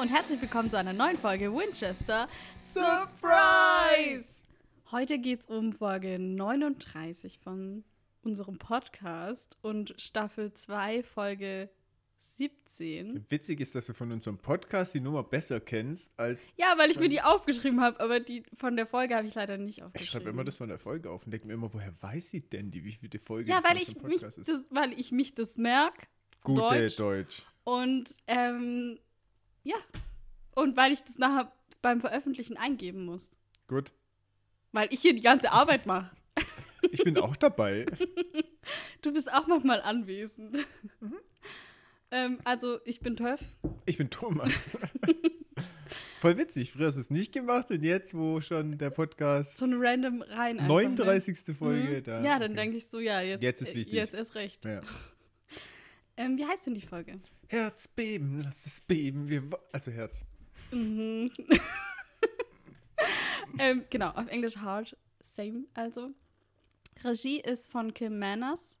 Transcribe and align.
und 0.00 0.08
herzlich 0.08 0.40
willkommen 0.40 0.70
zu 0.70 0.78
einer 0.78 0.92
neuen 0.92 1.16
Folge 1.16 1.52
Winchester 1.52 2.28
Surprise! 2.54 4.44
Heute 4.92 5.18
geht 5.18 5.40
es 5.40 5.46
um 5.46 5.72
Folge 5.72 6.18
39 6.18 7.38
von 7.38 7.84
unserem 8.22 8.58
Podcast 8.58 9.56
und 9.62 9.94
Staffel 9.96 10.52
2, 10.52 11.02
Folge 11.02 11.68
17. 12.18 13.26
Witzig 13.28 13.60
ist, 13.60 13.74
dass 13.74 13.86
du 13.86 13.94
von 13.94 14.12
unserem 14.12 14.38
Podcast 14.38 14.94
die 14.94 15.00
Nummer 15.00 15.22
besser 15.24 15.60
kennst 15.60 16.18
als. 16.18 16.50
Ja, 16.56 16.74
weil 16.78 16.90
ich 16.90 16.98
mir 16.98 17.08
die 17.08 17.22
aufgeschrieben 17.22 17.80
habe, 17.80 17.98
aber 18.00 18.20
die 18.20 18.44
von 18.56 18.76
der 18.76 18.86
Folge 18.86 19.16
habe 19.16 19.26
ich 19.26 19.34
leider 19.34 19.56
nicht 19.58 19.78
Ich 19.78 19.84
aufgeschrieben. 19.84 20.10
schreibe 20.12 20.30
immer 20.30 20.44
das 20.44 20.56
von 20.56 20.68
der 20.68 20.78
Folge 20.78 21.10
auf 21.10 21.24
und 21.24 21.32
denke 21.32 21.46
mir 21.46 21.54
immer, 21.54 21.72
woher 21.72 21.92
weiß 22.00 22.30
sie 22.30 22.40
denn 22.48 22.70
die, 22.70 22.84
wie 22.84 22.92
viele 22.92 23.18
Folge 23.18 23.50
Ja, 23.50 23.60
das 23.60 23.70
weil 23.70 23.76
ich, 23.78 24.00
mich 24.02 24.22
ist? 24.22 24.48
das, 24.48 24.64
weil 24.70 24.92
ich 24.98 25.12
mich 25.12 25.34
das 25.34 25.58
merke. 25.58 26.06
Gute 26.42 26.60
Deutsch. 26.60 26.96
Deutsch. 26.96 27.42
Und 27.64 28.14
ähm, 28.26 28.98
ja. 29.64 29.76
Und 30.54 30.76
weil 30.76 30.92
ich 30.92 31.02
das 31.04 31.18
nachher 31.18 31.52
beim 31.82 32.00
Veröffentlichen 32.00 32.56
eingeben 32.56 33.04
muss. 33.04 33.32
Gut. 33.68 33.92
Weil 34.72 34.88
ich 34.92 35.00
hier 35.00 35.14
die 35.14 35.22
ganze 35.22 35.52
Arbeit 35.52 35.86
mache. 35.86 36.10
Ich 36.92 37.02
bin 37.02 37.18
auch 37.18 37.34
dabei. 37.36 37.86
Du 39.02 39.12
bist 39.12 39.32
auch 39.32 39.46
manchmal 39.48 39.80
anwesend. 39.82 40.58
Mhm. 41.00 41.14
ähm, 42.12 42.38
also, 42.44 42.78
ich 42.84 43.00
bin 43.00 43.16
Töff. 43.16 43.40
Ich 43.86 43.96
bin 43.98 44.10
Thomas. 44.10 44.78
Voll 46.20 46.36
witzig. 46.36 46.72
Früher 46.72 46.86
hast 46.86 46.96
du 46.96 47.00
es 47.00 47.10
nicht 47.10 47.32
gemacht 47.32 47.70
und 47.70 47.82
jetzt, 47.82 48.14
wo 48.14 48.40
schon 48.40 48.76
der 48.78 48.90
Podcast 48.90 49.56
So 49.56 49.64
eine 49.64 49.76
random 49.78 50.22
rein. 50.22 50.58
einfach, 50.60 50.68
39. 50.68 51.46
Ne? 51.48 51.54
Folge 51.54 51.98
Mhm. 51.98 52.04
da. 52.04 52.22
Ja, 52.22 52.38
dann 52.38 52.52
okay. 52.52 52.60
denke 52.60 52.76
ich 52.76 52.86
so, 52.88 52.98
ja, 53.00 53.20
jetzt, 53.20 53.42
Jetzt 53.42 53.62
ist 53.62 53.70
äh, 53.70 53.74
wichtig. 53.74 53.94
Jetzt 53.94 54.14
erst 54.14 54.34
recht. 54.34 54.64
Ja. 54.64 54.82
Ähm, 56.18 56.36
wie 56.36 56.44
heißt 56.44 56.66
denn 56.66 56.74
die 56.74 56.82
Folge? 56.82 57.16
Herz 57.46 57.86
beben, 57.86 58.42
lass 58.42 58.66
es 58.66 58.80
beben. 58.80 59.28
Wir 59.28 59.44
also 59.70 59.92
Herz. 59.92 60.24
Mhm. 60.72 61.30
ähm, 63.60 63.84
genau, 63.88 64.10
auf 64.10 64.26
Englisch 64.26 64.56
Hard, 64.56 64.96
same 65.20 65.66
also. 65.74 66.10
Regie 67.04 67.40
ist 67.40 67.70
von 67.70 67.94
Kim 67.94 68.18
Manners. 68.18 68.80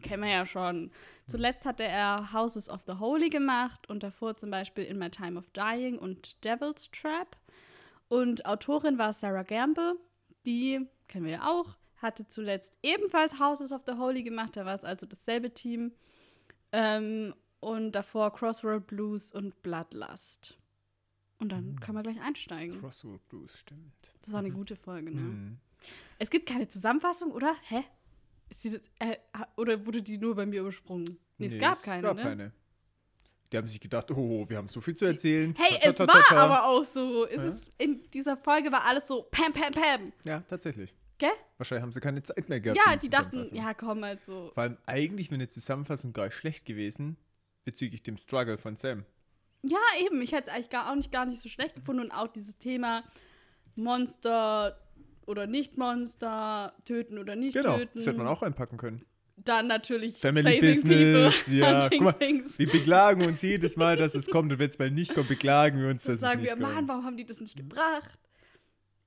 Kennen 0.00 0.22
wir 0.22 0.30
ja 0.30 0.46
schon. 0.46 0.90
Zuletzt 1.26 1.66
hatte 1.66 1.84
er 1.84 2.32
Houses 2.32 2.70
of 2.70 2.80
the 2.86 2.94
Holy 2.94 3.28
gemacht 3.28 3.86
und 3.90 4.02
davor 4.02 4.38
zum 4.38 4.50
Beispiel 4.50 4.84
In 4.84 4.98
My 4.98 5.10
Time 5.10 5.38
of 5.38 5.50
Dying 5.50 5.98
und 5.98 6.42
Devil's 6.42 6.90
Trap. 6.90 7.36
Und 8.08 8.46
Autorin 8.46 8.96
war 8.96 9.12
Sarah 9.12 9.42
Gamble. 9.42 9.96
Die 10.46 10.80
kennen 11.08 11.26
wir 11.26 11.32
ja 11.32 11.46
auch. 11.46 11.76
Hatte 11.98 12.26
zuletzt 12.26 12.72
ebenfalls 12.82 13.38
Houses 13.38 13.70
of 13.70 13.82
the 13.86 13.98
Holy 13.98 14.22
gemacht. 14.22 14.56
Da 14.56 14.64
war 14.64 14.74
es 14.74 14.84
also 14.84 15.04
dasselbe 15.04 15.52
Team. 15.52 15.92
Ähm, 16.72 17.34
und 17.60 17.92
davor 17.92 18.32
Crossroad 18.32 18.86
Blues 18.86 19.32
und 19.32 19.60
Bloodlust. 19.62 20.58
Und 21.38 21.50
dann 21.50 21.78
können 21.80 21.96
wir 21.96 22.02
gleich 22.02 22.20
einsteigen. 22.20 22.80
Crossroad 22.80 23.26
Blues, 23.28 23.58
stimmt. 23.58 23.92
Das 24.22 24.32
war 24.32 24.40
eine 24.40 24.50
gute 24.50 24.76
Folge, 24.76 25.10
ne? 25.10 25.20
Mhm. 25.20 25.58
Es 26.18 26.28
gibt 26.28 26.46
keine 26.48 26.68
Zusammenfassung, 26.68 27.32
oder? 27.32 27.54
Hä? 27.62 27.82
Das, 28.50 28.64
äh, 28.98 29.16
oder 29.56 29.86
wurde 29.86 30.02
die 30.02 30.18
nur 30.18 30.34
bei 30.34 30.44
mir 30.44 30.60
übersprungen? 30.60 31.18
Nee, 31.38 31.46
es 31.46 31.58
gab 31.58 31.82
keine, 31.82 32.02
gab 32.02 32.16
ne? 32.16 32.22
keine. 32.22 32.52
Die 33.52 33.56
haben 33.56 33.66
sich 33.66 33.80
gedacht, 33.80 34.10
oh, 34.10 34.48
wir 34.48 34.58
haben 34.58 34.68
so 34.68 34.80
viel 34.80 34.94
zu 34.94 35.06
erzählen. 35.06 35.54
Hey, 35.56 35.78
Ta, 35.82 35.92
ta, 36.06 36.18
es 36.18 36.30
war 36.36 36.38
aber 36.38 36.64
auch 36.68 36.84
so. 36.84 37.26
Es 37.26 37.42
Ja. 37.42 37.48
ist, 37.48 37.72
in 37.78 37.98
dieser 38.12 38.36
Folge 38.36 38.70
war 38.70 38.84
alles 38.84 39.08
so 39.08 39.22
pam, 39.30 39.52
pam, 39.52 39.72
pam. 39.72 40.12
Ja, 40.24 40.40
tatsächlich. 40.40 40.94
Gell? 41.20 41.28
Wahrscheinlich 41.58 41.82
haben 41.82 41.92
sie 41.92 42.00
keine 42.00 42.22
Zeit 42.22 42.48
mehr 42.48 42.60
gehabt. 42.60 42.80
Ja, 42.84 42.96
die 42.96 43.10
dachten, 43.10 43.46
ja, 43.54 43.74
komm, 43.74 44.02
also. 44.02 44.50
Vor 44.54 44.62
allem 44.62 44.78
eigentlich 44.86 45.28
wäre 45.30 45.36
eine 45.36 45.48
Zusammenfassung 45.48 46.14
gar 46.14 46.24
nicht 46.24 46.34
schlecht 46.34 46.64
gewesen 46.64 47.18
bezüglich 47.64 48.02
dem 48.02 48.16
Struggle 48.16 48.56
von 48.56 48.74
Sam. 48.74 49.04
Ja, 49.62 49.76
eben. 50.02 50.22
Ich 50.22 50.32
hätte 50.32 50.48
es 50.48 50.54
eigentlich 50.54 50.70
gar, 50.70 50.90
auch 50.90 50.94
nicht, 50.94 51.12
gar 51.12 51.26
nicht 51.26 51.38
so 51.40 51.50
schlecht 51.50 51.74
gefunden. 51.74 52.00
Und 52.00 52.10
auch 52.10 52.28
dieses 52.28 52.56
Thema 52.56 53.04
Monster 53.76 54.80
oder 55.26 55.46
Nicht-Monster, 55.46 56.74
töten 56.86 57.18
oder 57.18 57.36
nicht 57.36 57.52
Genau, 57.52 57.76
töten. 57.76 57.90
das 57.98 58.06
hätte 58.06 58.16
man 58.16 58.26
auch 58.26 58.40
reinpacken 58.40 58.78
können. 58.78 59.04
Dann 59.36 59.66
natürlich 59.66 60.16
Family 60.16 60.42
saving 60.56 60.60
Business, 60.60 61.44
people, 61.44 61.56
ja, 61.58 61.82
hunting 61.82 62.02
mal, 62.04 62.12
things. 62.12 62.58
Wir 62.58 62.70
beklagen 62.70 63.24
uns 63.26 63.42
jedes 63.42 63.76
Mal, 63.76 63.96
dass 63.96 64.14
es 64.14 64.26
kommt 64.26 64.52
und 64.52 64.58
wenn 64.58 64.70
es 64.70 64.78
mal 64.78 64.90
nicht 64.90 65.14
kommt, 65.14 65.28
beklagen 65.28 65.80
wir 65.80 65.88
uns, 65.90 66.02
Dann 66.04 66.14
dass 66.14 66.20
sagen 66.20 66.40
es 66.40 66.44
wir, 66.46 66.56
nicht 66.56 66.62
Mann, 66.62 66.74
kommt. 66.76 66.88
warum 66.88 67.04
haben 67.04 67.16
die 67.18 67.26
das 67.26 67.40
nicht 67.40 67.56
gebracht? 67.56 68.18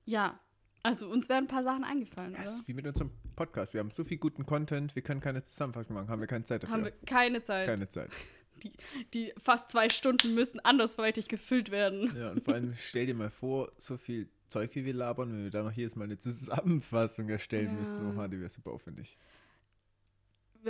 Ja, 0.04 0.38
also 0.84 1.08
uns 1.10 1.28
wären 1.28 1.44
ein 1.44 1.48
paar 1.48 1.64
Sachen 1.64 1.82
eingefallen, 1.82 2.34
Ja, 2.34 2.44
es 2.44 2.58
oder? 2.60 2.68
wie 2.68 2.74
mit 2.74 2.86
unserem 2.86 3.10
Podcast. 3.34 3.74
Wir 3.74 3.80
haben 3.80 3.90
so 3.90 4.04
viel 4.04 4.18
guten 4.18 4.46
Content, 4.46 4.94
wir 4.94 5.02
können 5.02 5.20
keine 5.20 5.42
Zusammenfassung 5.42 5.94
machen, 5.96 6.08
haben 6.08 6.20
wir 6.20 6.28
keine 6.28 6.44
Zeit 6.44 6.62
dafür. 6.62 6.74
Haben 6.74 6.84
wir 6.84 6.92
keine 7.06 7.42
Zeit. 7.42 7.66
keine 7.66 7.88
Zeit. 7.88 8.10
Die, 8.62 8.72
die 9.12 9.32
fast 9.42 9.68
zwei 9.72 9.88
Stunden 9.88 10.32
müssen 10.34 10.60
andersweitig 10.60 11.26
gefüllt 11.26 11.72
werden. 11.72 12.14
Ja, 12.16 12.30
und 12.30 12.44
vor 12.44 12.54
allem 12.54 12.72
stell 12.78 13.04
dir 13.06 13.14
mal 13.14 13.28
vor, 13.28 13.72
so 13.78 13.96
viel 13.96 14.28
Zeug, 14.48 14.74
wie 14.76 14.84
wir 14.84 14.94
labern, 14.94 15.32
wenn 15.32 15.42
wir 15.42 15.50
da 15.50 15.64
noch 15.64 15.72
jedes 15.72 15.96
Mal 15.96 16.04
eine 16.04 16.18
Zusammenfassung 16.18 17.28
erstellen 17.28 17.72
Ja. 17.72 17.78
müssten. 17.80 18.06
Oha, 18.16 18.28
die 18.28 18.38
wäre 18.38 18.48
super 18.48 18.70
aufwendig. 18.70 19.18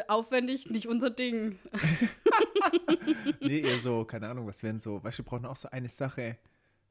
Aufwendig, 0.08 0.70
nicht 0.70 0.88
unser 0.88 1.10
Ding. 1.10 1.58
Nee, 3.40 3.60
eher 3.60 3.78
so, 3.80 4.04
keine 4.04 4.28
Ahnung, 4.28 4.46
was 4.46 4.62
wären 4.62 4.80
so, 4.80 5.02
weißt 5.04 5.18
du, 5.18 5.22
wir 5.22 5.28
brauchen 5.30 5.44
auch 5.46 5.56
so 5.56 5.68
eine 5.70 5.88
Sache, 5.88 6.38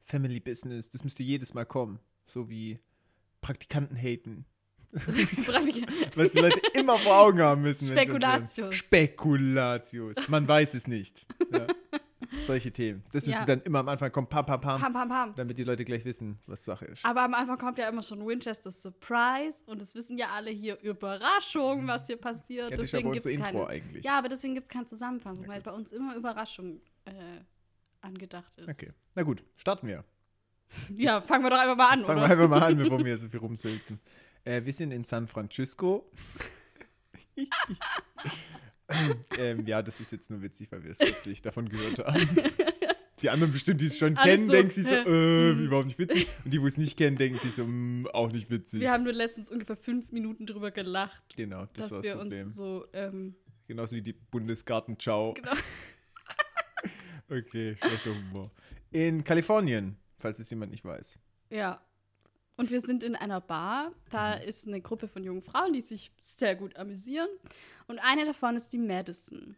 Family 0.04 0.38
Business, 0.40 0.88
das 0.88 1.02
müsste 1.04 1.22
jedes 1.24 1.54
Mal 1.54 1.64
kommen. 1.66 1.98
So 2.26 2.48
wie 2.48 2.78
Praktikanten 3.44 3.96
haten. 3.96 4.46
Was 6.14 6.32
die 6.32 6.38
Leute 6.38 6.60
immer 6.74 6.98
vor 6.98 7.16
Augen 7.16 7.40
haben 7.40 7.62
müssen. 7.62 7.84
uns. 7.90 7.92
Spekulatius. 8.00 8.74
Spekulatius. 8.74 10.16
Man 10.28 10.46
weiß 10.48 10.74
es 10.74 10.86
nicht. 10.86 11.26
Ja. 11.52 11.66
Solche 12.46 12.72
Themen. 12.72 13.02
Das 13.12 13.26
müsste 13.26 13.40
Ja. 13.42 13.46
dann 13.46 13.60
immer 13.62 13.80
am 13.80 13.88
Anfang 13.88 14.10
kommen, 14.10 14.26
pam, 14.28 14.44
pam, 14.46 14.60
pam, 14.60 14.80
Pam, 14.80 14.92
pam, 14.92 15.08
pam. 15.08 15.34
damit 15.36 15.58
die 15.58 15.64
Leute 15.64 15.84
gleich 15.84 16.04
wissen, 16.04 16.38
was 16.46 16.64
Sache 16.64 16.86
ist. 16.86 17.04
Aber 17.04 17.22
am 17.22 17.34
Anfang 17.34 17.58
kommt 17.58 17.78
ja 17.78 17.88
immer 17.88 18.02
schon 18.02 18.26
Winchester 18.26 18.70
Surprise 18.70 19.62
und 19.66 19.80
das 19.82 19.94
wissen 19.94 20.16
ja 20.18 20.30
alle 20.30 20.50
hier 20.50 20.80
Überraschung, 20.80 21.86
was 21.86 22.06
hier 22.06 22.16
passiert. 22.16 22.70
ja, 22.70 22.76
das 22.76 22.86
ist 22.86 22.92
ja 22.92 22.98
deswegen 23.00 23.10
bei 23.10 23.16
es 23.18 23.26
Intro 23.26 23.66
keine. 23.66 23.66
eigentlich. 23.68 24.04
Ja, 24.04 24.18
aber 24.18 24.28
deswegen 24.28 24.54
gibt 24.54 24.68
es 24.68 24.72
keine 24.72 24.86
Zusammenfassung, 24.86 25.46
weil 25.46 25.58
Okay. 25.60 25.70
bei 25.70 25.76
uns 25.76 25.92
immer 25.92 26.16
Überraschung 26.16 26.80
äh, 27.04 27.12
angedacht 28.00 28.52
ist. 28.56 28.68
Okay, 28.68 28.90
na 29.14 29.22
gut, 29.22 29.44
starten 29.56 29.86
wir. 29.86 30.04
Ja, 30.96 31.20
fangen 31.20 31.44
wir 31.44 31.50
doch 31.50 31.58
einfach 31.58 31.76
mal 31.76 31.90
an, 31.90 32.04
Fangen 32.04 32.20
wir 32.20 32.30
einfach 32.30 32.48
mal 32.48 32.62
an, 32.62 32.76
bevor 32.76 32.98
wir 33.00 33.06
hier 33.06 33.16
so 33.16 33.28
viel 33.28 33.40
rumsülzen. 33.40 34.00
Äh, 34.44 34.64
wir 34.64 34.72
sind 34.72 34.90
in 34.90 35.04
San 35.04 35.26
Francisco. 35.26 36.10
ähm, 39.38 39.66
ja, 39.66 39.82
das 39.82 40.00
ist 40.00 40.12
jetzt 40.12 40.30
nur 40.30 40.42
witzig, 40.42 40.70
weil 40.70 40.84
wir 40.84 40.90
es 40.90 40.98
kürzlich 40.98 41.42
davon 41.42 41.68
gehört 41.68 41.98
haben. 41.98 42.28
Die 43.22 43.30
anderen 43.30 43.52
bestimmt, 43.52 43.80
die 43.80 43.86
es 43.86 43.96
schon 43.96 44.18
Alles 44.18 44.34
kennen, 44.34 44.46
so, 44.46 44.52
denken 44.52 44.70
sich 44.70 44.86
so, 44.86 44.94
äh, 44.94 45.58
wie 45.58 45.64
überhaupt 45.64 45.86
nicht 45.86 45.98
witzig. 45.98 46.28
Und 46.44 46.52
die, 46.52 46.60
wo 46.60 46.66
es 46.66 46.76
nicht 46.76 46.98
kennen, 46.98 47.16
denken 47.16 47.38
sich 47.38 47.54
so, 47.54 47.64
mm, 47.64 48.08
auch 48.12 48.30
nicht 48.30 48.50
witzig. 48.50 48.80
Wir 48.80 48.90
haben 48.90 49.04
nur 49.04 49.14
letztens 49.14 49.50
ungefähr 49.50 49.76
fünf 49.76 50.12
Minuten 50.12 50.44
drüber 50.44 50.70
gelacht, 50.70 51.22
genau, 51.34 51.66
das 51.72 51.78
war 51.78 51.88
dass 51.88 51.90
das 51.90 52.04
wir 52.04 52.16
Problem. 52.16 52.46
uns 52.46 52.56
so, 52.56 52.84
ähm, 52.92 53.34
Genauso 53.66 53.96
wie 53.96 54.02
die 54.02 54.12
Bundesgartenschau. 54.12 55.32
genau. 55.34 55.52
Okay, 57.30 57.76
schlechter 57.76 58.10
Humor. 58.10 58.50
In 58.90 59.24
Kalifornien, 59.24 59.96
falls 60.24 60.38
es 60.38 60.48
jemand 60.48 60.70
nicht 60.70 60.86
weiß. 60.86 61.18
Ja. 61.50 61.82
Und 62.56 62.70
wir 62.70 62.80
sind 62.80 63.04
in 63.04 63.14
einer 63.14 63.42
Bar. 63.42 63.92
Da 64.10 64.32
ist 64.32 64.66
eine 64.66 64.80
Gruppe 64.80 65.06
von 65.06 65.22
jungen 65.22 65.42
Frauen, 65.42 65.74
die 65.74 65.82
sich 65.82 66.12
sehr 66.18 66.56
gut 66.56 66.76
amüsieren. 66.76 67.28
Und 67.88 67.98
eine 67.98 68.24
davon 68.24 68.56
ist 68.56 68.72
die 68.72 68.78
Madison. 68.78 69.54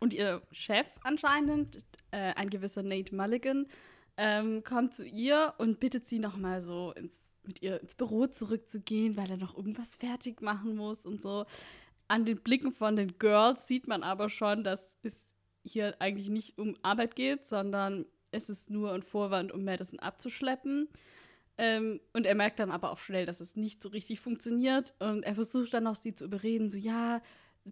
Und 0.00 0.14
ihr 0.14 0.42
Chef 0.50 0.88
anscheinend, 1.04 1.78
äh, 2.10 2.34
ein 2.34 2.50
gewisser 2.50 2.82
Nate 2.82 3.14
Mulligan, 3.14 3.66
ähm, 4.16 4.64
kommt 4.64 4.94
zu 4.94 5.06
ihr 5.06 5.54
und 5.58 5.78
bittet 5.78 6.06
sie 6.06 6.18
nochmal 6.18 6.60
so 6.60 6.92
ins, 6.96 7.30
mit 7.44 7.62
ihr 7.62 7.80
ins 7.80 7.94
Büro 7.94 8.26
zurückzugehen, 8.26 9.16
weil 9.16 9.30
er 9.30 9.36
noch 9.36 9.56
irgendwas 9.56 9.94
fertig 9.94 10.42
machen 10.42 10.74
muss 10.74 11.06
und 11.06 11.22
so. 11.22 11.46
An 12.08 12.24
den 12.24 12.38
Blicken 12.38 12.72
von 12.72 12.96
den 12.96 13.16
Girls 13.18 13.68
sieht 13.68 13.86
man 13.86 14.02
aber 14.02 14.28
schon, 14.28 14.64
dass 14.64 14.98
es 15.04 15.26
hier 15.62 15.94
eigentlich 16.00 16.30
nicht 16.30 16.58
um 16.58 16.74
Arbeit 16.82 17.14
geht, 17.14 17.46
sondern 17.46 18.06
es 18.30 18.48
ist 18.48 18.70
nur 18.70 18.92
ein 18.92 19.02
Vorwand, 19.02 19.52
um 19.52 19.64
Madison 19.64 19.98
abzuschleppen. 19.98 20.88
Ähm, 21.56 22.00
und 22.12 22.24
er 22.24 22.34
merkt 22.34 22.60
dann 22.60 22.70
aber 22.70 22.92
auch 22.92 22.98
schnell, 22.98 23.26
dass 23.26 23.40
es 23.40 23.56
nicht 23.56 23.82
so 23.82 23.88
richtig 23.88 24.20
funktioniert. 24.20 24.94
Und 25.00 25.24
er 25.24 25.34
versucht 25.34 25.74
dann 25.74 25.86
auch 25.86 25.96
sie 25.96 26.14
zu 26.14 26.24
überreden, 26.24 26.70
so 26.70 26.78
ja, 26.78 27.20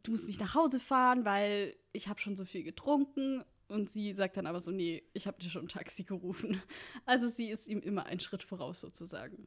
du 0.03 0.11
musst 0.11 0.27
mich 0.27 0.41
nach 0.41 0.55
Hause 0.55 0.81
fahren, 0.81 1.25
weil 1.25 1.77
ich 1.93 2.09
habe 2.09 2.21
schon 2.21 2.37
so 2.37 2.45
viel 2.45 2.65
getrunken. 2.65 3.45
Und 3.69 3.91
sie 3.91 4.13
sagt 4.13 4.37
dann 4.37 4.47
aber 4.47 4.61
so, 4.61 4.71
nee, 4.71 5.03
ich 5.13 5.27
habe 5.27 5.39
dir 5.41 5.51
schon 5.51 5.65
ein 5.65 5.69
Taxi 5.69 6.05
gerufen. 6.05 6.61
Also 7.05 7.29
sie 7.29 7.51
ist 7.51 7.67
ihm 7.69 7.81
immer 7.81 8.07
einen 8.07 8.21
Schritt 8.21 8.43
voraus 8.43 8.81
sozusagen. 8.81 9.47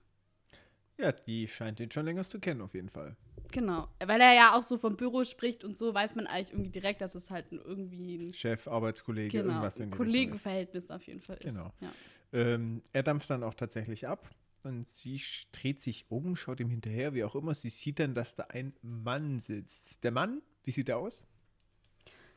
Ja, 0.98 1.12
die 1.14 1.48
scheint 1.48 1.80
den 1.80 1.92
schon 1.92 2.06
länger 2.06 2.24
zu 2.24 2.40
kennen, 2.40 2.62
auf 2.62 2.74
jeden 2.74 2.90
Fall. 2.90 3.16
Genau. 3.52 3.88
Weil 4.00 4.22
er 4.22 4.34
ja 4.34 4.56
auch 4.58 4.64
so 4.64 4.78
vom 4.78 4.96
Büro 4.96 5.24
spricht 5.24 5.64
und 5.64 5.76
so, 5.76 5.94
weiß 5.94 6.16
man 6.16 6.28
eigentlich 6.28 6.52
irgendwie 6.52 6.70
direkt, 6.70 7.02
dass 7.02 7.16
es 7.16 7.30
halt 7.32 7.52
ein- 7.52 7.62
irgendwie 7.64 8.18
ein 8.18 8.34
Chef, 8.34 8.68
Arbeitskollege, 8.68 9.30
genau, 9.40 9.50
irgendwas 9.50 9.80
in. 9.80 9.92
Kollegenverhältnis 9.92 10.92
auf 10.92 11.04
jeden 11.08 11.22
Fall 11.22 11.38
ist. 11.38 11.56
Genau. 11.56 11.72
Ja. 11.82 11.92
Ähm, 12.32 12.84
er 12.94 13.04
dampft 13.04 13.30
dann 13.30 13.44
auch 13.44 13.56
tatsächlich 13.56 14.08
ab 14.08 14.30
und 14.64 14.88
sie 14.88 15.20
dreht 15.52 15.82
sich 15.82 16.06
um, 16.10 16.36
schaut 16.36 16.60
ihm 16.60 16.70
hinterher, 16.70 17.14
wie 17.14 17.24
auch 17.24 17.34
immer. 17.36 17.56
Sie 17.56 17.70
sieht 17.70 18.00
dann, 18.00 18.14
dass 18.14 18.36
da 18.36 18.44
ein 18.50 18.74
Mann 18.82 19.40
sitzt. 19.40 20.04
Der 20.04 20.12
Mann, 20.12 20.42
wie 20.64 20.72
sieht 20.72 20.90
er 20.90 20.98
aus? 20.98 21.26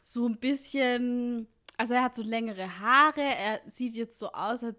So 0.02 0.26
ein 0.26 0.38
bisschen 0.38 1.46
Also 1.76 1.94
er 1.94 2.04
hat 2.04 2.14
so 2.14 2.22
längere 2.22 2.80
Haare, 2.80 3.22
er 3.22 3.60
sieht 3.66 3.94
jetzt 3.94 4.18
so 4.18 4.30
aus, 4.32 4.62
als 4.62 4.76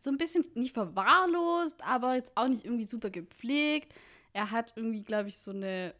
so 0.00 0.10
ein 0.10 0.18
bisschen 0.18 0.44
nicht 0.54 0.72
verwahrlost, 0.74 1.80
aber 1.82 2.16
jetzt 2.16 2.32
auch 2.34 2.48
nicht 2.48 2.64
irgendwie 2.64 2.84
super 2.86 3.10
gepflegt. 3.10 3.94
Er 4.36 4.50
hat 4.50 4.74
irgendwie, 4.76 5.02
glaube 5.02 5.30
ich, 5.30 5.38
so 5.38 5.50
eine 5.50 5.94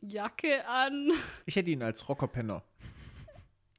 Jacke 0.00 0.66
an. 0.66 1.12
Ich 1.46 1.54
hätte 1.54 1.70
ihn 1.70 1.80
als 1.80 2.08
Rockerpenner. 2.08 2.64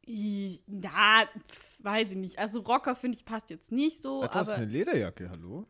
Na, 0.08 1.26
pf, 1.50 1.84
weiß 1.84 2.12
ich 2.12 2.18
nicht. 2.18 2.40
Also 2.40 2.62
Rocker 2.62 2.96
finde 2.96 3.18
ich 3.18 3.26
passt 3.26 3.50
jetzt 3.50 3.74
nicht 3.74 4.02
so, 4.02 4.24
Hat 4.24 4.36
das 4.36 4.48
aber 4.48 4.58
eine 4.60 4.72
Lederjacke, 4.72 5.30
hallo? 5.30 5.68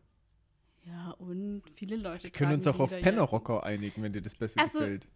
ja 0.83 1.09
und 1.17 1.63
viele 1.75 1.95
Leute 1.97 2.25
Wir 2.25 2.29
können 2.29 2.53
uns 2.53 2.67
auch 2.67 2.79
auf. 2.79 2.91
Pennerrocker 2.91 3.63
einigen, 3.63 4.03
wenn 4.03 4.13
dir 4.13 4.21
das 4.21 4.35
besser 4.35 4.61
Also- 4.61 4.77
gefällt. 4.79 5.07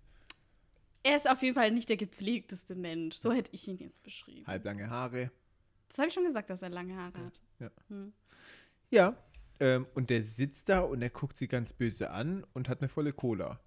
Er 1.03 1.15
ist 1.15 1.29
auf 1.29 1.41
jeden 1.43 1.53
Fall 1.55 1.69
nicht 1.69 1.87
der 1.89 1.97
gepflegteste 1.97 2.73
Mensch. 2.75 3.15
So 3.15 3.31
hätte 3.31 3.51
ich 3.53 3.67
ihn 3.67 3.77
jetzt 3.77 4.01
beschrieben. 4.01 4.45
Halblange 4.47 4.89
Haare. 4.89 5.31
Das 5.87 5.99
habe 5.99 6.07
ich 6.07 6.13
schon 6.15 6.23
gesagt, 6.23 6.49
dass 6.49 6.61
er 6.63 6.69
lange 6.69 6.95
Haare 6.95 7.25
hat. 7.25 7.41
Ja. 7.59 7.71
Hm. 7.89 8.13
Ja. 8.89 9.15
Ähm, 9.61 9.87
und 9.93 10.09
der 10.09 10.23
sitzt 10.23 10.67
da 10.69 10.81
und 10.81 11.01
er 11.01 11.09
guckt 11.11 11.37
sie 11.37 11.47
ganz 11.47 11.71
böse 11.71 12.09
an 12.11 12.43
und 12.53 12.67
hat 12.67 12.81
eine 12.81 12.89
volle 12.89 13.13
Cola. 13.13 13.59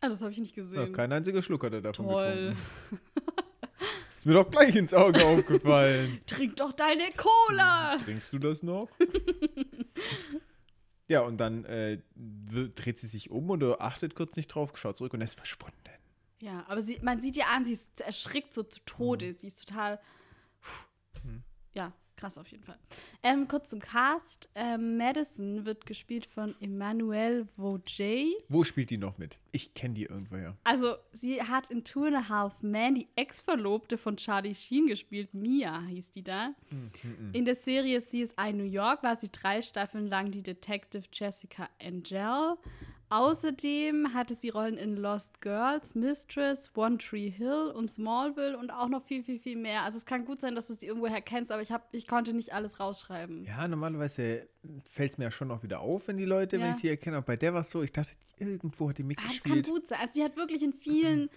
Ah, 0.00 0.08
das 0.08 0.22
habe 0.22 0.32
ich 0.32 0.38
nicht 0.38 0.56
Ja, 0.56 0.62
gesehen. 0.62 0.92
kein 0.92 1.12
einziger 1.12 1.42
Schluck 1.42 1.64
hat 1.64 1.72
er 1.72 1.82
davon 1.82 2.06
Toll. 2.06 2.54
getrunken. 2.90 3.06
Ist 4.16 4.26
mir 4.26 4.34
doch 4.34 4.50
gleich 4.50 4.74
ins 4.76 4.94
Auge 4.94 5.20
aufgefallen. 5.26 6.20
Trink 6.26 6.56
doch 6.56 6.72
deine 6.72 7.10
Cola! 7.16 7.96
Trinkst 7.98 8.32
du 8.32 8.38
das 8.38 8.62
noch? 8.62 8.88
ja, 11.08 11.20
und 11.22 11.38
dann 11.38 11.64
äh, 11.64 12.00
dreht 12.14 12.98
sie 13.00 13.08
sich 13.08 13.30
um 13.30 13.50
oder 13.50 13.80
achtet 13.80 14.14
kurz 14.14 14.36
nicht 14.36 14.48
drauf, 14.48 14.70
schaut 14.76 14.96
zurück 14.96 15.12
und 15.14 15.20
er 15.20 15.24
ist 15.24 15.36
verschwunden. 15.36 15.76
Ja, 16.40 16.64
aber 16.68 16.80
sie, 16.82 16.98
man 17.02 17.20
sieht 17.20 17.36
ihr 17.36 17.48
an, 17.48 17.64
sie 17.64 17.72
ist 17.72 18.00
erschrickt 18.00 18.54
so 18.54 18.62
zu 18.62 18.80
Tode. 18.84 19.26
Mhm. 19.26 19.34
Sie 19.34 19.46
ist 19.48 19.68
total. 19.68 20.00
Ja, 21.72 21.92
krass 22.22 22.38
auf 22.38 22.46
jeden 22.52 22.62
Fall. 22.62 22.78
Ähm, 23.24 23.48
kurz 23.48 23.70
zum 23.70 23.80
Cast. 23.80 24.48
Ähm, 24.54 24.96
Madison 24.96 25.66
wird 25.66 25.86
gespielt 25.86 26.24
von 26.24 26.54
Emmanuel 26.60 27.48
Vaugier. 27.56 28.32
Wo 28.48 28.62
spielt 28.62 28.90
die 28.90 28.96
noch 28.96 29.18
mit? 29.18 29.38
Ich 29.50 29.74
kenne 29.74 29.94
die 29.94 30.04
irgendwoher. 30.04 30.56
Also, 30.62 30.94
sie 31.12 31.42
hat 31.42 31.68
in 31.70 31.82
Two 31.82 32.04
and 32.04 32.14
a 32.14 32.28
Half 32.28 32.62
Men 32.62 32.94
die 32.94 33.08
Ex-Verlobte 33.16 33.98
von 33.98 34.16
Charlie 34.16 34.54
Sheen 34.54 34.86
gespielt. 34.86 35.34
Mia 35.34 35.82
hieß 35.88 36.12
die 36.12 36.22
da. 36.22 36.54
In 37.32 37.44
der 37.44 37.56
Serie 37.56 38.00
ein 38.36 38.56
New 38.56 38.64
York 38.64 39.02
war 39.02 39.16
sie 39.16 39.30
drei 39.32 39.60
Staffeln 39.60 40.06
lang 40.06 40.30
die 40.30 40.42
Detective 40.42 41.02
Jessica 41.12 41.68
Angel. 41.82 42.56
Außerdem 43.12 44.14
hatte 44.14 44.34
sie 44.34 44.48
Rollen 44.48 44.78
in 44.78 44.96
Lost 44.96 45.42
Girls, 45.42 45.94
Mistress, 45.94 46.70
One 46.74 46.96
Tree 46.96 47.28
Hill 47.28 47.70
und 47.76 47.90
Smallville 47.90 48.56
und 48.56 48.70
auch 48.70 48.88
noch 48.88 49.04
viel, 49.04 49.22
viel, 49.22 49.38
viel 49.38 49.56
mehr. 49.56 49.82
Also 49.82 49.98
es 49.98 50.06
kann 50.06 50.24
gut 50.24 50.40
sein, 50.40 50.54
dass 50.54 50.68
du 50.68 50.72
sie 50.74 50.86
irgendwoher 50.86 51.20
kennst, 51.20 51.52
aber 51.52 51.60
ich, 51.60 51.70
hab, 51.72 51.88
ich 51.92 52.08
konnte 52.08 52.32
nicht 52.32 52.54
alles 52.54 52.80
rausschreiben. 52.80 53.44
Ja, 53.44 53.68
normalerweise 53.68 54.48
fällt 54.90 55.12
es 55.12 55.18
mir 55.18 55.24
ja 55.24 55.30
schon 55.30 55.48
noch 55.48 55.62
wieder 55.62 55.80
auf, 55.80 56.08
wenn 56.08 56.16
die 56.16 56.24
Leute, 56.24 56.58
wenn 56.58 56.68
Ja. 56.68 56.74
ich 56.74 56.80
die 56.80 56.88
erkenne. 56.88 57.18
Aber 57.18 57.26
bei 57.26 57.36
der 57.36 57.52
war 57.52 57.60
es 57.60 57.70
so, 57.70 57.82
ich 57.82 57.92
dachte, 57.92 58.12
irgendwo 58.38 58.88
hat 58.88 58.96
die 58.96 59.02
Ah, 59.04 59.08
das 59.08 59.16
kann 59.16 59.26
mitgespielt. 59.56 59.68
gut 59.68 59.86
sein. 59.88 59.98
Also 60.00 60.14
sie 60.14 60.24
hat 60.24 60.36
wirklich 60.36 60.62
in 60.62 60.72
vielen, 60.72 61.28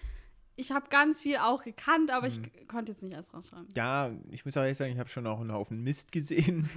ich 0.56 0.72
habe 0.72 0.88
ganz 0.88 1.20
viel 1.20 1.36
auch 1.36 1.62
gekannt, 1.62 2.10
aber 2.10 2.26
Mhm. 2.30 2.42
ich 2.58 2.68
konnte 2.68 2.92
jetzt 2.92 3.02
nicht 3.02 3.14
alles 3.14 3.34
rausschreiben. 3.34 3.68
Ja, 3.76 4.10
ich 4.30 4.46
muss 4.46 4.56
auch 4.56 4.62
ehrlich 4.62 4.78
sagen, 4.78 4.92
ich 4.92 4.98
habe 4.98 5.10
schon 5.10 5.26
auch 5.26 5.40
einen 5.40 5.52
Haufen 5.52 5.82
Mist 5.84 6.10
gesehen. 6.10 6.70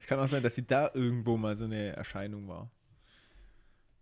Es 0.00 0.06
kann 0.08 0.18
auch 0.18 0.26
sein, 0.28 0.42
dass 0.42 0.56
sie 0.56 0.66
da 0.66 0.90
irgendwo 0.92 1.36
mal 1.36 1.56
so 1.56 1.64
eine 1.66 1.90
Erscheinung 1.96 2.48
war. 2.48 2.68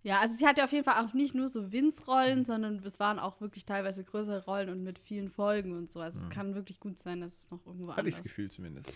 Ja, 0.03 0.21
also 0.21 0.35
sie 0.37 0.47
hatte 0.47 0.65
auf 0.65 0.73
jeden 0.73 0.85
Fall 0.85 1.05
auch 1.05 1.13
nicht 1.13 1.35
nur 1.35 1.49
so 1.49 1.73
Vince-Rollen, 1.73 2.45
sondern 2.45 2.79
es 2.85 3.01
waren 3.01 3.19
auch 3.19 3.41
wirklich 3.41 3.65
teilweise 3.65 4.05
größere 4.05 4.45
Rollen 4.45 4.69
und 4.69 4.83
mit 4.83 4.99
vielen 4.99 5.29
Folgen 5.29 5.77
und 5.77 5.91
so. 5.91 6.01
Also 6.01 6.21
es 6.21 6.31
kann 6.31 6.55
wirklich 6.55 6.79
gut 6.79 6.99
sein, 6.99 7.21
dass 7.21 7.39
es 7.41 7.51
noch 7.51 7.67
irgendwo 7.67 7.91
Hatte 7.91 8.09
ich 8.09 8.15
das 8.15 8.21
anders. 8.21 8.23
Gefühl 8.23 8.51
zumindest. 8.51 8.95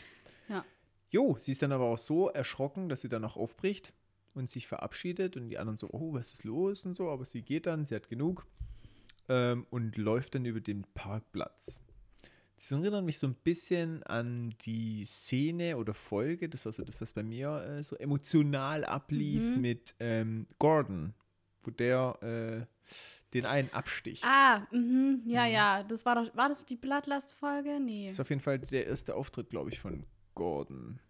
Ja. 0.48 0.64
Jo, 1.10 1.36
sie 1.38 1.52
ist 1.52 1.60
dann 1.60 1.72
aber 1.72 1.86
auch 1.86 1.98
so 1.98 2.28
erschrocken, 2.28 2.88
dass 2.88 3.00
sie 3.00 3.08
dann 3.08 3.24
auch 3.24 3.36
aufbricht 3.36 3.92
und 4.34 4.48
sich 4.48 4.66
verabschiedet 4.66 5.36
und 5.36 5.48
die 5.48 5.58
anderen 5.58 5.76
so, 5.76 5.88
oh, 5.90 6.14
was 6.14 6.32
ist 6.32 6.44
los 6.44 6.84
und 6.86 6.94
so, 6.94 7.10
aber 7.10 7.24
sie 7.24 7.42
geht 7.42 7.66
dann, 7.66 7.84
sie 7.84 7.94
hat 7.94 8.08
genug 8.08 8.46
ähm, 9.28 9.66
und 9.70 9.96
läuft 9.96 10.34
dann 10.34 10.44
über 10.44 10.60
den 10.60 10.84
Parkplatz. 10.94 11.80
Das 12.62 12.70
erinnert 12.70 13.04
mich 13.04 13.18
so 13.18 13.26
ein 13.26 13.34
bisschen 13.34 14.04
an 14.04 14.54
die 14.64 15.04
Szene 15.04 15.76
oder 15.76 15.94
Folge, 15.94 16.48
das 16.48 16.64
also 16.64 16.84
das, 16.84 17.00
was 17.00 17.12
bei 17.12 17.24
mir 17.24 17.56
äh, 17.56 17.82
so 17.82 17.96
emotional 17.96 18.84
ablief 18.84 19.42
Mhm. 19.56 19.60
mit 19.60 19.96
ähm, 19.98 20.46
Gordon, 20.60 21.12
wo 21.64 21.72
der 21.72 22.22
äh, 22.22 22.64
den 23.34 23.46
einen 23.46 23.68
absticht. 23.72 24.22
Ah, 24.24 24.64
mhm, 24.70 25.22
ja, 25.26 25.44
ja. 25.46 25.82
Das 25.82 26.06
war 26.06 26.14
doch, 26.14 26.36
war 26.36 26.48
das 26.48 26.64
die 26.64 26.76
Blattlast-Folge? 26.76 27.80
Nee. 27.80 28.04
Das 28.04 28.12
ist 28.12 28.20
auf 28.20 28.28
jeden 28.30 28.40
Fall 28.42 28.60
der 28.60 28.86
erste 28.86 29.16
Auftritt, 29.16 29.50
glaube 29.50 29.70
ich, 29.70 29.80
von 29.80 30.04
Gordon. 30.36 31.00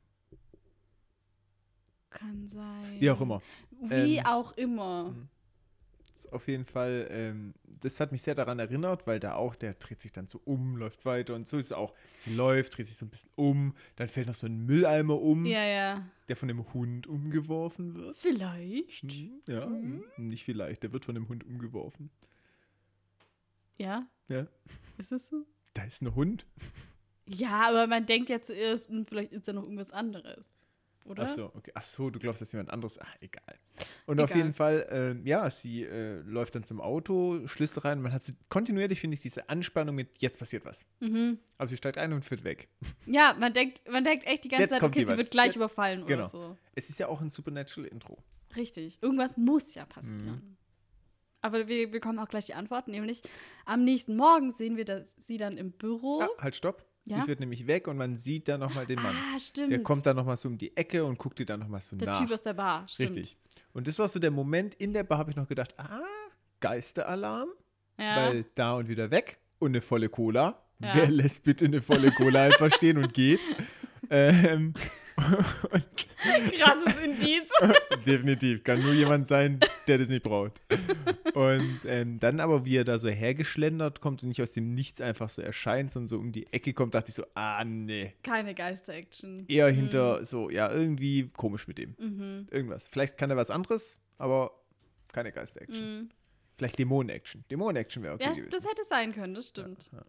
Kann 2.08 2.46
sein. 2.46 2.96
Wie 2.98 3.10
auch 3.10 3.20
immer. 3.20 3.42
Wie 3.88 4.16
Ähm, 4.18 4.24
auch 4.26 4.52
immer. 4.56 5.14
Auf 6.26 6.46
jeden 6.48 6.64
Fall, 6.64 7.06
ähm, 7.10 7.54
das 7.80 7.98
hat 8.00 8.12
mich 8.12 8.22
sehr 8.22 8.34
daran 8.34 8.58
erinnert, 8.58 9.06
weil 9.06 9.18
da 9.20 9.34
auch, 9.34 9.54
der 9.54 9.74
dreht 9.74 10.00
sich 10.00 10.12
dann 10.12 10.26
so 10.26 10.40
um, 10.44 10.76
läuft 10.76 11.04
weiter 11.04 11.34
und 11.34 11.48
so 11.48 11.58
ist 11.58 11.66
es 11.66 11.72
auch. 11.72 11.94
Sie 12.16 12.34
läuft, 12.34 12.76
dreht 12.76 12.86
sich 12.86 12.96
so 12.96 13.06
ein 13.06 13.10
bisschen 13.10 13.30
um, 13.36 13.74
dann 13.96 14.08
fällt 14.08 14.28
noch 14.28 14.34
so 14.34 14.46
ein 14.46 14.64
Mülleimer 14.66 15.20
um, 15.20 15.44
Ja, 15.46 15.64
ja. 15.64 16.06
der 16.28 16.36
von 16.36 16.48
dem 16.48 16.72
Hund 16.72 17.06
umgeworfen 17.06 17.94
wird. 17.94 18.16
Vielleicht. 18.16 19.04
Mhm, 19.04 19.40
Ja, 19.46 19.66
Mhm. 19.66 20.04
nicht 20.16 20.44
vielleicht, 20.44 20.82
der 20.82 20.92
wird 20.92 21.04
von 21.04 21.14
dem 21.14 21.28
Hund 21.28 21.44
umgeworfen. 21.44 22.10
Ja, 23.78 24.06
Ja, 24.28 24.46
ist 24.98 25.12
es 25.12 25.28
so? 25.28 25.44
da 25.74 25.82
ist 25.84 26.02
ein 26.02 26.14
Hund. 26.14 26.46
Ja, 27.26 27.68
aber 27.68 27.86
man 27.86 28.04
denkt 28.06 28.28
ja 28.30 28.40
zuerst, 28.42 28.88
hm, 28.88 29.06
vielleicht 29.06 29.32
ist 29.32 29.48
da 29.48 29.52
noch 29.52 29.62
irgendwas 29.62 29.92
anderes. 29.92 30.46
Oder? 31.04 31.24
Ach 31.24 31.28
so, 31.28 31.44
okay. 31.54 31.72
Ach 31.74 31.82
so, 31.82 32.10
du 32.10 32.18
glaubst, 32.18 32.40
dass 32.42 32.52
jemand 32.52 32.70
anderes. 32.70 32.98
Ah, 32.98 33.06
egal. 33.20 33.58
Und 34.06 34.20
auf 34.20 34.30
Egal. 34.30 34.38
jeden 34.42 34.52
Fall, 34.54 34.86
ähm, 34.90 35.26
ja, 35.26 35.50
sie 35.50 35.84
äh, 35.84 36.20
läuft 36.22 36.54
dann 36.54 36.64
zum 36.64 36.80
Auto, 36.80 37.46
Schlüssel 37.46 37.80
rein. 37.80 38.00
Man 38.00 38.12
hat 38.12 38.22
sie 38.22 38.34
kontinuierlich, 38.48 39.00
finde 39.00 39.14
ich, 39.14 39.20
diese 39.20 39.48
Anspannung 39.48 39.94
mit, 39.94 40.20
jetzt 40.22 40.38
passiert 40.38 40.64
was. 40.64 40.84
Mhm. 41.00 41.38
Aber 41.58 41.68
sie 41.68 41.76
steigt 41.76 41.98
ein 41.98 42.12
und 42.12 42.24
fährt 42.24 42.44
weg. 42.44 42.68
Ja, 43.06 43.34
man 43.38 43.52
denkt, 43.52 43.82
man 43.90 44.04
denkt 44.04 44.26
echt 44.26 44.44
die 44.44 44.48
ganze 44.48 44.62
Jetzt 44.62 44.72
Zeit, 44.72 44.82
okay, 44.82 44.92
sie 44.94 45.00
jemand. 45.00 45.18
wird 45.18 45.30
gleich 45.30 45.46
Jetzt- 45.48 45.56
überfallen 45.56 46.06
genau. 46.06 46.20
oder 46.20 46.28
so. 46.28 46.56
Es 46.74 46.88
ist 46.88 46.98
ja 46.98 47.08
auch 47.08 47.20
ein 47.20 47.30
Supernatural-Intro. 47.30 48.18
Richtig. 48.56 48.98
Irgendwas 49.02 49.36
muss 49.36 49.74
ja 49.74 49.84
passieren. 49.86 50.26
Mhm. 50.44 50.56
Aber 51.40 51.66
wir 51.66 51.90
bekommen 51.90 52.18
auch 52.20 52.28
gleich 52.28 52.44
die 52.44 52.54
Antwort, 52.54 52.86
nämlich 52.86 53.20
am 53.64 53.82
nächsten 53.82 54.14
Morgen 54.16 54.50
sehen 54.52 54.76
wir 54.76 54.84
das, 54.84 55.14
sie 55.18 55.38
dann 55.38 55.56
im 55.56 55.72
Büro. 55.72 56.20
Ah, 56.22 56.28
halt, 56.38 56.54
stopp. 56.54 56.84
Ja? 57.04 57.16
Sie 57.16 57.22
fährt 57.22 57.40
nämlich 57.40 57.66
weg 57.66 57.88
und 57.88 57.96
man 57.96 58.16
sieht 58.16 58.46
dann 58.48 58.60
nochmal 58.60 58.86
den 58.86 59.02
Mann. 59.02 59.14
Ah, 59.34 59.38
stimmt. 59.38 59.70
Der 59.70 59.82
kommt 59.82 60.06
dann 60.06 60.16
nochmal 60.16 60.36
so 60.36 60.48
um 60.48 60.56
die 60.56 60.76
Ecke 60.76 61.04
und 61.04 61.18
guckt 61.18 61.38
dir 61.38 61.46
dann 61.46 61.60
nochmal 61.60 61.80
so 61.80 61.96
Der 61.96 62.08
nach. 62.08 62.20
Typ 62.20 62.30
aus 62.30 62.42
der 62.42 62.54
Bar, 62.54 62.86
stimmt. 62.88 63.10
Richtig. 63.16 63.36
Und 63.72 63.86
das 63.88 63.98
war 63.98 64.06
so 64.08 64.18
der 64.20 64.30
Moment 64.30 64.74
in 64.76 64.92
der 64.92 65.02
Bar, 65.02 65.18
habe 65.18 65.30
ich 65.30 65.36
noch 65.36 65.48
gedacht, 65.48 65.74
ah, 65.78 66.00
Geisteralarm, 66.60 67.48
Ja. 67.98 68.16
weil 68.16 68.44
da 68.54 68.74
und 68.74 68.88
wieder 68.88 69.10
weg 69.10 69.38
und 69.58 69.70
eine 69.70 69.80
volle 69.80 70.08
Cola. 70.08 70.62
Ja. 70.78 70.94
Wer 70.94 71.10
lässt 71.10 71.42
bitte 71.44 71.64
eine 71.64 71.80
volle 71.82 72.10
Cola 72.12 72.44
einfach 72.44 72.72
stehen 72.74 72.98
und 72.98 73.12
geht? 73.14 73.40
Ähm, 74.10 74.74
Krasses 76.58 77.00
Indiz. 77.00 77.50
definitiv, 78.06 78.64
kann 78.64 78.82
nur 78.82 78.92
jemand 78.92 79.26
sein, 79.26 79.60
der 79.86 79.98
das 79.98 80.08
nicht 80.08 80.22
braucht. 80.22 80.60
Und 81.34 81.80
ähm, 81.86 82.18
dann 82.20 82.40
aber, 82.40 82.64
wie 82.64 82.76
er 82.76 82.84
da 82.84 82.98
so 82.98 83.08
hergeschlendert 83.08 84.00
kommt 84.00 84.22
und 84.22 84.28
nicht 84.28 84.42
aus 84.42 84.52
dem 84.52 84.74
Nichts 84.74 85.00
einfach 85.00 85.28
so 85.28 85.42
erscheint, 85.42 85.90
sondern 85.90 86.08
so 86.08 86.18
um 86.18 86.32
die 86.32 86.46
Ecke 86.52 86.72
kommt, 86.72 86.94
dachte 86.94 87.10
ich 87.10 87.14
so, 87.14 87.24
ah, 87.34 87.64
nee. 87.64 88.14
Keine 88.22 88.54
Geister-Action. 88.54 89.44
Eher 89.48 89.68
hinter 89.70 90.24
so, 90.24 90.50
ja, 90.50 90.70
irgendwie 90.72 91.28
komisch 91.36 91.66
mit 91.68 91.78
dem. 91.78 91.94
Mhm. 91.98 92.46
Irgendwas. 92.50 92.86
Vielleicht 92.88 93.18
kann 93.18 93.30
er 93.30 93.36
was 93.36 93.50
anderes, 93.50 93.96
aber 94.18 94.52
keine 95.12 95.32
Geist-Action. 95.32 95.98
Mhm. 96.02 96.08
Vielleicht 96.56 96.78
Dämonen-Action. 96.78 97.44
Dämonen-Action 97.50 98.02
wäre 98.02 98.14
okay 98.14 98.24
Ja, 98.24 98.30
gewesen. 98.30 98.50
das 98.50 98.64
hätte 98.64 98.84
sein 98.84 99.12
können, 99.12 99.34
das 99.34 99.48
stimmt. 99.48 99.88
Ja. 99.92 100.02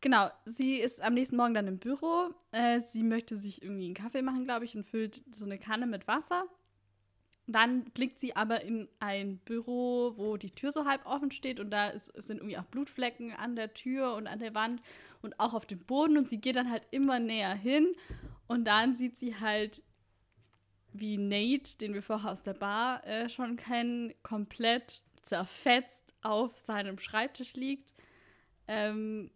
Genau, 0.00 0.30
sie 0.46 0.76
ist 0.76 1.02
am 1.02 1.14
nächsten 1.14 1.36
Morgen 1.36 1.54
dann 1.54 1.66
im 1.66 1.78
Büro. 1.78 2.30
Äh, 2.52 2.80
sie 2.80 3.02
möchte 3.02 3.36
sich 3.36 3.62
irgendwie 3.62 3.84
einen 3.86 3.94
Kaffee 3.94 4.22
machen, 4.22 4.44
glaube 4.44 4.64
ich, 4.64 4.74
und 4.74 4.84
füllt 4.84 5.22
so 5.30 5.44
eine 5.44 5.58
Kanne 5.58 5.86
mit 5.86 6.08
Wasser. 6.08 6.44
Dann 7.46 7.84
blickt 7.84 8.18
sie 8.18 8.36
aber 8.36 8.62
in 8.62 8.88
ein 9.00 9.38
Büro, 9.38 10.14
wo 10.16 10.36
die 10.36 10.52
Tür 10.52 10.70
so 10.70 10.86
halb 10.86 11.04
offen 11.04 11.32
steht 11.32 11.58
und 11.58 11.70
da 11.70 11.88
ist, 11.88 12.06
sind 12.22 12.38
irgendwie 12.38 12.56
auch 12.56 12.64
Blutflecken 12.64 13.32
an 13.32 13.56
der 13.56 13.74
Tür 13.74 14.14
und 14.14 14.26
an 14.26 14.38
der 14.38 14.54
Wand 14.54 14.80
und 15.20 15.38
auch 15.40 15.52
auf 15.52 15.66
dem 15.66 15.80
Boden 15.80 16.16
und 16.16 16.28
sie 16.28 16.40
geht 16.40 16.56
dann 16.56 16.70
halt 16.70 16.86
immer 16.92 17.18
näher 17.18 17.52
hin 17.54 17.88
und 18.46 18.66
dann 18.66 18.94
sieht 18.94 19.16
sie 19.16 19.38
halt, 19.40 19.82
wie 20.92 21.18
Nate, 21.18 21.76
den 21.78 21.92
wir 21.92 22.02
vorher 22.02 22.30
aus 22.30 22.42
der 22.42 22.54
Bar 22.54 23.04
äh, 23.04 23.28
schon 23.28 23.56
kennen, 23.56 24.14
komplett 24.22 25.02
zerfetzt 25.22 26.14
auf 26.22 26.56
seinem 26.56 26.98
Schreibtisch 26.98 27.54
liegt. 27.54 27.92
Ähm, 28.68 29.30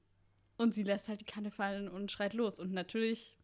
und 0.57 0.75
sie 0.75 0.83
lässt 0.83 1.09
halt 1.09 1.21
die 1.21 1.25
Kanne 1.25 1.51
fallen 1.51 1.89
und 1.89 2.11
schreit 2.13 2.35
los. 2.35 2.61
Und 2.61 2.73
natürlich 2.73 3.37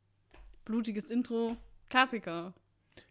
blutiges 0.64 1.10
Intro, 1.10 1.56
Klassiker. 1.88 2.54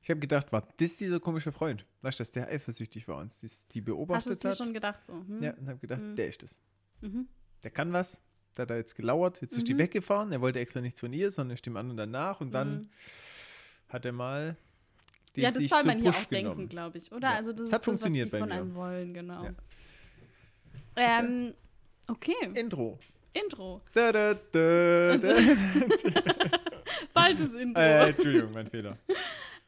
Ich 0.01 0.10
habe 0.10 0.20
gedacht, 0.20 0.51
war 0.51 0.68
das 0.77 0.98
dieser 0.98 1.20
komische 1.20 1.51
Freund? 1.51 1.86
Weißt 2.01 2.20
du, 2.20 2.22
dass 2.22 2.32
der 2.32 2.48
eifersüchtig 2.48 3.08
war 3.08 3.18
und 3.18 3.32
die- 3.41 3.48
die 3.48 3.51
Hast 3.51 3.74
du 3.74 3.82
beobachtet 3.84 4.44
dir 4.44 4.50
hat? 4.50 4.58
schon 4.58 4.74
gedacht 4.74 5.06
so? 5.06 5.13
Hm? 5.13 5.41
Ja, 5.41 5.53
und 5.56 5.68
habe 5.68 5.79
gedacht, 5.79 6.01
Mhm. 6.01 6.15
der 6.15 6.27
ist 6.29 6.44
es. 6.44 6.60
Mhm. 7.01 7.27
Der 7.63 7.72
kann 7.72 7.91
was, 7.94 8.20
Da 8.56 8.63
hat 8.63 8.72
er 8.72 8.77
jetzt 8.77 8.96
gelauert. 8.96 9.41
Jetzt 9.41 9.56
ist 9.56 9.68
die 9.70 9.74
Mhm. 9.75 9.77
weggefahren. 9.79 10.32
Er 10.34 10.41
wollte 10.41 10.60
extra 10.60 10.82
nichts 10.82 11.00
von 11.00 11.13
ihr, 11.13 11.32
sondern 11.32 11.53
ist 11.53 11.65
dem 11.65 11.77
anderen 11.77 11.96
danach. 11.98 12.41
Und 12.41 12.51
dann 12.51 12.74
Mhm. 12.77 12.89
hat 13.88 14.03
er 14.06 14.12
mal 14.12 14.58
den 15.36 15.44
Ja, 15.44 15.51
das 15.51 15.63
soll 15.70 15.84
man 15.84 16.00
hier 16.01 16.10
auch 16.10 16.25
denken, 16.25 16.50
genommen. 16.51 16.68
glaube 16.68 16.98
ich, 16.98 17.12
oder? 17.13 17.29
Ja. 17.29 17.36
Also 17.36 17.51
das 17.53 17.62
Es 17.62 17.68
ist 17.68 17.74
hat 17.74 17.82
das, 17.84 17.88
was 17.88 17.96
die 17.98 18.01
funktioniert 18.01 18.32
bei 18.32 18.39
von 18.39 18.50
mir. 18.50 18.56
einem 18.56 18.75
wollen, 18.75 19.13
genau. 19.13 19.44
Ja. 19.46 19.53
Ähm, 20.96 21.53
okay, 22.08 22.34
Intro. 22.56 23.00
Intro. 23.33 23.81
Da, 23.93 24.12
da, 24.12 24.33
da, 24.33 25.17
da. 25.17 25.36
Falsches 27.13 27.53
Intro. 27.55 27.81
äh, 27.81 28.09
Entschuldigung, 28.09 28.51
mein 28.53 28.67
Fehler. 28.67 28.98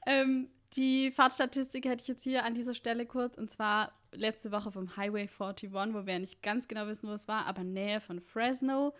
Ähm, 0.05 0.47
die 0.73 1.11
Fahrtstatistik 1.11 1.85
hätte 1.85 2.01
ich 2.01 2.07
jetzt 2.07 2.23
hier 2.23 2.43
an 2.45 2.55
dieser 2.55 2.73
Stelle 2.73 3.05
kurz. 3.05 3.37
Und 3.37 3.51
zwar 3.51 3.91
letzte 4.13 4.51
Woche 4.51 4.71
vom 4.71 4.95
Highway 4.97 5.29
41, 5.39 5.71
wo 5.71 6.05
wir 6.05 6.19
nicht 6.19 6.41
ganz 6.41 6.67
genau 6.67 6.87
wissen, 6.87 7.07
wo 7.07 7.13
es 7.13 7.27
war, 7.27 7.45
aber 7.45 7.63
Nähe 7.63 7.99
von 8.01 8.19
Fresno. 8.19 8.93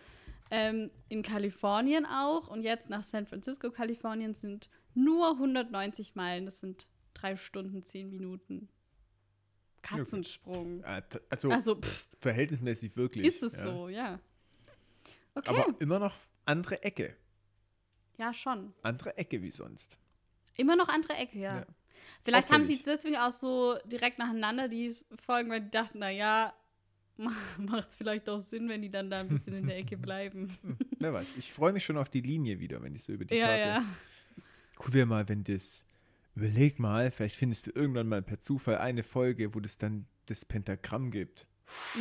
Ähm, 0.50 0.90
in 1.08 1.22
Kalifornien 1.22 2.04
auch. 2.04 2.48
Und 2.48 2.62
jetzt 2.62 2.90
nach 2.90 3.02
San 3.02 3.26
Francisco, 3.26 3.70
Kalifornien 3.70 4.34
sind 4.34 4.68
nur 4.94 5.30
190 5.32 6.14
Meilen. 6.14 6.44
Das 6.44 6.60
sind 6.60 6.86
drei 7.14 7.36
Stunden, 7.36 7.82
zehn 7.84 8.10
Minuten. 8.10 8.68
Katzensprung. 9.80 10.82
Äh, 10.84 11.02
Also, 11.30 11.50
Also, 11.50 11.74
pff, 11.80 12.06
verhältnismäßig 12.20 12.96
wirklich. 12.96 13.26
ist 13.26 13.42
es 13.42 13.56
ja. 13.56 13.62
so, 13.62 13.88
ja. 13.88 14.20
Okay. 15.34 15.48
Aber 15.48 15.80
immer 15.80 15.98
noch 15.98 16.14
andere 16.44 16.82
Ecke. 16.82 17.16
ja, 18.18 18.32
schon. 18.34 18.72
Andere 18.82 19.16
Ecke 19.16 19.42
wie 19.42 19.50
sonst. 19.50 19.96
Immer 20.56 20.76
noch 20.76 20.88
andere 20.88 21.14
Ecke, 21.14 21.38
ja. 21.38 21.60
Ja. 21.60 21.66
Vielleicht 22.24 22.50
haben 22.50 22.64
sie 22.64 22.74
Auffällig. 22.74 22.80
es 22.80 23.02
deswegen 23.02 23.16
auch 23.16 23.30
so 23.30 23.78
direkt 23.86 24.18
nacheinander 24.18 24.68
die 24.68 24.94
Folgen, 25.24 25.50
weil 25.50 25.60
die 25.60 25.70
dachten, 25.70 25.98
naja, 25.98 26.52
macht 27.16 27.90
es 27.90 27.94
vielleicht 27.96 28.28
auch 28.28 28.38
Sinn, 28.38 28.68
wenn 28.68 28.82
die 28.82 28.90
dann 28.90 29.10
da 29.10 29.20
ein 29.20 29.28
bisschen 29.28 29.54
in 29.54 29.66
der 29.66 29.76
Ecke 29.78 29.96
bleiben. 29.98 30.56
Wer 30.98 31.12
weiß. 31.12 31.26
Ich 31.36 31.52
freue 31.52 31.72
mich 31.72 31.84
schon 31.84 31.96
auf 31.96 32.08
die 32.08 32.20
Linie 32.20 32.60
wieder, 32.60 32.82
wenn 32.82 32.94
ich 32.94 33.04
so 33.04 33.12
über 33.12 33.24
die 33.24 33.34
ja, 33.36 33.46
Karte. 33.46 33.60
ja. 33.60 33.84
Cool 34.84 34.92
wäre 34.92 35.06
mal, 35.06 35.28
wenn 35.28 35.44
das. 35.44 35.86
Überleg 36.34 36.78
mal, 36.78 37.10
vielleicht 37.10 37.36
findest 37.36 37.66
du 37.66 37.72
irgendwann 37.74 38.08
mal 38.08 38.22
per 38.22 38.38
Zufall 38.38 38.78
eine 38.78 39.02
Folge, 39.02 39.54
wo 39.54 39.60
das 39.60 39.76
dann 39.76 40.06
das 40.26 40.46
Pentagramm 40.46 41.10
gibt. 41.10 41.46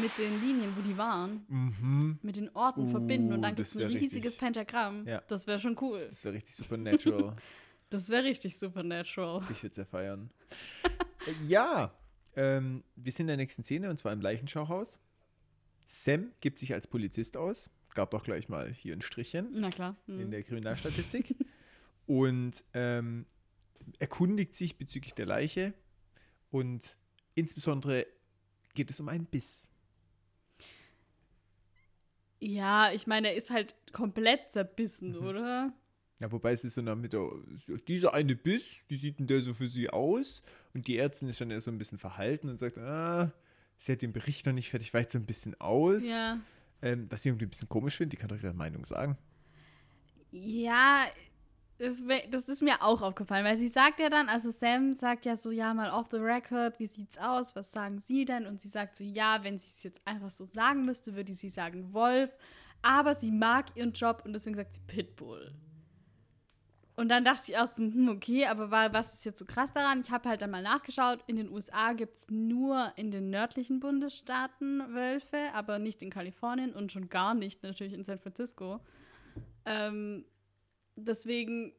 Mit 0.02 0.18
den 0.18 0.42
Linien, 0.42 0.74
wo 0.76 0.82
die 0.82 0.98
waren, 0.98 1.46
Mhm. 1.48 2.20
mit 2.22 2.36
den 2.36 2.50
Orten 2.56 2.88
Uh, 2.88 2.90
verbinden 2.92 3.32
und 3.34 3.42
dann 3.42 3.56
gibt 3.56 3.68
es 3.68 3.76
ein 3.78 3.84
riesiges 3.88 4.14
richtig- 4.34 4.38
Pentagramm. 4.40 5.08
Ja. 5.08 5.22
Das 5.28 5.48
wäre 5.48 5.60
schon 5.60 5.78
cool. 5.82 6.06
Das 6.10 6.24
wäre 6.26 6.36
richtig 6.36 6.56
supernatural. 6.56 7.36
Das 7.90 8.08
wäre 8.08 8.24
richtig 8.24 8.58
supernatural. 8.58 9.42
ich 9.52 9.62
würde 9.64 9.72
es 9.72 9.76
ja 9.78 9.84
feiern. 9.84 10.30
Äh, 11.28 11.34
ja, 11.46 11.94
ähm, 12.38 12.84
wir 12.96 13.12
sind 13.12 13.24
in 13.26 13.28
der 13.28 13.36
nächsten 13.38 13.64
Szene 13.66 13.90
und 13.90 13.98
zwar 14.00 14.14
im 14.14 14.22
Leichenschauhaus. 14.22 14.98
Sam 15.88 16.32
gibt 16.40 16.58
sich 16.60 16.74
als 16.74 16.88
Polizist 16.88 17.36
aus. 17.36 17.70
Gab 17.94 18.12
doch 18.12 18.24
gleich 18.24 18.48
mal 18.48 18.72
hier 18.72 18.96
ein 18.96 19.02
Strichchen. 19.02 19.50
Na 19.52 19.70
klar. 19.70 19.98
Hm. 20.06 20.22
in 20.22 20.32
der 20.32 20.42
Kriminalstatistik 20.44 21.36
und 22.08 22.64
ähm, 22.74 23.26
erkundigt 24.00 24.54
sich 24.56 24.78
bezüglich 24.78 25.14
der 25.14 25.26
Leiche 25.26 25.74
und 26.50 26.96
insbesondere 27.36 28.08
geht 28.74 28.92
es 28.92 29.00
um 29.00 29.10
einen 29.10 29.26
Biss. 29.26 29.70
Ja, 32.40 32.92
ich 32.92 33.06
meine, 33.06 33.30
er 33.30 33.36
ist 33.36 33.52
halt 33.52 33.76
komplett 33.94 34.52
zerbissen, 34.52 35.12
Mhm. 35.12 35.26
oder? 35.28 35.74
Ja, 36.20 36.32
wobei 36.32 36.52
es 36.54 36.64
ist 36.64 36.76
so 36.76 36.82
mit 36.84 37.14
der, 37.14 37.30
dieser 37.88 38.14
eine 38.14 38.36
Biss, 38.36 38.84
wie 38.88 38.96
sieht 38.98 39.20
denn 39.20 39.28
der 39.28 39.42
so 39.42 39.54
für 39.54 39.68
sie 39.68 39.90
aus? 39.90 40.44
Und 40.74 40.88
die 40.88 40.98
Ärztin 40.98 41.30
ist 41.30 41.42
dann 41.42 41.50
eher 41.52 41.62
so 41.62 41.72
ein 41.72 41.78
bisschen 41.80 41.98
verhalten 41.98 42.48
und 42.50 42.58
sagt, 42.60 42.78
ah, 42.78 43.32
sie 43.78 43.92
hat 43.94 44.02
den 44.04 44.14
Bericht 44.14 44.46
noch 44.46 44.54
nicht 44.54 44.70
fertig, 44.70 44.94
weicht 44.94 45.10
so 45.12 45.18
ein 45.18 45.26
bisschen 45.26 45.60
aus. 45.60 46.08
Ja. 46.08 46.40
Ähm, 46.84 47.08
was 47.10 47.22
ich 47.22 47.28
irgendwie 47.28 47.46
ein 47.46 47.50
bisschen 47.50 47.70
komisch 47.70 47.98
finde, 47.98 48.16
die 48.16 48.18
kann 48.18 48.30
doch 48.30 48.42
ihre 48.42 48.54
Meinung 48.54 48.86
sagen. 48.86 49.18
Ja, 50.32 51.06
das, 51.82 52.04
das 52.30 52.46
ist 52.50 52.62
mir 52.62 52.82
auch 52.82 53.02
aufgefallen, 53.02 53.44
weil 53.44 53.56
sie 53.58 53.68
sagt 53.68 54.00
ja 54.00 54.10
dann, 54.10 54.30
also 54.30 54.52
Sam 54.52 54.94
sagt 54.94 55.26
ja 55.26 55.36
so, 55.36 55.52
ja, 55.52 55.74
mal 55.74 55.90
off 55.92 56.08
the 56.12 56.18
record, 56.18 56.80
wie 56.80 56.86
sieht's 56.86 57.18
aus, 57.18 57.56
was 57.56 57.72
sagen 57.72 58.00
Sie 58.00 58.26
denn? 58.26 58.46
Und 58.46 58.62
sie 58.62 58.68
sagt 58.68 58.96
so, 58.96 59.04
ja, 59.04 59.44
wenn 59.44 59.58
sie 59.58 59.68
es 59.70 59.84
jetzt 59.84 60.02
einfach 60.06 60.30
so 60.30 60.46
sagen 60.46 60.86
müsste, 60.86 61.16
würde 61.16 61.34
sie 61.34 61.50
sagen 61.50 61.94
Wolf, 61.94 62.30
aber 62.82 63.14
sie 63.14 63.32
mag 63.32 63.66
ihren 63.76 63.94
Job 63.94 64.22
und 64.26 64.34
deswegen 64.34 64.56
sagt 64.56 64.76
sie 64.76 64.82
Pitbull. 64.86 65.54
Und 66.96 67.10
dann 67.10 67.24
dachte 67.26 67.44
ich 67.48 67.54
erst 67.54 67.78
so, 67.78 67.84
hm, 67.84 68.10
okay, 68.10 68.46
aber 68.46 68.70
wa- 68.70 68.94
was 68.94 69.16
ist 69.16 69.26
jetzt 69.26 69.40
so 69.40 69.46
krass 69.46 69.74
daran? 69.74 70.02
Ich 70.02 70.12
habe 70.12 70.30
halt 70.30 70.42
dann 70.44 70.52
mal 70.52 70.62
nachgeschaut, 70.62 71.24
in 71.26 71.36
den 71.38 71.50
USA 71.50 71.94
gibt 71.94 72.16
es 72.18 72.28
nur 72.30 72.92
in 72.96 73.10
den 73.12 73.30
nördlichen 73.32 73.80
Bundesstaaten 73.80 74.94
Wölfe, 74.94 75.38
aber 75.54 75.80
nicht 75.80 76.04
in 76.04 76.12
Kalifornien 76.12 76.74
und 76.74 76.92
schon 76.92 77.10
gar 77.10 77.34
nicht 77.34 77.64
natürlich 77.64 77.94
in 77.94 78.04
San 78.04 78.20
Francisco. 78.20 78.82
Ähm, 79.66 80.26
deswegen, 81.08 81.74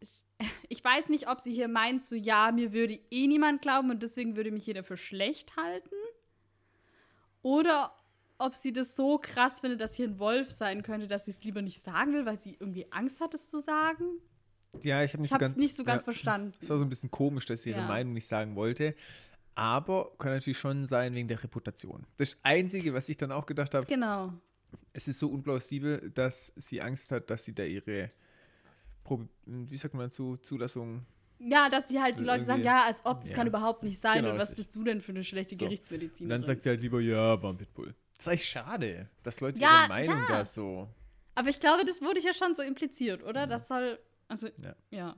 ist, 0.00 0.26
ich 0.68 0.82
weiß 0.82 1.08
nicht, 1.08 1.28
ob 1.28 1.40
sie 1.40 1.52
hier 1.52 1.68
meint, 1.68 2.04
so 2.04 2.16
ja, 2.16 2.52
mir 2.52 2.72
würde 2.72 2.98
eh 3.10 3.26
niemand 3.26 3.62
glauben 3.62 3.90
und 3.90 4.02
deswegen 4.02 4.36
würde 4.36 4.50
mich 4.50 4.66
jeder 4.66 4.84
für 4.84 4.96
schlecht 4.96 5.56
halten. 5.56 5.94
Oder 7.42 7.94
ob 8.38 8.54
sie 8.54 8.72
das 8.72 8.96
so 8.96 9.18
krass 9.18 9.60
findet, 9.60 9.80
dass 9.80 9.94
hier 9.94 10.08
ein 10.08 10.18
Wolf 10.18 10.50
sein 10.50 10.82
könnte, 10.82 11.06
dass 11.06 11.26
sie 11.26 11.30
es 11.30 11.42
lieber 11.44 11.62
nicht 11.62 11.80
sagen 11.82 12.12
will, 12.14 12.26
weil 12.26 12.40
sie 12.40 12.56
irgendwie 12.58 12.90
Angst 12.90 13.20
hat, 13.20 13.34
es 13.34 13.48
zu 13.48 13.60
sagen. 13.60 14.04
Ja, 14.82 15.04
ich 15.04 15.12
habe 15.12 15.22
nicht 15.22 15.30
Ich 15.30 15.34
so 15.34 15.38
ganz. 15.38 15.56
nicht 15.56 15.76
so 15.76 15.84
ganz 15.84 16.02
ja, 16.02 16.04
verstanden. 16.04 16.52
Es 16.60 16.68
war 16.68 16.78
so 16.78 16.82
ein 16.82 16.88
bisschen 16.88 17.10
komisch, 17.10 17.46
dass 17.46 17.62
sie 17.62 17.70
ihre 17.70 17.80
Ja. 17.80 17.86
Meinung 17.86 18.12
nicht 18.12 18.26
sagen 18.26 18.56
wollte. 18.56 18.94
Aber 19.54 20.10
kann 20.18 20.32
natürlich 20.32 20.58
schon 20.58 20.84
sein 20.84 21.14
wegen 21.14 21.28
der 21.28 21.40
Reputation. 21.44 22.06
Das 22.16 22.36
Einzige, 22.42 22.92
was 22.92 23.08
ich 23.08 23.16
dann 23.16 23.30
auch 23.30 23.46
gedacht 23.46 23.72
habe, 23.74 23.86
Genau. 23.86 24.32
Es 24.92 25.08
ist 25.08 25.18
so 25.18 25.28
unplausibel, 25.28 26.10
dass 26.10 26.52
sie 26.56 26.80
Angst 26.82 27.10
hat, 27.12 27.30
dass 27.30 27.44
sie 27.44 27.54
da 27.54 27.64
ihre, 27.64 28.10
Prob- 29.04 29.28
wie 29.46 29.76
sagt 29.76 29.94
man 29.94 30.10
zu, 30.10 30.36
Zulassung. 30.38 31.04
Ja, 31.38 31.68
dass 31.68 31.86
die 31.86 32.00
halt 32.00 32.20
die 32.20 32.24
Leute 32.24 32.44
sagen, 32.44 32.62
ja, 32.62 32.84
als 32.84 33.04
ob, 33.04 33.20
das 33.20 33.30
Ja. 33.30 33.36
kann 33.36 33.46
überhaupt 33.46 33.82
nicht 33.82 34.00
sein. 34.00 34.18
Genau, 34.18 34.30
und 34.30 34.38
was 34.38 34.50
richtig. 34.50 34.66
bist 34.66 34.76
du 34.76 34.84
denn 34.84 35.00
für 35.00 35.12
eine 35.12 35.24
schlechte 35.24 35.56
So. 35.56 35.64
Gerichtsmedizin? 35.66 36.26
Und 36.26 36.30
dann 36.30 36.44
sagt 36.44 36.62
sie 36.62 36.68
halt 36.70 36.80
lieber, 36.80 37.00
ja, 37.00 37.42
war 37.42 37.52
ein 37.52 37.56
Pitbull. 37.56 37.94
Das 38.16 38.26
ist 38.26 38.28
eigentlich 38.28 38.44
schade, 38.48 39.08
dass 39.22 39.40
Leute 39.40 39.60
Ja, 39.60 39.80
ihre 39.80 39.88
Meinung 39.88 40.18
ja. 40.20 40.26
da 40.28 40.44
so. 40.44 40.88
Aber 41.34 41.48
ich 41.48 41.58
glaube, 41.60 41.84
das 41.84 42.00
wurde 42.00 42.20
ja 42.20 42.32
schon 42.32 42.54
so 42.54 42.62
impliziert, 42.62 43.22
oder? 43.24 43.46
Das 43.46 43.66
soll, 43.68 43.98
also, 44.28 44.48
Ja. 44.62 44.74
ja. 44.90 45.16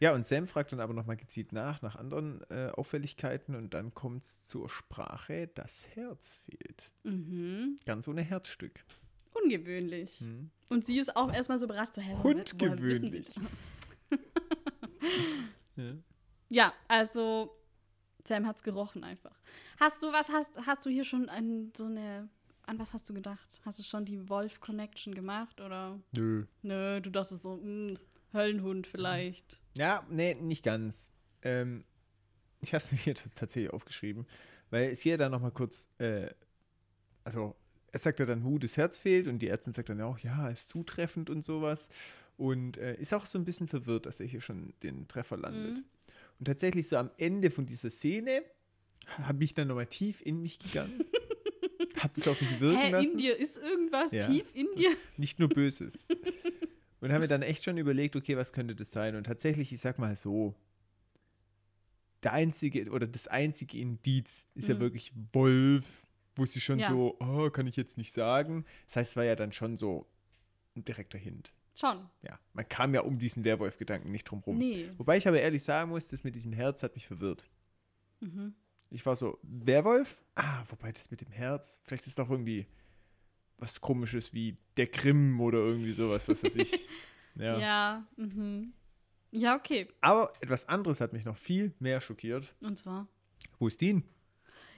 Ja, 0.00 0.14
und 0.14 0.24
Sam 0.26 0.46
fragt 0.46 0.72
dann 0.72 0.80
aber 0.80 0.94
nochmal 0.94 1.16
gezielt 1.16 1.52
nach, 1.52 1.82
nach 1.82 1.96
anderen 1.96 2.42
äh, 2.50 2.70
Auffälligkeiten 2.74 3.56
und 3.56 3.74
dann 3.74 3.94
kommt 3.94 4.24
es 4.24 4.44
zur 4.46 4.68
Sprache, 4.68 5.48
das 5.54 5.88
Herz 5.94 6.36
fehlt. 6.44 6.92
Mhm. 7.02 7.78
Ganz 7.84 8.06
ohne 8.06 8.22
Herzstück. 8.22 8.84
Ungewöhnlich. 9.42 10.20
Hm. 10.20 10.50
Und 10.68 10.84
sie 10.84 10.98
ist 10.98 11.16
auch 11.16 11.32
erstmal 11.32 11.58
so 11.58 11.66
überrascht, 11.66 11.94
so, 11.94 12.00
Sie 12.00 12.14
Hundgewöhnlich. 12.14 13.26
Ja. 15.76 15.94
Ja, 16.50 16.72
also 16.88 17.56
Sam 18.24 18.46
hat's 18.46 18.64
gerochen 18.64 19.04
einfach. 19.04 19.38
Hast 19.78 20.02
du, 20.02 20.12
was 20.12 20.28
hast, 20.28 20.58
hast 20.66 20.84
du 20.84 20.90
hier 20.90 21.04
schon 21.04 21.28
an 21.28 21.70
so 21.76 21.84
eine, 21.84 22.28
an 22.66 22.78
was 22.80 22.92
hast 22.92 23.08
du 23.08 23.14
gedacht? 23.14 23.60
Hast 23.64 23.78
du 23.78 23.84
schon 23.84 24.04
die 24.04 24.28
Wolf-Connection 24.28 25.14
gemacht 25.14 25.60
oder? 25.60 26.00
Nö. 26.16 26.46
Nö, 26.62 27.00
du 27.00 27.10
dachtest 27.10 27.44
so, 27.44 27.56
mh, 27.56 27.98
Höllenhund 28.32 28.86
vielleicht. 28.86 29.60
Ja, 29.78 30.04
nee, 30.10 30.34
nicht 30.34 30.64
ganz. 30.64 31.08
Ähm, 31.42 31.84
ich 32.60 32.74
habe 32.74 32.82
es 32.84 32.90
hier 33.00 33.14
tatsächlich 33.14 33.72
aufgeschrieben, 33.72 34.26
weil 34.70 34.90
es 34.90 35.00
hier 35.00 35.16
dann 35.18 35.30
nochmal 35.30 35.52
kurz, 35.52 35.88
äh, 35.98 36.28
also 37.22 37.54
er 37.92 38.00
sagt 38.00 38.18
ja 38.18 38.26
dann, 38.26 38.42
hu, 38.42 38.58
das 38.58 38.76
Herz 38.76 38.98
fehlt 38.98 39.28
und 39.28 39.38
die 39.38 39.46
Ärztin 39.48 39.72
sagt 39.72 39.88
dann 39.88 40.00
auch, 40.00 40.18
ja, 40.18 40.48
ist 40.48 40.68
zutreffend 40.70 41.30
und 41.30 41.44
sowas 41.44 41.90
und 42.36 42.76
äh, 42.76 42.96
ist 42.96 43.14
auch 43.14 43.24
so 43.24 43.38
ein 43.38 43.44
bisschen 43.44 43.68
verwirrt, 43.68 44.06
dass 44.06 44.18
er 44.18 44.26
hier 44.26 44.40
schon 44.40 44.74
den 44.82 45.06
Treffer 45.06 45.36
landet. 45.36 45.78
Mhm. 45.78 45.84
Und 46.40 46.44
tatsächlich 46.46 46.88
so 46.88 46.96
am 46.96 47.10
Ende 47.16 47.50
von 47.52 47.64
dieser 47.64 47.90
Szene 47.90 48.42
habe 49.22 49.44
ich 49.44 49.54
dann 49.54 49.68
nochmal 49.68 49.86
tief 49.86 50.20
in 50.22 50.42
mich 50.42 50.58
gegangen, 50.58 51.04
habe 51.98 52.12
das 52.16 52.26
auf 52.26 52.40
mich 52.40 52.60
wirken 52.60 52.78
Hä, 52.78 52.90
lassen. 52.90 53.12
in 53.12 53.16
dir 53.18 53.36
ist 53.36 53.58
irgendwas 53.58 54.10
Ja, 54.10 54.26
tief 54.26 54.44
in 54.54 54.66
dir? 54.76 54.90
Nicht 55.16 55.38
nur 55.38 55.48
Böses. 55.48 56.04
und 57.00 57.12
haben 57.12 57.20
mir 57.20 57.28
dann 57.28 57.42
echt 57.42 57.64
schon 57.64 57.78
überlegt, 57.78 58.16
okay, 58.16 58.36
was 58.36 58.52
könnte 58.52 58.74
das 58.74 58.90
sein? 58.90 59.14
Und 59.16 59.24
tatsächlich, 59.24 59.72
ich 59.72 59.80
sag 59.80 59.98
mal 59.98 60.16
so, 60.16 60.54
der 62.22 62.32
einzige 62.32 62.90
oder 62.90 63.06
das 63.06 63.28
einzige 63.28 63.78
Indiz 63.78 64.46
ist 64.54 64.68
ja 64.68 64.74
Mhm. 64.74 64.80
wirklich 64.80 65.12
Wolf, 65.32 66.06
wo 66.34 66.44
sie 66.46 66.60
schon 66.60 66.80
Ja. 66.80 66.88
so, 66.88 67.16
oh, 67.20 67.50
kann 67.50 67.66
ich 67.66 67.76
jetzt 67.76 67.96
nicht 67.96 68.12
sagen. 68.12 68.64
Das 68.86 68.96
heißt, 68.96 69.10
es 69.10 69.16
war 69.16 69.24
ja 69.24 69.36
dann 69.36 69.52
schon 69.52 69.76
so 69.76 70.06
ein 70.76 70.84
direkter 70.84 71.18
Hint. 71.18 71.52
Schon. 71.74 72.08
Ja, 72.22 72.40
man 72.54 72.68
kam 72.68 72.92
ja 72.92 73.02
um 73.02 73.18
diesen 73.20 73.44
Werwolf-Gedanken 73.44 74.10
nicht 74.10 74.24
drum 74.24 74.40
rum. 74.40 74.58
Nee. 74.58 74.90
Wobei 74.98 75.16
ich 75.16 75.28
aber 75.28 75.40
ehrlich 75.40 75.62
sagen 75.62 75.90
muss, 75.90 76.08
das 76.08 76.24
mit 76.24 76.34
diesem 76.34 76.52
Herz 76.52 76.82
hat 76.82 76.96
mich 76.96 77.06
verwirrt. 77.06 77.44
Mhm. 78.20 78.54
Ich 78.90 79.06
war 79.06 79.14
so, 79.14 79.38
Werwolf? 79.42 80.20
Ah, 80.34 80.64
wobei 80.70 80.90
das 80.90 81.10
mit 81.12 81.20
dem 81.20 81.30
Herz, 81.30 81.80
vielleicht 81.84 82.06
ist 82.08 82.18
doch 82.18 82.30
irgendwie 82.30 82.66
was 83.58 83.80
komisches 83.80 84.32
wie 84.32 84.56
der 84.76 84.86
Grimm 84.86 85.40
oder 85.40 85.58
irgendwie 85.58 85.92
sowas, 85.92 86.28
was 86.28 86.42
weiß 86.42 86.56
ich. 86.56 86.88
Ja. 87.34 87.56
Ja. 87.56 88.04
mhm. 88.16 88.72
Ja, 89.30 89.54
okay. 89.54 89.86
Aber 90.00 90.32
etwas 90.40 90.68
anderes 90.68 91.00
hat 91.00 91.12
mich 91.12 91.24
noch 91.24 91.36
viel 91.36 91.72
mehr 91.78 92.00
schockiert. 92.00 92.52
Und 92.60 92.78
zwar? 92.78 93.06
Wo 93.60 93.68
ist 93.68 93.80
Dean? 93.80 94.02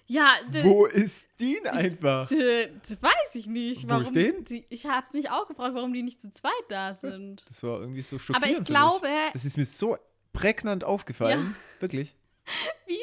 Ja, 0.06 0.34
Wo 0.62 0.86
ist 0.86 1.28
Dean 1.40 1.66
einfach? 1.68 2.28
weiß 2.30 3.34
ich 3.36 3.46
nicht. 3.46 3.84
Wo 3.84 3.90
Warum 3.90 4.02
ist 4.02 4.14
denn? 4.14 4.44
Die, 4.44 4.66
ich 4.68 4.84
habe 4.84 5.06
es 5.06 5.12
mich 5.12 5.30
auch 5.30 5.46
gefragt, 5.46 5.72
warum 5.74 5.92
die 5.92 6.02
nicht 6.02 6.20
zu 6.20 6.32
zweit 6.32 6.52
da 6.68 6.92
sind. 6.92 7.44
Das 7.48 7.62
war 7.62 7.80
irgendwie 7.80 8.02
so 8.02 8.18
schockierend. 8.18 8.44
Aber 8.44 8.60
ich 8.60 8.64
glaube. 8.64 9.08
Das 9.32 9.44
ist 9.44 9.56
mir 9.56 9.66
so 9.66 9.96
prägnant 10.32 10.82
aufgefallen. 10.82 11.54
Wirklich. 11.78 12.16
wie 12.86 12.98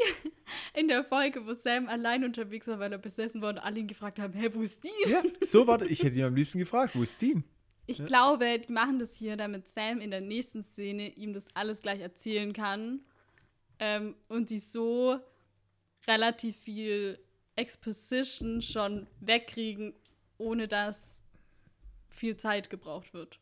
in 0.78 0.88
der 0.88 1.04
Folge, 1.04 1.46
wo 1.46 1.54
Sam 1.54 1.88
allein 1.88 2.24
unterwegs 2.24 2.68
war, 2.68 2.78
weil 2.80 2.92
er 2.92 2.98
besessen 3.00 3.42
war 3.42 3.50
und 3.50 3.58
alle 3.58 3.80
ihn 3.80 3.88
gefragt 3.88 4.20
haben, 4.20 4.34
hä, 4.34 4.50
wo 4.54 4.62
ist 4.62 4.84
die? 4.84 5.10
Ja, 5.10 5.24
so 5.42 5.66
war 5.66 5.78
das. 5.78 5.90
Ich 5.90 6.04
hätte 6.04 6.18
ihn 6.18 6.26
am 6.26 6.36
liebsten 6.36 6.60
gefragt, 6.60 6.96
wo 6.96 7.02
ist 7.02 7.22
Dean? 7.22 7.44
Ich 7.88 7.98
Ja. 8.00 8.06
glaube, 8.06 8.60
die 8.60 8.72
machen 8.72 9.00
das 9.00 9.16
hier, 9.16 9.38
damit 9.38 9.68
Sam 9.68 10.02
in 10.02 10.12
der 10.12 10.22
nächsten 10.22 10.64
Szene 10.64 11.10
ihm 11.16 11.34
das 11.34 11.46
alles 11.54 11.82
gleich 11.82 12.00
erzählen 12.02 12.54
kann 12.54 13.00
ähm, 13.80 14.16
und 14.28 14.50
sie 14.50 14.60
so 14.60 15.20
relativ 16.06 16.58
viel 16.58 17.18
Exposition 17.56 18.62
schon 18.62 19.08
wegkriegen, 19.20 19.94
ohne 20.38 20.68
dass 20.68 21.24
viel 22.10 22.38
Zeit 22.38 22.70
gebraucht 22.70 23.14
wird. 23.14 23.40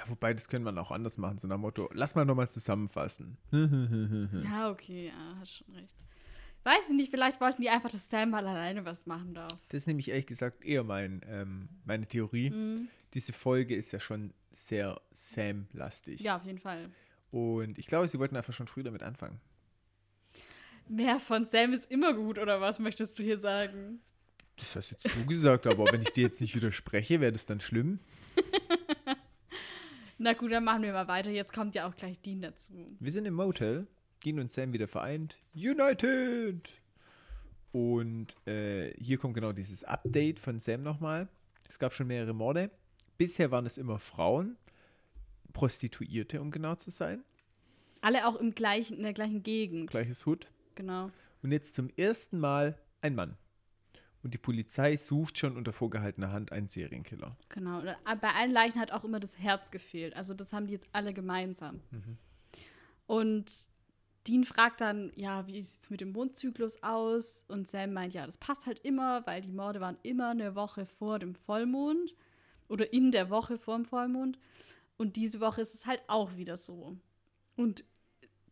Ja, 0.00 0.08
wobei, 0.08 0.32
das 0.32 0.48
können 0.48 0.64
wir 0.64 0.80
auch 0.80 0.90
anders 0.90 1.18
machen, 1.18 1.36
so 1.36 1.46
nach 1.46 1.56
dem 1.56 1.60
Motto, 1.60 1.90
lass 1.92 2.14
mal 2.14 2.24
nochmal 2.24 2.50
zusammenfassen. 2.50 3.36
Ja, 4.44 4.70
okay, 4.70 5.08
ja, 5.08 5.36
hast 5.38 5.58
schon 5.58 5.74
recht. 5.74 5.94
Weiß 6.62 6.88
ich 6.88 6.94
nicht, 6.94 7.10
vielleicht 7.10 7.40
wollten 7.40 7.60
die 7.62 7.68
einfach, 7.68 7.90
dass 7.90 8.08
Sam 8.08 8.30
mal 8.30 8.46
alleine 8.46 8.84
was 8.84 9.06
machen 9.06 9.34
darf. 9.34 9.52
Das 9.68 9.78
ist 9.82 9.86
nämlich 9.86 10.08
ehrlich 10.08 10.26
gesagt 10.26 10.64
eher 10.64 10.84
mein, 10.84 11.20
ähm, 11.26 11.68
meine 11.84 12.06
Theorie. 12.06 12.50
Mhm. 12.50 12.88
Diese 13.14 13.32
Folge 13.32 13.74
ist 13.74 13.92
ja 13.92 14.00
schon 14.00 14.32
sehr 14.52 15.00
Sam-lastig. 15.10 16.20
Ja, 16.20 16.36
auf 16.36 16.44
jeden 16.44 16.58
Fall. 16.58 16.90
Und 17.30 17.78
ich 17.78 17.86
glaube, 17.86 18.08
sie 18.08 18.18
wollten 18.18 18.36
einfach 18.36 18.52
schon 18.52 18.68
früh 18.68 18.82
damit 18.82 19.02
anfangen. 19.02 19.40
Mehr 20.88 21.20
von 21.20 21.44
Sam 21.44 21.72
ist 21.72 21.90
immer 21.90 22.14
gut, 22.14 22.38
oder 22.38 22.60
was 22.60 22.78
möchtest 22.78 23.18
du 23.18 23.22
hier 23.22 23.38
sagen? 23.38 24.00
Das 24.56 24.76
hast 24.76 24.90
jetzt 24.90 25.04
du 25.14 25.26
gesagt, 25.26 25.66
aber 25.66 25.90
wenn 25.92 26.02
ich 26.02 26.12
dir 26.12 26.22
jetzt 26.22 26.40
nicht 26.40 26.54
widerspreche, 26.54 27.20
wäre 27.20 27.32
das 27.32 27.46
dann 27.46 27.60
schlimm. 27.60 28.00
Na 30.22 30.34
gut, 30.34 30.52
dann 30.52 30.64
machen 30.64 30.82
wir 30.82 30.92
mal 30.92 31.08
weiter. 31.08 31.30
Jetzt 31.30 31.54
kommt 31.54 31.74
ja 31.74 31.88
auch 31.88 31.96
gleich 31.96 32.20
Dean 32.20 32.42
dazu. 32.42 32.74
Wir 33.00 33.10
sind 33.10 33.24
im 33.24 33.32
Motel, 33.32 33.86
Dean 34.22 34.38
und 34.38 34.52
Sam 34.52 34.74
wieder 34.74 34.86
vereint. 34.86 35.38
United! 35.54 36.82
Und 37.72 38.36
äh, 38.46 38.92
hier 39.02 39.16
kommt 39.16 39.32
genau 39.32 39.52
dieses 39.52 39.82
Update 39.82 40.38
von 40.38 40.58
Sam 40.58 40.82
nochmal. 40.82 41.26
Es 41.70 41.78
gab 41.78 41.94
schon 41.94 42.08
mehrere 42.08 42.34
Morde. 42.34 42.70
Bisher 43.16 43.50
waren 43.50 43.64
es 43.64 43.78
immer 43.78 43.98
Frauen, 43.98 44.58
Prostituierte, 45.54 46.42
um 46.42 46.50
genau 46.50 46.74
zu 46.74 46.90
sein. 46.90 47.24
Alle 48.02 48.26
auch 48.26 48.36
im 48.36 48.54
gleichen, 48.54 48.98
in 48.98 49.04
der 49.04 49.14
gleichen 49.14 49.42
Gegend. 49.42 49.90
Gleiches 49.90 50.26
Hut. 50.26 50.48
Genau. 50.74 51.10
Und 51.42 51.50
jetzt 51.50 51.76
zum 51.76 51.88
ersten 51.96 52.38
Mal 52.38 52.78
ein 53.00 53.14
Mann. 53.14 53.38
Und 54.22 54.34
die 54.34 54.38
Polizei 54.38 54.96
sucht 54.96 55.38
schon 55.38 55.56
unter 55.56 55.72
vorgehaltener 55.72 56.30
Hand 56.30 56.52
einen 56.52 56.68
Serienkiller. 56.68 57.36
Genau. 57.48 57.82
Aber 58.04 58.20
Bei 58.20 58.34
allen 58.34 58.52
Leichen 58.52 58.78
hat 58.78 58.92
auch 58.92 59.04
immer 59.04 59.18
das 59.18 59.38
Herz 59.38 59.70
gefehlt. 59.70 60.14
Also 60.14 60.34
das 60.34 60.52
haben 60.52 60.66
die 60.66 60.74
jetzt 60.74 60.88
alle 60.92 61.14
gemeinsam. 61.14 61.80
Mhm. 61.90 62.18
Und 63.06 63.70
Dean 64.26 64.44
fragt 64.44 64.82
dann, 64.82 65.12
ja, 65.16 65.46
wie 65.46 65.62
sieht 65.62 65.82
es 65.82 65.90
mit 65.90 66.02
dem 66.02 66.12
Mondzyklus 66.12 66.82
aus? 66.82 67.44
Und 67.48 67.66
Sam 67.66 67.94
meint, 67.94 68.12
ja, 68.12 68.26
das 68.26 68.36
passt 68.36 68.66
halt 68.66 68.80
immer, 68.80 69.26
weil 69.26 69.40
die 69.40 69.52
Morde 69.52 69.80
waren 69.80 69.96
immer 70.02 70.30
eine 70.30 70.54
Woche 70.54 70.84
vor 70.84 71.18
dem 71.18 71.34
Vollmond. 71.34 72.14
Oder 72.68 72.92
in 72.92 73.10
der 73.10 73.30
Woche 73.30 73.58
vor 73.58 73.76
dem 73.76 73.86
Vollmond. 73.86 74.38
Und 74.98 75.16
diese 75.16 75.40
Woche 75.40 75.62
ist 75.62 75.74
es 75.74 75.86
halt 75.86 76.02
auch 76.08 76.36
wieder 76.36 76.58
so. 76.58 76.96
Und 77.56 77.84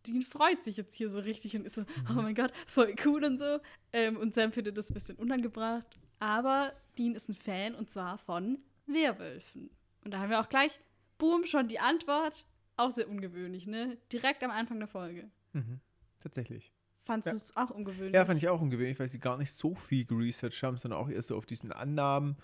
Dean 0.07 0.23
freut 0.23 0.63
sich 0.63 0.77
jetzt 0.77 0.95
hier 0.95 1.11
so 1.11 1.21
richtig 1.21 1.57
und 1.57 1.65
ist 1.67 1.75
so, 1.75 1.83
oh 2.11 2.15
mein 2.15 2.35
Gott, 2.35 2.53
voll 2.67 2.95
cool 3.05 3.25
und 3.25 3.39
so. 3.39 3.59
Ähm, 3.93 4.17
und 4.17 4.35
Sam 4.35 4.53
findet 4.53 4.77
das 4.79 4.91
ein 4.91 4.95
bisschen 4.95 5.17
unangebracht. 5.17 5.99
Aber 6.21 6.73
Dean 6.99 7.15
ist 7.15 7.29
ein 7.29 7.35
Fan 7.35 7.75
und 7.75 7.91
zwar 7.91 8.19
von 8.19 8.59
Werwölfen. 8.87 9.71
Und 10.05 10.13
da 10.13 10.19
haben 10.21 10.31
wir 10.31 10.41
auch 10.41 10.49
gleich, 10.49 10.81
boom, 11.19 11.45
schon 11.47 11.69
die 11.69 11.79
Antwort. 11.81 12.45
Auch 12.77 12.91
sehr 12.91 13.09
ungewöhnlich, 13.09 13.67
ne? 13.67 13.99
Direkt 14.13 14.43
am 14.45 14.51
Anfang 14.51 14.79
der 14.79 14.89
Folge. 14.89 15.29
Mhm. 15.53 15.81
Tatsächlich. 16.21 16.73
Fandst 17.05 17.27
Ja. 17.27 17.33
du 17.33 17.37
es 17.39 17.57
auch 17.57 17.71
ungewöhnlich? 17.71 18.15
Ja, 18.15 18.25
fand 18.25 18.39
ich 18.43 18.49
auch 18.49 18.61
ungewöhnlich, 18.61 18.99
weil 19.01 19.09
sie 19.09 19.19
gar 19.19 19.37
nicht 19.39 19.53
so 19.53 19.75
viel 19.75 20.05
geresearched 20.05 20.63
haben, 20.63 20.77
sondern 20.77 21.01
auch 21.01 21.09
erst 21.09 21.29
so 21.29 21.37
auf 21.37 21.47
diesen 21.47 21.73
Annahmen, 21.73 22.37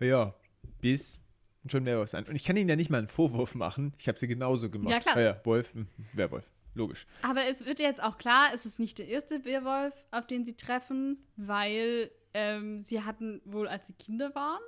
ja, 0.00 0.34
bis 0.80 1.18
und 1.62 1.72
schon 1.72 1.84
Werwolf 1.84 2.10
sein. 2.10 2.24
Und 2.26 2.34
ich 2.36 2.44
kann 2.44 2.56
ihnen 2.56 2.68
ja 2.68 2.76
nicht 2.76 2.90
mal 2.90 2.98
einen 2.98 3.08
Vorwurf 3.08 3.54
machen. 3.54 3.94
Ich 3.98 4.06
habe 4.08 4.18
sie 4.18 4.26
genauso 4.28 4.70
gemacht. 4.70 4.92
Ja, 4.92 5.00
klar. 5.00 5.20
ja, 5.20 5.40
Wolf, 5.44 5.74
mhm, 5.74 5.88
Werwolf. 6.12 6.48
Logisch. 6.74 7.06
Aber 7.22 7.44
es 7.46 7.64
wird 7.64 7.78
jetzt 7.80 8.02
auch 8.02 8.18
klar, 8.18 8.50
es 8.52 8.66
ist 8.66 8.78
nicht 8.80 8.98
der 8.98 9.08
erste 9.08 9.44
Werwolf, 9.44 9.94
auf 10.10 10.26
den 10.26 10.44
sie 10.44 10.56
treffen, 10.56 11.18
weil 11.36 12.10
ähm, 12.34 12.82
sie 12.82 13.02
hatten 13.02 13.40
wohl, 13.44 13.68
als 13.68 13.86
sie 13.86 13.92
Kinder 13.94 14.34
waren, 14.34 14.60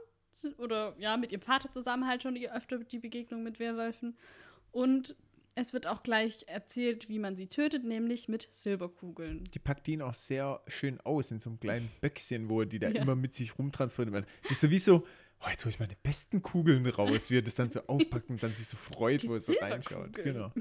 oder 0.59 0.95
ja, 0.99 1.17
mit 1.17 1.33
ihrem 1.33 1.41
Vater 1.43 1.73
zusammen 1.73 2.07
halt 2.07 2.23
schon 2.23 2.37
öfter 2.37 2.79
die 2.79 2.99
Begegnung 2.99 3.43
mit 3.43 3.59
Werwölfen. 3.59 4.17
Und 4.71 5.17
es 5.55 5.73
wird 5.73 5.87
auch 5.87 6.03
gleich 6.03 6.45
erzählt, 6.49 7.09
wie 7.09 7.19
man 7.19 7.35
sie 7.35 7.47
tötet, 7.47 7.83
nämlich 7.85 8.29
mit 8.29 8.47
Silberkugeln. 8.53 9.45
Die 9.55 9.59
packt 9.59 9.89
ihn 9.89 10.03
auch 10.03 10.13
sehr 10.13 10.61
schön 10.67 11.01
aus 11.01 11.31
in 11.31 11.41
so 11.41 11.49
einem 11.49 11.59
kleinen 11.59 11.91
Böckchen, 12.03 12.51
wo 12.51 12.61
er 12.61 12.67
die 12.67 12.79
da 12.79 12.89
Ja. 12.91 13.01
immer 13.01 13.17
mit 13.17 13.33
sich 13.35 13.59
rumtransportiert. 13.59 14.27
Das 14.43 14.53
ist 14.53 14.61
sowieso, 14.61 15.07
oh, 15.43 15.49
jetzt 15.49 15.65
hole 15.65 15.73
ich 15.73 15.81
meine 15.81 15.97
besten 16.03 16.43
Kugeln 16.43 16.85
raus, 16.87 17.31
wie 17.31 17.39
er 17.39 17.43
das 17.43 17.55
dann 17.55 17.71
so 17.71 17.81
aufpackt 17.87 18.29
und 18.29 18.43
dann 18.43 18.53
sich 18.53 18.67
so 18.67 18.77
freut, 18.77 19.23
Die 19.23 19.29
wo 19.31 19.35
er 19.35 19.41
so 19.41 19.55
reinschaut. 19.55 20.15
Silberkugeln. 20.15 20.35
Genau. 20.35 20.53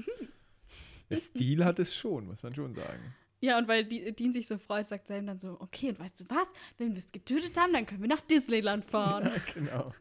Der 1.10 1.16
Stil 1.18 1.64
hat 1.64 1.78
es 1.78 1.94
schon, 1.94 2.26
muss 2.26 2.42
man 2.42 2.54
schon 2.54 2.74
sagen. 2.74 3.14
Ja, 3.40 3.58
und 3.58 3.68
weil 3.68 3.84
Dean 3.84 4.32
sich 4.32 4.48
so 4.48 4.56
freut, 4.58 4.88
sagt 4.88 5.08
Sam 5.08 5.26
dann 5.26 5.38
so, 5.38 5.60
okay, 5.60 5.90
und 5.90 6.00
weißt 6.00 6.20
du 6.20 6.24
was? 6.28 6.48
Wenn 6.78 6.92
wir 6.92 6.98
es 6.98 7.12
getötet 7.12 7.56
haben, 7.58 7.72
dann 7.74 7.84
können 7.86 8.00
wir 8.00 8.08
nach 8.08 8.22
Disneyland 8.22 8.84
fahren. 8.90 9.24
Ja, 9.26 9.52
genau. 9.54 9.94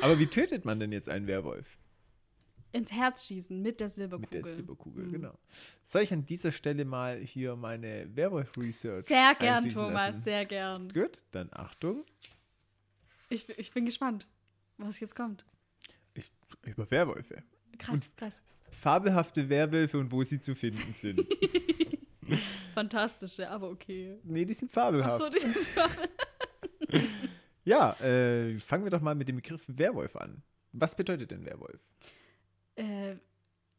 Aber 0.00 0.18
wie 0.18 0.26
tötet 0.26 0.64
man 0.64 0.78
denn 0.78 0.92
jetzt 0.92 1.08
einen 1.08 1.26
Werwolf? 1.26 1.76
Ins 2.72 2.92
Herz 2.92 3.26
schießen 3.26 3.60
mit 3.60 3.80
der 3.80 3.88
Silberkugel. 3.88 4.38
Mit 4.38 4.46
der 4.46 4.52
Silberkugel, 4.52 5.04
Mhm. 5.06 5.12
genau. 5.12 5.38
Soll 5.82 6.02
ich 6.02 6.12
an 6.12 6.24
dieser 6.24 6.52
Stelle 6.52 6.84
mal 6.84 7.18
hier 7.18 7.56
meine 7.56 8.08
Werwolf-Research 8.14 9.08
Sehr 9.08 9.34
gern, 9.34 9.68
Thomas, 9.68 9.92
lassen? 9.92 10.22
sehr 10.22 10.46
gern. 10.46 10.88
Gut, 10.92 11.18
dann 11.32 11.48
Achtung. 11.52 12.04
Ich, 13.28 13.48
ich 13.58 13.72
bin 13.72 13.86
gespannt, 13.86 14.24
was 14.78 15.00
jetzt 15.00 15.16
kommt. 15.16 15.44
Über 16.64 16.88
Werwölfe. 16.92 17.42
Krass, 17.78 18.10
krass. 18.16 18.40
Fabelhafte 18.70 19.48
Werwölfe 19.48 19.98
und 19.98 20.10
wo 20.12 20.22
sie 20.22 20.40
zu 20.40 20.54
finden 20.54 20.92
sind. 20.92 21.26
Fantastische, 22.74 23.48
aber 23.50 23.70
okay. 23.70 24.18
nee, 24.24 24.44
die 24.44 24.54
sind 24.54 24.70
fabelhaft. 24.70 25.22
Achso, 25.22 25.28
die 25.30 26.98
Ja, 27.64 27.92
äh, 28.00 28.58
fangen 28.58 28.84
wir 28.84 28.90
doch 28.90 29.00
mal 29.00 29.14
mit 29.14 29.28
dem 29.28 29.36
Begriff 29.36 29.64
Werwolf 29.68 30.16
an. 30.16 30.42
Was 30.72 30.94
bedeutet 30.96 31.30
denn 31.30 31.44
Werwolf? 31.44 31.80
äh, 32.76 33.16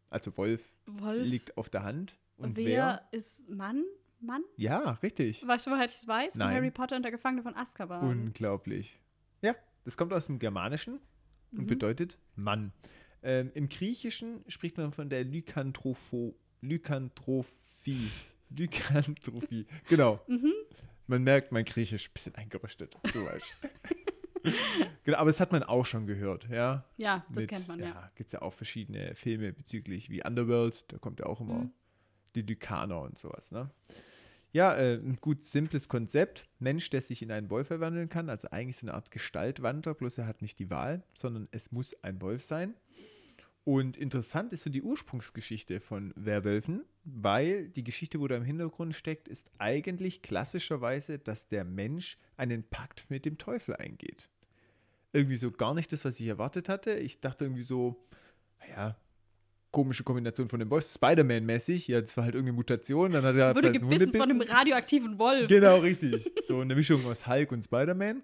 Also 0.10 0.36
Wolf 0.38 0.72
Wolf. 0.86 1.26
liegt 1.26 1.58
auf 1.58 1.70
der 1.70 1.84
Hand. 1.84 2.16
Und 2.38 2.58
wer, 2.58 2.66
wer? 2.66 3.08
ist 3.12 3.50
Mann? 3.50 3.84
Mann? 4.20 4.44
Ja, 4.56 4.92
richtig. 5.04 5.46
Weißt 5.48 5.66
du, 5.66 5.72
woher 5.72 5.86
ich 5.86 5.94
es 5.94 6.08
weiß? 6.08 6.34
Von 6.34 6.40
Nein. 6.40 6.56
Harry 6.56 6.72
Potter 6.72 6.96
und 6.96 7.04
der 7.04 7.12
Gefangene 7.12 7.42
von 7.44 7.56
Azkaban. 7.56 8.08
Unglaublich. 8.08 9.00
Ja, 9.42 9.56
das 9.84 9.98
kommt 9.98 10.14
aus 10.14 10.28
dem 10.28 10.38
Germanischen 10.38 11.00
und 11.54 11.62
Mhm. 11.62 11.68
bedeutet 11.68 12.18
Mann. 12.36 12.72
Ähm, 13.24 13.52
Im 13.54 13.70
Griechischen 13.70 14.44
spricht 14.48 14.78
man 14.78 14.92
von 14.94 15.10
der 15.10 15.24
Lykanthropho 15.24 16.36
Lykantrophie. 16.62 18.10
Lykantrophie, 18.50 19.66
genau. 19.88 20.20
Mhm. 20.28 20.54
Man 21.08 21.24
merkt, 21.24 21.52
mein 21.52 21.66
Griechisch 21.66 22.10
ein 22.10 22.14
bisschen 22.14 22.36
eingerüstet. 22.36 22.96
Du 23.14 23.26
weißt. 23.26 23.54
genau, 25.04 25.18
aber 25.18 25.30
das 25.30 25.40
hat 25.40 25.52
man 25.52 25.64
auch 25.64 25.86
schon 25.86 26.06
gehört, 26.08 26.48
ja. 26.50 26.86
Ja, 26.98 27.26
das 27.30 27.38
Mit- 27.44 27.50
kennt 27.50 27.68
man, 27.68 27.80
ja. 27.80 27.86
Ja, 27.88 28.12
gibt 28.16 28.28
es 28.28 28.34
ja 28.34 28.42
auch 28.42 28.54
verschiedene 28.54 29.16
Filme 29.16 29.54
bezüglich 29.54 30.10
wie 30.10 30.24
Underworld, 30.24 30.84
da 30.92 30.98
kommt 30.98 31.20
ja 31.20 31.26
auch 31.28 31.40
immer 31.42 31.56
Mhm. 31.60 31.72
die 32.36 32.42
Lykaner 32.42 33.02
und 33.02 33.18
sowas, 33.18 33.52
ne? 33.52 33.70
Ja, 34.54 34.76
äh, 34.76 34.96
ein 34.96 35.18
gut 35.22 35.44
simples 35.44 35.88
Konzept. 35.88 36.48
Mensch, 36.60 36.90
der 36.90 37.02
sich 37.02 37.22
in 37.22 37.32
einen 37.32 37.50
Wolf 37.50 37.68
verwandeln 37.68 38.10
kann, 38.10 38.30
also 38.30 38.50
eigentlich 38.50 38.78
so 38.78 38.86
eine 38.86 38.94
Art 38.94 39.10
Gestaltwander, 39.12 39.94
bloß 39.94 40.18
er 40.18 40.28
hat 40.28 40.42
nicht 40.42 40.60
die 40.60 40.70
Wahl, 40.70 41.04
sondern 41.16 41.48
es 41.52 41.72
muss 41.72 41.96
ein 42.04 42.22
Wolf 42.22 42.44
sein. 42.44 42.76
Und 43.64 43.96
interessant 43.96 44.54
ist 44.54 44.64
so 44.64 44.70
die 44.70 44.82
Ursprungsgeschichte 44.82 45.80
von 45.80 46.14
Werwölfen, 46.16 46.84
weil 47.04 47.70
die 47.70 47.84
Geschichte, 47.84 48.20
wo 48.20 48.28
da 48.28 48.36
im 48.36 48.44
Hintergrund 48.44 48.96
steckt, 48.96 49.28
ist 49.28 49.52
eigentlich 49.60 50.24
klassischerweise, 50.24 51.20
dass 51.20 51.48
der 51.48 51.64
Mensch 51.64 52.18
einen 52.38 52.64
Pakt 52.64 53.06
mit 53.10 53.24
dem 53.24 53.38
Teufel 53.38 53.76
eingeht. 53.76 54.30
Irgendwie 55.14 55.38
so 55.38 55.52
gar 55.52 55.76
nicht 55.76 55.92
das, 55.94 56.06
was 56.06 56.20
ich 56.20 56.28
erwartet 56.28 56.70
hatte. 56.70 56.94
Ich 56.94 57.20
dachte 57.20 57.46
irgendwie 57.46 57.64
so, 57.64 58.04
naja, 58.60 58.98
komische 59.72 60.04
Kombination 60.04 60.50
von 60.50 60.60
dem 60.60 60.70
Wolf, 60.70 60.86
Spider-Man-mäßig. 60.86 61.88
Ja, 61.88 62.02
das 62.02 62.16
war 62.18 62.26
halt 62.26 62.36
irgendwie 62.36 62.54
Mutation, 62.54 63.12
dann 63.12 63.24
hat 63.24 63.36
er 63.36 63.56
Wurde 63.56 63.70
halt 63.70 63.80
gebissen 63.82 64.12
von 64.14 64.30
einem 64.30 64.42
radioaktiven 64.42 65.18
Wolf. 65.18 65.48
Genau, 65.48 65.78
richtig. 65.80 66.30
So 66.48 66.60
eine 66.60 66.76
Mischung 66.76 67.06
aus 67.06 67.28
Hulk 67.28 67.52
und 67.52 67.64
Spider-Man. 67.64 68.24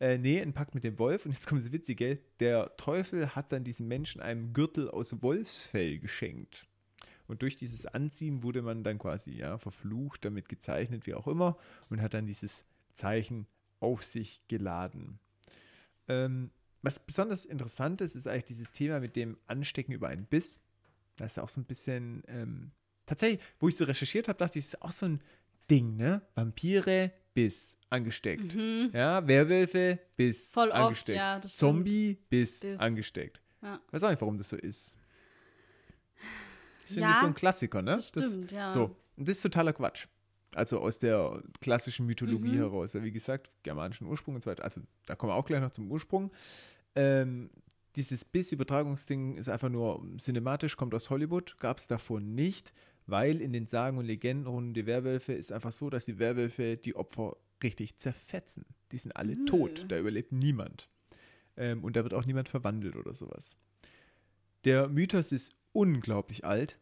Äh, 0.00 0.18
nee, 0.18 0.40
ein 0.40 0.52
Pakt 0.52 0.74
mit 0.74 0.82
dem 0.82 0.98
Wolf. 0.98 1.26
Und 1.26 1.32
jetzt 1.32 1.46
kommt 1.46 1.62
das 1.62 1.70
Witzige. 1.72 2.18
Der 2.40 2.76
Teufel 2.76 3.34
hat 3.34 3.52
dann 3.52 3.64
diesem 3.64 3.86
Menschen 3.86 4.20
einen 4.20 4.52
Gürtel 4.52 4.88
aus 4.88 5.22
Wolfsfell 5.22 5.98
geschenkt. 5.98 6.66
Und 7.28 7.42
durch 7.42 7.54
dieses 7.54 7.86
Anziehen 7.86 8.42
wurde 8.42 8.62
man 8.62 8.82
dann 8.82 8.98
quasi 8.98 9.30
ja 9.30 9.58
verflucht, 9.58 10.24
damit 10.24 10.48
gezeichnet, 10.48 11.06
wie 11.06 11.14
auch 11.14 11.28
immer, 11.28 11.56
und 11.88 12.02
hat 12.02 12.14
dann 12.14 12.26
dieses 12.26 12.64
Zeichen 12.92 13.46
auf 13.78 14.02
sich 14.02 14.42
geladen. 14.48 15.20
Ähm, 16.08 16.50
was 16.82 16.98
besonders 16.98 17.44
interessant 17.44 18.00
ist, 18.00 18.16
ist 18.16 18.26
eigentlich 18.26 18.46
dieses 18.46 18.72
Thema 18.72 19.00
mit 19.00 19.14
dem 19.14 19.36
Anstecken 19.46 19.92
über 19.92 20.08
einen 20.08 20.24
Biss. 20.24 20.58
Das 21.20 21.32
ist 21.32 21.38
auch 21.38 21.48
so 21.48 21.60
ein 21.60 21.64
bisschen, 21.64 22.22
ähm, 22.28 22.70
tatsächlich, 23.06 23.40
wo 23.58 23.68
ich 23.68 23.76
so 23.76 23.84
recherchiert 23.84 24.28
habe, 24.28 24.38
dachte 24.38 24.58
ich, 24.58 24.64
das 24.66 24.74
ist 24.74 24.82
auch 24.82 24.90
so 24.92 25.06
ein 25.06 25.20
Ding, 25.70 25.96
ne? 25.96 26.22
Vampire, 26.34 27.12
Biss, 27.34 27.78
angesteckt. 27.90 28.54
Mhm. 28.56 28.90
Ja, 28.92 29.26
Werwölfe, 29.26 29.98
Biss, 30.16 30.50
Voll 30.50 30.68
oft, 30.70 30.76
angesteckt. 30.80 31.16
ja, 31.18 31.38
das. 31.38 31.56
Zombie, 31.56 32.18
Biss, 32.28 32.60
Biss. 32.60 32.80
angesteckt. 32.80 33.40
Ja. 33.62 33.80
Weiß 33.90 34.02
auch 34.04 34.10
nicht, 34.10 34.20
warum 34.20 34.36
das 34.38 34.48
so 34.48 34.56
ist. 34.56 34.96
Das 36.82 36.90
ist 36.90 36.96
Ja, 36.96 37.02
irgendwie 37.02 37.20
so 37.20 37.26
ein 37.26 37.34
Klassiker, 37.34 37.82
ne? 37.82 37.92
das 37.92 38.08
stimmt, 38.08 38.50
ja. 38.52 38.66
So, 38.66 38.96
und 39.16 39.28
das 39.28 39.36
ist 39.36 39.42
totaler 39.42 39.72
Quatsch. 39.72 40.06
Also 40.54 40.80
aus 40.80 40.98
der 40.98 41.40
klassischen 41.60 42.06
Mythologie 42.06 42.54
Mhm. 42.56 42.62
heraus. 42.62 42.92
Ja, 42.94 43.02
wie 43.04 43.12
gesagt, 43.12 43.50
germanischen 43.62 44.08
Ursprung 44.08 44.34
und 44.34 44.42
so 44.42 44.50
weiter. 44.50 44.64
Also 44.64 44.80
da 45.06 45.14
kommen 45.14 45.30
wir 45.30 45.36
auch 45.36 45.46
gleich 45.46 45.60
noch 45.60 45.70
zum 45.70 45.88
Ursprung. 45.90 46.32
Ähm, 46.96 47.50
dieses 47.96 48.24
Biss-Übertragungsding 48.24 49.36
ist 49.36 49.48
einfach 49.48 49.68
nur 49.68 50.06
cinematisch, 50.18 50.76
kommt 50.76 50.94
aus 50.94 51.10
Hollywood, 51.10 51.56
gab 51.58 51.78
es 51.78 51.86
davor 51.86 52.20
nicht, 52.20 52.72
weil 53.06 53.40
in 53.40 53.52
den 53.52 53.66
Sagen 53.66 53.98
und 53.98 54.04
Legenden 54.04 54.46
rund 54.46 54.68
um 54.68 54.74
die 54.74 54.86
Werwölfe 54.86 55.32
ist 55.32 55.50
einfach 55.52 55.72
so, 55.72 55.90
dass 55.90 56.04
die 56.04 56.18
Werwölfe 56.18 56.76
die 56.76 56.94
Opfer 56.94 57.36
richtig 57.62 57.96
zerfetzen. 57.96 58.64
Die 58.92 58.98
sind 58.98 59.12
alle 59.16 59.36
Mhm. 59.36 59.46
tot, 59.46 59.86
da 59.88 59.98
überlebt 59.98 60.32
niemand. 60.32 60.88
Ähm, 61.56 61.82
und 61.84 61.96
da 61.96 62.04
wird 62.04 62.14
auch 62.14 62.24
niemand 62.24 62.48
verwandelt 62.48 62.96
oder 62.96 63.12
sowas. 63.12 63.56
Der 64.64 64.88
Mythos 64.88 65.32
ist 65.32 65.54
unglaublich 65.72 66.44
alt. 66.44 66.78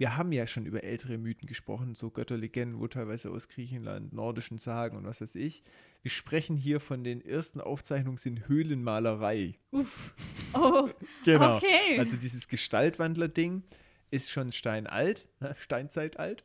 Wir 0.00 0.16
haben 0.16 0.32
ja 0.32 0.46
schon 0.46 0.64
über 0.64 0.82
ältere 0.82 1.18
Mythen 1.18 1.46
gesprochen, 1.46 1.94
so 1.94 2.10
Götterlegenden, 2.10 2.80
wo 2.80 2.88
teilweise 2.88 3.30
aus 3.30 3.50
Griechenland, 3.50 4.14
nordischen 4.14 4.56
Sagen 4.56 4.96
und 4.96 5.04
was 5.04 5.20
weiß 5.20 5.34
ich. 5.34 5.62
Wir 6.00 6.10
sprechen 6.10 6.56
hier 6.56 6.80
von 6.80 7.04
den 7.04 7.20
ersten 7.22 7.60
Aufzeichnungen 7.60 8.18
in 8.24 8.48
Höhlenmalerei. 8.48 9.58
Uff. 9.72 10.14
Oh, 10.54 10.88
Genau. 11.26 11.58
okay. 11.58 11.98
Also 11.98 12.16
dieses 12.16 12.48
Gestaltwandler-Ding 12.48 13.62
ist 14.10 14.30
schon 14.30 14.52
steinalt, 14.52 15.28
ne, 15.38 15.54
Steinzeit-alt, 15.58 16.44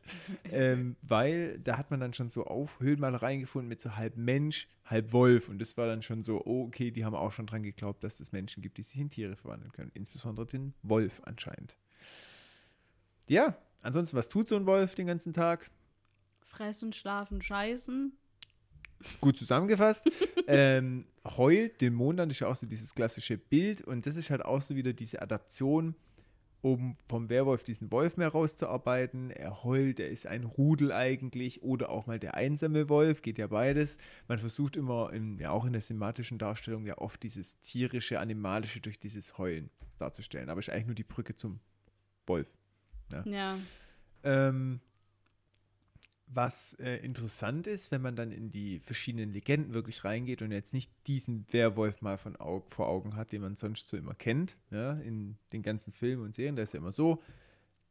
ähm, 0.52 0.96
weil 1.00 1.58
da 1.58 1.78
hat 1.78 1.90
man 1.90 1.98
dann 1.98 2.12
schon 2.12 2.28
so 2.28 2.44
auf 2.44 2.78
Höhlenmalereien 2.78 3.40
gefunden 3.40 3.68
mit 3.68 3.80
so 3.80 3.96
halb 3.96 4.18
Mensch, 4.18 4.68
halb 4.84 5.14
Wolf 5.14 5.48
und 5.48 5.58
das 5.60 5.78
war 5.78 5.86
dann 5.86 6.02
schon 6.02 6.22
so, 6.22 6.44
oh, 6.44 6.66
okay, 6.66 6.90
die 6.90 7.06
haben 7.06 7.16
auch 7.16 7.32
schon 7.32 7.46
dran 7.46 7.62
geglaubt, 7.62 8.04
dass 8.04 8.20
es 8.20 8.32
Menschen 8.32 8.62
gibt, 8.62 8.76
die 8.76 8.82
sich 8.82 9.00
in 9.00 9.08
Tiere 9.08 9.34
verwandeln 9.34 9.72
können, 9.72 9.90
insbesondere 9.94 10.46
den 10.46 10.74
Wolf 10.82 11.22
anscheinend. 11.24 11.74
Ja, 13.28 13.56
ansonsten, 13.82 14.16
was 14.16 14.28
tut 14.28 14.48
so 14.48 14.56
ein 14.56 14.66
Wolf 14.66 14.94
den 14.94 15.06
ganzen 15.06 15.32
Tag? 15.32 15.70
Fressen, 16.40 16.92
schlafen, 16.92 17.42
scheißen. 17.42 18.12
Gut 19.20 19.36
zusammengefasst. 19.36 20.08
ähm, 20.46 21.06
heult 21.24 21.80
den 21.80 21.94
Mond 21.94 22.20
an, 22.20 22.28
das 22.28 22.36
ist 22.36 22.40
ja 22.40 22.48
auch 22.48 22.56
so 22.56 22.66
dieses 22.66 22.94
klassische 22.94 23.36
Bild. 23.36 23.82
Und 23.82 24.06
das 24.06 24.16
ist 24.16 24.30
halt 24.30 24.44
auch 24.44 24.62
so 24.62 24.74
wieder 24.76 24.92
diese 24.92 25.20
Adaption, 25.20 25.94
um 26.62 26.96
vom 27.06 27.28
Werwolf 27.28 27.62
diesen 27.62 27.90
Wolf 27.90 28.16
mehr 28.16 28.28
rauszuarbeiten. 28.28 29.30
Er 29.30 29.64
heult, 29.64 30.00
er 30.00 30.08
ist 30.08 30.26
ein 30.26 30.44
Rudel 30.44 30.92
eigentlich 30.92 31.62
oder 31.62 31.90
auch 31.90 32.06
mal 32.06 32.18
der 32.18 32.34
einsame 32.34 32.88
Wolf, 32.88 33.22
geht 33.22 33.38
ja 33.38 33.48
beides. 33.48 33.98
Man 34.28 34.38
versucht 34.38 34.76
immer, 34.76 35.12
in, 35.12 35.38
ja 35.38 35.50
auch 35.50 35.64
in 35.64 35.72
der 35.72 35.82
sematischen 35.82 36.38
Darstellung, 36.38 36.86
ja 36.86 36.98
oft 36.98 37.22
dieses 37.22 37.60
tierische, 37.60 38.18
animalische 38.18 38.80
durch 38.80 38.98
dieses 38.98 39.36
Heulen 39.36 39.70
darzustellen. 39.98 40.48
Aber 40.48 40.60
ist 40.60 40.70
eigentlich 40.70 40.86
nur 40.86 40.94
die 40.94 41.04
Brücke 41.04 41.34
zum 41.34 41.60
Wolf. 42.26 42.50
Ja. 43.10 43.22
Ähm, 44.24 44.80
was 46.26 46.74
äh, 46.74 46.96
interessant 46.96 47.66
ist, 47.66 47.92
wenn 47.92 48.02
man 48.02 48.16
dann 48.16 48.32
in 48.32 48.50
die 48.50 48.80
verschiedenen 48.80 49.32
Legenden 49.32 49.74
wirklich 49.74 50.04
reingeht 50.04 50.42
und 50.42 50.50
jetzt 50.50 50.74
nicht 50.74 50.90
diesen 51.06 51.46
Werwolf 51.52 52.02
mal 52.02 52.18
von 52.18 52.38
Au 52.40 52.64
vor 52.68 52.88
Augen 52.88 53.14
hat, 53.16 53.32
den 53.32 53.42
man 53.42 53.54
sonst 53.54 53.88
so 53.88 53.96
immer 53.96 54.14
kennt, 54.14 54.56
ja, 54.70 54.94
in 54.94 55.36
den 55.52 55.62
ganzen 55.62 55.92
Filmen 55.92 56.24
und 56.24 56.34
Serien, 56.34 56.56
da 56.56 56.62
ist 56.62 56.74
ja 56.74 56.80
immer 56.80 56.92
so, 56.92 57.22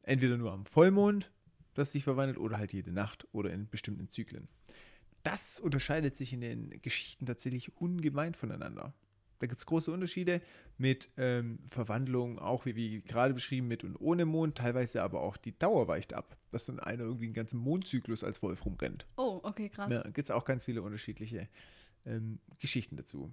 entweder 0.03 0.37
nur 0.37 0.51
am 0.51 0.65
Vollmond, 0.65 1.31
das 1.73 1.93
sich 1.93 2.03
verwandelt, 2.03 2.37
oder 2.37 2.57
halt 2.57 2.73
jede 2.73 2.91
Nacht 2.91 3.25
oder 3.31 3.51
in 3.51 3.69
bestimmten 3.69 4.09
Zyklen. 4.09 4.47
Das 5.23 5.59
unterscheidet 5.59 6.15
sich 6.15 6.33
in 6.33 6.41
den 6.41 6.81
Geschichten 6.81 7.25
tatsächlich 7.25 7.75
ungemein 7.77 8.33
voneinander. 8.33 8.93
Da 9.45 9.47
gibt 9.47 9.59
es 9.59 9.67
große 9.67 9.91
Unterschiede 9.91 10.41
mit 10.79 11.09
ähm, 11.17 11.59
Verwandlungen, 11.67 12.39
auch 12.39 12.65
wie, 12.65 12.75
wie 12.75 13.01
gerade 13.01 13.31
beschrieben, 13.35 13.67
mit 13.67 13.83
und 13.83 13.95
ohne 13.97 14.25
Mond, 14.25 14.57
teilweise 14.57 15.03
aber 15.03 15.21
auch 15.21 15.37
die 15.37 15.55
Dauer 15.55 15.87
weicht 15.87 16.13
ab, 16.13 16.35
dass 16.49 16.65
dann 16.65 16.79
einer 16.79 17.03
irgendwie 17.03 17.25
einen 17.25 17.35
ganzen 17.35 17.59
Mondzyklus 17.59 18.23
als 18.23 18.41
Wolf 18.41 18.65
rumrennt. 18.65 19.05
Oh, 19.17 19.39
okay, 19.43 19.69
krass. 19.69 19.93
Ja, 19.93 20.01
gibt 20.01 20.17
es 20.17 20.31
auch 20.31 20.45
ganz 20.45 20.63
viele 20.65 20.81
unterschiedliche 20.81 21.47
ähm, 22.07 22.39
Geschichten 22.57 22.97
dazu. 22.97 23.31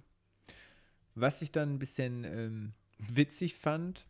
Was 1.15 1.41
ich 1.41 1.51
dann 1.51 1.73
ein 1.73 1.79
bisschen 1.79 2.25
ähm, 2.25 2.73
witzig 2.99 3.55
fand, 3.55 4.05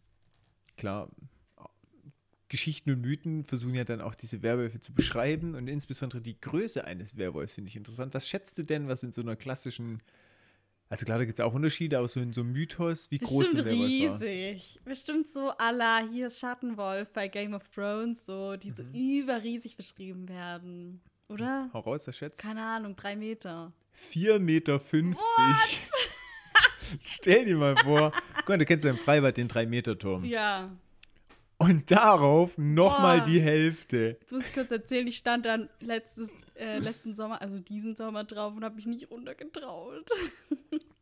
klar, 0.75 1.09
Geschichten 2.49 2.91
und 2.91 2.99
Mythen 2.99 3.45
versuchen 3.45 3.75
ja 3.75 3.85
dann 3.85 4.01
auch 4.01 4.13
diese 4.13 4.43
Werwölfe 4.43 4.81
zu 4.81 4.93
beschreiben 4.93 5.55
und 5.55 5.69
insbesondere 5.69 6.21
die 6.21 6.39
Größe 6.41 6.83
eines 6.83 7.15
Werwolfs 7.15 7.53
finde 7.53 7.69
ich 7.69 7.77
interessant. 7.77 8.13
Was 8.13 8.27
schätzt 8.27 8.57
du 8.57 8.63
denn, 8.63 8.89
was 8.89 9.03
in 9.03 9.13
so 9.13 9.21
einer 9.21 9.37
klassischen, 9.37 10.03
also 10.93 11.05
klar, 11.05 11.17
da 11.17 11.25
gibt 11.25 11.39
es 11.39 11.43
auch 11.43 11.55
Unterschiede, 11.55 11.97
aber 11.97 12.07
so 12.07 12.19
in 12.19 12.33
so 12.33 12.41
einem 12.41 12.51
Mythos, 12.53 13.09
wie 13.09 13.17
groß 13.17 13.39
Bestimmt 13.51 13.61
ein 13.61 13.65
Werwolf 13.65 14.21
war? 14.21 14.21
riesig. 14.21 14.79
Bestimmt 14.85 15.27
so 15.27 15.51
la 15.57 16.07
hier 16.07 16.27
ist 16.27 16.37
Schattenwolf 16.39 17.11
bei 17.13 17.27
Game 17.27 17.55
of 17.55 17.67
Thrones, 17.69 18.23
so, 18.27 18.55
die 18.57 18.69
so 18.69 18.83
Mhm. 18.83 18.93
überriesig 18.93 19.75
beschrieben 19.75 20.29
werden. 20.29 21.01
Oder? 21.29 21.67
Hau 21.73 21.79
raus, 21.79 22.05
was 22.07 22.15
schätzt? 22.15 22.37
Keine 22.37 22.63
Ahnung, 22.63 22.95
drei 22.95 23.15
Meter. 23.15 23.73
4,50 24.13 24.39
Meter. 24.39 24.79
Stell 27.03 27.45
dir 27.45 27.57
mal 27.57 27.75
vor, 27.77 28.11
guck 28.37 28.49
mal, 28.49 28.57
du 28.59 28.65
kennst 28.65 28.85
ja 28.85 28.91
im 28.91 28.97
Freibad 28.97 29.37
den 29.37 29.47
3-Meter-Turm. 29.47 30.25
Ja. 30.25 30.69
Und 31.63 31.91
darauf 31.91 32.57
nochmal 32.57 33.21
die 33.21 33.39
Hälfte. 33.39 34.17
Jetzt 34.21 34.31
muss 34.31 34.47
ich 34.47 34.53
kurz 34.53 34.71
erzählen, 34.71 35.07
ich 35.07 35.17
stand 35.17 35.45
dann 35.45 35.69
letztes, 35.79 36.31
äh, 36.55 36.79
letzten 36.79 37.15
Sommer, 37.15 37.41
also 37.41 37.59
diesen 37.59 37.95
Sommer 37.95 38.23
drauf 38.23 38.55
und 38.55 38.63
habe 38.63 38.75
mich 38.75 38.85
nicht 38.85 39.09
runtergetraut. 39.11 40.09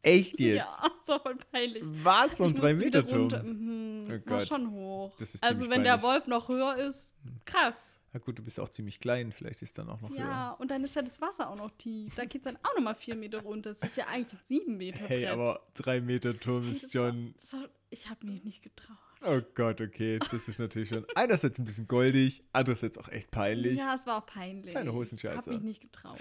Echt 0.01 0.39
jetzt? 0.39 0.57
Ja, 0.57 0.67
das 0.99 1.07
war 1.07 1.19
voll 1.21 1.37
peinlich. 1.51 1.83
Was 2.03 2.37
vom 2.37 2.47
Ich 2.47 2.51
musste 2.61 2.79
wieder 2.79 2.99
3-Meter-Turm? 2.99 3.19
runter. 3.21 3.43
Mhm, 3.43 4.21
Oh 4.27 4.29
war 4.29 4.39
schon 4.45 4.71
hoch. 4.71 5.13
Also 5.41 5.69
wenn 5.69 5.83
der 5.83 5.91
peinlich. 5.97 6.03
Wolf 6.03 6.27
noch 6.27 6.49
höher 6.49 6.75
ist, 6.77 7.13
krass. 7.45 7.99
Na 8.13 8.19
gut, 8.19 8.37
du 8.37 8.43
bist 8.43 8.59
auch 8.59 8.67
ziemlich 8.67 8.99
klein, 8.99 9.31
vielleicht 9.31 9.61
ist 9.61 9.77
dann 9.77 9.87
auch 9.89 10.01
noch 10.01 10.11
Ja, 10.11 10.49
höher. 10.49 10.55
und 10.59 10.69
dann 10.69 10.83
ist 10.83 10.95
ja 10.95 11.01
das 11.01 11.21
Wasser 11.21 11.49
auch 11.49 11.55
noch 11.55 11.71
tief. 11.77 12.13
Da 12.15 12.25
geht 12.25 12.41
es 12.45 12.51
dann 12.53 12.57
auch 12.61 12.75
nochmal 12.75 12.95
vier 12.95 13.15
Meter 13.15 13.41
runter. 13.41 13.69
Das 13.73 13.83
ist 13.83 13.95
ja 13.95 14.07
eigentlich 14.07 14.33
ein 14.33 14.39
sieben 14.47 14.77
Meter 14.77 15.05
Hey, 15.07 15.21
Brett. 15.21 15.29
aber 15.31 15.61
3-Meter-Turm 15.77 16.63
Hey, 16.65 16.71
ist 16.73 16.93
war- 16.95 17.09
schon. 17.11 17.33
das 17.39 17.53
war, 17.53 17.69
ich 17.89 18.09
habe 18.09 18.25
mich 18.25 18.43
nicht 18.43 18.61
getraut. 18.63 18.97
Oh 19.23 19.39
Gott, 19.55 19.81
okay. 19.81 20.19
Das 20.31 20.47
ist 20.47 20.59
natürlich 20.59 20.89
schon 20.89 21.05
einerseits 21.15 21.59
ein 21.59 21.65
bisschen 21.65 21.87
goldig, 21.87 22.43
andererseits 22.53 22.97
auch 22.97 23.07
echt 23.09 23.29
peinlich. 23.31 23.77
Ja, 23.77 23.93
es 23.95 24.05
war 24.07 24.17
auch 24.21 24.25
peinlich. 24.25 24.71
Kleine 24.71 24.89
Ich 24.89 24.95
Hosenscheiße. 24.95 25.37
habe 25.37 25.51
mich 25.51 25.61
nicht 25.61 25.81
getraut. 25.81 26.19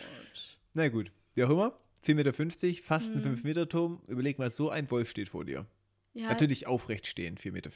Na 0.74 0.88
gut, 0.88 1.10
wie 1.34 1.44
auch 1.44 1.50
immer. 1.50 1.78
4,50 2.04 2.14
Meter, 2.14 2.82
fast 2.82 3.12
ein 3.12 3.18
Mhm. 3.18 3.36
5-Meter-Turm. 3.36 4.02
Überleg 4.06 4.38
mal, 4.38 4.50
so 4.50 4.70
ein 4.70 4.90
Wolf 4.90 5.10
steht 5.10 5.28
vor 5.28 5.44
dir. 5.44 5.66
Ja, 6.14 6.28
Natürlich 6.28 6.66
aufrecht 6.66 7.06
stehen, 7.06 7.36
4,50 7.36 7.52
Meter. 7.52 7.70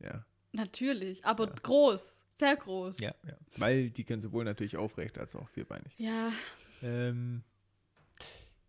Ja. 0.00 0.24
natürlich, 0.52 1.24
aber 1.24 1.46
Ja. 1.48 1.54
groß, 1.62 2.26
sehr 2.36 2.56
groß. 2.56 3.00
ja, 3.00 3.14
ja. 3.26 3.36
Weil 3.58 3.90
die 3.90 4.04
können 4.04 4.22
sowohl 4.22 4.44
natürlich 4.44 4.76
aufrecht 4.76 5.18
als 5.18 5.36
auch 5.36 5.48
vierbeinig. 5.50 5.92
Ja, 5.98 6.32
Ähm, 6.82 7.42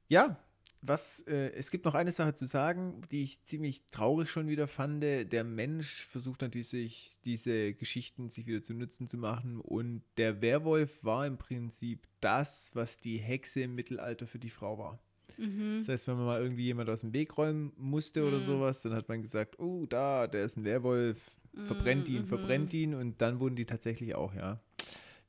ja, 0.07 0.37
was, 0.81 1.19
äh, 1.27 1.51
es 1.53 1.71
gibt 1.71 1.85
noch 1.85 1.93
eine 1.95 2.11
Sache 2.11 2.33
zu 2.33 2.45
sagen, 2.45 3.01
die 3.11 3.23
ich 3.23 3.43
ziemlich 3.43 3.83
traurig 3.91 4.29
schon 4.29 4.47
wieder 4.47 4.67
fand. 4.67 5.03
Der 5.03 5.43
Mensch 5.43 6.05
versucht 6.07 6.41
natürlich, 6.41 6.69
sich 6.69 7.19
diese 7.25 7.73
Geschichten 7.73 8.29
sich 8.29 8.47
wieder 8.47 8.61
zu 8.61 8.73
Nutzen 8.73 9.07
zu 9.07 9.17
machen. 9.17 9.59
Und 9.59 10.03
der 10.17 10.41
Werwolf 10.41 11.03
war 11.03 11.25
im 11.27 11.37
Prinzip 11.37 12.07
das, 12.21 12.71
was 12.73 12.97
die 12.99 13.17
Hexe 13.17 13.61
im 13.61 13.75
Mittelalter 13.75 14.25
für 14.27 14.39
die 14.39 14.49
Frau 14.49 14.77
war. 14.77 14.99
mhm. 15.37 15.77
Das 15.79 15.89
heißt, 15.89 16.07
wenn 16.07 16.15
man 16.15 16.25
mal 16.25 16.41
irgendwie 16.41 16.63
jemand 16.65 16.89
aus 16.89 17.01
dem 17.01 17.13
Weg 17.13 17.37
räumen 17.37 17.71
musste 17.77 18.25
oder 18.25 18.37
Mhm. 18.39 18.45
sowas, 18.45 18.81
dann 18.81 18.93
hat 18.93 19.07
man 19.09 19.21
gesagt, 19.21 19.59
oh, 19.59 19.85
da, 19.85 20.27
der 20.27 20.45
ist 20.45 20.57
ein 20.57 20.63
Werwolf, 20.65 21.19
verbrennt 21.65 22.07
ihn, 22.09 22.21
Mhm, 22.23 22.27
verbrennt 22.27 22.73
ihn. 22.73 22.93
Und 22.93 23.21
dann 23.21 23.39
wurden 23.39 23.55
die 23.55 23.65
tatsächlich 23.65 24.15
auch, 24.15 24.33
ja, 24.33 24.59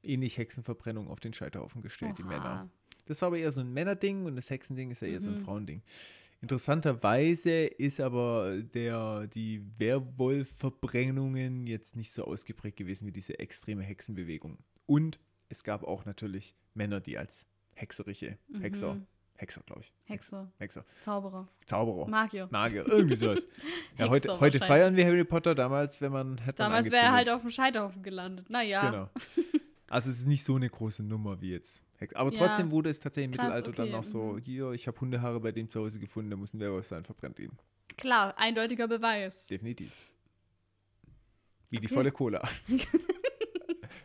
ähnlich 0.02 0.38
Hexenverbrennung 0.38 1.08
auf 1.08 1.20
den 1.20 1.34
Scheiterhaufen 1.34 1.82
gestellt, 1.82 2.18
die 2.18 2.22
Oha. 2.22 2.28
Männer. 2.30 2.70
Das 3.06 3.20
war 3.22 3.28
aber 3.28 3.38
eher 3.38 3.52
so 3.52 3.60
ein 3.60 3.72
Männerding 3.72 4.26
und 4.26 4.36
das 4.36 4.50
Hexending 4.50 4.90
ist 4.90 5.02
ja 5.02 5.08
eher 5.08 5.20
so 5.20 5.30
ein 5.30 5.38
Mhm. 5.40 5.44
Frauending. 5.44 5.82
Interessanterweise 6.42 7.66
ist 7.66 8.00
aber 8.00 8.62
der, 8.62 9.26
die 9.26 9.62
Werwolf-Verbrennungen 9.78 11.66
jetzt 11.66 11.96
nicht 11.96 12.12
so 12.12 12.24
ausgeprägt 12.24 12.76
gewesen 12.76 13.06
wie 13.06 13.12
diese 13.12 13.38
extreme 13.38 13.82
Hexenbewegung. 13.82 14.58
Und 14.86 15.18
es 15.48 15.64
gab 15.64 15.84
auch 15.84 16.04
natürlich 16.04 16.54
Männer, 16.74 17.00
die 17.00 17.18
als 17.18 17.46
hexerische 17.74 18.38
Hexer, 18.60 18.94
Mhm. 18.94 19.06
Hexer, 19.36 19.62
glaube 19.66 19.80
ich. 19.82 19.92
Hexer, 20.06 20.50
Hexer. 20.58 20.84
Zauberer, 21.00 21.48
Zauberer. 21.66 22.08
Magier. 22.08 22.48
Magier, 22.50 22.86
irgendwie 22.86 23.16
sowas. 23.16 23.46
ja, 23.98 24.08
heute, 24.08 24.28
Hexer 24.28 24.40
heute 24.40 24.58
feiern 24.60 24.96
wir 24.96 25.06
Harry 25.06 25.24
Potter, 25.24 25.54
damals, 25.54 26.00
wenn 26.00 26.12
man 26.12 26.38
hätte 26.38 26.56
Damals 26.58 26.90
wäre 26.90 27.04
er 27.04 27.12
halt 27.12 27.28
auf 27.30 27.40
dem 27.42 27.50
Scheiterhaufen 27.50 28.02
gelandet. 28.02 28.48
Naja. 28.50 28.90
Genau. 28.90 29.10
Also 29.90 30.08
es 30.08 30.20
ist 30.20 30.26
nicht 30.26 30.44
so 30.44 30.54
eine 30.56 30.70
große 30.70 31.02
Nummer 31.02 31.40
wie 31.42 31.50
jetzt. 31.50 31.82
Aber 32.14 32.32
Ja. 32.32 32.38
trotzdem 32.46 32.70
wurde 32.70 32.88
es 32.88 33.00
tatsächlich 33.00 33.32
im 33.32 33.36
Krass, 33.36 33.46
Mittelalter 33.48 33.72
dann 33.72 33.88
okay, 33.88 33.96
noch 33.96 34.04
so, 34.04 34.22
mhm. 34.34 34.38
hier, 34.38 34.70
ich 34.72 34.86
habe 34.86 34.98
Hundehaare 35.00 35.40
bei 35.40 35.52
dem 35.52 35.68
zu 35.68 35.80
Hause 35.80 35.98
gefunden, 35.98 36.30
da 36.30 36.36
muss 36.36 36.54
ein 36.54 36.60
Werwolf 36.60 36.86
sein, 36.86 37.04
verbrennt 37.04 37.38
ihn. 37.40 37.50
Klar, 37.98 38.38
eindeutiger 38.38 38.88
Beweis. 38.88 39.48
Definitiv. 39.48 39.92
Wie 41.68 41.78
die 41.78 41.86
Okay. 41.86 41.94
volle 41.94 42.12
Cola. 42.12 42.48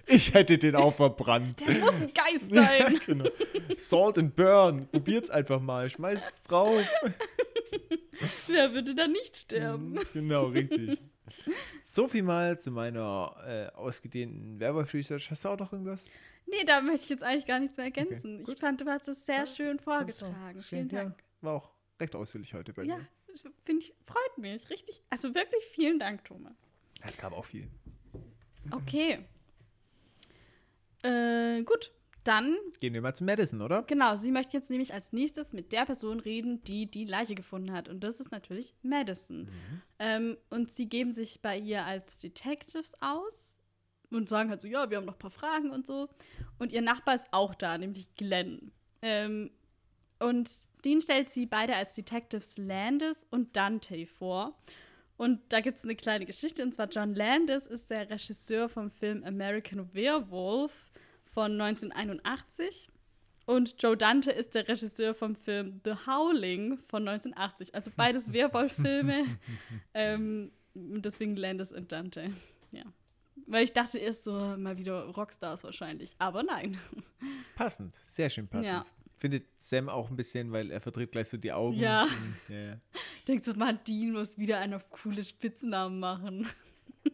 ich 0.07 0.33
hätte 0.33 0.57
den 0.57 0.75
auch 0.75 0.93
verbrannt. 0.95 1.61
Der 1.67 1.77
muss 1.79 1.95
ein 2.01 2.11
Geist 2.13 2.51
sein. 2.53 2.99
genau. 3.05 3.29
Salt 3.77 4.17
and 4.17 4.35
Burn. 4.35 4.87
Probiert's 4.91 5.29
einfach 5.29 5.61
mal. 5.61 5.89
Schmeißt's 5.89 6.43
drauf. 6.47 6.83
Wer 8.47 8.73
würde 8.73 8.95
da 8.95 9.07
nicht 9.07 9.37
sterben? 9.37 9.93
Mhm, 9.93 9.99
Genau, 10.13 10.45
richtig. 10.47 10.99
So 11.83 12.07
viel 12.07 12.23
mal 12.23 12.57
zu 12.59 12.71
meiner 12.71 13.35
äh, 13.45 13.75
ausgedehnten 13.75 14.59
Werwolf-Research. 14.59 15.31
Hast 15.31 15.45
du 15.45 15.49
auch 15.49 15.59
noch 15.59 15.71
irgendwas? 15.73 16.09
Nee, 16.47 16.63
da 16.65 16.81
möchte 16.81 17.03
ich 17.05 17.09
jetzt 17.09 17.23
eigentlich 17.23 17.45
gar 17.47 17.59
nichts 17.59 17.77
mehr 17.77 17.85
ergänzen. 17.87 18.43
gut. 18.43 18.53
ich 18.53 18.59
fand, 18.59 18.81
du 18.81 18.85
hast 18.85 19.07
es 19.07 19.25
sehr 19.25 19.39
Ja, 19.39 19.45
schön 19.47 19.79
vorgetragen. 19.79 20.61
Vielen 20.61 20.89
Ja, 20.89 21.03
Dank. 21.05 21.23
war 21.41 21.53
auch 21.55 21.71
recht 21.99 22.15
ausführlich 22.15 22.53
heute 22.53 22.73
bei 22.73 22.83
Ja, 22.83 22.97
mir. 22.97 23.07
finde 23.65 23.81
ich, 23.83 23.95
freut 24.05 24.37
mich. 24.37 24.69
Richtig, 24.69 25.01
also 25.09 25.33
wirklich 25.33 25.63
vielen 25.73 25.97
Dank, 25.99 26.23
Thomas. 26.25 26.71
Es 27.01 27.17
gab 27.17 27.33
auch 27.33 27.45
viel. 27.45 27.67
Okay. 28.71 29.19
Äh, 31.03 31.63
gut, 31.63 31.91
dann, 32.27 32.57
Gehen 32.79 32.93
wir 32.93 33.01
mal 33.01 33.13
zu 33.13 33.23
Madison, 33.23 33.61
oder? 33.61 33.83
genau, 33.83 34.15
sie 34.15 34.31
möchte 34.31 34.57
jetzt 34.57 34.69
nämlich 34.69 34.93
als 34.93 35.13
nächstes 35.13 35.53
mit 35.53 35.71
der 35.71 35.85
Person 35.85 36.19
reden, 36.19 36.63
die 36.63 36.89
die 36.89 37.05
Leiche 37.05 37.35
gefunden 37.35 37.71
hat. 37.71 37.87
Und 37.87 38.03
das 38.03 38.19
ist 38.19 38.31
natürlich 38.31 38.73
Madison. 38.81 39.49
Ähm, 39.99 40.37
und 40.49 40.71
sie 40.71 40.89
geben 40.89 41.13
sich 41.13 41.41
bei 41.41 41.57
ihr 41.57 41.85
als 41.85 42.17
Detectives 42.17 42.93
aus 43.01 43.59
und 44.11 44.29
sagen 44.29 44.49
halt 44.49 44.61
so, 44.61 44.67
ja, 44.67 44.89
wir 44.89 44.97
haben 44.97 45.05
noch 45.05 45.15
ein 45.15 45.19
paar 45.19 45.31
Fragen 45.31 45.69
und 45.71 45.85
so. 45.85 46.09
Und 46.59 46.71
ihr 46.71 46.81
Nachbar 46.81 47.15
ist 47.15 47.27
auch 47.31 47.55
da, 47.55 47.77
nämlich 47.77 48.13
Glenn. 48.15 48.71
Ähm, 49.01 49.51
und 50.19 50.49
den 50.85 51.01
stellt 51.01 51.29
sie 51.29 51.45
beide 51.45 51.75
als 51.75 51.93
Detectives 51.95 52.57
Landis 52.57 53.25
und 53.29 53.55
Dante 53.55 54.05
vor. 54.05 54.57
Und 55.17 55.41
da 55.49 55.61
gibt 55.61 55.77
es 55.77 55.83
eine 55.83 55.95
kleine 55.95 56.25
Geschichte, 56.25 56.61
und 56.63 56.73
zwar 56.73 56.89
John 56.89 57.15
Landis 57.15 57.67
ist 57.67 57.89
der 57.89 58.09
Regisseur 58.09 58.67
vom 58.67 58.91
Film 58.91 59.23
American 59.23 59.93
Werewolf 59.93 60.91
von 61.35 61.61
1981. 61.61 62.89
Und 63.45 63.75
Joe 63.77 63.95
Dante 63.95 64.31
ist 64.31 64.55
der 64.55 64.67
Regisseur 64.67 65.13
vom 65.13 65.35
Film 65.35 65.79
The 65.83 65.93
Howling 66.07 66.79
von 66.87 67.07
1980. 67.07 67.75
Also 67.75 67.91
beides 67.95 68.33
Werwolf-Filme. 68.33 69.25
ähm, 69.93 70.51
deswegen 70.73 71.35
Landis 71.35 71.71
und 71.71 71.91
Dante. 71.91 72.31
Ja. 72.71 72.83
Weil 73.45 73.65
ich 73.65 73.73
dachte 73.73 73.99
erst 73.99 74.23
so 74.23 74.33
mal 74.57 74.77
wieder 74.79 75.03
Rockstars 75.09 75.63
wahrscheinlich. 75.63 76.15
Aber 76.17 76.41
nein. 76.41 76.79
Passend. 77.55 77.93
Sehr 77.93 78.31
schön 78.31 78.47
passend. 78.47 78.73
Ja. 78.73 78.83
Findet 79.17 79.45
Sam 79.57 79.89
auch 79.89 80.09
ein 80.09 80.15
bisschen, 80.15 80.51
weil 80.51 80.71
er 80.71 80.81
verdreht 80.81 81.11
gleich 81.11 81.27
so 81.27 81.37
die 81.37 81.51
Augen. 81.51 81.77
Ja. 81.77 82.03
Und, 82.03 82.55
ja, 82.55 82.59
ja. 82.59 82.81
Denkt 83.27 83.45
so, 83.45 83.53
man, 83.53 83.79
Dean 83.87 84.13
muss 84.13 84.39
wieder 84.39 84.59
einen 84.59 84.73
auf 84.73 84.89
coole 84.89 85.21
Spitznamen 85.21 85.99
machen. 85.99 86.47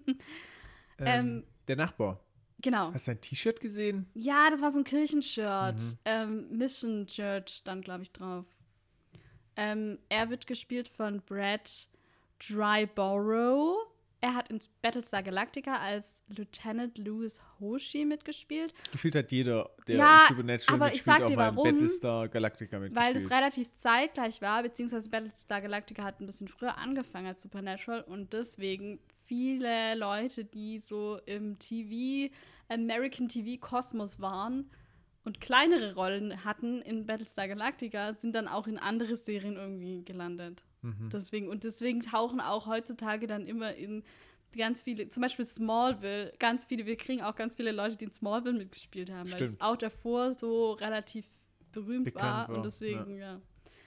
Ähm, 0.07 1.07
Ähm, 1.07 1.43
der 1.67 1.75
Nachbar. 1.77 2.23
Genau. 2.61 2.87
Hast 2.93 3.07
du 3.07 3.11
sein 3.11 3.21
T-Shirt 3.21 3.59
gesehen? 3.59 4.05
Ja, 4.13 4.49
das 4.49 4.61
war 4.61 4.71
so 4.71 4.79
ein 4.79 4.83
Kirchenshirt. 4.83 5.77
Mhm. 5.79 5.97
Ähm, 6.05 6.57
Mission 6.57 7.07
Church 7.07 7.49
stand, 7.49 7.85
glaube 7.85 8.03
ich, 8.03 8.11
drauf. 8.11 8.45
Ähm, 9.55 9.97
er 10.09 10.29
wird 10.29 10.47
gespielt 10.47 10.87
von 10.87 11.21
Brad 11.21 11.87
Dryborough. 12.39 13.87
Er 14.23 14.35
hat 14.35 14.49
in 14.51 14.59
Battlestar 14.83 15.23
Galactica 15.23 15.77
als 15.77 16.21
Lieutenant 16.27 16.95
Louis 16.99 17.41
Hoshi 17.59 18.05
mitgespielt, 18.05 18.71
Gefühlt 18.91 19.15
hat 19.15 19.31
jeder, 19.31 19.71
der 19.87 19.95
Ja, 19.97 20.21
in 20.21 20.27
Supernatural 20.27 20.75
aber 20.75 20.85
ich 20.89 20.93
mitspielt, 20.93 21.15
sag 21.17 21.23
auch 21.23 21.27
dir 21.27 21.35
mal 21.37 21.49
in 21.49 21.55
warum. 21.55 21.71
Battlestar 21.71 22.27
Galactica 22.29 22.79
mitgespielt. 22.79 23.03
weil 23.03 23.13
das 23.19 23.31
relativ 23.31 23.67
zeitgleich 23.77 24.39
war, 24.43 24.61
beziehungsweise 24.61 25.09
Battlestar 25.09 25.61
Galactica 25.61 26.03
hat 26.03 26.21
ein 26.21 26.27
bisschen 26.27 26.47
früher 26.47 26.77
angefangen 26.77 27.25
als 27.25 27.41
Supernatural 27.41 28.01
und 28.01 28.31
deswegen 28.33 28.99
viele 29.31 29.95
Leute, 29.95 30.43
die 30.43 30.77
so 30.79 31.17
im 31.25 31.57
TV, 31.57 32.33
American 32.67 33.29
TV 33.29 33.57
Kosmos 33.65 34.19
waren 34.19 34.69
und 35.23 35.39
kleinere 35.39 35.93
Rollen 35.95 36.43
hatten 36.43 36.81
in 36.81 37.05
Battlestar 37.05 37.47
Galactica, 37.47 38.11
sind 38.11 38.35
dann 38.35 38.49
auch 38.49 38.67
in 38.67 38.77
andere 38.77 39.15
Serien 39.15 39.55
irgendwie 39.55 40.03
gelandet. 40.03 40.65
Mhm. 40.81 41.07
Deswegen, 41.13 41.47
und 41.47 41.63
deswegen 41.63 42.01
tauchen 42.01 42.41
auch 42.41 42.67
heutzutage 42.67 43.25
dann 43.25 43.47
immer 43.47 43.73
in 43.73 44.03
ganz 44.57 44.81
viele, 44.81 45.07
zum 45.07 45.21
Beispiel 45.21 45.45
Smallville, 45.45 46.33
ganz 46.37 46.65
viele, 46.65 46.85
wir 46.85 46.97
kriegen 46.97 47.21
auch 47.21 47.35
ganz 47.35 47.55
viele 47.55 47.71
Leute, 47.71 47.95
die 47.95 48.05
in 48.05 48.13
Smallville 48.13 48.57
mitgespielt 48.57 49.13
haben, 49.13 49.31
weil 49.31 49.43
es 49.43 49.51
Stimmt. 49.51 49.61
auch 49.61 49.77
davor 49.77 50.33
so 50.33 50.73
relativ 50.73 51.25
berühmt 51.71 52.13
war, 52.15 52.49
war, 52.49 52.57
und 52.57 52.65
deswegen, 52.65 53.15
ja. 53.15 53.39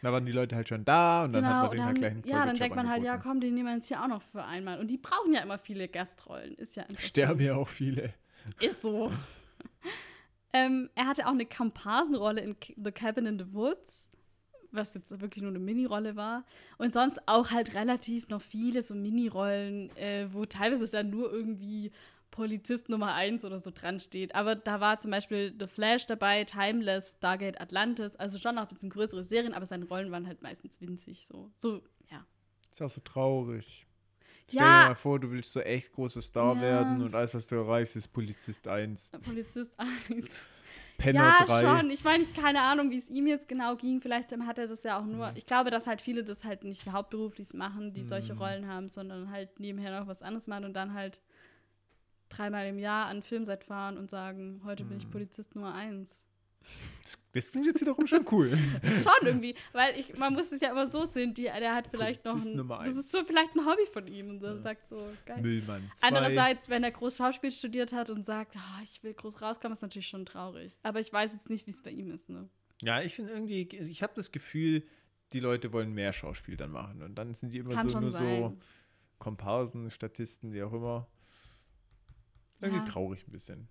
Da 0.04 0.12
waren 0.12 0.26
die 0.26 0.32
Leute 0.32 0.54
halt 0.54 0.68
schon 0.68 0.84
da 0.84 1.24
und 1.24 1.32
dann 1.32 1.46
hat 1.46 1.54
man 1.54 1.64
und 1.64 1.72
denen 1.72 1.86
halt 1.86 1.98
gleich 1.98 2.12
einen 2.12 2.24
ja, 2.24 2.44
dann 2.44 2.56
denkt 2.56 2.76
man 2.76 2.88
halt, 2.88 3.02
ja, 3.02 3.12
angeboten. 3.12 3.28
komm, 3.30 3.40
den 3.40 3.54
nehmen 3.54 3.68
wir 3.68 3.74
jetzt 3.74 3.88
hier 3.88 4.02
auch 4.02 4.08
noch 4.08 4.22
für 4.22 4.44
einmal. 4.44 4.78
Und 4.78 4.90
die 4.90 4.98
brauchen 4.98 5.32
ja 5.32 5.40
immer 5.40 5.58
viele 5.58 5.88
Gastrollen. 5.88 6.54
Ist 6.54 6.76
ja. 6.76 6.84
Sterben 6.98 7.40
ja 7.40 7.56
auch 7.56 7.68
viele. 7.68 8.12
Ist 8.60 8.82
so. 8.82 9.10
ähm, 10.52 10.90
er 10.94 11.06
hatte 11.06 11.26
auch 11.26 11.32
eine 11.32 11.46
Komparsenrolle 11.46 12.42
in 12.42 12.56
The 12.76 12.92
Cabin 12.92 13.26
in 13.26 13.38
the 13.38 13.52
Woods, 13.54 14.10
was 14.70 14.92
jetzt 14.94 15.10
wirklich 15.20 15.42
nur 15.42 15.50
eine 15.50 15.58
Mini-Rolle 15.58 16.16
war. 16.16 16.44
Und 16.76 16.92
sonst 16.92 17.20
auch 17.26 17.50
halt 17.50 17.74
relativ 17.74 18.28
noch 18.28 18.42
viele 18.42 18.82
so 18.82 18.94
Mini-Rollen, 18.94 19.96
äh, 19.96 20.28
wo 20.30 20.44
teilweise 20.44 20.90
dann 20.90 21.10
nur 21.10 21.32
irgendwie 21.32 21.92
Polizist 22.34 22.88
Nummer 22.88 23.14
1 23.14 23.44
oder 23.44 23.58
so 23.58 23.70
dran 23.70 24.00
steht. 24.00 24.34
Aber 24.34 24.56
da 24.56 24.80
war 24.80 24.98
zum 24.98 25.12
Beispiel 25.12 25.54
The 25.56 25.68
Flash 25.68 26.06
dabei, 26.06 26.42
Timeless, 26.42 27.12
Stargate 27.18 27.60
Atlantis, 27.60 28.16
also 28.16 28.40
schon 28.40 28.56
noch 28.56 28.62
ein 28.62 28.68
bisschen 28.68 28.90
größere 28.90 29.22
Serien, 29.22 29.54
aber 29.54 29.66
seine 29.66 29.84
Rollen 29.84 30.10
waren 30.10 30.26
halt 30.26 30.42
meistens 30.42 30.80
winzig 30.80 31.26
so. 31.26 31.52
So, 31.58 31.80
ja. 32.10 32.26
Ist 32.72 32.82
auch 32.82 32.90
so 32.90 33.00
traurig. 33.02 33.86
Stell 34.48 34.66
Ja. 34.66 34.80
dir 34.80 34.88
mal 34.88 34.94
vor, 34.96 35.20
du 35.20 35.30
willst 35.30 35.52
so 35.52 35.60
echt 35.60 35.92
großer 35.92 36.20
Star 36.20 36.56
Ja. 36.56 36.60
werden 36.60 37.02
und 37.02 37.14
alles, 37.14 37.34
was 37.34 37.46
du 37.46 37.54
erreichst, 37.54 37.94
ist 37.94 38.08
Polizist 38.12 38.66
1. 38.66 39.12
Polizist 39.24 39.78
1. 39.78 40.48
Penner 40.98 41.34
ja, 41.38 41.44
3. 41.44 41.60
schon. 41.62 41.90
Ich 41.90 42.02
meine, 42.02 42.24
ich 42.24 42.34
keine 42.34 42.62
Ahnung, 42.62 42.90
wie 42.90 42.98
es 42.98 43.08
ihm 43.10 43.28
jetzt 43.28 43.46
genau 43.48 43.76
ging. 43.76 44.00
Vielleicht 44.00 44.36
hat 44.36 44.58
er 44.58 44.66
das 44.66 44.82
ja 44.82 44.98
auch 45.00 45.04
nur. 45.04 45.30
Ich 45.36 45.46
glaube, 45.46 45.70
dass 45.70 45.86
halt 45.86 46.02
viele 46.02 46.24
das 46.24 46.42
halt 46.42 46.64
nicht 46.64 46.90
hauptberuflich 46.90 47.54
machen, 47.54 47.92
die 47.92 48.02
solche 48.02 48.32
Mhm. 48.34 48.38
Rollen 48.40 48.68
haben, 48.68 48.88
sondern 48.88 49.30
halt 49.30 49.60
nebenher 49.60 50.00
noch 50.00 50.08
was 50.08 50.22
anderes 50.22 50.46
machen 50.48 50.64
und 50.64 50.74
dann 50.74 50.94
halt 50.94 51.20
dreimal 52.36 52.66
im 52.66 52.78
Jahr 52.78 53.08
an 53.08 53.22
Filmset 53.22 53.64
fahren 53.64 53.96
und 53.98 54.10
sagen, 54.10 54.60
heute 54.64 54.84
Mhm. 54.84 54.88
bin 54.88 54.96
ich 54.98 55.10
Polizist 55.10 55.54
Nummer 55.54 55.74
1. 55.74 56.26
Das, 57.02 57.18
das 57.34 57.50
klingt 57.52 57.66
jetzt 57.66 57.82
wiederum 57.82 58.06
schon 58.06 58.24
cool. 58.32 58.56
Schon 58.82 59.26
irgendwie, 59.26 59.54
weil 59.72 59.98
ich, 60.00 60.16
man 60.16 60.32
muss 60.32 60.50
es 60.50 60.62
ja 60.62 60.70
immer 60.70 60.90
so 60.90 61.04
sehen, 61.04 61.34
die, 61.34 61.42
der 61.42 61.74
hat 61.74 61.88
vielleicht 61.88 62.24
noch 62.24 62.32
Polizist 62.32 62.52
ein, 62.54 62.56
Nummer 62.56 62.78
das 62.78 62.96
ist 62.96 62.96
eins. 62.96 63.10
so 63.12 63.18
vielleicht 63.26 63.54
ein 63.54 63.66
Hobby 63.66 63.84
von 63.92 64.06
ihm 64.06 64.30
und 64.30 64.42
er 64.42 64.54
Ja. 64.54 64.60
sagt 64.60 64.88
so, 64.88 65.06
geil. 65.26 65.42
Müllmann 65.42 65.90
2. 65.92 66.06
Andererseits, 66.08 66.70
wenn 66.70 66.82
er 66.82 66.90
groß 66.90 67.18
Schauspiel 67.18 67.52
studiert 67.52 67.92
hat 67.92 68.08
und 68.08 68.24
sagt, 68.24 68.56
ah, 68.56 68.80
ich 68.82 69.02
will 69.02 69.12
groß 69.12 69.42
rauskommen, 69.42 69.74
ist 69.74 69.82
natürlich 69.82 70.08
schon 70.08 70.24
traurig. 70.24 70.74
Aber 70.82 71.00
ich 71.00 71.12
weiß 71.12 71.32
jetzt 71.34 71.50
nicht, 71.50 71.66
wie 71.66 71.70
es 71.70 71.82
bei 71.82 71.90
ihm 71.90 72.10
ist, 72.10 72.30
ne? 72.30 72.48
Ja, 72.80 73.02
ich 73.02 73.14
finde 73.14 73.32
irgendwie, 73.32 73.62
ich 73.68 74.02
habe 74.02 74.14
das 74.16 74.32
Gefühl, 74.32 74.82
die 75.34 75.40
Leute 75.40 75.70
wollen 75.74 75.92
mehr 75.92 76.14
Schauspiel 76.14 76.56
dann 76.56 76.70
machen. 76.70 77.02
Und 77.02 77.16
dann 77.16 77.34
sind 77.34 77.52
die 77.52 77.58
immer 77.58 77.74
Kann 77.74 77.90
so 77.90 78.00
nur 78.00 78.10
so 78.10 78.18
sein. 78.18 78.58
Komparsen, 79.18 79.90
Statisten, 79.90 80.52
wie 80.52 80.62
auch 80.62 80.72
immer. 80.72 81.06
Irgendwie 82.64 82.84
Ja. 82.86 82.92
traurig 82.92 83.26
ein 83.26 83.30
bisschen. 83.32 83.68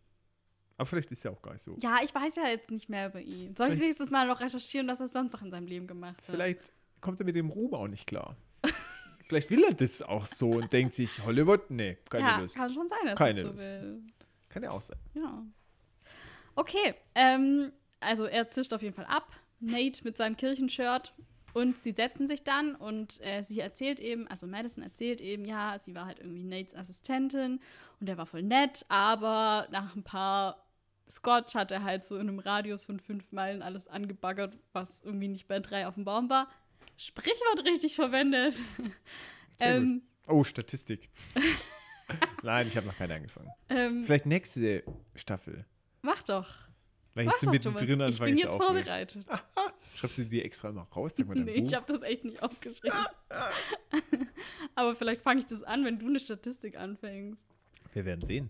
Aber 0.78 0.86
vielleicht 0.88 1.12
ist 1.12 1.24
ja 1.24 1.32
auch 1.32 1.42
gar 1.42 1.54
nicht 1.54 1.62
so. 1.62 1.78
Ja, 1.82 1.98
ich 2.04 2.14
weiß 2.14 2.36
ja 2.36 2.48
jetzt 2.48 2.72
nicht 2.72 2.90
mehr 2.90 3.08
über 3.10 3.22
ihn. 3.22 3.56
Soll 3.56 3.68
ich 3.68 3.74
Vielleicht- 3.74 3.82
wenigstens 3.82 4.10
mal 4.12 4.28
noch 4.28 4.40
recherchieren, 4.42 4.88
was 4.88 5.00
er 5.00 5.08
sonst 5.08 5.34
noch 5.34 5.42
in 5.42 5.52
seinem 5.52 5.68
Leben 5.68 5.86
gemacht 5.88 6.18
hat? 6.18 6.26
Vielleicht 6.26 6.60
kommt 7.02 7.20
er 7.20 7.26
mit 7.26 7.36
dem 7.36 7.50
Ruhm 7.50 7.74
auch 7.76 7.88
nicht 7.88 8.08
klar. 8.08 8.36
vielleicht 9.28 9.50
will 9.52 9.64
er 9.64 9.74
das 9.74 10.02
auch 10.02 10.26
so 10.26 10.52
und 10.52 10.74
denkt 10.74 10.94
sich, 10.96 11.24
Hollywood, 11.24 11.70
nee, 11.70 11.98
keine 12.10 12.28
ja, 12.28 12.40
Lust. 12.40 12.56
kann 12.56 12.74
schon 12.74 12.88
sein, 12.88 13.00
dass 13.06 13.16
Keine 13.18 13.40
er 13.42 13.46
so 13.46 13.52
Lust. 13.52 13.64
will. 13.72 14.02
Kann 14.50 14.64
ja 14.64 14.72
auch 14.72 14.82
sein. 14.82 14.98
Ja. 15.14 15.46
Okay, 16.56 16.94
ähm, 17.16 17.72
also 18.00 18.26
er 18.26 18.50
zischt 18.52 18.74
auf 18.74 18.82
jeden 18.82 18.96
Fall 18.96 19.06
ab. 19.06 19.32
Nate 19.60 20.04
mit 20.04 20.18
seinem 20.18 20.36
Kirchenshirt. 20.38 21.14
Und 21.54 21.78
sie 21.78 21.92
setzen 21.92 22.28
sich 22.28 22.44
dann 22.44 22.76
und 22.76 23.20
äh, 23.22 23.42
sie 23.42 23.60
erzählt 23.60 24.00
eben, 24.00 24.28
also 24.28 24.48
Madison 24.48 24.84
erzählt 24.84 25.22
eben, 25.22 25.46
ja, 25.46 25.78
sie 25.80 25.94
war 25.96 26.06
halt 26.08 26.20
irgendwie 26.20 26.44
Nates 26.44 26.76
Assistentin 26.76 27.60
und 28.00 28.08
der 28.08 28.18
war 28.18 28.26
voll 28.26 28.42
nett, 28.44 28.86
aber 28.90 29.68
nach 29.72 29.96
ein 29.96 30.04
paar 30.04 30.66
Scotch 31.10 31.54
hat 31.54 31.72
er 31.72 31.84
halt 31.84 32.06
so 32.06 32.16
in 32.16 32.28
einem 32.28 32.40
Radius 32.40 32.84
von 32.84 33.00
fünf 33.00 33.32
Meilen 33.32 33.62
alles 33.62 33.88
angebaggert, 33.88 34.58
was 34.72 35.02
irgendwie 35.04 35.28
nicht 35.28 35.48
bei 35.48 35.60
drei 35.60 35.86
auf 35.88 35.94
dem 35.96 36.06
Baum 36.06 36.30
war. 36.30 36.48
Sprichwort 36.98 37.66
richtig 37.66 37.96
verwendet. 37.96 38.60
Ähm, 39.60 40.02
Oh, 40.28 40.44
Statistik. 40.44 41.10
Nein, 42.44 42.66
ich 42.68 42.76
habe 42.76 42.88
noch 42.88 42.98
keine 42.98 43.16
angefangen. 43.16 43.50
ähm, 43.70 44.04
Vielleicht 44.04 44.26
nächste 44.26 44.84
Staffel. 45.16 45.66
mach 46.02 46.24
doch. 46.24 46.56
Mach 47.16 47.24
jetzt 47.24 47.46
mittendrin 47.46 48.00
Ich 48.00 48.06
anfange 48.08 48.30
bin 48.32 48.38
ich 48.38 48.44
jetzt 48.44 48.56
vorbereitet. 48.58 49.26
Schreibst 49.96 50.18
du 50.18 50.26
die 50.26 50.42
extra 50.42 50.72
noch 50.72 50.96
raus? 50.96 51.14
Sag 51.16 51.28
mal 51.28 51.36
Nee, 51.38 51.62
Buch. 51.62 51.68
ich 51.68 51.74
habe 51.76 51.86
das 51.92 52.02
echt 52.02 52.26
nicht 52.26 52.42
aufgeschrieben. 52.42 52.98
Aber 54.76 54.96
vielleicht 54.96 55.22
fange 55.22 55.40
ich 55.42 55.46
das 55.48 55.64
an, 55.64 55.86
wenn 55.86 56.00
du 56.00 56.08
eine 56.08 56.20
Statistik 56.20 56.78
anfängst. 56.78 57.44
Wir 57.94 58.06
werden 58.06 58.24
sehen. 58.24 58.50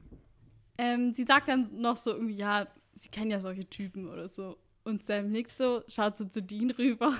Ähm, 0.77 1.13
sie 1.13 1.23
sagt 1.25 1.49
dann 1.49 1.67
noch 1.81 1.97
so 1.97 2.11
irgendwie, 2.11 2.35
ja, 2.35 2.67
sie 2.95 3.09
kennen 3.09 3.31
ja 3.31 3.39
solche 3.39 3.69
Typen 3.69 4.07
oder 4.09 4.29
so. 4.29 4.57
Und 4.83 5.03
Sam 5.03 5.31
nickt 5.31 5.55
so, 5.57 5.83
schaut 5.87 6.17
so 6.17 6.25
zu 6.25 6.41
Dean 6.41 6.71
rüber. 6.71 7.13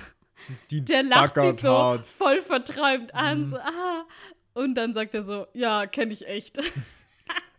Die 0.70 0.84
Der 0.84 1.02
lacht 1.02 1.34
sie 1.36 1.52
so 1.62 1.68
hart. 1.76 2.04
voll 2.06 2.42
verträumt 2.42 3.14
an, 3.14 3.42
Mhm. 3.42 3.46
so, 3.50 3.56
ah. 3.58 4.04
Und 4.54 4.74
dann 4.74 4.94
sagt 4.94 5.14
er 5.14 5.22
so, 5.22 5.46
ja, 5.52 5.86
kenne 5.86 6.12
ich 6.12 6.26
echt. 6.26 6.60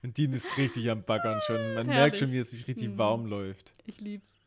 Und 0.05 0.17
Dean 0.19 0.33
ist 0.33 0.55
richtig 0.57 0.89
am 0.91 1.03
Baggern 1.03 1.41
schon. 1.47 1.55
Man 1.55 1.73
Herrlich. 1.73 1.87
merkt 1.87 2.17
schon, 2.17 2.31
wie 2.31 2.37
es 2.37 2.51
sich 2.51 2.67
richtig 2.67 2.89
Mhm. 2.89 2.97
warm 2.99 3.25
läuft. 3.25 3.73
Ich 3.87 3.99
lieb's. 4.01 4.39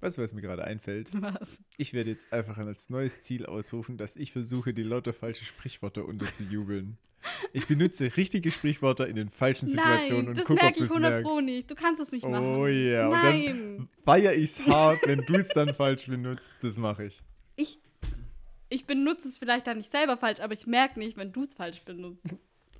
Weißt 0.00 0.16
du, 0.16 0.22
was 0.22 0.32
mir 0.32 0.40
gerade 0.40 0.64
einfällt? 0.64 1.10
Was? 1.20 1.60
Ich 1.76 1.92
werde 1.92 2.10
jetzt 2.10 2.32
einfach 2.32 2.56
als 2.56 2.88
neues 2.88 3.20
Ziel 3.20 3.44
ausrufen, 3.44 3.98
dass 3.98 4.16
ich 4.16 4.32
versuche, 4.32 4.72
die 4.72 4.82
lauter 4.82 5.12
falsche 5.12 5.44
Sprichwörter 5.44 6.06
unterzujubeln. 6.06 6.96
Ich 7.52 7.66
benutze 7.66 8.16
richtige 8.16 8.50
Sprichwörter 8.50 9.08
in 9.08 9.16
den 9.16 9.28
falschen 9.28 9.66
Situationen 9.68 10.22
Nein, 10.24 10.28
und 10.28 10.38
das 10.38 10.46
gucke, 10.46 10.60
ob 10.60 10.62
merke 10.62 10.78
du 10.78 10.84
ich 10.84 10.90
es 10.90 10.96
100 10.96 11.10
merkst. 11.10 11.24
Pro 11.26 11.40
nicht. 11.40 11.70
Du 11.70 11.74
kannst 11.74 12.00
es 12.00 12.12
nicht 12.12 12.26
machen. 12.26 12.44
Oh 12.60 12.66
ja, 12.66 13.08
und 13.08 13.12
dann 13.12 13.44
Nein. 13.44 13.88
feiere 14.04 14.32
ich 14.34 14.44
es 14.44 14.66
hart, 14.66 15.00
wenn 15.04 15.20
du 15.26 15.34
es 15.34 15.48
dann 15.48 15.74
falsch 15.74 16.06
benutzt. 16.06 16.48
Das 16.62 16.78
mache 16.78 17.08
ich. 17.08 17.20
Ich, 17.56 17.78
ich 18.70 18.86
benutze 18.86 19.28
es 19.28 19.36
vielleicht 19.36 19.66
dann 19.66 19.76
nicht 19.78 19.90
selber 19.90 20.16
falsch, 20.16 20.40
aber 20.40 20.54
ich 20.54 20.66
merke 20.66 20.98
nicht, 20.98 21.16
wenn 21.18 21.32
du 21.32 21.42
es 21.42 21.54
falsch 21.54 21.82
benutzt. 21.82 22.24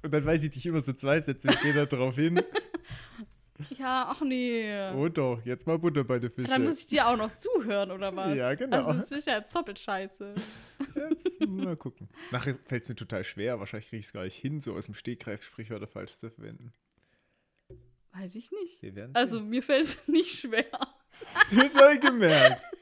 Und 0.03 0.13
dann 0.13 0.25
weiß 0.25 0.43
ich 0.45 0.51
dich 0.51 0.67
immer 0.67 0.81
so 0.81 0.93
zwei 0.93 1.21
Sätze 1.21 1.53
später 1.53 1.87
drauf 1.87 2.15
hin. 2.15 2.41
Ja, 3.77 4.07
ach 4.09 4.21
nee. 4.21 4.91
Oh 4.95 5.09
doch, 5.09 5.45
jetzt 5.45 5.67
mal 5.67 5.79
Butter 5.79 6.05
bei 6.05 6.21
der 6.21 6.31
Fische. 6.31 6.49
Dann 6.49 6.65
muss 6.65 6.79
ich 6.79 6.87
dir 6.87 7.09
auch 7.09 7.17
noch 7.17 7.35
zuhören, 7.35 7.91
oder 7.91 8.15
was? 8.15 8.37
Ja, 8.37 8.55
genau. 8.55 8.77
Also, 8.77 8.93
das 8.93 9.11
ist 9.11 9.27
ja 9.27 9.39
jetzt 9.39 9.55
doppelt 9.55 9.79
scheiße. 9.81 10.35
Jetzt 10.95 11.41
mal 11.45 11.77
gucken. 11.77 12.09
Nachher 12.31 12.57
fällt 12.67 12.85
es 12.85 12.89
mir 12.89 12.95
total 12.95 13.25
schwer. 13.25 13.59
Wahrscheinlich 13.59 13.89
kriege 13.89 13.99
ich 14.01 14.07
es 14.07 14.13
gar 14.13 14.23
nicht 14.23 14.37
hin, 14.37 14.61
so 14.61 14.75
aus 14.75 14.85
dem 14.85 14.95
Stegreif 14.95 15.43
Sprichwörter 15.43 15.89
falsch 15.89 16.15
zu 16.15 16.31
verwenden. 16.31 16.73
Weiß 18.13 18.37
ich 18.37 18.51
nicht. 18.53 18.81
Also, 19.15 19.41
mir 19.41 19.63
fällt 19.63 19.85
es 19.85 19.99
nicht 20.09 20.39
schwer. 20.39 20.71
das 21.53 21.75
habe 21.77 21.95
ich 21.95 22.01
gemerkt. 22.01 22.63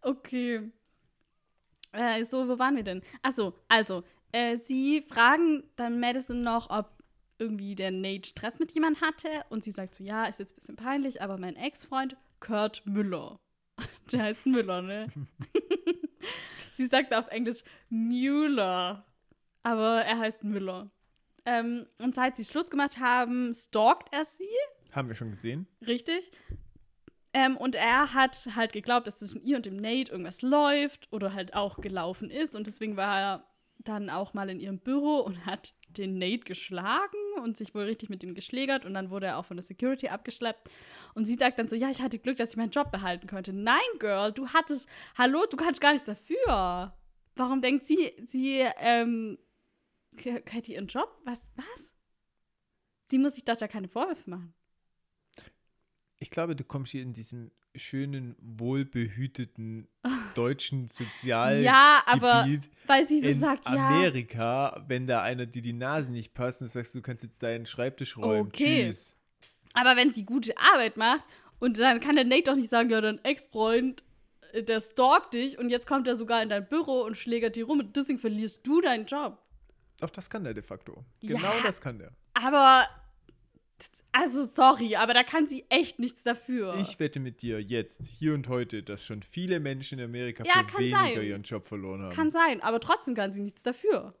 Okay. 0.00 0.70
Äh, 1.90 2.24
so, 2.24 2.48
wo 2.48 2.56
waren 2.58 2.76
wir 2.76 2.84
denn? 2.84 3.02
Achso, 3.20 3.52
also, 3.68 4.04
äh, 4.32 4.56
sie 4.56 5.02
fragen 5.08 5.64
dann 5.76 6.00
Madison 6.00 6.42
noch, 6.42 6.70
ob 6.70 6.98
irgendwie 7.38 7.74
der 7.74 7.90
Nate 7.90 8.28
Stress 8.28 8.58
mit 8.58 8.72
jemand 8.72 9.00
hatte. 9.00 9.28
Und 9.48 9.64
sie 9.64 9.70
sagt 9.70 9.94
so, 9.94 10.04
ja, 10.04 10.24
ist 10.24 10.38
jetzt 10.38 10.52
ein 10.52 10.56
bisschen 10.56 10.76
peinlich, 10.76 11.22
aber 11.22 11.38
mein 11.38 11.56
Ex-Freund 11.56 12.16
Kurt 12.40 12.82
Müller. 12.84 13.38
Der 14.12 14.22
heißt 14.22 14.46
Müller, 14.46 14.82
ne? 14.82 15.06
sie 16.72 16.86
sagt 16.86 17.14
auf 17.14 17.28
Englisch 17.28 17.62
Müller. 17.88 19.04
Aber 19.62 20.02
er 20.02 20.18
heißt 20.18 20.44
Müller. 20.44 20.90
Ähm, 21.44 21.86
und 21.98 22.14
seit 22.14 22.36
sie 22.36 22.44
Schluss 22.44 22.70
gemacht 22.70 22.98
haben, 22.98 23.54
stalkt 23.54 24.12
er 24.12 24.24
sie. 24.24 24.44
Haben 24.92 25.08
wir 25.08 25.14
schon 25.14 25.30
gesehen? 25.30 25.66
Richtig. 25.86 26.32
Ähm, 27.32 27.56
und 27.56 27.74
er 27.74 28.14
hat 28.14 28.48
halt 28.56 28.72
geglaubt, 28.72 29.06
dass 29.06 29.18
zwischen 29.18 29.42
ihr 29.42 29.56
und 29.56 29.66
dem 29.66 29.76
Nate 29.76 30.10
irgendwas 30.10 30.42
läuft 30.42 31.12
oder 31.12 31.34
halt 31.34 31.54
auch 31.54 31.80
gelaufen 31.80 32.30
ist. 32.30 32.56
Und 32.56 32.66
deswegen 32.66 32.96
war 32.96 33.20
er 33.20 33.44
dann 33.78 34.10
auch 34.10 34.34
mal 34.34 34.50
in 34.50 34.60
ihrem 34.60 34.78
Büro 34.78 35.20
und 35.20 35.46
hat 35.46 35.74
den 35.88 36.18
Nate 36.18 36.44
geschlagen 36.44 37.16
und 37.42 37.56
sich 37.56 37.74
wohl 37.74 37.84
richtig 37.84 38.08
mit 38.08 38.22
ihm 38.22 38.34
geschlägert. 38.34 38.84
Und 38.84 38.94
dann 38.94 39.10
wurde 39.10 39.26
er 39.26 39.38
auch 39.38 39.44
von 39.44 39.56
der 39.56 39.62
Security 39.62 40.08
abgeschleppt. 40.08 40.68
Und 41.14 41.24
sie 41.24 41.34
sagt 41.34 41.58
dann 41.58 41.68
so: 41.68 41.76
Ja, 41.76 41.88
ich 41.90 42.02
hatte 42.02 42.18
Glück, 42.18 42.36
dass 42.36 42.50
ich 42.50 42.56
meinen 42.56 42.70
Job 42.70 42.90
behalten 42.90 43.26
konnte. 43.26 43.52
Nein, 43.52 43.78
Girl, 43.98 44.32
du 44.32 44.48
hattest. 44.48 44.88
Hallo, 45.16 45.44
du 45.48 45.56
kannst 45.56 45.80
gar 45.80 45.92
nichts 45.92 46.06
dafür. 46.06 46.94
Warum 47.36 47.62
denkt 47.62 47.86
sie, 47.86 48.12
sie 48.26 48.64
ähm, 48.78 49.38
hätte 50.24 50.72
ihren 50.72 50.88
Job? 50.88 51.08
Was? 51.24 51.40
Was? 51.54 51.94
Sie 53.10 53.18
muss 53.18 53.34
sich 53.34 53.44
doch 53.44 53.56
da 53.56 53.68
keine 53.68 53.88
Vorwürfe 53.88 54.28
machen. 54.28 54.54
Ich 56.18 56.30
glaube, 56.30 56.56
du 56.56 56.64
kommst 56.64 56.92
hier 56.92 57.02
in 57.02 57.12
diesem 57.12 57.52
schönen, 57.76 58.36
wohlbehüteten 58.40 59.88
deutschen 60.34 60.88
Sozialgebiet 60.88 61.66
Ja, 61.66 62.02
aber 62.06 62.46
weil 62.86 63.06
sie 63.06 63.20
so 63.20 63.28
in 63.28 63.34
sagt, 63.34 63.66
ja. 63.66 63.88
Amerika, 63.88 64.84
wenn 64.88 65.06
da 65.06 65.22
einer 65.22 65.46
dir 65.46 65.62
die 65.62 65.72
Nase 65.72 66.10
nicht 66.10 66.34
passt 66.34 66.62
und 66.62 66.68
sagst, 66.68 66.94
du 66.94 67.02
kannst 67.02 67.22
jetzt 67.22 67.42
deinen 67.42 67.66
Schreibtisch 67.66 68.16
räumen. 68.16 68.48
Okay. 68.48 68.86
Tschüss. 68.86 69.16
Aber 69.74 69.96
wenn 69.96 70.12
sie 70.12 70.24
gute 70.24 70.54
Arbeit 70.72 70.96
macht 70.96 71.24
und 71.58 71.78
dann 71.78 72.00
kann 72.00 72.16
der 72.16 72.24
Nate 72.24 72.44
doch 72.44 72.56
nicht 72.56 72.68
sagen, 72.68 72.90
ja, 72.90 73.00
dein 73.00 73.24
Ex-Freund, 73.24 74.02
äh, 74.52 74.62
der 74.62 74.80
stalkt 74.80 75.34
dich 75.34 75.58
und 75.58 75.68
jetzt 75.68 75.86
kommt 75.86 76.08
er 76.08 76.16
sogar 76.16 76.42
in 76.42 76.48
dein 76.48 76.68
Büro 76.68 77.02
und 77.02 77.16
schlägert 77.16 77.56
dir 77.56 77.66
rum 77.66 77.80
und 77.80 77.96
deswegen 77.96 78.18
verlierst 78.18 78.66
du 78.66 78.80
deinen 78.80 79.06
Job. 79.06 79.38
Doch, 80.00 80.10
das 80.10 80.30
kann 80.30 80.44
der 80.44 80.54
de 80.54 80.62
facto. 80.62 81.04
Ja. 81.20 81.36
Genau 81.36 81.52
das 81.62 81.80
kann 81.80 81.98
der. 81.98 82.12
Aber, 82.34 82.86
also 84.12 84.42
sorry, 84.42 84.96
aber 84.96 85.14
da 85.14 85.22
kann 85.22 85.46
sie 85.46 85.64
echt 85.68 85.98
nichts 85.98 86.22
dafür. 86.24 86.76
Ich 86.80 86.98
wette 86.98 87.20
mit 87.20 87.42
dir 87.42 87.60
jetzt, 87.62 88.04
hier 88.06 88.34
und 88.34 88.48
heute, 88.48 88.82
dass 88.82 89.04
schon 89.04 89.22
viele 89.22 89.60
Menschen 89.60 89.98
in 89.98 90.04
Amerika 90.06 90.44
Ja, 90.44 90.64
für 90.68 90.78
weniger 90.78 90.98
sein. 90.98 91.22
ihren 91.22 91.42
Job 91.42 91.64
verloren 91.64 92.02
haben. 92.02 92.14
kann 92.14 92.30
sein, 92.30 92.60
aber 92.62 92.80
trotzdem 92.80 93.14
kann 93.14 93.32
sie 93.32 93.40
nichts 93.40 93.62
dafür. 93.62 94.14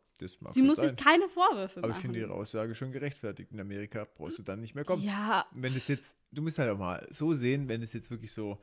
Sie 0.50 0.62
muss 0.62 0.78
sein. 0.78 0.88
sich 0.88 0.96
keine 0.96 1.28
Vorwürfe 1.28 1.78
Aber 1.78 1.88
ich 1.88 1.94
machen. 1.94 2.02
finde 2.02 2.18
ihre 2.18 2.34
Aussage 2.34 2.74
schon 2.74 2.90
gerechtfertigt. 2.90 3.52
In 3.52 3.60
Amerika 3.60 4.04
brauchst 4.16 4.38
du 4.38 4.42
dann 4.42 4.60
nicht 4.60 4.74
mehr 4.74 4.84
kommen. 4.84 5.02
ja, 5.04 5.46
Wenn 5.52 5.74
es 5.76 5.86
jetzt, 5.86 6.16
du 6.32 6.42
musst 6.42 6.58
halt 6.58 6.70
auch 6.70 6.78
mal 6.78 7.06
so 7.10 7.34
sehen, 7.34 7.68
wenn 7.68 7.82
es 7.82 7.92
jetzt 7.92 8.10
wirklich 8.10 8.32
so. 8.32 8.58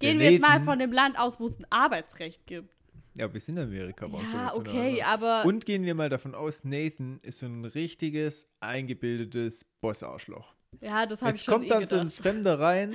gehen 0.00 0.18
wir 0.18 0.32
jetzt 0.32 0.42
mal 0.42 0.60
von 0.60 0.80
dem 0.80 0.90
Land 0.92 1.16
aus, 1.16 1.38
wo 1.38 1.46
es 1.46 1.60
ein 1.60 1.66
Arbeitsrecht 1.70 2.44
gibt. 2.46 2.74
Ja, 3.16 3.32
wir 3.32 3.40
sind 3.40 3.56
in 3.56 3.62
Amerika. 3.64 4.10
warum 4.10 4.24
Ja, 4.32 4.50
eine 4.50 4.54
okay, 4.54 5.02
aber 5.02 5.44
Und 5.44 5.64
gehen 5.66 5.84
wir 5.84 5.94
mal 5.94 6.08
davon 6.08 6.34
aus, 6.34 6.64
Nathan 6.64 7.18
ist 7.22 7.38
so 7.38 7.46
ein 7.46 7.64
richtiges, 7.64 8.48
eingebildetes 8.60 9.64
Boss-Arschloch. 9.80 10.54
ja, 10.80 11.06
das 11.06 11.22
habe 11.22 11.30
ich 11.32 11.36
Jetzt 11.38 11.44
schon 11.46 11.54
kommt 11.54 11.66
eh 11.66 11.68
dann 11.68 11.80
gedacht. 11.80 11.90
so 11.94 12.00
ein 12.00 12.10
Fremder 12.10 12.60
rein, 12.60 12.94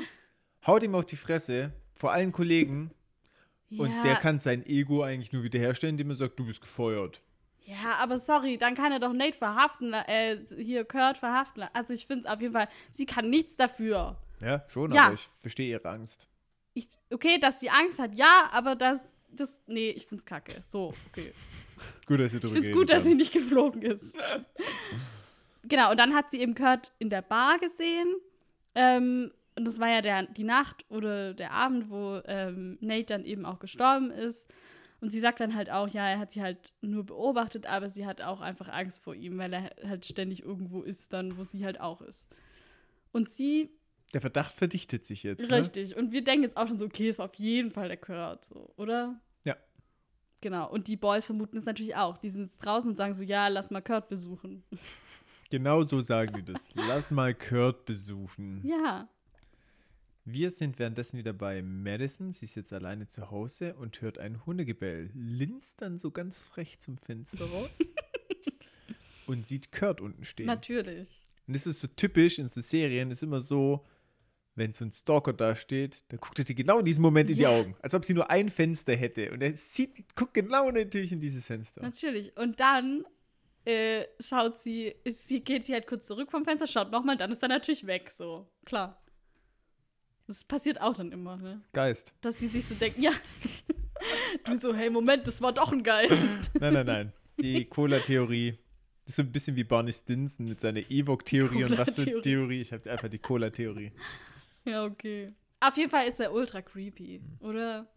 haut 0.68 0.84
ihm 0.84 0.96
auf 0.96 1.06
die 1.06 1.16
Fresse, 1.18 1.74
vor 1.96 2.12
allen 2.12 2.32
Kollegen, 2.32 2.92
und 3.78 3.90
ja, 3.90 4.02
der 4.04 4.16
kann 4.18 4.38
sein 4.38 4.66
Ego 4.66 5.02
eigentlich 5.04 5.32
nur 5.32 5.44
wiederherstellen, 5.44 5.94
indem 5.96 6.10
er 6.12 6.18
sagt, 6.18 6.38
du 6.38 6.46
bist 6.46 6.62
gefeuert. 6.62 7.22
Ja, 7.64 7.96
aber 8.02 8.18
sorry, 8.18 8.58
dann 8.58 8.76
kann 8.76 8.92
er 8.92 9.00
doch 9.00 9.14
Nate 9.14 9.38
verhaften, 9.38 9.94
äh, 9.94 10.40
hier 10.58 10.84
Kurt 10.84 11.18
verhaften. 11.18 11.64
Also 11.74 11.94
ich 11.94 12.06
finde 12.06 12.26
es 12.28 12.32
auf 12.34 12.42
jeden 12.42 12.54
Fall, 12.54 12.68
sie 12.92 13.06
kann 13.06 13.30
nichts 13.30 13.56
dafür. 13.56 14.18
Ja, 14.42 14.66
schon, 14.68 14.92
Ja. 14.92 15.06
aber 15.06 15.14
ich 15.14 15.30
verstehe 15.38 15.70
ihre 15.70 15.88
Angst. 15.90 16.28
Ich, 16.74 16.88
okay, 17.14 17.38
dass 17.40 17.60
sie 17.60 17.70
Angst 17.70 18.00
hat, 18.00 18.16
ja, 18.16 18.50
aber 18.52 18.76
das, 18.76 19.14
das, 19.32 19.62
nee, 19.68 19.90
ich 19.92 20.08
find's 20.08 20.26
kacke. 20.26 20.62
So, 20.66 20.94
okay. 21.10 21.32
Gut, 22.08 22.20
dass 22.20 22.34
Ich 22.34 22.40
drüber 22.40 22.54
find's 22.54 22.70
geredet 22.70 22.76
gut, 22.76 22.90
dass 22.90 23.04
sie 23.04 23.16
nicht 23.16 23.34
geflogen 23.34 23.82
ist. 23.82 24.16
genau, 25.64 25.92
und 25.92 25.98
dann 25.98 26.14
hat 26.14 26.32
sie 26.32 26.40
eben 26.40 26.56
Kurt 26.56 26.92
in 27.00 27.10
der 27.10 27.22
Bar 27.22 27.60
gesehen. 27.60 28.16
Ähm, 28.76 29.32
und 29.56 29.66
das 29.66 29.80
war 29.80 29.90
ja 29.90 30.02
der, 30.02 30.24
die 30.24 30.44
Nacht 30.44 30.86
oder 30.90 31.34
der 31.34 31.52
Abend, 31.52 31.90
wo 31.90 32.22
ähm, 32.26 32.78
Nate 32.82 33.06
dann 33.06 33.26
eben 33.26 33.46
auch 33.46 33.60
gestorben 33.60 34.12
ist. 34.12 34.54
Und 35.02 35.10
sie 35.10 35.20
sagt 35.20 35.40
dann 35.40 35.56
halt 35.56 35.72
auch, 35.72 35.88
ja, 35.90 36.08
er 36.08 36.20
hat 36.20 36.32
sie 36.32 36.42
halt 36.42 36.74
nur 36.82 37.04
beobachtet, 37.04 37.66
aber 37.66 37.90
sie 37.90 38.06
hat 38.06 38.22
auch 38.22 38.40
einfach 38.40 38.70
Angst 38.70 39.02
vor 39.02 39.16
ihm, 39.16 39.38
weil 39.40 39.52
er 39.54 39.72
halt 39.88 40.06
ständig 40.06 40.44
irgendwo 40.44 40.84
ist, 40.84 41.12
dann, 41.12 41.38
wo 41.38 41.44
sie 41.44 41.66
halt 41.66 41.82
auch 41.82 42.02
ist. 42.02 42.30
Und 43.12 43.28
sie, 43.28 43.72
Der 44.14 44.22
Verdacht 44.22 44.56
verdichtet 44.56 45.06
sich 45.06 45.24
jetzt. 45.24 45.50
Ne? 45.50 45.58
richtig, 45.58 45.96
und 45.96 46.12
wir 46.12 46.24
denken 46.24 46.44
jetzt 46.44 46.58
auch 46.58 46.68
schon 46.68 46.78
so, 46.78 46.86
okay, 46.86 47.10
ist 47.10 47.20
auf 47.20 47.34
jeden 47.36 47.72
Fall 47.72 47.88
der 47.88 47.98
Kurt, 47.98 48.44
so, 48.46 48.74
oder? 48.76 49.20
Ja. 49.44 49.56
Genau, 50.42 50.70
und 50.70 50.88
die 50.88 50.98
Boys 50.98 51.26
vermuten 51.26 51.58
es 51.58 51.66
natürlich 51.66 51.96
auch. 51.96 52.18
Die 52.18 52.30
sind 52.30 52.44
jetzt 52.44 52.58
draußen 52.58 52.90
und 52.90 52.98
sagen 52.98 53.14
so, 53.14 53.24
ja, 53.24 53.48
lass 53.48 53.72
mal 53.72 53.82
Kurt 53.82 54.10
besuchen. 54.10 54.64
Genau 55.52 55.84
so 55.84 56.00
sagen 56.00 56.34
die 56.38 56.54
das. 56.54 56.62
Lass 56.74 57.12
mal 57.12 57.34
Kurt 57.34 57.86
besuchen. 57.86 58.62
Ja. 58.64 59.10
Wir 60.24 60.50
sind 60.50 60.80
währenddessen 60.80 61.18
wieder 61.18 61.34
bei 61.34 61.62
Madison. 61.62 62.32
Sie 62.32 62.46
ist 62.46 62.56
jetzt 62.56 62.72
alleine 62.72 63.08
zu 63.08 63.32
Hause 63.32 63.74
und 63.76 64.02
hört 64.02 64.18
ein 64.18 64.46
Hundegebell. 64.46 65.10
Linst 65.14 65.82
dann 65.82 66.00
so 66.00 66.12
ganz 66.12 66.40
frech 66.40 66.80
zum 66.80 66.98
Fenster 66.98 67.44
raus 67.44 67.70
und 69.28 69.46
sieht 69.46 69.74
Kurt 69.74 70.00
unten 70.00 70.24
stehen. 70.24 70.46
Natürlich. 70.46 71.10
Und 71.48 71.56
das 71.56 71.68
ist 71.68 71.82
so 71.82 71.88
typisch 71.88 72.40
in 72.40 72.48
so 72.48 72.62
Serien, 72.62 73.12
ist 73.12 73.24
immer 73.24 73.42
so, 73.42 73.86
wenn 74.56 74.74
so 74.74 74.86
ein 74.86 74.92
Stalker 74.92 75.34
da 75.34 75.56
steht, 75.56 76.04
dann 76.10 76.20
guckt 76.20 76.38
er 76.40 76.46
dir 76.46 76.56
genau 76.56 76.80
in 76.80 76.86
diesem 76.86 77.02
Moment 77.02 77.30
in 77.30 77.38
die 77.38 77.44
Ja. 77.44 77.50
Augen. 77.50 77.76
Als 77.82 77.94
ob 77.94 78.04
sie 78.04 78.14
nur 78.14 78.30
ein 78.30 78.50
Fenster 78.50 78.96
hätte. 78.96 79.32
Und 79.32 79.42
er 79.42 79.56
sieht, 79.56 80.16
guckt 80.16 80.34
genau 80.34 80.70
natürlich 80.72 81.12
in 81.12 81.20
dieses 81.20 81.48
Fenster. 81.48 81.82
Natürlich. 81.82 82.36
Und 82.38 82.60
dann 82.60 83.06
äh, 83.66 84.06
schaut 84.20 84.58
sie, 84.58 84.96
sie, 85.06 85.42
geht 85.42 85.66
sie 85.66 85.74
halt 85.74 85.88
kurz 85.88 86.08
zurück 86.08 86.32
vom 86.32 86.44
Fenster, 86.44 86.68
schaut 86.68 86.92
nochmal, 86.92 87.18
dann 87.18 87.32
ist 87.32 87.44
er 87.44 87.50
natürlich 87.50 87.86
weg, 87.88 88.12
so. 88.12 88.50
Klar. 88.66 89.02
Das 90.28 90.44
passiert 90.44 90.82
auch 90.82 90.96
dann 90.96 91.12
immer, 91.12 91.38
ne? 91.38 91.62
Geist. 91.74 92.14
Dass 92.22 92.36
die 92.36 92.48
sich 92.48 92.66
so 92.66 92.76
denken, 92.76 93.02
ja. 93.02 93.12
du 94.46 94.56
so, 94.56 94.74
hey, 94.74 94.90
Moment, 94.90 95.28
das 95.28 95.42
war 95.42 95.54
doch 95.54 95.72
ein 95.72 95.84
Geist. 95.84 96.52
Nein, 96.60 96.74
nein, 96.74 96.86
nein. 96.86 97.14
Die 97.40 97.66
Cola-Theorie. 97.66 98.58
Ist 99.06 99.16
so 99.16 99.24
ein 99.24 99.32
bisschen 99.32 99.56
wie 99.56 99.64
Barney 99.64 99.92
Stinson 99.92 100.46
mit 100.46 100.62
seiner 100.62 100.80
Evoque-Theorie 100.80 101.64
und 101.64 101.78
was 101.78 101.96
für. 102.00 102.22
Theorie. 102.22 102.62
Ich 102.62 102.72
habe 102.72 102.90
einfach 102.90 103.10
die 103.10 103.18
Cola-Theorie. 103.18 103.92
Ja, 104.66 104.86
okay. 104.86 105.34
Auf 105.60 105.78
jeden 105.78 105.90
Fall 105.90 106.08
ist 106.08 106.20
er 106.20 106.32
ultra 106.34 106.62
creepy, 106.62 107.20
Hm. 107.20 107.48
oder? 107.48 107.88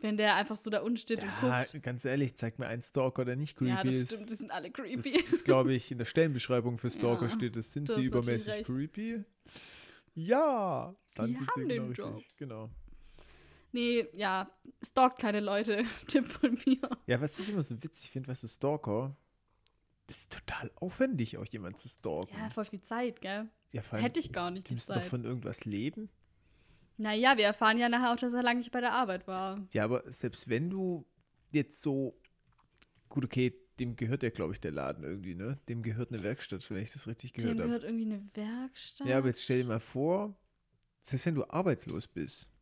Wenn 0.00 0.16
der 0.16 0.34
einfach 0.36 0.56
so 0.56 0.70
da 0.70 0.80
unten 0.80 0.96
steht 0.98 1.22
und 1.22 1.28
Ja, 1.42 1.64
guckt. 1.64 1.82
ganz 1.82 2.04
ehrlich, 2.04 2.36
zeig 2.36 2.58
mir 2.58 2.66
einen 2.66 2.82
Stalker, 2.82 3.24
der 3.24 3.36
nicht 3.36 3.56
creepy 3.56 3.70
Ja, 3.74 3.82
das 3.82 3.94
ist. 3.94 4.12
stimmt, 4.12 4.30
die 4.30 4.34
sind 4.34 4.50
alle 4.50 4.70
Das 4.70 4.76
creepy. 4.76 5.16
ist, 5.32 5.44
glaube 5.44 5.72
ich, 5.72 5.90
in 5.90 5.98
der 5.98 6.04
Stellenbeschreibung 6.04 6.78
für 6.78 6.90
Stalker 6.90 7.26
Ja, 7.26 7.30
steht, 7.30 7.56
das 7.56 7.72
sind 7.72 7.90
sie 7.92 8.04
übermäßig 8.04 8.64
creepy. 8.64 9.24
Ja, 10.14 10.94
dann 11.14 11.28
Sie 11.30 11.36
haben 11.38 11.68
den 11.68 11.68
genau 11.68 11.92
Job. 11.92 12.14
richtig. 12.16 12.36
Genau. 12.38 12.70
Nee, 13.72 14.06
ja, 14.14 14.50
stalkt 14.82 15.18
keine 15.18 15.40
Leute. 15.40 15.84
Tipp 16.06 16.26
von 16.26 16.58
mir. 16.66 16.78
Ja, 17.06 17.20
was 17.20 17.38
ich 17.38 17.48
immer 17.48 17.62
so 17.62 17.82
witzig 17.82 18.10
finde, 18.10 18.28
weißt 18.28 18.44
du, 18.44 18.48
Stalker, 18.48 19.16
das 20.06 20.18
ist 20.18 20.32
total 20.32 20.70
aufwendig, 20.76 21.38
auch 21.38 21.46
jemanden 21.46 21.78
zu 21.78 21.88
stalken. 21.88 22.36
Ja, 22.38 22.50
voll 22.50 22.64
viel 22.64 22.80
Zeit, 22.80 23.20
gell? 23.20 23.48
Ja, 23.72 23.82
vor 23.82 23.94
allem, 23.94 24.04
Hätte 24.04 24.20
ich 24.20 24.32
gar 24.32 24.50
nicht 24.50 24.68
die 24.70 24.74
müssen 24.74 24.92
doch 24.92 25.02
von 25.02 25.24
irgendwas 25.24 25.64
leben. 25.64 26.08
Naja, 26.98 27.36
wir 27.36 27.44
erfahren 27.44 27.76
ja 27.78 27.88
nachher 27.88 28.12
auch, 28.12 28.16
dass 28.16 28.32
er 28.32 28.42
lange 28.42 28.58
nicht 28.58 28.70
bei 28.72 28.80
der 28.80 28.92
Arbeit 28.92 29.26
war. 29.26 29.66
Ja, 29.72 29.84
aber 29.84 30.02
selbst 30.10 30.48
wenn 30.48 30.70
du 30.70 31.04
jetzt 31.50 31.82
so, 31.82 32.18
gut, 33.08 33.24
okay, 33.24 33.52
dem 33.78 33.96
gehört 33.96 34.22
ja, 34.22 34.30
glaube 34.30 34.54
ich, 34.54 34.60
der 34.60 34.72
Laden 34.72 35.04
irgendwie, 35.04 35.34
ne? 35.34 35.58
Dem 35.68 35.82
gehört 35.82 36.10
eine 36.10 36.22
Werkstatt, 36.22 36.68
wenn 36.70 36.78
ich 36.78 36.92
das 36.92 37.06
richtig 37.06 37.32
Dem 37.32 37.42
gehört 37.42 37.58
habe. 37.58 37.68
gehört 37.68 37.84
irgendwie 37.84 38.06
eine 38.06 38.26
Werkstatt. 38.32 39.06
Ja, 39.06 39.18
aber 39.18 39.26
jetzt 39.26 39.42
stell 39.42 39.60
dir 39.62 39.68
mal 39.68 39.80
vor, 39.80 40.38
selbst 41.02 41.26
wenn 41.26 41.34
du 41.34 41.44
arbeitslos 41.50 42.08
bist, 42.08 42.50
musst 42.50 42.54
du 42.54 42.55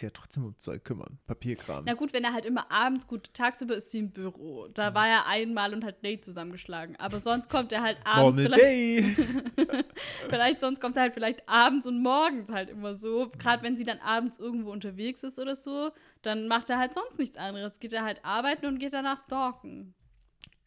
ja 0.00 0.10
trotzdem 0.10 0.44
um 0.44 0.56
Zeug 0.56 0.84
kümmern. 0.84 1.18
Papierkram. 1.26 1.84
Na 1.84 1.94
gut, 1.94 2.12
wenn 2.12 2.24
er 2.24 2.32
halt 2.32 2.46
immer 2.46 2.70
abends, 2.70 3.06
gut, 3.06 3.34
tagsüber 3.34 3.74
ist 3.76 3.90
sie 3.90 3.98
im 3.98 4.10
Büro. 4.10 4.68
Da 4.68 4.94
war 4.94 5.06
er 5.06 5.26
einmal 5.26 5.74
und 5.74 5.84
hat 5.84 6.02
Nate 6.02 6.20
zusammengeschlagen. 6.22 6.96
Aber 6.96 7.20
sonst 7.20 7.50
kommt 7.50 7.72
er 7.72 7.82
halt 7.82 7.98
abends 8.04 8.40
vielleicht, 8.40 9.18
vielleicht, 10.30 10.60
sonst 10.60 10.80
kommt 10.80 10.96
er 10.96 11.02
halt 11.02 11.14
vielleicht 11.14 11.48
abends 11.48 11.86
und 11.86 12.02
morgens 12.02 12.50
halt 12.50 12.70
immer 12.70 12.94
so. 12.94 13.30
Gerade 13.38 13.62
wenn 13.62 13.76
sie 13.76 13.84
dann 13.84 13.98
abends 13.98 14.38
irgendwo 14.38 14.70
unterwegs 14.70 15.22
ist 15.22 15.38
oder 15.38 15.54
so, 15.54 15.90
dann 16.22 16.48
macht 16.48 16.70
er 16.70 16.78
halt 16.78 16.94
sonst 16.94 17.18
nichts 17.18 17.36
anderes. 17.36 17.80
Geht 17.80 17.92
er 17.92 18.04
halt 18.04 18.24
arbeiten 18.24 18.66
und 18.66 18.78
geht 18.78 18.92
danach 18.92 19.18
stalken. 19.18 19.94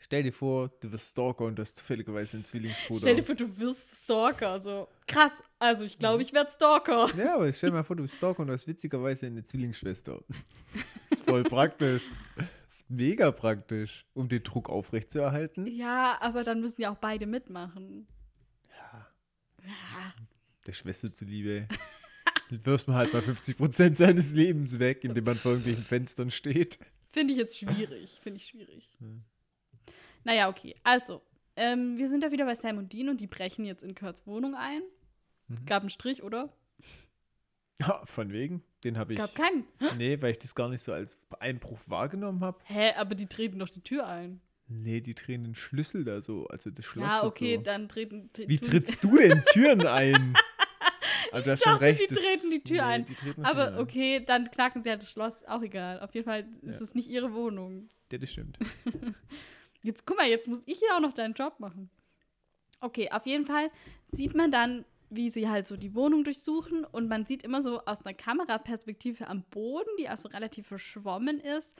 Stell 0.05 0.21
dir 0.21 0.33
vor, 0.33 0.69
du 0.81 0.91
wirst 0.91 1.13
Stalker 1.13 1.45
und 1.45 1.55
du 1.55 1.63
hast 1.63 1.79
zufälligerweise 1.79 2.37
einen 2.37 2.45
Zwillingsbruder. 2.45 2.99
Stell 2.99 3.15
dir 3.15 3.23
vor, 3.23 3.33
du 3.33 3.57
wirst 3.57 4.03
Stalker. 4.03 4.59
So 4.59 4.87
krass. 5.07 5.41
Also 5.57 5.83
ich 5.83 5.97
glaube, 5.97 6.21
ich 6.21 6.31
werde 6.31 6.51
Stalker. 6.51 7.09
ja, 7.17 7.33
aber 7.33 7.51
stell 7.51 7.71
dir 7.71 7.77
mal 7.77 7.83
vor, 7.83 7.95
du 7.95 8.03
bist 8.03 8.17
Stalker 8.17 8.41
und 8.41 8.47
du 8.49 8.53
hast 8.53 8.67
witzigerweise 8.67 9.25
eine 9.25 9.41
Zwillingsschwester. 9.41 10.21
ist 11.09 11.25
voll 11.25 11.41
praktisch. 11.41 12.03
Ist 12.67 12.87
mega 12.87 13.31
praktisch, 13.31 14.05
um 14.13 14.29
den 14.29 14.43
Druck 14.43 14.69
aufrechtzuerhalten. 14.69 15.65
Ja, 15.65 16.19
aber 16.21 16.43
dann 16.43 16.61
müssen 16.61 16.83
ja 16.83 16.91
auch 16.91 16.97
beide 16.97 17.25
mitmachen. 17.25 18.05
Ja, 18.69 19.07
Ja. 19.63 20.13
der 20.67 20.73
Schwester 20.73 21.11
zuliebe. 21.15 21.67
wirft 22.51 22.87
man 22.87 22.97
halt 22.97 23.11
mal 23.11 23.23
50% 23.23 23.95
seines 23.95 24.33
Lebens 24.33 24.77
weg, 24.77 25.03
indem 25.03 25.23
man 25.23 25.35
vor 25.35 25.53
irgendwelchen 25.53 25.83
Fenstern 25.83 26.29
steht. 26.29 26.77
Finde 27.09 27.33
ich 27.33 27.39
jetzt 27.39 27.57
schwierig. 27.57 28.19
Finde 28.21 28.37
ich 28.37 28.45
schwierig. 28.45 28.87
Hm. 28.99 29.23
Naja, 30.25 30.49
okay. 30.49 30.75
Also, 30.83 31.21
ähm, 31.55 31.97
wir 31.97 32.09
sind 32.09 32.21
da 32.21 32.31
wieder 32.31 32.45
bei 32.45 32.55
Sam 32.55 32.77
und 32.77 32.91
Dean 32.91 33.07
und 33.07 33.21
die 33.21 33.27
brechen 33.27 33.63
jetzt 33.63 33.83
in 33.83 33.95
Kurts 33.95 34.27
Wohnung 34.27 34.55
ein. 34.55 34.81
Mhm. 35.47 35.65
Gab 35.65 35.83
einen 35.83 35.89
Strich, 35.89 36.21
oder? 36.23 36.51
Ja, 37.79 38.01
von 38.05 38.31
wegen. 38.33 38.63
Den 38.83 38.97
habe 38.97 39.13
ich. 39.13 39.19
Gab 39.19 39.33
keinen. 39.35 39.65
Nee, 39.97 40.21
weil 40.21 40.31
ich 40.31 40.39
das 40.39 40.53
gar 40.55 40.67
nicht 40.69 40.81
so 40.81 40.91
als 40.93 41.17
Einbruch 41.39 41.79
wahrgenommen 41.87 42.41
habe. 42.41 42.59
Hä, 42.65 42.91
aber 42.97 43.15
die 43.15 43.27
treten 43.27 43.59
doch 43.59 43.69
die 43.69 43.81
Tür 43.81 44.05
ein. 44.07 44.41
Nee, 44.67 44.99
die 45.01 45.13
drehen 45.13 45.43
den 45.43 45.53
Schlüssel 45.55 46.03
da 46.03 46.21
so, 46.21 46.47
also 46.47 46.71
das 46.71 46.83
Schloss. 46.85 47.05
ja, 47.07 47.23
okay, 47.23 47.55
so. 47.57 47.61
dann 47.61 47.87
treten. 47.87 48.29
tre- 48.33 48.47
Wie 48.49 48.57
trittst 48.57 49.03
du 49.03 49.15
denn 49.17 49.43
Türen 49.45 49.85
ein? 49.87 50.33
Also, 51.31 51.51
hast 51.51 51.63
schon 51.63 51.73
dachte, 51.73 51.85
recht. 51.85 52.01
die 52.01 52.13
das- 52.13 52.17
treten 52.23 52.51
die 52.51 52.63
Tür 52.63 52.85
ein. 52.85 53.03
Die 53.05 53.15
treten 53.15 53.41
das 53.41 53.51
Aber 53.51 53.67
ein. 53.73 53.77
okay, 53.79 54.23
dann 54.25 54.49
knacken 54.51 54.83
sie 54.83 54.89
halt 54.89 55.01
das 55.01 55.11
Schloss. 55.11 55.43
Auch 55.45 55.61
egal. 55.63 55.99
Auf 55.99 56.13
jeden 56.15 56.23
Fall 56.25 56.47
ist 56.61 56.77
Ja. 56.79 56.83
es 56.83 56.95
nicht 56.95 57.09
ihre 57.09 57.33
Wohnung. 57.33 57.89
Ja, 58.11 58.17
das 58.19 58.31
stimmt. 58.31 58.57
Jetzt 59.85 60.05
guck 60.05 60.17
mal, 60.17 60.27
jetzt 60.27 60.47
muss 60.47 60.61
ich 60.65 60.81
ja 60.81 60.97
auch 60.97 61.01
noch 61.01 61.13
deinen 61.13 61.33
Job 61.33 61.59
machen. 61.59 61.89
Okay, 62.81 63.09
auf 63.11 63.25
jeden 63.25 63.45
Fall 63.45 63.69
sieht 64.07 64.35
man 64.35 64.51
dann, 64.51 64.83
wie 65.09 65.29
sie 65.29 65.47
halt 65.47 65.67
so 65.67 65.77
die 65.77 65.93
Wohnung 65.93 66.23
durchsuchen 66.23 66.83
und 66.85 67.07
man 67.07 67.25
sieht 67.25 67.43
immer 67.43 67.61
so 67.61 67.81
aus 67.85 68.03
einer 68.03 68.15
Kameraperspektive 68.15 69.27
am 69.27 69.43
Boden, 69.43 69.89
die 69.99 70.09
also 70.09 70.29
relativ 70.29 70.67
verschwommen 70.67 71.39
ist, 71.39 71.75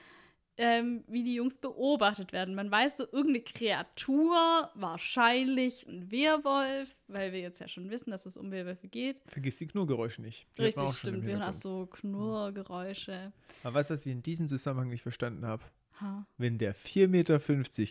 ähm, 0.56 1.04
wie 1.08 1.24
die 1.24 1.34
Jungs 1.34 1.58
beobachtet 1.58 2.32
werden. 2.32 2.54
Man 2.54 2.70
weiß 2.70 2.96
so, 2.96 3.04
irgendeine 3.04 3.40
Kreatur, 3.40 4.70
wahrscheinlich 4.74 5.86
ein 5.86 6.10
Werwolf, 6.10 6.96
weil 7.08 7.32
wir 7.32 7.40
jetzt 7.40 7.60
ja 7.60 7.68
schon 7.68 7.90
wissen, 7.90 8.10
dass 8.10 8.24
es 8.24 8.36
um 8.36 8.50
Werwölfe 8.52 8.88
geht. 8.88 9.20
Vergiss 9.26 9.58
die 9.58 9.66
Knurgeräusche 9.66 10.22
nicht. 10.22 10.46
Die 10.56 10.62
Richtig, 10.62 10.88
stimmt. 10.92 11.24
Wir 11.24 11.34
hören 11.34 11.42
auch 11.42 11.52
so 11.52 11.86
Knurrgeräusche. 11.86 13.32
Aber 13.64 13.74
weißt 13.74 13.90
du, 13.90 13.94
was 13.94 14.06
ich 14.06 14.12
in 14.12 14.22
diesem 14.22 14.48
Zusammenhang 14.48 14.88
nicht 14.88 15.02
verstanden 15.02 15.44
habe? 15.44 15.64
Ha. 16.00 16.26
Wenn 16.36 16.58
der 16.58 16.74
4,50 16.74 17.08
Meter 17.08 17.38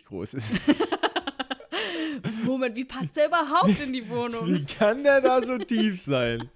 groß 0.04 0.34
ist, 0.34 0.68
Moment, 2.44 2.76
wie 2.76 2.84
passt 2.84 3.16
der 3.16 3.26
überhaupt 3.26 3.80
in 3.80 3.92
die 3.92 4.08
Wohnung? 4.08 4.46
wie 4.46 4.64
kann 4.64 5.02
der 5.02 5.20
da 5.20 5.42
so 5.42 5.58
tief 5.58 6.00
sein? 6.00 6.48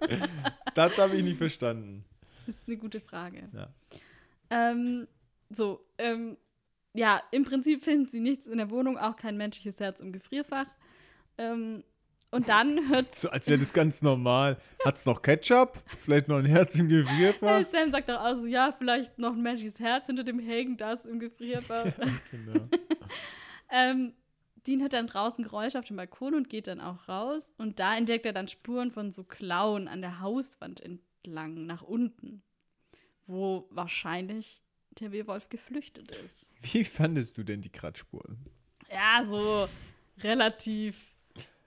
Das 0.74 0.96
habe 0.96 1.16
ich 1.16 1.24
nicht 1.24 1.38
verstanden. 1.38 2.05
Das 2.46 2.57
ist 2.57 2.68
eine 2.68 2.76
gute 2.76 3.01
Frage. 3.01 3.48
Ja. 3.53 3.68
Ähm, 4.51 5.07
so, 5.51 5.84
ähm, 5.98 6.36
ja, 6.94 7.22
im 7.30 7.44
Prinzip 7.44 7.82
finden 7.84 8.09
sie 8.09 8.20
nichts 8.20 8.46
in 8.46 8.59
der 8.59 8.70
Wohnung, 8.70 8.98
auch 8.98 9.16
kein 9.16 9.36
menschliches 9.36 9.78
Herz 9.80 10.01
im 10.01 10.12
Gefrierfach. 10.12 10.66
Ähm, 11.38 11.84
und 12.31 12.49
dann 12.49 12.89
hört 12.89 13.14
So, 13.14 13.28
als 13.28 13.49
wäre 13.49 13.59
das 13.59 13.72
ganz 13.72 14.03
normal. 14.03 14.57
Hat's 14.85 15.05
noch 15.05 15.20
Ketchup? 15.20 15.83
Vielleicht 15.99 16.28
noch 16.28 16.39
ein 16.39 16.45
Herz 16.45 16.76
im 16.76 16.89
Gefrierfach? 16.89 17.64
Sam 17.70 17.91
sagt 17.91 18.11
auch 18.11 18.20
also, 18.20 18.47
ja, 18.47 18.72
vielleicht 18.76 19.18
noch 19.18 19.33
ein 19.33 19.43
menschliches 19.43 19.81
Herz 19.81 20.07
hinter 20.07 20.22
dem 20.22 20.41
Hagen, 20.41 20.76
das 20.76 21.05
im 21.05 21.18
Gefrierfach. 21.18 21.87
genau. 22.31 22.68
ähm, 23.70 24.14
Dean 24.66 24.81
hört 24.81 24.93
dann 24.93 25.09
draußen 25.09 25.43
Geräusche 25.43 25.78
auf 25.78 25.87
dem 25.87 25.97
Balkon 25.97 26.35
und 26.35 26.49
geht 26.49 26.68
dann 26.68 26.81
auch 26.81 27.09
raus. 27.09 27.53
Und 27.59 27.81
da 27.81 27.97
entdeckt 27.97 28.26
er 28.26 28.33
dann 28.33 28.47
Spuren 28.47 28.93
von 28.93 29.11
so 29.11 29.24
Klauen 29.24 29.89
an 29.89 30.01
der 30.01 30.20
Hauswand 30.20 30.81
entlang, 30.81 31.66
nach 31.66 31.83
unten. 31.83 32.43
Wo 33.26 33.66
wahrscheinlich 33.70 34.62
der 35.01 35.12
Werwolf 35.12 35.49
geflüchtet 35.49 36.11
ist. 36.24 36.53
Wie 36.62 36.85
fandest 36.85 37.39
du 37.39 37.43
denn 37.43 37.61
die 37.61 37.70
Kratzspuren? 37.70 38.39
Ja, 38.91 39.22
so 39.24 39.68
relativ 40.22 41.09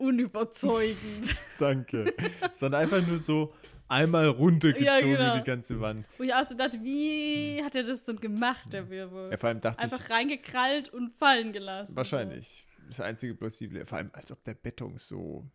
unüberzeugend. 0.04 1.36
Danke. 1.60 2.14
Sondern 2.54 2.82
einfach 2.82 3.06
nur 3.06 3.20
so 3.20 3.54
einmal 3.88 4.28
runtergezogen 4.28 4.86
Ja, 4.86 5.00
genau. 5.00 5.38
die 5.38 5.44
ganze 5.44 5.80
Wand. 5.80 6.06
Wo 6.18 6.24
ich 6.24 6.34
auch 6.34 6.48
so 6.48 6.56
dachte, 6.56 6.84
wie 6.84 7.62
hat 7.64 7.76
er 7.76 7.84
das 7.84 8.04
denn 8.04 8.20
gemacht, 8.20 8.72
der 8.74 8.90
Werwolf? 8.90 9.30
Ja, 9.30 9.38
vor 9.38 9.50
allem 9.50 9.62
dachte 9.62 9.80
Einfach 9.82 10.00
ich, 10.04 10.10
reingekrallt 10.10 10.90
und 10.90 11.12
fallen 11.14 11.54
gelassen. 11.54 11.96
wahrscheinlich. 11.96 12.68
Das 12.88 13.00
einzige 13.00 13.34
plausible. 13.36 13.86
Vor 13.86 13.98
allem, 14.00 14.10
als 14.14 14.32
ob 14.32 14.44
der 14.44 14.56
Beton 14.56 14.98
so. 14.98 15.46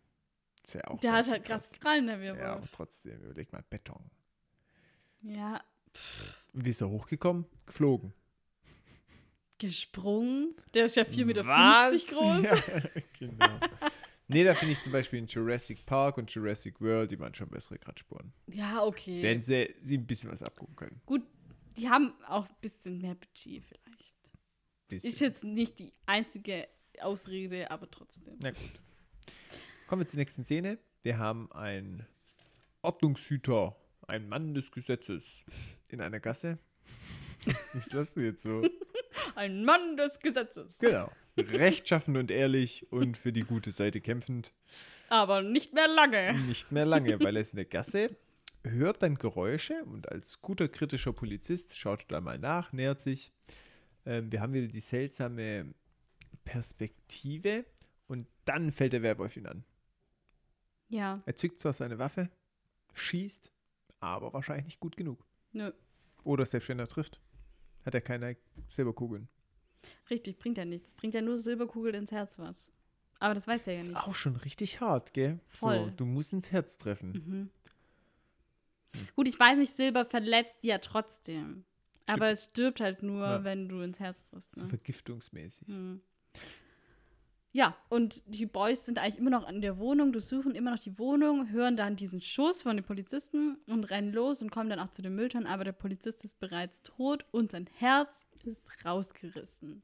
Ist 0.65 0.75
ja 0.75 0.83
auch 0.85 0.93
So. 0.93 0.97
Der 0.99 1.13
hat 1.13 1.29
halt 1.29 1.45
krass 1.45 1.79
Krallen, 1.79 2.07
der 2.07 2.19
Ja, 2.21 2.53
aber 2.55 2.67
trotzdem, 2.71 3.21
überleg 3.21 3.51
mal, 3.53 3.63
Beton. 3.69 4.09
Ja, 5.21 5.61
Und 6.53 6.65
wie 6.65 6.69
ist 6.69 6.81
er 6.81 6.89
hochgekommen? 6.89 7.45
Geflogen. 7.65 8.13
gesprungen. 9.57 10.55
Der 10.73 10.85
ist 10.85 10.95
ja 10.95 11.03
4,50 11.03 11.25
Meter 11.25 11.43
groß. 11.43 12.43
Ja, 12.43 12.55
genau. 13.19 13.59
Nee, 14.29 14.43
da 14.43 14.53
finde 14.55 14.73
ich 14.73 14.81
zum 14.81 14.91
Beispiel 14.91 15.19
in 15.19 15.27
Jurassic 15.27 15.85
Park 15.85 16.17
und 16.17 16.33
Jurassic 16.33 16.79
World, 16.81 17.11
die 17.11 17.19
waren 17.19 17.35
schon 17.35 17.49
bessere 17.49 17.77
Kratzspuren. 17.77 18.31
Ja, 18.47 18.83
okay. 18.83 19.21
Wenn 19.21 19.41
sie, 19.41 19.75
sie 19.81 19.97
ein 19.97 20.07
bisschen 20.07 20.31
was 20.31 20.41
abgucken 20.41 20.75
können. 20.75 21.01
Gut, 21.05 21.23
die 21.77 21.89
haben 21.89 22.13
auch 22.27 22.47
ein 22.47 22.55
bisschen 22.61 22.99
mehr 22.99 23.15
Budget 23.15 23.63
vielleicht. 23.63 24.15
Bisschen. 24.87 25.09
Ist 25.09 25.21
jetzt 25.21 25.43
nicht 25.43 25.79
die 25.79 25.93
einzige 26.05 26.67
Ausrede, 26.99 27.69
aber 27.71 27.89
trotzdem. 27.91 28.37
Na 28.41 28.51
gut. 28.51 28.81
Kommen 29.87 30.01
wir 30.01 30.07
zur 30.07 30.19
nächsten 30.19 30.43
Szene. 30.43 30.79
Wir 31.03 31.17
haben 31.17 31.51
einen 31.51 32.05
Ordnungshüter, 32.81 33.75
einen 34.07 34.27
Mann 34.29 34.53
des 34.53 34.71
Gesetzes 34.71 35.23
in 35.89 36.01
einer 36.01 36.19
Gasse. 36.19 36.59
Was 37.73 37.91
lachst 37.93 38.15
du 38.15 38.21
jetzt 38.21 38.43
so? 38.43 38.63
Ein 39.39 39.63
Mann 39.63 39.95
des 39.95 40.19
Gesetzes. 40.19 40.77
Genau. 40.79 41.09
Rechtschaffen 41.37 42.17
und 42.17 42.29
ehrlich 42.29 42.91
und 42.91 43.15
für 43.15 43.31
die 43.31 43.43
gute 43.45 43.71
Seite 43.71 44.01
kämpfend. 44.01 44.53
Aber 45.07 45.41
nicht 45.41 45.73
mehr 45.73 45.87
lange. 45.87 46.33
Nicht 46.45 46.73
mehr 46.73 46.85
lange, 46.85 47.17
weil 47.21 47.37
er 47.37 47.41
ist 47.41 47.53
in 47.53 47.55
der 47.55 47.65
Gasse, 47.65 48.17
hört 48.65 49.01
dann 49.01 49.15
Geräusche 49.15 49.85
und 49.85 50.09
als 50.09 50.41
guter 50.41 50.67
kritischer 50.67 51.13
Polizist 51.13 51.79
schaut 51.79 52.01
er 52.01 52.07
da 52.09 52.21
mal 52.21 52.37
nach, 52.37 52.73
nähert 52.73 52.99
sich. 52.99 53.31
Ähm, 54.05 54.29
wir 54.29 54.41
haben 54.41 54.51
wieder 54.51 54.67
die 54.67 54.81
seltsame 54.81 55.73
Perspektive 56.43 57.63
und 58.07 58.27
dann 58.43 58.73
fällt 58.73 58.91
der 58.91 59.03
Werwolf 59.03 59.37
ihn 59.37 59.47
an. 59.47 59.63
Ja, 60.89 61.21
Er 61.25 61.35
zückt 61.35 61.59
zwar 61.59 61.71
seine 61.71 61.97
Waffe, 61.97 62.29
schießt, 62.93 63.53
aber 64.01 64.33
wahrscheinlich 64.33 64.65
nicht 64.65 64.79
gut 64.81 64.97
genug. 64.97 65.25
nö. 65.53 65.71
Oder 66.25 66.45
selbst 66.45 66.67
wenn 66.67 66.79
er 66.79 66.87
trifft, 66.89 67.21
hat 67.89 67.95
er 67.95 68.01
keine 68.01 68.37
Silberkugeln. 68.67 69.27
Richtig, 70.09 70.37
bringt 70.37 70.57
ja 70.57 70.65
nichts. 70.65 70.93
Bringt 70.93 71.13
ja 71.13 71.21
nur 71.21 71.37
Silberkugel 71.37 71.95
ins 71.95 72.11
Herz 72.11 72.37
was. 72.37 72.71
Aber 73.19 73.33
das 73.33 73.47
weiß 73.47 73.63
der 73.63 73.73
ja 73.73 73.79
ist 73.81 73.87
nicht. 73.89 73.97
auch 73.97 74.13
schon 74.15 74.35
richtig 74.37 74.79
hart, 74.79 75.13
gell? 75.13 75.39
So, 75.53 75.67
Voll. 75.67 75.91
du 75.97 76.05
musst 76.05 76.31
ins 76.33 76.51
Herz 76.51 76.77
treffen. 76.77 77.11
Mhm. 77.11 77.49
Gut, 79.15 79.27
ich 79.27 79.39
weiß 79.39 79.57
nicht, 79.57 79.71
Silber 79.71 80.05
verletzt 80.05 80.57
ja 80.63 80.77
trotzdem. 80.79 81.63
Aber 82.05 82.25
Stimmt. 82.25 82.31
es 82.33 82.43
stirbt 82.45 82.81
halt 82.81 83.03
nur, 83.03 83.21
Ja. 83.23 83.43
wenn 83.43 83.69
du 83.69 83.81
ins 83.81 83.99
Herz 83.99 84.25
triffst. 84.25 84.55
So 84.55 84.61
Ne? 84.63 84.69
vergiftungsmäßig. 84.69 85.67
Hm. 85.67 86.01
Ja, 87.51 87.75
und 87.89 88.23
die 88.27 88.45
Boys 88.45 88.85
sind 88.85 88.99
eigentlich 88.99 89.17
immer 89.17 89.31
noch 89.31 89.47
an 89.47 89.61
der 89.61 89.79
Wohnung, 89.79 90.13
durchsuchen 90.13 90.53
immer 90.53 90.71
noch 90.71 90.79
die 90.79 90.99
Wohnung, 90.99 91.49
hören 91.49 91.75
dann 91.75 91.95
diesen 91.95 92.21
Schuss 92.21 92.61
von 92.61 92.77
den 92.77 92.85
Polizisten 92.85 93.57
und 93.65 93.85
rennen 93.85 94.13
los 94.13 94.43
und 94.43 94.51
kommen 94.51 94.69
dann 94.69 94.79
auch 94.79 94.91
zu 94.91 95.01
den 95.01 95.15
Mülltonnen, 95.15 95.47
aber 95.47 95.63
der 95.63 95.71
Polizist 95.71 96.23
ist 96.23 96.39
bereits 96.39 96.83
tot 96.83 97.25
und 97.31 97.51
sein 97.51 97.67
Herz 97.79 98.27
ist 98.45 98.67
rausgerissen. 98.85 99.81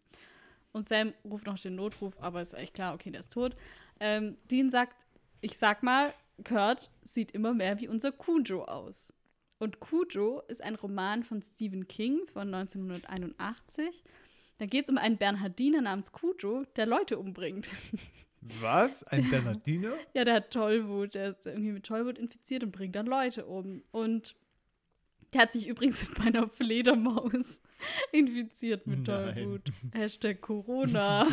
Und 0.73 0.87
Sam 0.87 1.13
ruft 1.23 1.47
noch 1.47 1.57
den 1.57 1.75
Notruf, 1.75 2.21
aber 2.21 2.41
ist 2.41 2.53
echt 2.53 2.75
klar, 2.75 2.93
okay, 2.93 3.09
der 3.09 3.21
ist 3.21 3.33
tot. 3.33 3.55
Ähm, 3.99 4.35
Dean 4.51 4.69
sagt, 4.69 5.05
ich 5.41 5.57
sag 5.57 5.81
mal, 5.81 6.13
Kurt 6.43 6.91
sieht 7.01 7.31
immer 7.31 7.53
mehr 7.53 7.79
wie 7.79 7.87
unser 7.87 8.11
Cujo 8.11 8.65
aus. 8.65 9.13
Und 9.57 9.79
Cujo 9.79 10.41
ist 10.49 10.61
ein 10.61 10.75
Roman 10.75 11.23
von 11.23 11.41
Stephen 11.41 11.87
King 11.87 12.27
von 12.27 12.53
1981. 12.53 14.03
Da 14.57 14.65
geht 14.65 14.85
es 14.85 14.89
um 14.89 14.97
einen 14.97 15.17
Bernhardiner 15.17 15.81
namens 15.81 16.11
Cujo, 16.11 16.63
der 16.75 16.85
Leute 16.85 17.19
umbringt. 17.19 17.67
Was? 18.61 19.03
Ein 19.03 19.29
Bernardiner? 19.29 19.93
ja, 20.13 20.23
der 20.23 20.35
hat 20.35 20.51
Tollwut, 20.51 21.15
der 21.15 21.31
ist 21.31 21.45
irgendwie 21.45 21.71
mit 21.71 21.85
Tollwut 21.85 22.17
infiziert 22.17 22.63
und 22.63 22.71
bringt 22.71 22.95
dann 22.95 23.05
Leute 23.05 23.45
um. 23.45 23.83
Und 23.91 24.35
der 25.33 25.41
hat 25.41 25.51
sich 25.51 25.67
übrigens 25.67 26.09
bei 26.17 26.25
einer 26.25 26.47
Fledermaus 26.47 27.59
infiziert 28.11 28.87
mit. 28.87 29.05
Tollwut. 29.05 29.71
Hashtag 29.93 30.41
Corona. 30.41 31.27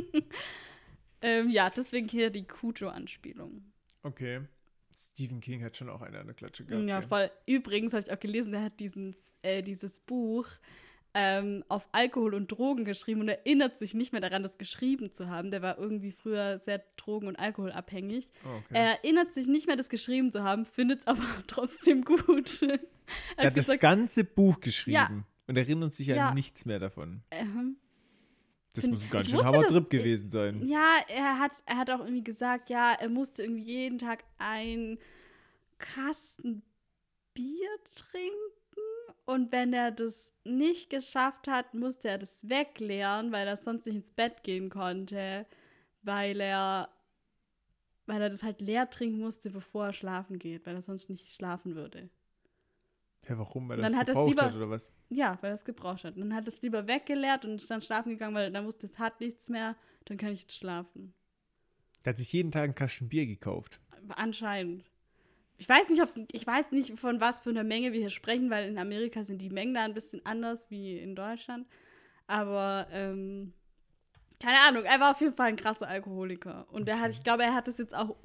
ähm, 1.22 1.48
ja, 1.50 1.70
deswegen 1.70 2.08
hier 2.08 2.30
die 2.30 2.46
Cujo-Anspielung. 2.46 3.62
Okay. 4.02 4.40
Stephen 4.94 5.40
King 5.40 5.62
hat 5.62 5.76
schon 5.76 5.88
auch 5.88 6.02
eine 6.02 6.18
an 6.18 6.26
der 6.26 6.34
Klatsche 6.34 6.64
gehabt. 6.64 6.88
Ja, 6.88 7.00
voll. 7.00 7.30
Übrigens 7.46 7.92
habe 7.92 8.02
ich 8.02 8.12
auch 8.12 8.18
gelesen, 8.18 8.52
der 8.52 8.64
hat 8.64 8.80
diesen, 8.80 9.14
äh, 9.42 9.62
dieses 9.62 10.00
Buch 10.00 10.48
ähm, 11.14 11.64
auf 11.68 11.88
Alkohol 11.92 12.34
und 12.34 12.48
Drogen 12.52 12.84
geschrieben 12.84 13.22
und 13.22 13.28
erinnert 13.28 13.76
sich 13.78 13.94
nicht 13.94 14.12
mehr 14.12 14.20
daran, 14.20 14.42
das 14.42 14.58
geschrieben 14.58 15.10
zu 15.10 15.28
haben. 15.30 15.50
Der 15.50 15.62
war 15.62 15.78
irgendwie 15.78 16.12
früher 16.12 16.58
sehr 16.60 16.82
drogen- 16.96 17.26
und 17.28 17.36
alkoholabhängig. 17.36 18.28
Oh, 18.44 18.48
okay. 18.58 18.64
Er 18.74 18.84
erinnert 19.02 19.32
sich 19.32 19.46
nicht 19.46 19.66
mehr, 19.66 19.76
das 19.76 19.88
geschrieben 19.88 20.30
zu 20.30 20.42
haben, 20.44 20.64
findet 20.64 21.00
es 21.00 21.06
aber 21.06 21.22
trotzdem 21.46 22.04
gut. 22.04 22.62
er 22.62 22.78
er 23.36 23.46
hat 23.46 23.56
das 23.56 23.78
ganze 23.78 24.22
Buch 24.24 24.60
geschrieben 24.60 25.24
und 25.46 25.56
erinnert 25.56 25.94
sich 25.94 26.10
an 26.10 26.16
Ja. 26.16 26.34
nichts 26.34 26.66
mehr 26.66 26.78
davon. 26.78 27.22
ähm, 27.30 27.76
Das 28.74 28.86
muss 28.86 29.02
ein 29.02 29.10
ganz 29.10 29.30
schön 29.30 29.40
das- 29.40 29.66
Trip 29.66 29.88
gewesen 29.90 30.28
sein. 30.30 30.68
Ja, 30.68 30.98
er 31.08 31.38
hat, 31.38 31.52
er 31.66 31.78
hat 31.78 31.90
auch 31.90 32.00
irgendwie 32.00 32.22
gesagt, 32.22 32.68
ja, 32.70 32.92
er 32.92 33.08
musste 33.08 33.42
irgendwie 33.42 33.62
jeden 33.64 33.98
Tag 33.98 34.24
einen 34.36 34.98
Kasten 35.78 36.62
Bier 37.34 37.68
trinken. 37.94 38.34
Und 39.28 39.52
wenn 39.52 39.74
er 39.74 39.90
das 39.90 40.34
nicht 40.44 40.88
geschafft 40.88 41.48
hat, 41.48 41.74
musste 41.74 42.08
er 42.08 42.16
das 42.16 42.48
wegleeren, 42.48 43.30
weil 43.30 43.46
er 43.46 43.58
sonst 43.58 43.84
nicht 43.84 43.96
ins 43.96 44.10
Bett 44.10 44.42
gehen 44.42 44.70
konnte, 44.70 45.44
weil 46.00 46.40
er, 46.40 46.88
weil 48.06 48.22
er 48.22 48.30
das 48.30 48.42
halt 48.42 48.62
leer 48.62 48.88
trinken 48.88 49.18
musste, 49.20 49.50
bevor 49.50 49.84
er 49.88 49.92
schlafen 49.92 50.38
geht, 50.38 50.64
weil 50.64 50.76
er 50.76 50.80
sonst 50.80 51.10
nicht 51.10 51.30
schlafen 51.30 51.74
würde. 51.74 52.08
Ja, 53.28 53.36
warum? 53.36 53.68
Weil 53.68 53.76
Dann 53.82 53.92
er 53.92 53.98
das 54.04 54.06
gebraucht 54.14 54.28
lieber- 54.30 54.42
hat 54.44 54.54
oder 54.54 54.70
was? 54.70 54.94
Ja, 55.10 55.36
weil 55.42 55.50
er 55.50 55.54
es 55.56 55.64
gebraucht 55.66 56.04
hat. 56.04 56.14
Und 56.14 56.22
dann 56.22 56.34
hat 56.34 56.46
er 56.48 56.54
es 56.54 56.62
lieber 56.62 56.86
weggeleert 56.86 57.44
und 57.44 57.56
ist 57.56 57.70
dann 57.70 57.82
schlafen 57.82 58.08
gegangen, 58.12 58.34
weil 58.34 58.54
er 58.54 58.64
wusste, 58.64 58.86
es 58.86 58.98
hat 58.98 59.20
nichts 59.20 59.50
mehr, 59.50 59.76
dann 60.06 60.16
kann 60.16 60.32
ich 60.32 60.40
jetzt 60.40 60.54
schlafen. 60.56 61.12
Er 62.02 62.12
hat 62.12 62.16
sich 62.16 62.32
jeden 62.32 62.50
Tag 62.50 62.62
einen 62.64 62.74
Kasten 62.74 63.10
Bier 63.10 63.26
gekauft. 63.26 63.78
Anscheinend. 64.08 64.90
Ich 65.58 65.68
weiß 65.68 65.88
nicht, 65.90 66.00
ob's, 66.00 66.18
ich 66.32 66.46
weiß 66.46 66.70
nicht, 66.70 66.98
von 66.98 67.20
was 67.20 67.40
für 67.40 67.50
einer 67.50 67.64
Menge 67.64 67.92
wir 67.92 68.00
hier 68.00 68.10
sprechen, 68.10 68.48
weil 68.48 68.68
in 68.68 68.78
Amerika 68.78 69.24
sind 69.24 69.42
die 69.42 69.50
Mengen 69.50 69.74
da 69.74 69.82
ein 69.82 69.94
bisschen 69.94 70.24
anders 70.24 70.70
wie 70.70 70.98
in 70.98 71.16
Deutschland. 71.16 71.66
Aber 72.28 72.86
ähm, 72.92 73.52
keine 74.40 74.60
Ahnung, 74.60 74.84
er 74.84 75.00
war 75.00 75.10
auf 75.10 75.20
jeden 75.20 75.34
Fall 75.34 75.48
ein 75.48 75.56
krasser 75.56 75.88
Alkoholiker. 75.88 76.66
Und 76.70 76.88
er 76.88 77.00
hat, 77.00 77.10
ich 77.10 77.24
glaube, 77.24 77.42
er 77.42 77.54
hat 77.54 77.66
das 77.66 77.78
jetzt 77.78 77.94
auch 77.94 78.16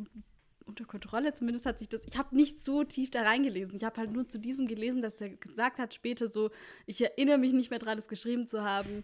unter 0.66 0.86
Kontrolle. 0.86 1.34
Zumindest 1.34 1.66
hat 1.66 1.80
sich 1.80 1.90
das. 1.90 2.06
Ich 2.06 2.18
habe 2.18 2.36
nicht 2.36 2.64
so 2.64 2.84
tief 2.84 3.10
da 3.10 3.24
reingelesen. 3.24 3.76
Ich 3.76 3.84
habe 3.84 4.00
halt 4.00 4.12
nur 4.12 4.28
zu 4.28 4.40
diesem 4.40 4.68
gelesen, 4.68 5.02
dass 5.02 5.20
er 5.20 5.30
gesagt 5.30 5.80
hat 5.80 5.94
später 5.94 6.28
so, 6.28 6.52
ich 6.86 7.02
erinnere 7.02 7.40
mich 7.40 7.54
nicht 7.54 7.72
mehr 7.72 7.80
dran, 7.80 7.98
das 7.98 8.08
geschrieben 8.08 8.48
zu 8.48 8.64
haben. 8.64 9.04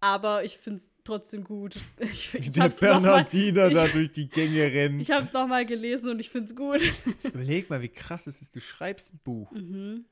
Aber 0.00 0.44
ich 0.44 0.58
finde 0.58 0.76
es 0.78 0.92
trotzdem 1.04 1.42
gut. 1.44 1.76
Ich, 2.00 2.32
Wie 2.34 2.38
ich 2.38 2.50
der 2.50 2.68
noch 2.68 2.80
mal- 2.80 2.80
Bernhardiner 3.00 3.70
da 3.70 3.86
ich- 3.86 3.92
durch 3.92 4.12
die 4.12 4.28
Gänge 4.28 4.62
rennt. 4.62 5.00
ich 5.00 5.10
habe 5.10 5.22
es 5.22 5.32
nochmal 5.32 5.66
gelesen 5.66 6.10
und 6.10 6.18
ich 6.20 6.30
finde 6.30 6.46
es 6.46 6.56
gut. 6.56 6.80
Überleg 7.24 7.68
mal, 7.70 7.82
wie 7.82 7.88
krass 7.88 8.26
es 8.26 8.40
ist. 8.42 8.54
Du 8.54 8.60
schreibst 8.60 9.14
ein 9.14 9.20
Buch 9.24 9.50
Mhm. 9.52 10.04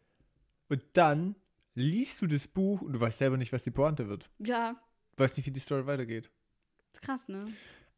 und 0.68 0.84
dann 0.94 1.36
liest 1.74 2.22
du 2.22 2.26
das 2.26 2.48
Buch 2.48 2.80
und 2.82 2.94
du 2.94 3.00
weißt 3.00 3.18
selber 3.18 3.36
nicht, 3.36 3.52
was 3.52 3.64
die 3.64 3.70
Pointe 3.70 4.08
wird. 4.08 4.30
Ja, 4.38 4.80
Du 5.16 5.22
weißt 5.24 5.36
nicht, 5.38 5.46
wie 5.46 5.50
die 5.52 5.60
Story 5.60 5.86
weitergeht. 5.86 6.30
ist 6.92 7.00
krass, 7.02 7.28
ne? 7.28 7.46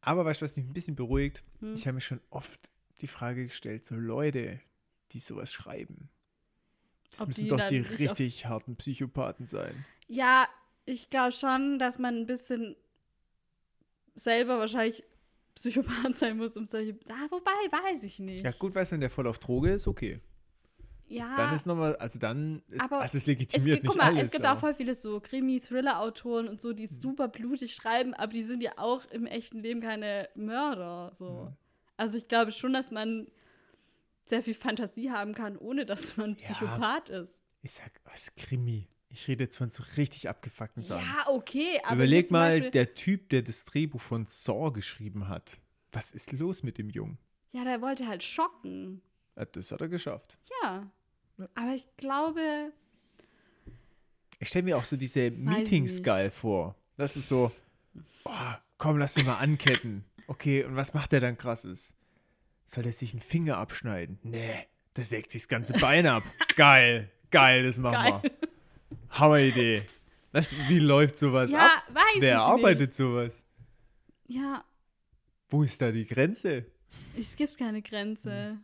Aber 0.01 0.24
weißt 0.24 0.41
du, 0.41 0.45
was 0.45 0.57
mich 0.57 0.66
ein 0.66 0.72
bisschen 0.72 0.95
beruhigt? 0.95 1.43
Hm. 1.61 1.74
Ich 1.74 1.86
habe 1.86 1.95
mir 1.97 2.01
schon 2.01 2.20
oft 2.30 2.70
die 3.01 3.09
Frage 3.09 3.47
gestellt, 3.47 3.84
so 3.84 3.97
Leute, 3.97 4.61
die 5.12 5.18
sowas 5.20 5.51
schreiben. 5.53 6.11
Das 7.11 7.22
Ob 7.22 7.28
müssen 7.28 7.49
doch 7.49 7.66
die 7.66 7.78
richtig 7.78 8.47
harten 8.47 8.76
Psychopathen 8.76 9.47
sein. 9.47 9.84
Ja, 10.07 10.47
ich 10.89 11.11
glaube 11.11 11.32
schon, 11.32 11.78
dass 11.78 11.99
man 11.99 12.16
ein 12.16 12.26
bisschen 12.26 12.76
selber 14.14 14.59
wahrscheinlich 14.59 15.05
Psychopath 15.55 16.16
sein 16.16 16.36
muss, 16.36 16.57
um 16.57 16.66
solche. 16.66 16.97
Ah, 17.09 17.26
wobei, 17.30 17.51
weiß 17.70 18.03
ich 18.05 18.18
nicht. 18.18 18.45
Ja, 18.45 18.53
gut, 18.53 18.74
weißt 18.74 18.93
du, 18.93 18.95
wenn 18.95 19.01
der 19.01 19.11
voll 19.11 19.26
auf 19.26 19.39
Droge 19.39 19.72
ist, 19.72 19.86
okay. 19.86 20.20
Ja, 21.11 21.34
Dann 21.36 21.55
ist 21.55 21.66
nochmal, 21.66 21.97
also 21.97 22.18
dann 22.18 22.62
ist, 22.68 22.82
Aber 22.82 22.97
also 23.01 23.16
es 23.16 23.22
es 23.22 23.26
legitimiert 23.26 23.80
gibt, 23.80 23.86
guck 23.86 23.97
nicht 23.97 24.05
mal, 24.05 24.12
alles. 24.14 24.26
es 24.26 24.32
gibt 24.32 24.45
aber- 24.45 24.57
auch 24.57 24.61
voll 24.61 24.74
viele 24.74 24.93
so 24.93 25.20
Krimi-Thriller-Autoren 25.20 26.49
und 26.49 26.61
so, 26.61 26.74
die 26.74 26.86
super 26.86 27.28
blutig 27.28 27.74
schreiben, 27.74 28.12
aber 28.12 28.30
die 28.32 28.43
sind 28.43 28.62
ja 28.62 28.72
auch 28.76 29.07
im 29.07 29.24
echten 29.24 29.61
Leben 29.61 29.80
keine 29.80 30.28
Mörder. 30.34 31.12
So. 31.18 31.24
Ja. 31.49 31.57
Also 31.97 32.18
ich 32.18 32.28
glaube 32.28 32.53
schon, 32.53 32.74
dass 32.74 32.91
man 32.91 33.26
sehr 34.26 34.43
viel 34.43 34.53
Fantasie 34.53 35.11
haben 35.11 35.34
kann, 35.34 35.57
ohne 35.57 35.86
dass 35.86 36.18
man 36.18 36.30
Ja. 36.30 36.36
Psychopath 36.36 37.09
ist. 37.09 37.41
Ich 37.62 37.72
sag, 37.72 37.91
was 38.05 38.34
Krimi? 38.36 38.86
Ich 39.11 39.26
rede 39.26 39.44
jetzt 39.44 39.56
von 39.56 39.70
so 39.70 39.82
richtig 39.96 40.28
abgefuckten 40.28 40.82
Sachen. 40.82 41.02
Ja, 41.06 41.28
okay, 41.28 41.80
aber 41.84 41.96
Überleg 41.96 42.30
mal, 42.30 42.70
der 42.70 42.94
Typ, 42.94 43.28
der 43.30 43.42
das 43.42 43.64
Drehbuch 43.64 44.00
von 44.00 44.26
Saw 44.26 44.70
geschrieben 44.70 45.28
hat. 45.28 45.59
Was 45.92 46.12
ist 46.12 46.32
los 46.32 46.62
mit 46.62 46.76
dem 46.78 46.90
Jungen? 46.90 47.18
Ja, 47.52 47.64
der 47.64 47.80
wollte 47.80 48.06
halt 48.06 48.22
schocken. 48.22 49.00
Ja, 49.36 49.46
Das 49.46 49.72
hat 49.72 49.80
er 49.80 49.88
geschafft. 49.88 50.36
Ja. 50.62 50.90
Ja. 51.38 51.48
Aber 51.54 51.74
ich 51.74 51.86
glaube, 51.96 52.72
Ich 54.40 54.48
stelle 54.48 54.64
mir 54.64 54.76
auch 54.76 54.84
so 54.84 54.96
diese 54.96 55.30
Meetings 55.30 56.02
geil 56.02 56.30
vor. 56.30 56.74
Das 56.96 57.16
ist 57.16 57.28
so, 57.28 57.50
oh, 58.24 58.30
komm, 58.76 58.98
lass 58.98 59.16
ihn 59.16 59.24
mal 59.26 59.38
anketten. 59.38 60.04
Okay, 60.26 60.64
und 60.64 60.76
was 60.76 60.92
macht 60.94 61.12
er 61.14 61.20
dann 61.20 61.38
krasses? 61.38 61.96
Soll 62.66 62.84
er 62.86 62.92
sich 62.92 63.12
einen 63.12 63.22
Finger 63.22 63.56
abschneiden? 63.56 64.18
Nee, 64.22 64.66
der 64.96 65.04
sägt 65.06 65.32
sich 65.32 65.42
das 65.42 65.48
ganze 65.48 65.72
Bein 65.72 66.06
ab. 66.06 66.22
geil, 66.56 67.11
geil, 67.30 67.62
das 67.62 67.78
machen 67.78 67.94
Geil. 67.94 68.20
wir. 68.22 68.38
Hammeridee. 69.11 69.82
Was, 70.32 70.54
wie 70.68 70.78
läuft 70.78 71.16
sowas 71.16 71.50
ja, 71.52 71.66
ab? 71.66 71.82
weiß 71.92 72.20
Wer 72.20 72.34
ich 72.34 72.40
arbeitet 72.40 72.94
sowas? 72.94 73.46
nicht. 74.26 74.38
Ja, 74.40 74.64
Wo 75.48 75.62
ist 75.62 75.80
da 75.80 75.90
die 75.90 76.06
Grenze? 76.06 76.66
es 77.18 77.34
gibt 77.34 77.56
keine 77.59 77.80
Grenze. 77.82 78.59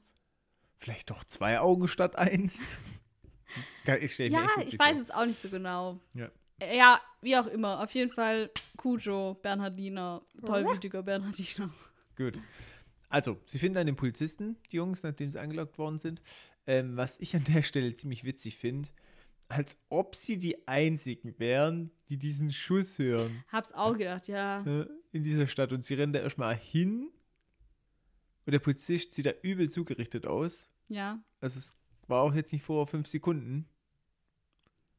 Vielleicht 0.79 1.11
doch 1.11 1.25
zwei 1.25 1.59
Augen 1.61 1.89
statt 1.89 2.17
eins? 2.17 2.77
Ich 4.01 4.19
Ja, 4.19 4.49
ich 4.67 4.79
weiß 4.79 4.97
vor. 4.97 5.03
es 5.03 5.11
auch 5.11 5.27
nicht 5.27 5.41
so 5.41 5.49
genau. 5.49 6.01
Ja. 6.15 6.29
Ja, 6.61 7.01
wie 7.21 7.37
auch 7.37 7.47
immer. 7.47 7.83
Auf 7.83 7.93
jeden 7.93 8.11
Fall 8.11 8.51
Cujo, 8.77 9.35
Bernhardiner, 9.35 10.23
tollwütiger 10.45 11.03
Bernhardiner. 11.03 11.71
Gut. 12.17 12.39
Also, 13.11 13.39
sie 13.47 13.59
finden 13.59 13.79
einen 13.79 13.95
Polizisten, 13.95 14.57
die 14.73 14.77
Jungs, 14.77 15.03
nachdem 15.03 15.31
sie 15.31 15.39
angelockt 15.39 15.79
worden 15.79 15.99
sind. 15.99 16.23
Ähm, 16.67 16.97
was 16.97 17.21
ich 17.21 17.37
an 17.37 17.45
der 17.45 17.63
Stelle 17.63 17.93
ziemlich 17.95 18.25
witzig 18.25 18.57
finde, 18.57 18.89
als 19.49 19.79
ob 19.89 20.17
sie 20.17 20.39
die 20.39 20.67
einzigen 20.67 21.39
wären, 21.39 21.91
die 22.09 22.19
diesen 22.19 22.51
Schuss 22.51 22.99
hören 22.99 23.45
Hab's 23.49 23.73
auch 23.73 23.97
gedacht, 23.97 24.29
ja. 24.29 24.61
in 25.13 25.23
dieser 25.23 25.47
Stadt. 25.47 25.73
Und 25.73 25.85
sie 25.85 25.95
rennen 25.95 26.13
da 26.13 26.21
erstmal 26.21 26.55
hin 26.55 27.11
und 28.47 28.53
der 28.53 28.59
Polizist 28.59 29.13
sieht 29.13 29.27
da 29.27 29.33
übel 29.43 29.71
zugerichtet 29.71 30.27
aus. 30.27 30.71
Ja. 30.89 31.23
Also, 31.41 31.59
es 31.59 31.79
war 32.09 32.23
auch 32.23 32.35
jetzt 32.35 32.53
nicht 32.53 32.63
vor 32.63 32.87
fünf 32.87 33.07
Sekunden. 33.07 33.69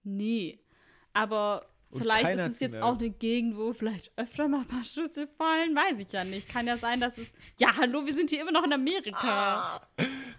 Nee. 0.03 0.59
Aber 1.13 1.67
Und 1.91 2.01
Vielleicht 2.01 2.37
ist 2.39 2.51
es 2.55 2.59
jetzt 2.59 2.71
mehr. 2.73 2.83
auch 2.85 2.97
eine 2.99 3.09
Gegend, 3.09 3.55
wo 3.57 3.71
vielleicht 3.71 4.11
öfter 4.17 4.47
mal 4.49 4.61
ein 4.61 4.67
paar 4.67 4.83
Schüsse 4.83 5.27
fallen. 5.27 5.73
Weiß 5.75 5.99
ich 5.99 6.11
ja 6.11 6.23
nicht. 6.25 6.49
Kann 6.49 6.67
ja 6.67 6.75
sein, 6.77 6.99
dass 6.99 7.17
es. 7.17 7.31
Ja, 7.57 7.69
hallo, 7.77 8.05
wir 8.05 8.13
sind 8.13 8.29
hier 8.29 8.41
immer 8.41 8.51
noch 8.51 8.65
in 8.65 8.73
Amerika. 8.73 9.81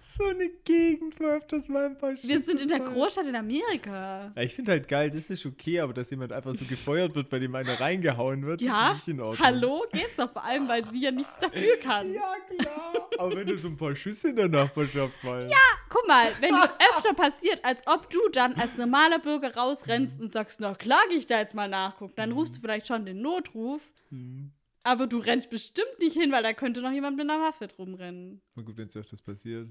So 0.01 0.24
eine 0.24 0.49
Gegend, 0.64 1.18
wo 1.18 1.24
öfters 1.24 1.68
mal 1.68 1.86
ein 1.86 1.97
paar 1.99 2.12
wir 2.22 2.38
sind 2.40 2.61
in 2.61 2.68
der 2.68 2.78
Schüsse. 2.78 2.92
Großstadt 2.92 3.26
in 3.26 3.36
Amerika. 3.36 4.32
Ja, 4.36 4.42
ich 4.42 4.55
finde 4.55 4.72
halt 4.72 4.86
geil, 4.88 5.11
das 5.11 5.30
ist 5.30 5.47
okay, 5.47 5.80
aber 5.80 5.94
dass 5.94 6.11
jemand 6.11 6.32
einfach 6.32 6.53
so 6.55 6.64
gefeuert 6.66 7.14
wird, 7.14 7.30
bei 7.30 7.38
dem 7.38 7.55
einer 7.55 7.80
reingehauen 7.80 8.44
wird, 8.44 8.61
Ja, 8.61 8.92
ist 8.92 9.07
nicht 9.07 9.09
in 9.09 9.20
Ordnung. 9.20 9.44
hallo, 9.47 9.84
geht's 9.92 10.14
doch 10.16 10.30
vor 10.30 10.44
allem, 10.44 10.68
weil 10.68 10.84
sie 10.90 11.01
ja 11.01 11.11
nichts 11.11 11.32
dafür 11.40 11.76
kann. 11.82 12.12
Ja, 12.12 12.34
klar. 12.59 13.09
aber 13.18 13.34
wenn 13.36 13.47
du 13.47 13.57
so 13.57 13.68
ein 13.68 13.76
paar 13.76 13.97
Schüsse 13.97 14.28
in 14.28 14.36
der 14.36 14.49
Nachbarschaft 14.49 15.14
fallen. 15.22 15.49
Ja. 15.49 15.57
Guck 15.88 16.07
mal, 16.07 16.26
wenn 16.40 16.55
es 16.55 16.68
öfter 16.94 17.14
passiert, 17.14 17.64
als 17.64 17.86
ob 17.86 18.11
du 18.11 18.18
dann 18.32 18.53
als 18.55 18.76
normaler 18.76 19.18
Bürger 19.18 19.55
rausrennst 19.55 20.20
und 20.20 20.28
sagst, 20.30 20.61
na 20.61 20.74
klar, 20.74 21.01
geh 21.09 21.14
ich 21.16 21.26
da 21.26 21.36
jetzt 21.39 21.55
mal 21.55 21.68
nachgucken, 21.68 22.14
dann 22.16 22.32
rufst 22.32 22.57
du 22.57 22.61
vielleicht 22.61 22.87
schon 22.87 23.07
den 23.07 23.20
Notruf, 23.22 23.91
aber 24.82 25.07
du 25.07 25.18
rennst 25.18 25.51
bestimmt 25.51 25.99
nicht 26.01 26.16
hin, 26.16 26.32
weil 26.32 26.43
da 26.43 26.53
könnte 26.53 26.80
noch 26.82 26.93
jemand 26.93 27.16
mit 27.16 27.28
einer 27.28 27.43
Waffe 27.43 27.66
drumrennen. 27.66 28.41
Na 28.55 28.62
gut, 28.62 28.76
wenn 28.76 28.87
es 28.87 28.97
öfters 28.97 29.22
passiert. 29.22 29.68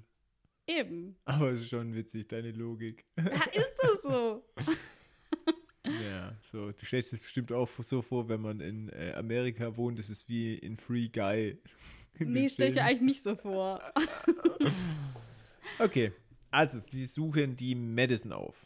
Eben. 0.67 1.15
Aber 1.25 1.51
es 1.51 1.61
ist 1.61 1.69
schon 1.69 1.93
witzig, 1.93 2.27
deine 2.27 2.51
Logik. 2.51 3.05
Ja, 3.17 3.43
ist 3.53 3.75
das 3.81 4.01
so? 4.01 4.43
ja, 5.85 6.35
so. 6.41 6.71
Du 6.71 6.85
stellst 6.85 7.13
es 7.13 7.19
bestimmt 7.19 7.51
auch 7.51 7.69
so 7.79 8.01
vor, 8.01 8.27
wenn 8.29 8.41
man 8.41 8.59
in 8.59 8.89
äh, 8.89 9.13
Amerika 9.15 9.77
wohnt, 9.77 9.99
das 9.99 10.09
ist 10.09 10.27
wie 10.27 10.55
in 10.55 10.75
Free 10.75 11.07
Guy. 11.09 11.59
in 12.19 12.31
Nee, 12.31 12.49
stell 12.49 12.71
dir 12.71 12.83
eigentlich 12.83 13.01
nicht 13.01 13.23
so 13.23 13.35
vor. 13.35 13.79
Okay, 15.79 16.11
also 16.51 16.79
sie 16.79 17.05
suchen 17.05 17.55
die 17.55 17.75
Madison 17.75 18.31
auf. 18.31 18.65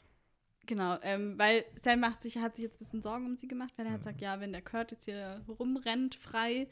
Genau, 0.69 0.99
ähm, 1.01 1.33
weil 1.39 1.65
Sam 1.81 2.01
macht 2.01 2.21
sich, 2.21 2.37
hat 2.37 2.55
sich 2.55 2.61
jetzt 2.61 2.75
ein 2.75 2.85
bisschen 2.85 3.01
Sorgen 3.01 3.25
um 3.25 3.37
sie 3.37 3.47
gemacht, 3.47 3.73
weil 3.75 3.87
er 3.87 3.93
hat 3.93 4.01
gesagt, 4.01 4.21
ja, 4.21 4.39
wenn 4.39 4.51
der 4.51 4.61
Kurt 4.61 4.91
jetzt 4.91 5.05
hier 5.05 5.41
rumrennt 5.47 6.13
frei, 6.13 6.67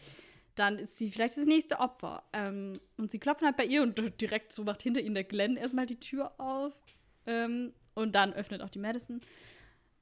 dann 0.54 0.78
ist 0.78 1.00
sie 1.00 1.10
vielleicht 1.10 1.36
das 1.36 1.46
nächste 1.46 1.80
Opfer. 1.80 2.22
Ähm, 2.32 2.80
und 2.98 3.10
sie 3.10 3.18
klopfen 3.18 3.48
halt 3.48 3.58
bei 3.58 3.66
ihr 3.66 3.82
und 3.82 4.00
direkt 4.22 4.54
so 4.54 4.64
macht 4.64 4.84
hinter 4.84 5.02
ihnen 5.02 5.16
der 5.16 5.24
Glenn 5.24 5.58
erstmal 5.58 5.88
die 5.88 6.00
Tür 6.00 6.32
auf. 6.40 6.76
Ähm, 7.26 7.74
und 7.96 8.14
dann 8.14 8.34
öffnet 8.34 8.62
auch 8.62 8.70
die 8.70 8.78
Madison. 8.78 9.20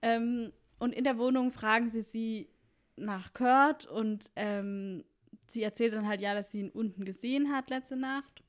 Ähm, 0.01 0.51
und 0.77 0.93
in 0.93 1.05
der 1.05 1.17
Wohnung 1.17 1.51
fragen 1.51 1.87
sie 1.87 2.01
sie 2.01 2.49
nach 2.97 3.31
Kurt 3.31 3.85
und 3.85 4.29
ähm, 4.35 5.05
sie 5.47 5.63
erzählt 5.63 5.93
dann 5.93 6.05
halt 6.05 6.19
ja, 6.19 6.33
dass 6.33 6.51
sie 6.51 6.59
ihn 6.59 6.69
unten 6.69 7.05
gesehen 7.05 7.49
hat 7.53 7.69
letzte 7.69 7.95
Nacht. 7.95 8.43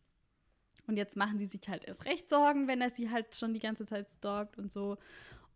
Und 0.89 0.97
jetzt 0.97 1.17
machen 1.17 1.39
sie 1.39 1.47
sich 1.47 1.69
halt 1.69 1.85
erst 1.85 2.05
recht 2.05 2.29
Sorgen, 2.29 2.67
wenn 2.67 2.81
er 2.81 2.91
sie 2.91 3.13
halt 3.13 3.37
schon 3.37 3.55
die 3.55 3.61
ganze 3.61 3.87
Zeit 3.87 4.11
stalkt 4.11 4.59
und 4.59 4.73
so. 4.73 4.97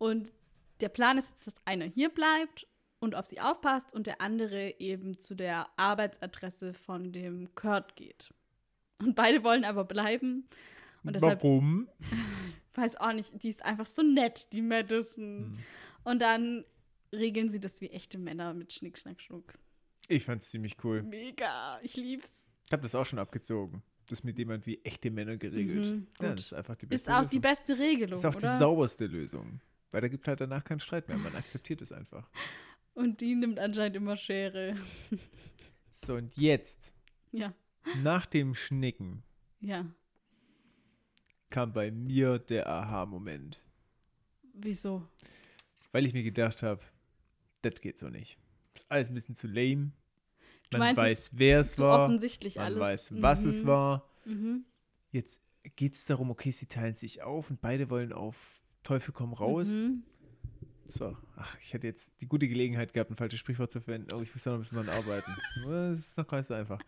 Und 0.01 0.33
der 0.79 0.89
Plan 0.89 1.19
ist 1.19 1.29
jetzt, 1.29 1.45
dass 1.45 1.53
einer 1.63 1.85
hier 1.85 2.09
bleibt 2.09 2.67
und 3.01 3.13
auf 3.13 3.27
sie 3.27 3.39
aufpasst 3.39 3.93
und 3.93 4.07
der 4.07 4.19
andere 4.19 4.79
eben 4.79 5.19
zu 5.19 5.35
der 5.35 5.67
Arbeitsadresse 5.77 6.73
von 6.73 7.11
dem 7.11 7.53
Kurt 7.53 7.95
geht. 7.95 8.33
Und 8.97 9.13
beide 9.13 9.43
wollen 9.43 9.63
aber 9.63 9.85
bleiben. 9.85 10.49
Und 11.03 11.15
deshalb 11.15 11.43
Warum? 11.43 11.87
weiß 12.73 12.95
auch 12.95 13.13
nicht, 13.13 13.43
die 13.43 13.49
ist 13.49 13.63
einfach 13.63 13.85
so 13.85 14.01
nett, 14.01 14.51
die 14.53 14.63
Madison. 14.63 15.37
Hm. 15.37 15.57
Und 16.03 16.19
dann 16.23 16.65
regeln 17.13 17.49
sie 17.49 17.59
das 17.59 17.79
wie 17.81 17.91
echte 17.91 18.17
Männer 18.17 18.55
mit 18.55 18.73
Schnick, 18.73 18.97
Schnack, 18.97 19.21
Schnuck. 19.21 19.53
Ich 20.07 20.25
fand's 20.25 20.49
ziemlich 20.49 20.83
cool. 20.83 21.03
Mega, 21.03 21.79
ich 21.83 21.95
lieb's. 21.95 22.47
Ich 22.65 22.71
habe 22.71 22.81
das 22.81 22.95
auch 22.95 23.05
schon 23.05 23.19
abgezogen. 23.19 23.83
Das 24.09 24.23
mit 24.23 24.39
jemand 24.39 24.65
wie 24.65 24.83
echte 24.83 25.11
Männer 25.11 25.37
geregelt. 25.37 25.93
Mhm, 25.93 26.07
ja, 26.19 26.31
das 26.31 26.45
ist 26.45 26.53
einfach 26.53 26.75
die 26.75 26.87
beste 26.87 27.03
Ist 27.03 27.15
auch 27.15 27.21
Lösung. 27.21 27.29
die 27.29 27.39
beste 27.39 27.77
Regelung, 27.77 28.17
ist 28.17 28.25
auch 28.25 28.35
oder? 28.35 28.51
die 28.51 28.57
sauberste 28.57 29.05
Lösung. 29.05 29.61
Weil 29.91 30.01
da 30.01 30.07
gibt 30.07 30.21
es 30.21 30.27
halt 30.27 30.41
danach 30.41 30.63
keinen 30.63 30.79
Streit 30.79 31.07
mehr. 31.07 31.17
Man 31.17 31.35
akzeptiert 31.35 31.81
es 31.81 31.91
einfach. 31.91 32.29
Und 32.93 33.21
die 33.21 33.35
nimmt 33.35 33.59
anscheinend 33.59 33.95
immer 33.97 34.17
Schere. 34.17 34.75
So, 35.91 36.15
und 36.15 36.35
jetzt, 36.35 36.93
Ja, 37.31 37.53
nach 38.01 38.25
dem 38.25 38.55
Schnicken, 38.55 39.23
ja. 39.59 39.85
kam 41.49 41.73
bei 41.73 41.91
mir 41.91 42.39
der 42.39 42.67
Aha-Moment. 42.67 43.61
Wieso? 44.53 45.07
Weil 45.91 46.05
ich 46.05 46.13
mir 46.13 46.23
gedacht 46.23 46.63
habe, 46.63 46.81
das 47.61 47.79
geht 47.81 47.99
so 47.99 48.09
nicht. 48.09 48.37
Das 48.73 48.83
ist 48.83 48.91
alles 48.91 49.09
ein 49.09 49.13
bisschen 49.15 49.35
zu 49.35 49.47
lame. 49.47 49.91
Man 50.71 50.79
meinst, 50.95 50.97
es 50.99 51.03
weiß, 51.03 51.29
wer 51.33 51.59
es 51.59 51.79
war. 51.79 52.05
offensichtlich 52.05 52.55
Man 52.55 52.65
alles. 52.65 52.79
weiß, 52.79 53.21
was 53.21 53.45
es 53.45 53.63
Mhm. 53.63 53.67
war. 53.67 54.09
Mhm. 54.25 54.65
Jetzt 55.11 55.41
geht 55.75 55.93
es 55.93 56.05
darum, 56.05 56.31
okay, 56.31 56.51
sie 56.51 56.67
teilen 56.67 56.95
sich 56.95 57.21
auf 57.21 57.49
und 57.49 57.59
beide 57.61 57.89
wollen 57.89 58.13
auf 58.13 58.60
Teufel 58.83 59.13
komm 59.13 59.33
raus. 59.33 59.67
Mhm. 59.85 60.03
So, 60.87 61.15
ach, 61.37 61.57
ich 61.61 61.73
hätte 61.73 61.87
jetzt 61.87 62.19
die 62.21 62.27
gute 62.27 62.47
Gelegenheit 62.47 62.93
gehabt, 62.93 63.09
ein 63.11 63.15
falsches 63.15 63.39
Sprichwort 63.39 63.71
zu 63.71 63.79
verwenden, 63.79 64.11
aber 64.11 64.21
ich 64.23 64.33
muss 64.33 64.43
da 64.43 64.51
noch 64.51 64.57
ein 64.57 64.61
bisschen 64.61 64.77
dran 64.83 64.89
arbeiten. 64.89 65.31
Das 65.65 65.99
ist 65.99 66.17
noch 66.17 66.27
gar 66.27 66.37
nicht 66.39 66.47
so 66.47 66.53
einfach. 66.53 66.81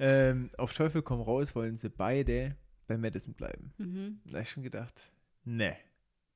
Ähm, 0.00 0.50
auf 0.58 0.72
Teufel 0.74 1.02
komm 1.02 1.20
raus 1.20 1.54
wollen 1.54 1.76
sie 1.76 1.88
beide 1.88 2.56
bei 2.88 2.96
Madison 2.96 3.34
bleiben. 3.34 3.72
Mhm. 3.78 4.20
Da 4.26 4.38
hab 4.38 4.42
ich 4.42 4.50
schon 4.50 4.62
gedacht, 4.62 5.12
ne, 5.44 5.76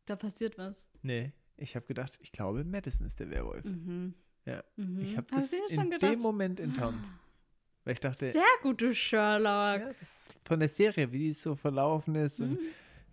Da 0.05 0.17
passiert 0.17 0.59
was. 0.59 0.89
ne. 1.03 1.33
Ich 1.57 1.77
habe 1.77 1.87
gedacht, 1.87 2.19
ich 2.21 2.33
glaube, 2.33 2.65
Madison 2.65 3.07
ist 3.07 3.21
der 3.21 3.31
Werwolf. 3.31 3.65
Mhm. 3.65 4.15
Ja. 4.47 4.65
Mhm. 4.77 5.01
Ich 5.01 5.17
habe 5.17 5.27
das 5.31 5.53
in 5.53 5.61
schon 5.75 5.91
gedacht? 5.91 6.13
dem 6.13 6.19
Moment 6.21 6.59
enttarnt. 6.61 7.05
Weil 7.85 7.95
ich 7.95 8.01
dachte, 8.01 8.31
Sehr 8.33 8.43
gut, 8.63 8.81
du 8.81 8.95
Sherlock. 8.95 9.81
ja, 9.81 9.91
von 10.45 10.59
der 10.61 10.69
Serie, 10.69 11.11
wie 11.13 11.19
die 11.19 11.33
so 11.33 11.55
verlaufen 11.57 12.15
ist 12.17 12.41
und 12.41 12.53
Mhm. 12.53 12.59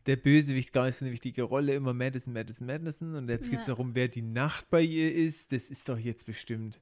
Der 0.10 0.16
Bösewicht 0.18 0.74
gar 0.74 0.86
nicht 0.88 0.95
so 0.97 1.05
eine 1.05 1.14
wichtige 1.14 1.43
Rolle, 1.43 1.76
immer 1.76 1.93
Madison, 1.93 2.34
Madison, 2.34 2.66
Madison. 2.68 3.16
Und 3.16 3.30
jetzt 3.30 3.49
geht 3.49 3.62
es 3.62 3.68
Ja. 3.68 3.74
darum, 3.76 3.93
wer 3.95 4.07
die 4.07 4.22
Nacht 4.24 4.70
bei 4.70 4.82
ihr 4.82 5.14
ist. 5.14 5.51
Das 5.51 5.70
ist 5.70 5.88
doch 5.88 5.97
jetzt 5.97 6.26
bestimmt. 6.26 6.82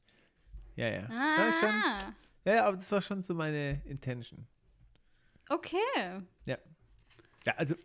Ja, 0.75 0.88
ja. 0.89 1.07
Da 1.07 1.49
ist 1.49 1.59
schon, 1.59 1.69
Ah, 1.69 2.15
ja, 2.45 2.55
ja, 2.55 2.65
aber 2.65 2.78
das 2.78 2.91
war 2.91 3.01
schon 3.01 3.21
so 3.21 3.34
meine 3.36 3.82
Intention. 3.86 4.47
okay. 5.49 6.21
Ja, 6.45 6.57
also, 7.55 7.75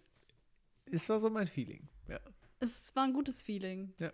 es 0.90 1.09
war 1.09 1.18
so 1.20 1.30
mein 1.30 1.47
Feeling. 1.47 1.88
Ja, 2.09 2.18
Es 2.61 2.95
war 2.97 3.05
ein 3.05 3.12
gutes 3.12 3.43
Feeling. 3.43 3.93
Ja. 3.99 4.12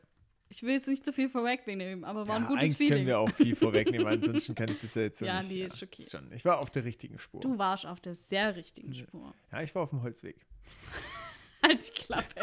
Ich 0.50 0.62
will 0.62 0.72
jetzt 0.74 0.88
nicht 0.88 1.04
so 1.04 1.12
viel 1.12 1.28
vorwegnehmen, 1.28 2.04
aber 2.04 2.26
war 2.26 2.36
ein 2.36 2.42
ja 2.42 2.48
gutes 2.48 2.64
eigentlich 2.64 2.76
Feeling. 2.78 2.92
können 2.94 3.06
wir 3.06 3.18
auch 3.18 3.30
viel 3.30 3.54
vorwegnehmen, 3.56 4.06
ansonsten 4.06 4.54
kann 4.54 4.70
ich 4.70 4.78
das 4.78 4.94
ja 4.94 5.02
jetzt 5.02 5.18
so 5.18 5.26
Ja, 5.26 5.40
nicht. 5.42 5.50
nee, 5.52 5.64
ist 5.64 5.82
okay. 5.82 6.06
Schon, 6.10 6.32
ich 6.32 6.44
war 6.46 6.58
auf 6.60 6.70
der 6.70 6.84
richtigen 6.84 7.18
Spur. 7.18 7.40
Du 7.42 7.58
warst 7.58 7.84
auf 7.84 8.00
der 8.00 8.14
sehr 8.14 8.56
richtigen 8.56 8.92
Ja. 8.92 9.04
Spur. 9.04 9.34
Ja, 9.52 9.62
ich 9.62 9.74
war 9.74 9.82
auf 9.82 9.90
dem 9.90 10.00
Holzweg. 10.02 10.46
Halt 11.62 11.86
die 11.86 11.92
Klappe. 12.00 12.40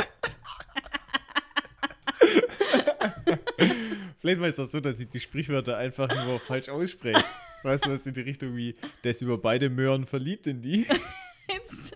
Vielleicht 4.18 4.42
war 4.42 4.48
es 4.48 4.60
auch 4.60 4.66
so, 4.66 4.80
dass 4.80 5.00
ich 5.00 5.10
die 5.10 5.20
Sprichwörter 5.20 5.78
einfach 5.78 6.10
nur 6.26 6.40
falsch 6.40 6.70
ausspreche. 6.70 7.24
Weißt 7.64 7.86
du, 7.86 7.92
was 7.92 8.06
in 8.06 8.14
die 8.14 8.22
Richtung 8.22 8.56
wie, 8.56 8.74
der 9.04 9.12
ist 9.12 9.22
über 9.22 9.38
beide 9.38 9.70
Möhren 9.70 10.06
verliebt 10.06 10.48
in 10.48 10.62
die. 10.62 10.88
Jetzt. 11.50 11.96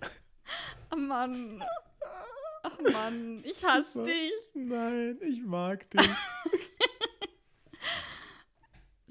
Oh 0.92 0.96
Mann. 0.96 1.64
Ach 2.64 2.78
Mann, 2.92 3.42
ich 3.44 3.64
hasse 3.64 4.00
Super. 4.00 4.06
dich. 4.06 4.32
Nein, 4.54 5.18
ich 5.22 5.42
mag 5.44 5.90
dich. 5.90 6.10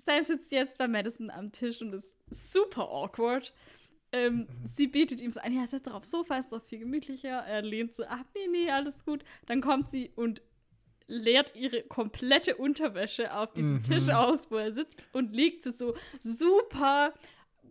Sam 0.04 0.24
sitzt 0.24 0.50
jetzt 0.52 0.78
bei 0.78 0.88
Madison 0.88 1.30
am 1.30 1.52
Tisch 1.52 1.82
und 1.82 1.92
ist 1.92 2.16
super 2.30 2.88
awkward. 2.88 3.52
Ähm, 4.12 4.46
sie 4.64 4.86
bietet 4.86 5.20
ihm 5.20 5.32
so 5.32 5.40
ein, 5.40 5.52
ja, 5.54 5.66
setz 5.66 5.82
doch 5.82 5.94
aufs 5.94 6.11
Sofa, 6.11 6.36
ist 6.38 6.50
doch 6.52 6.62
viel 6.62 6.78
gemütlicher. 6.78 7.28
Er 7.46 7.62
lehnt 7.62 7.94
so 7.94 8.04
ab, 8.04 8.26
nee, 8.34 8.46
nee, 8.50 8.70
alles 8.70 9.04
gut. 9.04 9.22
Dann 9.46 9.61
kommt 9.61 9.90
sie 9.90 10.11
und 10.16 10.40
leert 11.06 11.54
ihre 11.56 11.82
komplette 11.82 12.56
Unterwäsche 12.56 13.34
auf 13.34 13.52
diesem 13.52 13.76
Mhm. 13.76 13.82
Tisch 13.82 14.09
aus, 14.11 14.50
wo 14.50 14.56
er 14.56 14.72
sitzt 14.72 15.06
und 15.12 15.34
legt 15.34 15.62
sie 15.64 15.72
so 15.72 15.94
super, 16.20 17.14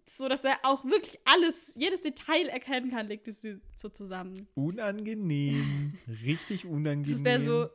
so 0.09 0.27
dass 0.27 0.43
er 0.43 0.57
auch 0.63 0.85
wirklich 0.85 1.19
alles, 1.25 1.73
jedes 1.75 2.01
Detail 2.01 2.47
erkennen 2.47 2.89
kann, 2.91 3.07
legt 3.07 3.25
sie 3.31 3.59
so 3.75 3.89
zusammen. 3.89 4.47
Unangenehm. 4.55 5.93
Richtig 6.25 6.65
unangenehm. 6.65 7.11
Das 7.13 7.23
wäre 7.23 7.41
so, 7.41 7.69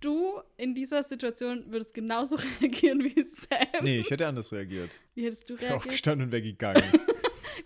du 0.00 0.40
in 0.56 0.74
dieser 0.74 1.02
Situation 1.02 1.64
würdest 1.70 1.94
genauso 1.94 2.36
reagieren 2.60 3.02
wie 3.02 3.22
Sam. 3.24 3.82
Nee, 3.82 4.00
ich 4.00 4.10
hätte 4.10 4.26
anders 4.26 4.52
reagiert. 4.52 4.90
Wie 5.14 5.24
hättest 5.24 5.48
du 5.48 5.54
Ich 5.54 5.60
wäre 5.62 5.70
reagiert? 5.72 5.86
aufgestanden 5.88 6.26
und 6.26 6.32
wäre 6.32 6.42
gegangen. 6.42 6.82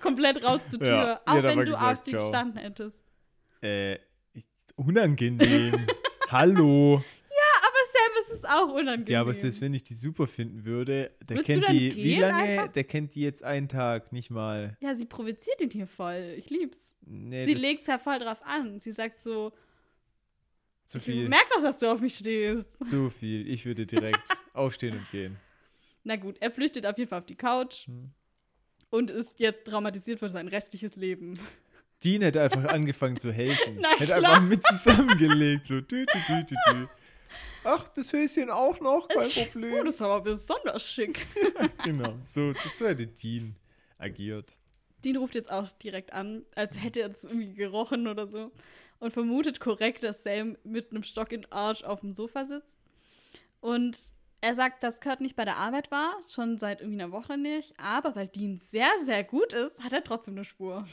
Komplett 0.00 0.42
raus 0.44 0.66
zur 0.68 0.80
Tür. 0.80 0.88
Ja, 0.88 1.20
auch 1.26 1.42
wenn 1.42 1.58
du 1.60 1.64
gesagt, 1.66 1.98
auf 1.98 2.04
sie 2.04 2.10
ciao. 2.12 2.22
gestanden 2.22 2.58
hättest. 2.58 3.04
äh, 3.62 3.98
unangenehm. 4.76 5.86
Hallo. 6.28 6.94
Aber 7.62 7.78
Sam 7.92 8.18
ist 8.20 8.30
es 8.38 8.44
auch 8.44 8.72
unangenehm. 8.74 9.12
Ja, 9.12 9.20
aber 9.20 9.34
selbst 9.34 9.60
wenn 9.60 9.74
ich 9.74 9.84
die 9.84 9.94
super 9.94 10.26
finden 10.26 10.64
würde, 10.64 11.10
der 11.22 11.36
du 11.38 11.42
kennt 11.42 11.68
die, 11.68 11.94
wie 11.94 12.16
lange? 12.16 12.36
einfach? 12.42 12.68
Der 12.72 12.84
kennt 12.84 13.14
die 13.14 13.20
jetzt 13.22 13.42
einen 13.44 13.68
Tag, 13.68 14.12
nicht 14.12 14.30
mal. 14.30 14.76
Ja, 14.80 14.94
sie 14.94 15.04
provoziert 15.06 15.60
ihn 15.60 15.70
hier 15.70 15.86
voll. 15.86 16.34
Ich 16.36 16.48
lieb's. 16.50 16.96
Nee, 17.02 17.44
sie 17.44 17.54
legt's 17.54 17.86
ja 17.86 17.98
voll 17.98 18.18
drauf 18.18 18.42
an. 18.44 18.80
Sie 18.80 18.90
sagt 18.92 19.16
so, 19.16 19.52
Zu 20.86 20.98
ich 20.98 21.04
viel. 21.04 21.28
merk 21.28 21.46
doch, 21.54 21.62
dass 21.62 21.78
du 21.78 21.90
auf 21.92 22.00
mich 22.00 22.14
stehst. 22.14 22.66
Zu 22.88 23.10
viel. 23.10 23.48
Ich 23.48 23.66
würde 23.66 23.84
direkt 23.86 24.22
aufstehen 24.54 24.96
und 24.98 25.10
gehen. 25.10 25.36
Na 26.04 26.16
gut, 26.16 26.36
er 26.40 26.50
flüchtet 26.50 26.86
auf 26.86 26.96
jeden 26.96 27.10
Fall 27.10 27.18
auf 27.20 27.26
die 27.26 27.36
Couch 27.36 27.86
Hm. 27.86 28.10
Und 28.90 29.10
ist 29.10 29.38
jetzt 29.40 29.64
traumatisiert 29.66 30.18
für 30.18 30.28
sein 30.30 30.48
restliches 30.48 30.96
Leben. 30.96 31.34
Dean 32.04 32.22
hätte 32.22 32.40
einfach 32.42 32.64
angefangen 32.64 33.18
zu 33.18 33.30
helfen. 33.32 33.78
Na 33.80 33.90
hätte 33.90 34.06
klar. 34.06 34.16
einfach 34.36 34.42
mit 34.42 34.66
zusammengelegt. 34.66 35.66
So, 35.66 35.80
tü, 35.82 36.06
tü, 36.06 36.46
tü. 36.46 36.86
Ach, 37.62 37.86
das 37.90 38.12
Höschen 38.12 38.48
auch 38.48 38.80
noch, 38.80 39.06
kein 39.08 39.26
Oh, 39.26 39.44
Problem. 39.44 39.84
das 39.84 39.96
ist 39.96 40.02
aber 40.02 40.20
besonders 40.22 40.90
schick. 40.90 41.26
genau, 41.84 42.14
so, 42.24 42.52
das 42.52 42.80
wäre 42.80 42.96
Dean 43.06 43.54
agiert. 43.98 44.56
Dean 45.04 45.16
ruft 45.18 45.34
jetzt 45.34 45.50
auch 45.50 45.70
direkt 45.72 46.12
an, 46.14 46.42
als 46.54 46.82
hätte 46.82 47.02
er 47.02 47.10
es 47.10 47.24
irgendwie 47.24 47.52
gerochen 47.54 48.08
oder 48.08 48.26
so. 48.26 48.50
Und 48.98 49.12
vermutet 49.12 49.60
korrekt, 49.60 50.02
dass 50.04 50.22
Sam 50.22 50.56
mit 50.64 50.90
einem 50.90 51.02
Stock 51.02 51.32
in 51.32 51.50
Arsch 51.52 51.82
auf 51.84 52.00
dem 52.00 52.14
Sofa 52.14 52.44
sitzt. 52.46 52.78
Und 53.60 53.98
er 54.40 54.54
sagt, 54.54 54.82
dass 54.82 55.00
Kurt 55.00 55.20
nicht 55.20 55.36
bei 55.36 55.44
der 55.44 55.56
Arbeit 55.56 55.90
war, 55.90 56.14
schon 56.32 56.58
seit 56.58 56.80
irgendwie 56.80 57.00
einer 57.02 57.12
Woche 57.12 57.36
nicht. 57.36 57.74
Aber 57.78 58.14
weil 58.16 58.28
Dean 58.28 58.58
sehr, 58.58 58.90
sehr 59.04 59.24
gut 59.24 59.52
ist, 59.52 59.82
hat 59.82 59.92
er 59.92 60.02
trotzdem 60.04 60.34
eine 60.34 60.44
Spur. 60.44 60.86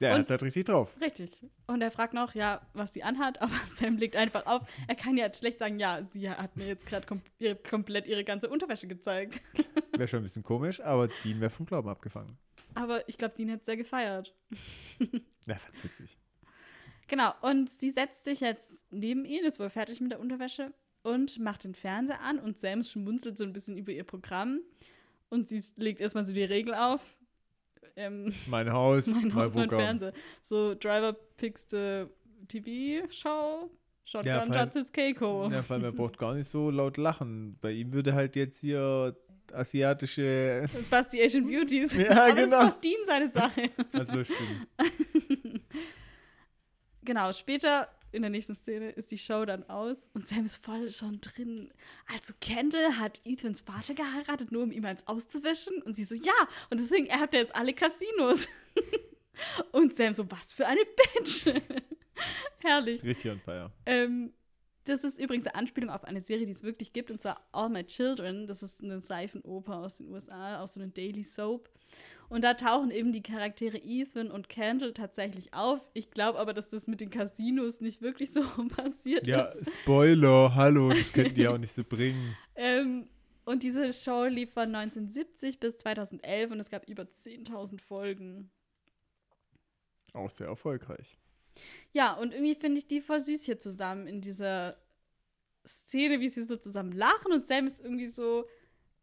Der 0.00 0.12
Und- 0.14 0.20
hat's 0.20 0.30
halt 0.30 0.42
richtig 0.42 0.64
drauf. 0.66 0.90
Richtig. 1.00 1.46
Und 1.68 1.80
er 1.80 1.90
fragt 1.92 2.12
noch, 2.14 2.34
ja, 2.34 2.60
was 2.74 2.92
sie 2.92 3.02
anhat, 3.04 3.40
aber 3.40 3.52
Sam 3.68 3.96
legt 3.98 4.16
einfach 4.16 4.46
auf. 4.46 4.62
Er 4.88 4.96
kann 4.96 5.16
ja 5.16 5.32
schlecht 5.32 5.58
sagen, 5.58 5.78
ja, 5.78 6.02
sie 6.12 6.28
hat 6.28 6.56
mir 6.56 6.66
jetzt 6.66 6.86
gerade 6.86 7.06
kom 7.06 7.22
ihr, 7.38 7.54
komplett 7.54 8.08
ihre 8.08 8.24
ganze 8.24 8.48
Unterwäsche 8.48 8.88
gezeigt. 8.88 9.40
Wäre 9.96 10.08
schon 10.08 10.20
ein 10.20 10.24
bisschen 10.24 10.42
komisch, 10.42 10.80
aber 10.80 11.08
Dean 11.22 11.40
wäre 11.40 11.50
vom 11.50 11.66
Glauben 11.66 11.88
abgefangen. 11.88 12.36
Aber 12.74 13.06
ich 13.08 13.16
glaube, 13.18 13.34
Dean 13.36 13.50
hat 13.52 13.60
es 13.60 13.66
sehr 13.66 13.76
gefeiert. 13.76 14.34
Ja, 15.46 15.56
fand's 15.56 15.82
witzig. 15.82 16.16
Genau, 17.08 17.32
und 17.40 17.68
sie 17.68 17.90
setzt 17.90 18.24
sich 18.24 18.38
jetzt 18.40 18.86
neben 18.92 19.24
ihn, 19.24 19.44
ist 19.44 19.58
wohl 19.58 19.70
fertig 19.70 20.00
mit 20.00 20.12
der 20.12 20.20
Unterwäsche 20.20 20.72
und 21.02 21.38
macht 21.38 21.64
den 21.64 21.74
Fernseher 21.74 22.20
an 22.20 22.38
und 22.38 22.58
Sam 22.58 22.82
schmunzelt 22.82 23.38
so 23.38 23.44
ein 23.44 23.52
bisschen 23.52 23.76
über 23.76 23.92
ihr 23.92 24.04
Programm 24.04 24.60
und 25.28 25.48
sie 25.48 25.62
legt 25.76 26.00
erstmal 26.00 26.24
so 26.24 26.32
die 26.32 26.44
Regel 26.44 26.74
auf. 26.74 27.00
Ähm, 27.96 28.32
Mein 28.46 28.72
Haus, 28.72 29.06
mein 29.22 29.34
Haus, 29.34 29.54
mein. 29.54 29.68
Fernseher. 29.68 30.12
So, 30.40 30.74
Driver 30.74 31.12
picks 31.36 31.66
the 31.70 32.06
TV-Show, 32.48 33.70
Shotgun 34.04 34.32
Ja, 34.52 34.66
touches 34.66 34.92
Keiko. 34.92 35.48
Ja, 35.50 35.62
vor 35.62 35.74
allem, 35.74 35.84
er 35.84 35.92
braucht 35.92 36.18
gar 36.18 36.34
nicht 36.34 36.48
so 36.50 36.70
laut 36.70 36.96
lachen. 36.96 37.58
Bei 37.60 37.70
ihm 37.72 37.92
würde 37.92 38.14
halt 38.14 38.36
jetzt 38.36 38.58
hier 38.60 39.16
asiatische. 39.52 40.66
Was 40.90 41.08
die 41.10 41.22
Asian 41.22 41.46
Beauties. 41.46 41.94
Ja, 41.94 42.24
Aber 42.24 42.34
genau. 42.34 42.62
ist 42.62 42.70
doch 42.70 42.80
Dean 42.80 43.00
seine 43.06 43.30
Sache. 43.30 43.70
Also 43.92 44.24
stimmt. 44.24 45.60
genau, 47.04 47.32
später 47.32 47.88
in 48.12 48.22
der 48.22 48.30
nächsten 48.30 48.54
Szene 48.54 48.90
ist 48.90 49.10
die 49.10 49.18
Show 49.18 49.44
dann 49.44 49.68
aus 49.68 50.10
und 50.14 50.26
Sam 50.26 50.44
ist 50.44 50.64
voll 50.64 50.90
schon 50.90 51.20
drin. 51.20 51.72
Also 52.12 52.34
Kendall 52.40 52.98
hat 52.98 53.20
Ethans 53.24 53.62
Vater 53.62 53.94
geheiratet, 53.94 54.52
nur 54.52 54.62
um 54.62 54.72
ihm 54.72 54.84
eins 54.84 55.06
auszuwischen. 55.06 55.82
Und 55.82 55.94
sie 55.94 56.04
so, 56.04 56.14
ja. 56.14 56.32
Und 56.70 56.78
deswegen 56.80 57.06
erbt 57.06 57.34
er 57.34 57.40
jetzt 57.40 57.56
alle 57.56 57.72
Casinos. 57.72 58.48
und 59.72 59.96
Sam 59.96 60.12
so, 60.12 60.30
was 60.30 60.52
für 60.52 60.66
eine 60.66 60.82
Bitch. 60.84 61.46
Herrlich. 62.58 63.02
Richtig 63.02 63.30
on 63.30 63.40
fire. 63.40 63.72
Ähm, 63.86 64.32
das 64.84 65.04
ist 65.04 65.18
übrigens 65.18 65.46
eine 65.46 65.54
Anspielung 65.54 65.90
auf 65.90 66.04
eine 66.04 66.20
Serie, 66.20 66.44
die 66.44 66.52
es 66.52 66.62
wirklich 66.62 66.92
gibt, 66.92 67.10
und 67.10 67.20
zwar 67.20 67.46
All 67.52 67.68
My 67.68 67.84
Children. 67.84 68.46
Das 68.46 68.62
ist 68.62 68.82
eine 68.82 69.00
Seifenoper 69.00 69.76
aus 69.76 69.98
den 69.98 70.08
USA, 70.08 70.60
aus 70.60 70.74
so 70.74 70.80
einer 70.80 70.90
Daily 70.90 71.22
Soap. 71.22 71.70
Und 72.28 72.42
da 72.42 72.54
tauchen 72.54 72.90
eben 72.90 73.12
die 73.12 73.22
Charaktere 73.22 73.78
Ethan 73.78 74.30
und 74.30 74.48
Kendall 74.48 74.94
tatsächlich 74.94 75.52
auf. 75.52 75.80
Ich 75.92 76.10
glaube 76.10 76.38
aber, 76.38 76.54
dass 76.54 76.68
das 76.68 76.86
mit 76.86 77.00
den 77.00 77.10
Casinos 77.10 77.80
nicht 77.80 78.00
wirklich 78.00 78.32
so 78.32 78.42
passiert 78.68 79.26
Ja, 79.26 79.42
ist. 79.46 79.78
Spoiler, 79.80 80.54
hallo, 80.54 80.88
das 80.90 81.12
könnten 81.12 81.34
die 81.34 81.46
auch 81.48 81.58
nicht 81.58 81.72
so 81.72 81.84
bringen. 81.84 82.36
Ähm, 82.54 83.08
und 83.46 83.62
diese 83.62 83.92
Show 83.94 84.26
lief 84.26 84.52
von 84.52 84.74
1970 84.74 85.58
bis 85.58 85.78
2011 85.78 86.50
und 86.52 86.60
es 86.60 86.68
gab 86.68 86.86
über 86.88 87.04
10.000 87.04 87.80
Folgen. 87.80 88.50
Auch 90.12 90.28
sehr 90.28 90.48
erfolgreich. 90.48 91.16
Ja, 91.92 92.12
und 92.14 92.32
irgendwie 92.32 92.54
finde 92.54 92.78
ich 92.78 92.86
die 92.86 93.00
voll 93.00 93.20
süß 93.20 93.44
hier 93.44 93.58
zusammen 93.58 94.06
in 94.06 94.20
dieser 94.20 94.76
Szene, 95.66 96.20
wie 96.20 96.28
sie 96.28 96.42
so 96.42 96.56
zusammen 96.56 96.92
lachen 96.92 97.32
und 97.32 97.46
Sam 97.46 97.66
ist 97.66 97.80
irgendwie 97.80 98.06
so. 98.06 98.46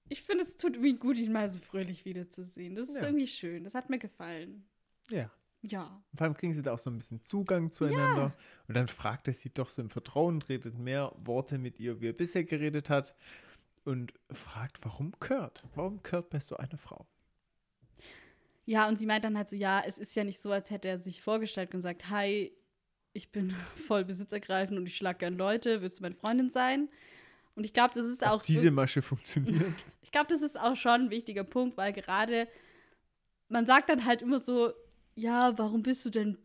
Ich 0.09 0.21
finde, 0.23 0.43
es 0.43 0.57
tut 0.57 0.73
irgendwie 0.73 0.95
gut, 0.97 1.17
ihn 1.17 1.31
mal 1.31 1.49
so 1.49 1.59
fröhlich 1.59 2.03
wiederzusehen. 2.05 2.75
Das 2.75 2.89
ist 2.89 2.97
Ja. 2.97 3.07
irgendwie 3.07 3.27
schön. 3.27 3.63
Das 3.63 3.75
hat 3.75 3.89
mir 3.89 3.99
gefallen. 3.99 4.67
Ja. 5.09 5.31
Ja. 5.61 6.01
Vor 6.15 6.25
allem 6.25 6.33
kriegen 6.35 6.53
sie 6.53 6.61
da 6.61 6.73
auch 6.73 6.79
so 6.79 6.89
ein 6.89 6.97
bisschen 6.97 7.21
Zugang 7.21 7.69
zueinander. 7.71 8.33
Und 8.67 8.75
dann 8.75 8.87
fragt 8.87 9.27
er 9.27 9.33
sie 9.33 9.49
doch 9.49 9.67
so 9.67 9.81
im 9.81 9.89
Vertrauen, 9.89 10.41
redet 10.41 10.77
mehr 10.77 11.13
Worte 11.17 11.57
mit 11.57 11.79
ihr, 11.79 11.99
wie 12.01 12.07
er 12.09 12.13
bisher 12.13 12.43
geredet 12.43 12.89
hat. 12.89 13.15
Und 13.83 14.13
fragt, 14.31 14.83
warum 14.85 15.17
Kurt? 15.19 15.63
Warum 15.75 16.01
Kurt 16.01 16.29
bei 16.29 16.39
so 16.39 16.57
einer 16.57 16.77
Frau? 16.77 17.05
Ja, 18.65 18.87
und 18.87 18.97
sie 18.99 19.05
meint 19.05 19.25
dann 19.25 19.35
halt 19.37 19.49
so: 19.49 19.55
Ja, 19.55 19.81
es 19.85 19.97
ist 19.97 20.15
ja 20.15 20.23
nicht 20.23 20.39
so, 20.39 20.51
als 20.51 20.69
hätte 20.69 20.87
er 20.87 20.99
sich 20.99 21.21
vorgestellt 21.21 21.69
und 21.73 21.79
gesagt: 21.79 22.09
Hi, 22.09 22.51
ich 23.13 23.31
bin 23.31 23.49
voll 23.87 24.05
besitzergreifend 24.05 24.77
und 24.77 24.85
ich 24.85 24.95
schlag 24.95 25.19
gern 25.19 25.37
Leute. 25.37 25.81
Willst 25.81 25.99
du 25.99 26.03
meine 26.03 26.15
Freundin 26.15 26.49
sein? 26.49 26.87
Und 27.59 27.65
ich 27.65 27.73
glaube, 27.73 27.93
das 27.93 28.05
ist 28.05 28.25
auch. 28.25 28.41
Diese 28.41 28.71
Masche 28.71 29.01
funktioniert. 29.01 29.85
Ich 30.01 30.11
glaube, 30.11 30.27
das 30.29 30.41
ist 30.41 30.59
auch 30.59 30.75
schon 30.75 31.01
ein 31.01 31.09
wichtiger 31.11 31.43
Punkt, 31.43 31.77
weil 31.77 31.93
gerade 31.93 32.47
man 33.47 33.67
sagt 33.67 33.89
dann 33.89 34.05
halt 34.05 34.23
immer 34.23 34.39
so, 34.39 34.71
ja, 35.13 35.55
warum 35.57 35.83
bist 35.83 36.03
du 36.03 36.09
denn 36.09 36.39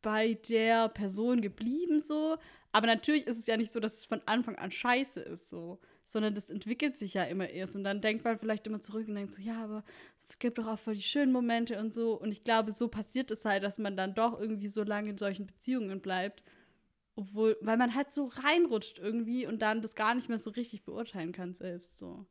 bei 0.00 0.34
der 0.48 0.90
Person 0.90 1.40
geblieben 1.40 1.98
so? 1.98 2.36
Aber 2.70 2.86
natürlich 2.86 3.26
ist 3.26 3.38
es 3.38 3.46
ja 3.46 3.56
nicht 3.56 3.72
so, 3.72 3.80
dass 3.80 3.94
es 3.94 4.04
von 4.04 4.20
Anfang 4.26 4.54
an 4.56 4.70
scheiße 4.70 5.22
ist 5.22 5.48
so, 5.48 5.80
sondern 6.04 6.34
das 6.34 6.50
entwickelt 6.50 6.96
sich 6.96 7.14
ja 7.14 7.24
immer 7.24 7.48
erst 7.48 7.74
und 7.74 7.82
dann 7.82 8.00
denkt 8.00 8.22
man 8.22 8.38
vielleicht 8.38 8.66
immer 8.68 8.80
zurück 8.80 9.08
und 9.08 9.14
denkt 9.16 9.32
so, 9.32 9.42
ja, 9.42 9.64
aber 9.64 9.82
es 10.16 10.38
gibt 10.38 10.58
doch 10.58 10.68
auch 10.68 10.78
voll 10.78 10.94
die 10.94 11.02
schönen 11.02 11.32
Momente 11.32 11.80
und 11.80 11.92
so 11.94 12.12
und 12.20 12.30
ich 12.30 12.44
glaube, 12.44 12.70
so 12.70 12.86
passiert 12.86 13.32
es 13.32 13.44
halt, 13.44 13.64
dass 13.64 13.78
man 13.78 13.96
dann 13.96 14.14
doch 14.14 14.38
irgendwie 14.38 14.68
so 14.68 14.84
lange 14.84 15.10
in 15.10 15.18
solchen 15.18 15.46
Beziehungen 15.46 16.00
bleibt, 16.00 16.44
obwohl, 17.16 17.56
weil 17.60 17.76
man 17.76 17.94
halt 17.94 18.10
so 18.10 18.26
reinrutscht 18.26 18.98
irgendwie 18.98 19.46
und 19.46 19.62
dann 19.62 19.82
das 19.82 19.94
gar 19.94 20.14
nicht 20.14 20.28
mehr 20.28 20.38
so 20.38 20.50
richtig 20.50 20.84
beurteilen 20.84 21.32
kann 21.32 21.54
selbst 21.54 21.98
so. 21.98 22.26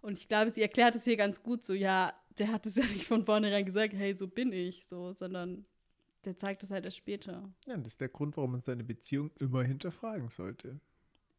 Und 0.00 0.18
ich 0.18 0.28
glaube, 0.28 0.52
sie 0.52 0.62
erklärt 0.62 0.94
es 0.94 1.04
hier 1.04 1.16
ganz 1.16 1.42
gut 1.42 1.62
so, 1.62 1.72
ja, 1.72 2.12
der 2.38 2.52
hat 2.52 2.66
es 2.66 2.76
ja 2.76 2.84
nicht 2.84 3.06
von 3.06 3.24
vornherein 3.24 3.64
gesagt, 3.64 3.94
hey, 3.94 4.14
so 4.14 4.28
bin 4.28 4.52
ich, 4.52 4.86
so, 4.86 5.12
sondern 5.12 5.64
der 6.24 6.36
zeigt 6.36 6.62
es 6.62 6.70
halt 6.70 6.84
erst 6.84 6.98
später. 6.98 7.52
Ja, 7.66 7.76
das 7.76 7.94
ist 7.94 8.00
der 8.00 8.08
Grund, 8.08 8.36
warum 8.36 8.52
man 8.52 8.60
seine 8.60 8.84
Beziehung 8.84 9.30
immer 9.38 9.62
hinterfragen 9.62 10.30
sollte. 10.30 10.80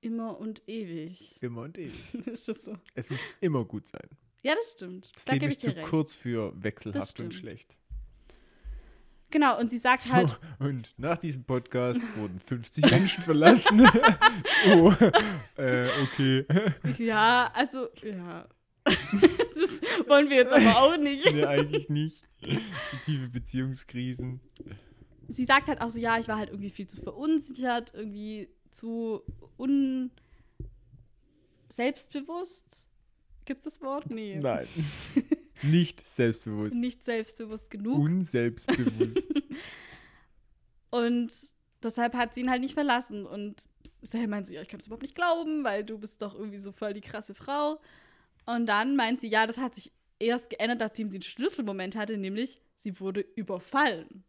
Immer 0.02 0.40
und 0.40 0.62
ewig. 0.68 1.42
Immer 1.42 1.64
und 1.64 1.78
ewig. 1.78 2.14
ist 2.28 2.48
das 2.48 2.64
so? 2.64 2.78
Es 2.94 3.10
muss 3.10 3.20
immer 3.42 3.66
gut 3.66 3.88
sein. 3.88 4.08
Ja, 4.44 4.54
das 4.54 4.74
stimmt. 4.74 5.12
Das 5.16 5.26
da 5.26 5.34
Leben 5.34 5.48
ist 5.48 5.62
zu 5.62 5.76
recht. 5.76 5.88
kurz 5.88 6.14
für 6.14 6.54
wechselhaft 6.62 7.20
und 7.20 7.34
schlecht. 7.34 7.80
Genau, 9.36 9.60
und 9.60 9.70
sie 9.70 9.80
sagt 9.80 10.14
halt, 10.14 10.40
Und 10.60 10.94
nach 10.96 11.18
diesem 11.18 11.44
Podcast 11.44 12.00
wurden 12.16 12.40
50 12.40 12.90
Menschen 12.90 13.22
verlassen. 13.22 13.82
oh, 14.70 14.94
äh, 15.58 15.90
okay. 16.04 16.46
ja, 16.98 17.52
also, 17.54 17.90
ja. 18.02 18.48
das 18.86 19.82
wollen 20.08 20.30
wir 20.30 20.38
jetzt 20.38 20.54
aber 20.54 20.78
auch 20.78 20.96
nicht. 20.96 21.34
nee, 21.34 21.44
eigentlich 21.44 21.90
nicht. 21.90 22.24
So 22.40 22.98
tiefe 23.04 23.28
Beziehungskrisen. 23.28 24.40
sie 25.28 25.44
sagt 25.44 25.68
halt 25.68 25.82
auch 25.82 25.90
so, 25.90 26.00
ja, 26.00 26.18
ich 26.18 26.30
war 26.30 26.38
halt 26.38 26.52
irgendwie 26.52 26.70
viel 26.70 26.88
zu 26.88 27.02
verunsichert, 27.02 27.94
irgendwie 27.94 28.48
zu 28.72 29.22
un 29.58 30.12
selbstbewusst. 31.68 32.88
Gibt 33.44 33.60
es 33.60 33.66
das 33.66 33.82
Wort? 33.82 34.10
Nee. 34.10 34.40
Nein. 34.42 34.66
Nicht 35.62 36.08
selbstbewusst. 36.08 36.76
Nicht 36.76 37.04
selbstbewusst 37.04 37.70
genug. 37.70 38.00
Unselbstbewusst. 38.00 39.28
Und 40.90 41.32
deshalb 41.84 42.16
hat 42.16 42.34
sie 42.34 42.42
ihn 42.42 42.50
halt 42.50 42.62
nicht 42.62 42.74
verlassen. 42.74 43.26
Und 43.26 43.64
Sam 44.02 44.30
meint 44.30 44.48
so, 44.48 44.54
ja, 44.54 44.62
ich 44.62 44.68
kann 44.68 44.80
es 44.80 44.88
überhaupt 44.88 45.04
nicht 45.04 45.16
glauben, 45.16 45.64
weil 45.64 45.84
du 45.84 45.98
bist 45.98 46.22
doch 46.22 46.36
irgendwie 46.36 46.58
so 46.58 46.72
voll 46.72 46.94
die 46.94 47.02
krasse 47.02 47.34
Frau. 47.34 47.82
Und 48.46 48.68
dann 48.68 48.96
meint 48.96 49.20
sie, 49.20 49.28
ja, 49.28 49.48
das 49.48 49.58
hat 49.58 49.76
sich 49.76 49.92
erst 50.20 50.50
geändert, 50.50 50.80
nachdem 50.80 51.10
sie 51.10 51.18
einen 51.18 51.24
Schlüsselmoment 51.24 51.96
hatte, 51.96 52.18
nämlich 52.18 52.62
sie 52.76 53.00
wurde 53.00 53.22
überfallen. 53.22 54.24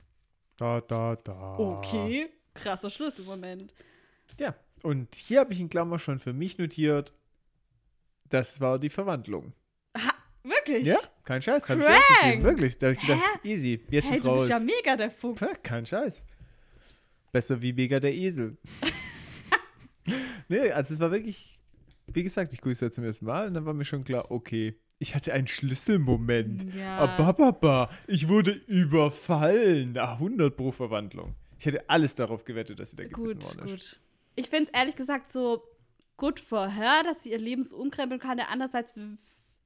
Da, 0.56 0.80
da, 0.80 1.16
da. 1.16 1.54
Okay, 1.58 2.30
krasser 2.54 2.90
Schlüsselmoment. 2.90 3.74
Ja, 4.40 4.54
und 4.82 5.14
hier 5.14 5.40
habe 5.40 5.52
ich 5.52 5.60
in 5.60 5.68
Klammer 5.68 5.98
schon 5.98 6.18
für 6.18 6.32
mich 6.32 6.58
notiert, 6.58 7.12
das 8.28 8.60
war 8.60 8.78
die 8.78 8.90
Verwandlung. 8.90 9.52
Ha, 9.96 10.12
wirklich? 10.42 10.86
Ja, 10.86 10.98
kein 11.26 11.42
Scheiß. 11.42 11.68
Hab 11.68 11.78
ich 11.78 11.84
Crank. 11.84 11.98
aufgeschrieben. 12.10 12.44
Wirklich. 12.44 12.78
Da 12.78 12.86
hab 12.86 12.92
ich 12.94 13.00
gedacht, 13.00 13.22
easy. 13.44 13.80
Jetzt 13.90 14.08
hey, 14.08 14.16
ist 14.16 14.24
du 14.24 14.28
raus. 14.28 14.48
bist 14.48 14.50
ja 14.50 14.58
mega 14.60 14.96
der 14.96 15.10
Fuchs. 15.10 15.40
Ja, 15.40 15.48
kein 15.62 15.84
Scheiß. 15.84 16.24
Besser 17.32 17.60
wie 17.60 17.72
mega 17.72 18.00
der 18.00 18.14
Esel. 18.14 18.56
nee, 20.48 20.70
also 20.70 20.94
es 20.94 21.00
war 21.00 21.10
wirklich, 21.10 21.60
wie 22.06 22.22
gesagt, 22.22 22.52
ich 22.52 22.60
grüße 22.60 22.90
zum 22.90 23.04
ersten 23.04 23.26
Mal 23.26 23.48
und 23.48 23.54
dann 23.54 23.66
war 23.66 23.74
mir 23.74 23.84
schon 23.84 24.04
klar, 24.04 24.30
okay, 24.30 24.78
ich 24.98 25.14
hatte 25.14 25.32
einen 25.34 25.46
Schlüsselmoment. 25.46 26.74
Ja. 26.74 26.98
Abababa, 26.98 27.90
ich 28.06 28.28
wurde 28.28 28.52
überfallen. 28.52 29.98
Ah, 29.98 30.14
100 30.14 30.56
pro 30.56 30.70
Verwandlung. 30.72 31.34
Ich 31.58 31.66
hätte 31.66 31.90
alles 31.90 32.14
darauf 32.14 32.44
gewettet, 32.44 32.78
dass 32.80 32.92
sie 32.92 32.96
da 32.96 33.04
Gut, 33.04 33.26
worden 33.26 33.38
ist. 33.38 33.58
gut. 33.58 34.00
Ich 34.36 34.48
finde 34.48 34.70
es 34.70 34.78
ehrlich 34.78 34.96
gesagt 34.96 35.32
so 35.32 35.62
gut 36.16 36.40
for 36.40 36.68
her, 36.68 37.02
dass 37.04 37.24
sie 37.24 37.32
ihr 37.32 37.38
Leben 37.38 37.62
so 37.62 37.76
umkrempeln 37.76 38.20
kann. 38.20 38.38
Andererseits 38.40 38.94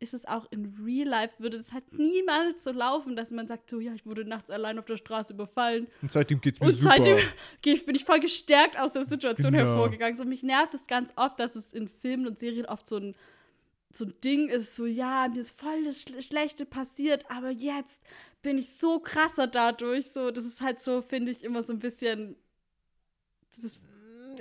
ist 0.01 0.15
es 0.15 0.25
auch 0.25 0.47
in 0.51 0.75
Real 0.83 1.07
Life, 1.07 1.35
würde 1.39 1.59
es 1.59 1.73
halt 1.73 1.93
niemals 1.93 2.65
so 2.65 2.73
laufen, 2.73 3.17
dass 3.17 3.31
man 3.31 3.47
sagt, 3.47 3.69
so, 3.69 3.81
ja, 3.81 3.93
ich 3.93 4.07
wurde 4.07 4.25
nachts 4.25 4.51
allein 4.51 4.79
auf 4.79 4.87
der 4.87 4.97
Straße 4.97 5.35
überfallen. 5.35 5.87
Und 6.01 6.11
seitdem 6.11 6.41
geht's 6.41 6.59
mir 6.59 6.67
Und 6.69 6.73
super. 6.73 6.95
seitdem 6.97 7.19
ich, 7.65 7.85
bin 7.87 7.95
ich 7.95 8.05
voll 8.05 8.19
gestärkt 8.19 8.79
aus 8.81 8.95
der 8.95 9.05
Situation 9.05 9.53
Genau. 9.53 9.65
hervorgegangen. 9.67 10.17
So, 10.17 10.25
mich 10.25 10.43
nervt 10.43 10.73
es 10.75 10.87
ganz 10.87 11.13
oft, 11.17 11.39
dass 11.39 11.55
es 11.55 11.73
in 11.75 11.87
Filmen 11.87 12.27
und 12.27 12.39
Serien 12.39 12.65
oft 12.67 12.87
so 12.89 12.97
ein, 12.97 13.15
so 13.93 14.07
ein 14.07 14.13
Ding 14.25 14.49
ist, 14.49 14.75
so, 14.75 14.87
ja, 14.87 15.29
mir 15.29 15.41
ist 15.41 15.61
voll 15.61 15.85
das 15.85 16.01
Schle 16.03 16.23
Schlechte 16.23 16.65
passiert, 16.65 17.31
aber 17.31 17.51
jetzt 17.51 18.01
bin 18.41 18.57
ich 18.57 18.71
so 18.77 19.01
krasser 19.01 19.47
dadurch. 19.47 20.07
So, 20.13 20.31
das 20.31 20.47
ist 20.47 20.63
halt 20.63 20.81
so, 20.81 21.03
finde 21.03 21.31
ich, 21.31 21.45
immer 21.45 21.63
so 21.63 21.73
ein 21.75 21.79
bisschen. 21.79 22.37
Das 23.55 23.65
ist, 23.65 23.81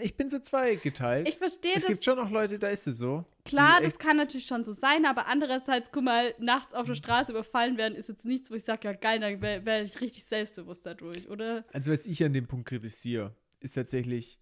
ich 0.02 0.16
bin 0.16 0.30
so 0.30 0.40
zweigeteilt. 0.40 1.28
ich 1.28 1.38
verstehe 1.38 1.74
es 1.76 1.84
das. 1.84 1.92
gibt 1.92 2.04
schon 2.06 2.20
auch 2.20 2.30
Leute, 2.30 2.60
da 2.60 2.68
ist 2.70 2.88
es 2.88 2.98
so. 2.98 3.26
Klar, 3.46 3.82
das 3.82 3.98
kann 3.98 4.18
natürlich 4.18 4.46
schon 4.46 4.64
so 4.64 4.72
sein, 4.72 5.06
aber 5.06 5.28
andererseits, 5.28 5.92
guck 5.92 6.04
mal, 6.04 6.34
nachts 6.40 6.74
auf 6.74 6.86
der 6.86 6.96
Straße 6.96 7.32
überfallen 7.32 7.78
werden, 7.78 7.96
ist 7.96 8.10
jetzt 8.10 8.26
nichts, 8.26 8.52
wo 8.52 8.56
ich 8.56 8.64
sage, 8.64 8.88
ja 8.88 8.94
geil, 8.94 9.20
dann 9.20 9.42
wäre 9.42 9.66
wär 9.66 9.82
ich 9.82 10.00
richtig 10.02 10.24
selbstbewusst 10.26 10.86
dadurch, 10.86 11.30
oder? 11.30 11.64
Also, 11.74 11.92
was 11.92 12.06
ich 12.06 12.24
an 12.24 12.34
dem 12.34 12.48
Punkt 12.48 12.68
kritisiere, 12.70 13.34
ist 13.60 13.74
tatsächlich, 13.74 14.40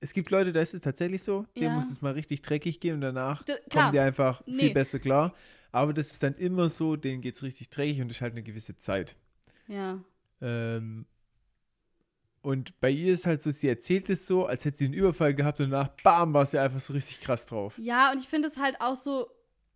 es 0.00 0.12
gibt 0.12 0.30
Leute, 0.30 0.52
da 0.52 0.60
ist 0.60 0.74
es 0.74 0.82
tatsächlich 0.82 1.22
so, 1.22 1.46
Ja. 1.54 1.62
denen 1.62 1.74
muss 1.74 1.90
es 1.90 2.00
mal 2.00 2.12
richtig 2.12 2.42
dreckig 2.42 2.78
gehen 2.80 2.94
und 2.94 3.00
danach 3.00 3.42
D- 3.42 3.54
klar. 3.70 3.84
kommen 3.86 3.92
die 3.92 3.98
einfach 4.00 4.42
Nee. 4.46 4.58
viel 4.66 4.74
besser 4.74 4.98
klar. 5.00 5.34
Aber 5.72 5.92
das 5.92 6.12
ist 6.12 6.22
dann 6.22 6.34
immer 6.36 6.70
so, 6.70 6.96
denen 6.96 7.20
geht 7.20 7.34
es 7.34 7.42
richtig 7.42 7.68
dreckig 7.70 8.00
und 8.00 8.08
das 8.08 8.18
ist 8.18 8.20
halt 8.22 8.32
eine 8.32 8.42
gewisse 8.42 8.76
Zeit. 8.76 9.16
Ja. 9.66 10.02
Ähm, 10.40 11.04
und 12.42 12.78
bei 12.80 12.90
ihr 12.90 13.12
ist 13.14 13.26
halt 13.26 13.42
so, 13.42 13.50
sie 13.50 13.68
erzählt 13.68 14.08
es 14.10 14.26
so, 14.26 14.46
als 14.46 14.64
hätte 14.64 14.78
sie 14.78 14.84
einen 14.86 14.94
Überfall 14.94 15.34
gehabt 15.34 15.60
und 15.60 15.70
danach, 15.70 15.88
bam, 16.02 16.32
war 16.34 16.46
sie 16.46 16.58
einfach 16.58 16.80
so 16.80 16.92
richtig 16.92 17.20
krass 17.20 17.46
drauf. 17.46 17.74
Ja, 17.78 18.10
und 18.12 18.18
ich 18.18 18.28
finde 18.28 18.48
es 18.48 18.56
halt 18.58 18.80
auch 18.80 18.94
so, 18.96 19.28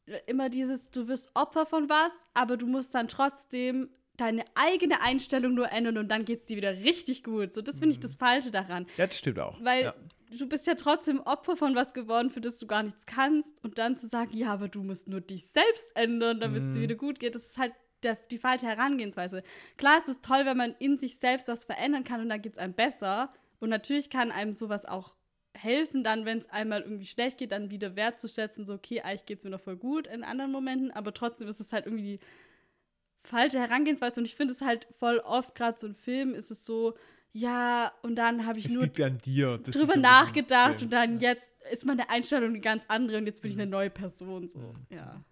äh, 0.06 0.18
immer 0.26 0.48
dieses, 0.48 0.90
du 0.90 1.08
wirst 1.08 1.30
Opfer 1.34 1.66
von 1.66 1.88
was, 1.88 2.16
aber 2.34 2.56
du 2.56 2.66
musst 2.66 2.94
dann 2.94 3.08
trotzdem 3.08 3.88
deine 4.16 4.44
eigene 4.54 5.00
Einstellung 5.00 5.54
nur 5.54 5.70
ändern 5.72 5.96
und 5.98 6.08
dann 6.08 6.24
geht 6.24 6.40
es 6.40 6.46
dir 6.46 6.56
wieder 6.56 6.72
richtig 6.72 7.24
gut. 7.24 7.54
So, 7.54 7.62
das 7.62 7.78
finde 7.78 7.92
ich 7.94 7.98
Mhm. 7.98 8.02
das 8.02 8.14
Falsche 8.14 8.50
daran. 8.50 8.86
Ja, 8.96 9.06
das 9.06 9.18
stimmt 9.18 9.38
auch. 9.38 9.58
Weil 9.64 9.84
ja. 9.84 9.94
du 10.38 10.46
bist 10.48 10.66
ja 10.66 10.74
trotzdem 10.74 11.20
Opfer 11.20 11.56
von 11.56 11.74
was 11.74 11.94
geworden, 11.94 12.30
für 12.30 12.40
das 12.42 12.58
du 12.58 12.66
gar 12.66 12.82
nichts 12.82 13.06
kannst. 13.06 13.54
Und 13.64 13.78
dann 13.78 13.96
zu 13.96 14.06
sagen, 14.06 14.36
ja, 14.36 14.52
aber 14.52 14.68
du 14.68 14.82
musst 14.82 15.08
nur 15.08 15.20
dich 15.22 15.46
selbst 15.46 15.96
ändern, 15.96 16.40
damit 16.40 16.62
es 16.64 16.72
dir 16.74 16.78
Mhm. 16.80 16.82
wieder 16.82 16.94
gut 16.96 17.20
geht, 17.20 17.34
das 17.34 17.46
ist 17.46 17.58
halt 17.58 17.72
der, 18.02 18.16
die 18.30 18.38
falsche 18.38 18.66
Herangehensweise. 18.66 19.42
Klar 19.76 19.98
ist 19.98 20.08
es 20.08 20.20
toll, 20.20 20.44
wenn 20.44 20.56
man 20.56 20.74
in 20.78 20.98
sich 20.98 21.18
selbst 21.18 21.48
was 21.48 21.64
verändern 21.64 22.04
kann 22.04 22.20
und 22.20 22.28
dann 22.28 22.42
geht 22.42 22.52
es 22.54 22.58
einem 22.58 22.74
besser. 22.74 23.32
Und 23.60 23.68
natürlich 23.70 24.10
kann 24.10 24.30
einem 24.32 24.52
sowas 24.52 24.84
auch 24.84 25.14
helfen, 25.54 26.02
dann, 26.02 26.24
wenn 26.24 26.38
es 26.38 26.48
einmal 26.50 26.80
irgendwie 26.80 27.04
schlecht 27.06 27.38
geht, 27.38 27.52
dann 27.52 27.70
wieder 27.70 27.94
wertzuschätzen, 27.94 28.64
so, 28.64 28.74
okay, 28.74 29.02
eigentlich 29.02 29.26
geht 29.26 29.38
es 29.38 29.44
mir 29.44 29.50
noch 29.50 29.60
voll 29.60 29.76
gut 29.76 30.06
in 30.06 30.24
anderen 30.24 30.50
Momenten, 30.50 30.90
aber 30.90 31.12
trotzdem 31.12 31.46
ist 31.48 31.60
es 31.60 31.72
halt 31.72 31.86
irgendwie 31.86 32.18
die 32.18 32.20
falsche 33.22 33.58
Herangehensweise. 33.60 34.20
Und 34.20 34.26
ich 34.26 34.34
finde 34.34 34.52
es 34.54 34.62
halt 34.62 34.86
voll 34.98 35.18
oft, 35.18 35.54
gerade 35.54 35.78
so 35.78 35.86
ein 35.86 35.94
Film, 35.94 36.34
ist 36.34 36.50
es 36.50 36.64
so, 36.64 36.94
ja, 37.32 37.92
und 38.02 38.16
dann 38.16 38.44
habe 38.46 38.58
ich 38.58 38.66
Es 38.66 38.72
nur 38.72 38.82
liegt 38.84 39.00
an 39.00 39.18
dir. 39.18 39.58
Das 39.58 39.68
ist 39.74 39.80
drüber 39.80 39.94
so 39.94 40.00
nachgedacht 40.00 40.74
Film. 40.80 40.84
und 40.84 40.90
dann 40.92 41.20
jetzt 41.20 41.50
ist 41.70 41.86
meine 41.86 42.10
Einstellung 42.10 42.50
eine 42.50 42.60
ganz 42.60 42.84
andere 42.88 43.18
und 43.18 43.26
jetzt 43.26 43.40
bin 43.42 43.50
ich 43.50 43.56
Mhm. 43.56 43.62
eine 43.62 43.70
neue 43.70 43.90
Person 43.90 44.48
so. 44.48 44.58
Mhm. 44.58 44.86
Ja. 44.90 45.22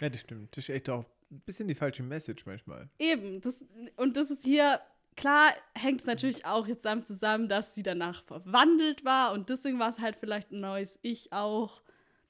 Ja, 0.00 0.08
das 0.08 0.20
stimmt. 0.20 0.56
Das 0.56 0.68
ist 0.68 0.74
echt 0.74 0.88
auch 0.88 1.04
ein 1.30 1.40
bisschen 1.40 1.68
die 1.68 1.74
falsche 1.74 2.02
Message 2.02 2.46
manchmal. 2.46 2.88
Eben, 2.98 3.40
das, 3.40 3.64
und 3.96 4.16
das 4.16 4.30
ist 4.30 4.44
hier, 4.44 4.80
klar 5.16 5.52
hängt 5.74 6.00
es 6.00 6.06
natürlich 6.06 6.44
auch 6.46 6.66
jetzt 6.66 6.84
damit 6.84 7.06
zusammen, 7.06 7.48
dass 7.48 7.74
sie 7.74 7.82
danach 7.82 8.24
verwandelt 8.24 9.04
war 9.04 9.32
und 9.32 9.50
deswegen 9.50 9.78
war 9.78 9.88
es 9.88 10.00
halt 10.00 10.16
vielleicht 10.16 10.52
ein 10.52 10.60
neues 10.60 10.98
Ich 11.02 11.32
auch. 11.32 11.82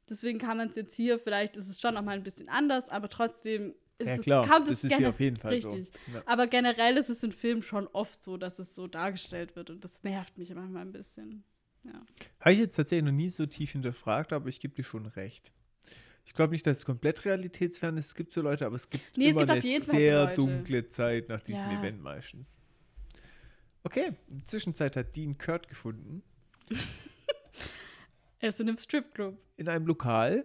Deswegen 0.09 0.39
kann 0.39 0.57
man 0.57 0.71
es 0.71 0.77
jetzt 0.77 0.95
hier, 0.95 1.19
vielleicht 1.19 1.57
ist 1.57 1.69
es 1.69 1.81
schon 1.81 1.95
noch 1.95 2.03
mal 2.03 2.17
ein 2.17 2.23
bisschen 2.23 2.49
anders, 2.49 2.89
aber 2.89 3.09
trotzdem 3.09 3.75
ist 3.99 4.09
ja, 4.09 4.15
es, 4.15 4.23
klar. 4.23 4.47
kommt 4.47 4.69
Das 4.69 4.75
es 4.75 4.85
ist 4.85 4.99
ja 4.99 5.09
auf 5.09 5.21
jeden 5.21 5.37
Fall 5.37 5.53
richtig. 5.53 5.89
so. 5.89 6.15
Ja. 6.15 6.23
Aber 6.25 6.47
generell 6.47 6.97
ist 6.97 7.11
es 7.11 7.23
in 7.23 7.33
Filmen 7.33 7.63
schon 7.63 7.89
oft 7.89 8.23
so, 8.23 8.37
dass 8.37 8.59
es 8.59 8.75
so 8.75 8.87
dargestellt 8.87 9.55
wird 9.57 9.71
und 9.71 9.85
das 9.85 10.03
nervt 10.05 10.39
mich 10.39 10.55
manchmal 10.55 10.83
ein 10.83 10.93
bisschen. 10.93 11.45
Habe 12.41 12.53
ich 12.53 12.59
jetzt 12.59 12.77
tatsächlich 12.77 13.05
noch 13.05 13.17
nie 13.17 13.31
so 13.31 13.47
tief 13.47 13.73
hinterfragt, 13.73 14.33
aber 14.33 14.49
ich 14.49 14.61
gebe 14.61 14.75
dir 14.75 14.83
schon 14.83 15.07
recht. 15.07 15.53
Ich 16.29 16.35
glaube 16.35 16.53
nicht, 16.53 16.67
dass 16.67 16.79
es 16.79 16.85
komplett 16.85 17.25
realitätsfern 17.25 17.97
ist. 17.97 18.09
Es 18.09 18.15
gibt 18.15 18.33
so 18.33 18.43
Leute, 18.43 18.67
aber 18.67 18.77
es 18.77 18.91
gibt 18.91 19.17
Nee, 19.17 19.31
es 19.31 19.31
immer 19.31 19.47
gibt 19.47 19.59
auf 19.59 19.65
eine 19.65 19.81
so 19.81 19.93
sehr 19.93 20.21
Leute. 20.25 20.35
dunkle 20.35 20.89
Zeit 20.91 21.29
nach 21.31 21.41
diesem 21.41 21.65
Ja. 21.71 21.81
Event 21.81 22.03
meistens. 22.03 22.59
Okay, 23.83 24.13
in 24.29 24.37
der 24.41 24.47
Zwischenzeit 24.47 24.95
hat 24.97 25.17
Dean 25.17 25.37
Kurt 25.39 25.69
gefunden. 25.69 26.23
Er 28.41 28.51
ist 28.51 28.61
in 28.61 28.69
einem 28.69 28.77
Stripclub. 28.77 29.37
In 29.57 29.69
einem 29.69 29.87
Lokal, 29.89 30.45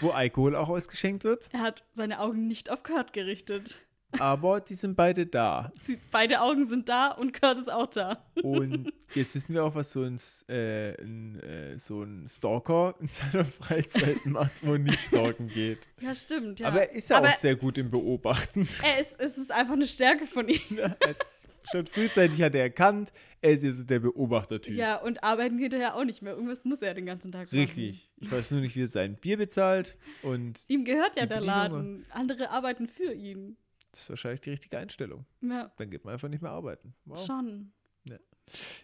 wo 0.00 0.08
Alkohol 0.10 0.56
auch 0.56 0.70
ausgeschenkt 0.70 1.24
wird. 1.24 1.50
Er 1.52 1.60
hat 1.60 1.84
seine 1.92 2.20
Augen 2.20 2.46
nicht 2.46 2.70
auf 2.70 2.82
Kurt 2.82 3.12
gerichtet. 3.12 3.78
Aber 4.18 4.60
die 4.60 4.74
sind 4.74 4.96
beide 4.96 5.26
da. 5.26 5.72
Sie, 5.80 5.98
beide 6.10 6.40
Augen 6.40 6.66
sind 6.66 6.88
da 6.88 7.08
und 7.08 7.38
Kurt 7.38 7.58
ist 7.58 7.70
auch 7.70 7.86
da. 7.86 8.24
Und 8.42 8.92
jetzt 9.14 9.34
wissen 9.34 9.54
wir 9.54 9.64
auch, 9.64 9.74
was 9.74 9.92
so 9.92 10.02
ein, 10.02 10.18
äh, 10.48 11.00
ein, 11.02 11.40
äh, 11.40 11.78
so 11.78 12.02
ein 12.02 12.26
Stalker 12.28 12.94
in 13.00 13.08
seiner 13.08 13.44
Freizeit 13.44 14.16
macht, 14.24 14.52
wo 14.62 14.76
nicht 14.76 14.98
stalken 14.98 15.48
geht. 15.48 15.88
Ja, 16.00 16.14
stimmt. 16.14 16.60
Ja. 16.60 16.68
Aber 16.68 16.82
er 16.82 16.92
ist 16.92 17.10
ja 17.10 17.20
auch 17.20 17.32
sehr 17.32 17.56
gut 17.56 17.76
im 17.78 17.90
Beobachten. 17.90 18.66
er 18.82 19.00
ist, 19.00 19.20
es 19.20 19.36
ist 19.36 19.52
einfach 19.52 19.74
eine 19.74 19.86
Stärke 19.86 20.26
von 20.26 20.48
ihm. 20.48 20.78
es 21.08 21.44
schon 21.70 21.86
frühzeitig 21.86 22.40
hat 22.42 22.54
er 22.54 22.62
erkannt, 22.62 23.12
er 23.40 23.52
ist 23.52 23.62
jetzt 23.62 23.88
der 23.90 24.00
Beobachtertyp. 24.00 24.74
Ja, 24.74 24.96
und 24.96 25.22
arbeiten 25.22 25.58
geht 25.58 25.74
er 25.74 25.80
ja 25.80 25.94
auch 25.94 26.04
nicht 26.04 26.22
mehr. 26.22 26.32
Irgendwas 26.32 26.64
muss 26.64 26.82
er 26.82 26.94
den 26.94 27.06
ganzen 27.06 27.30
Tag 27.30 27.52
machen. 27.52 27.58
Richtig. 27.58 28.10
Ich 28.16 28.32
weiß 28.32 28.50
nur 28.50 28.60
nicht, 28.60 28.74
wie 28.74 28.82
er 28.82 28.88
sein 28.88 29.16
Bier 29.16 29.36
bezahlt. 29.36 29.96
Und 30.22 30.64
Ihm 30.68 30.84
gehört 30.84 31.16
ja 31.16 31.26
der. 31.26 31.40
Laden. 31.40 32.04
Andere 32.10 32.50
arbeiten 32.50 32.88
für 32.88 33.12
ihn. 33.12 33.56
Das 33.92 34.02
ist 34.02 34.10
wahrscheinlich 34.10 34.40
die 34.40 34.50
richtige 34.50 34.78
Einstellung. 34.78 35.24
Ja, 35.40 35.72
Dann 35.76 35.90
geht 35.90 36.04
man 36.04 36.12
einfach 36.14 36.28
nicht 36.28 36.42
mehr 36.42 36.50
arbeiten. 36.52 36.94
Wow. 37.04 37.24
schon. 37.24 37.72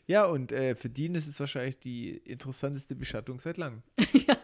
Ja, 0.07 0.27
und 0.27 0.53
äh, 0.53 0.75
für 0.75 0.91
Dean 0.91 1.15
ist 1.15 1.27
es 1.27 1.41
wahrscheinlich 1.41 1.79
die 1.79 2.11
interessanteste 2.19 2.95
Beschattung 2.95 3.41
seit 3.41 3.57
langem. 3.57 3.83
ja, 4.13 4.37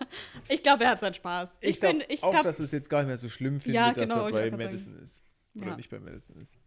ich 0.48 0.62
glaube, 0.62 0.84
er 0.84 0.92
hat 0.92 1.00
seinen 1.00 1.12
Spaß. 1.12 1.58
Ich, 1.60 1.78
glaub 1.78 1.90
finde, 1.90 2.06
ich 2.08 2.22
auch, 2.22 2.30
glaube, 2.30 2.44
dass 2.44 2.58
es 2.58 2.72
jetzt 2.72 2.88
gar 2.88 3.00
nicht 3.00 3.08
mehr 3.08 3.18
so 3.18 3.28
schlimm 3.28 3.60
findet, 3.60 3.74
Ja, 3.82 3.92
dass 3.92 4.08
genau, 4.08 4.26
er 4.28 4.32
wollte 4.32 4.46
ich 4.46 4.50
bei 4.52 4.64
Madison 4.64 4.96
ist. 4.98 5.22
Oder 5.54 5.66
Ja. 5.66 5.76
nicht 5.76 5.90
bei 5.90 6.00
Madison 6.00 6.40
ist. 6.40 6.58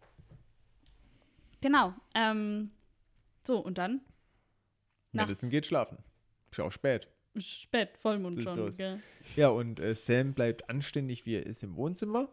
genau. 1.62 1.94
Ähm, 2.14 2.70
so, 3.44 3.58
und 3.58 3.78
dann? 3.80 4.02
Madison 5.14 5.48
Nachts. 5.48 5.50
geht 5.50 5.66
schlafen. 5.66 5.98
Ist 6.52 6.58
ja 6.58 6.66
auch 6.66 6.72
spät. 6.72 7.08
Spät, 7.38 7.98
Vollmond 7.98 8.44
schon. 8.44 9.02
Ja, 9.36 9.48
und 9.50 9.80
äh, 9.80 9.96
Sam 9.96 10.34
bleibt 10.34 10.70
anständig, 10.70 11.26
wie 11.26 11.36
er 11.38 11.46
ist 11.48 11.64
im 11.64 11.76
Wohnzimmer. 11.76 12.30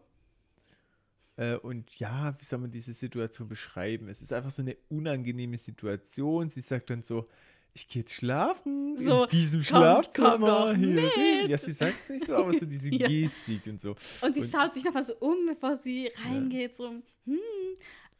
Äh, 1.41 1.55
und 1.57 1.97
ja, 1.99 2.35
wie 2.39 2.45
soll 2.45 2.59
man 2.59 2.71
diese 2.71 2.93
Situation 2.93 3.47
beschreiben? 3.47 4.07
Es 4.09 4.21
ist 4.21 4.31
einfach 4.31 4.51
so 4.51 4.61
eine 4.61 4.77
unangenehme 4.89 5.57
Situation. 5.57 6.49
Sie 6.49 6.61
sagt 6.61 6.89
dann 6.91 7.01
so, 7.01 7.27
ich 7.73 7.87
gehe 7.87 8.01
jetzt 8.01 8.13
schlafen 8.13 8.97
So, 8.99 9.23
in 9.23 9.29
diesem 9.29 9.59
kommt- 9.61 9.67
Schlafzimmer. 9.67 10.37
doch 10.37 10.75
hier. 10.75 11.47
Ja, 11.47 11.57
sie 11.57 11.71
sagt 11.71 12.01
es 12.01 12.09
nicht 12.09 12.25
so, 12.25 12.35
aber 12.35 12.53
so 12.53 12.65
diese 12.65 12.89
Ja. 12.93 13.07
Gestik 13.07 13.65
und 13.65 13.81
so. 13.81 13.95
Und 14.21 14.35
sie 14.35 14.41
Und- 14.41 14.49
schaut 14.51 14.73
sich 14.75 14.83
noch 14.83 14.93
mal 14.93 15.03
so 15.05 15.15
um, 15.15 15.45
bevor 15.47 15.77
sie 15.77 16.11
reingeht, 16.25 16.75
so, 16.75 16.89
hm. 17.25 17.39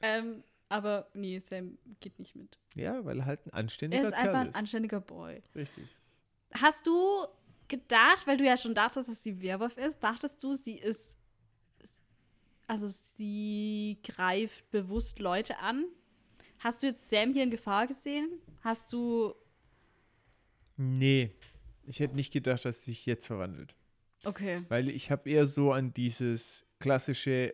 Ähm, 0.02 0.44
aber 0.70 1.08
nee, 1.14 1.38
Sam 1.40 1.78
geht 2.00 2.18
nicht 2.18 2.36
mit. 2.36 2.58
Ja, 2.76 3.04
weil 3.06 3.20
er 3.20 3.26
halt 3.26 3.46
ein 3.46 3.50
Er 3.52 3.58
anständiger 3.60 4.04
ist 4.04 4.12
Kerl 4.14 4.28
einfach 4.30 4.40
ein 4.40 4.50
ist. 4.50 4.56
anständiger 4.56 5.00
Boy. 5.02 5.44
Richtig. 5.54 5.84
Hast 6.54 6.88
du 6.88 7.28
gedacht, 7.68 8.26
weil 8.26 8.38
du 8.38 8.46
ja 8.46 8.58
schon 8.58 8.74
dachtest, 8.74 9.10
dass 9.10 9.22
sie 9.22 9.42
Werwolf 9.42 9.78
ist, 9.78 10.00
dachtest 10.00 10.42
du, 10.44 10.54
sie 10.56 10.76
ist. 10.78 11.18
Also 12.72 12.88
sie 12.88 13.98
greift 14.02 14.72
bewusst 14.72 15.20
Leute 15.20 15.58
an? 15.60 15.84
Hast 16.60 16.82
du 16.84 16.88
jetzt 16.88 17.10
Sam 17.10 17.34
hier 17.34 17.44
in 17.44 17.52
Gefahr 17.52 17.86
gesehen? 17.86 18.30
Hast 18.62 18.94
du. 18.94 19.36
Nee, 20.78 21.36
ich 21.84 22.00
hätte 22.00 22.16
nicht 22.16 22.32
gedacht, 22.32 22.64
dass 22.64 22.86
sie 22.86 22.92
sich 22.92 23.06
jetzt 23.06 23.28
verwandelt. 23.28 23.76
Okay. 24.24 24.64
Weil 24.70 24.88
ich 24.88 25.12
habe 25.12 25.30
eher 25.30 25.48
so 25.48 25.74
an 25.74 25.94
dieses 25.94 26.66
klassische 26.80 27.54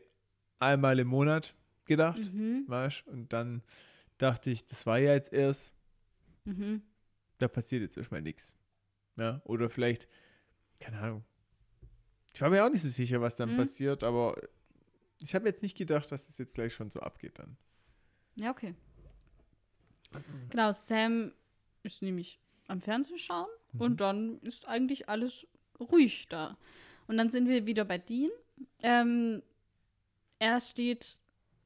einmal 0.60 1.00
im 1.00 1.08
Monat 1.08 1.56
gedacht. 1.86 2.20
Mhm. 2.20 2.66
weißt? 2.68 3.08
Und 3.08 3.34
dann 3.34 3.64
dachte 4.20 4.52
ich, 4.52 4.68
das 4.68 4.86
war 4.86 5.00
ja 5.00 5.14
jetzt 5.16 5.34
erst, 5.34 5.74
Mhm. 6.46 6.84
da 7.40 7.48
passiert 7.48 7.82
jetzt 7.82 7.98
erstmal 7.98 8.22
nichts. 8.22 8.56
Ja, 9.16 9.42
oder 9.46 9.72
vielleicht, 9.72 10.08
keine 10.80 11.00
Ahnung. 11.00 11.24
Ich 12.36 12.42
war 12.42 12.52
mir 12.52 12.64
auch 12.64 12.70
nicht 12.70 12.84
so 12.84 12.90
sicher, 12.90 13.20
was 13.20 13.36
dann 13.36 13.54
Mhm. 13.54 13.58
passiert, 13.58 14.04
aber 14.04 14.36
ich 15.20 15.36
habe 15.36 15.48
jetzt 15.48 15.64
nicht 15.64 15.78
gedacht, 15.78 16.12
dass 16.12 16.30
es 16.30 16.38
jetzt 16.38 16.56
gleich 16.56 16.74
schon 16.74 16.90
so 16.90 17.00
abgeht 17.00 17.40
dann. 17.40 17.58
Ja, 18.40 18.52
okay. 18.52 18.76
Genau, 20.50 20.72
Sam 20.72 21.34
ist 21.84 22.02
nämlich 22.02 22.40
am 22.68 22.82
Fernsehen 22.82 23.18
schauen 23.18 23.48
Mhm. 23.74 23.82
und 23.82 24.02
dann 24.02 24.40
ist 24.42 24.68
eigentlich 24.68 25.10
alles 25.10 25.48
ruhig 25.80 26.28
da. 26.30 26.58
Und 27.08 27.18
dann 27.18 27.30
sind 27.30 27.48
wir 27.48 27.66
wieder 27.66 27.86
bei 27.86 27.98
Dean. 27.98 28.32
Ähm, 28.80 29.42
er 30.40 30.60
steht 30.60 31.20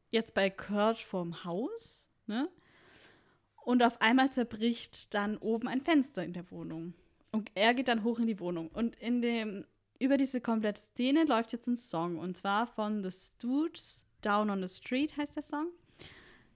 jetzt 0.09 0.33
bei 0.33 0.49
Kurt 0.49 0.99
vorm 0.99 1.43
Haus, 1.43 2.11
ne? 2.27 2.49
Und 3.63 3.83
auf 3.83 4.01
einmal 4.01 4.31
zerbricht 4.33 5.13
dann 5.13 5.37
oben 5.37 5.67
ein 5.67 5.81
Fenster 5.81 6.23
in 6.23 6.33
der 6.33 6.49
Wohnung. 6.49 6.95
Und 7.31 7.51
er 7.53 7.73
geht 7.75 7.87
dann 7.87 8.03
hoch 8.03 8.17
in 8.19 8.27
die 8.27 8.39
Wohnung. 8.39 8.69
Und 8.69 8.95
in 8.95 9.21
dem, 9.21 9.65
über 10.01 10.17
diese 10.17 10.41
komplette 10.41 10.81
Szene 10.81 11.25
läuft 11.25 11.53
jetzt 11.53 11.67
ein 11.67 11.77
Song 11.77 12.17
und 12.17 12.35
zwar 12.35 12.67
von 12.67 13.03
The 13.03 13.11
Stooges, 13.11 14.05
Down 14.21 14.49
on 14.49 14.65
the 14.67 14.73
Street 14.73 15.15
heißt 15.17 15.35
der 15.35 15.43
Song. 15.43 15.67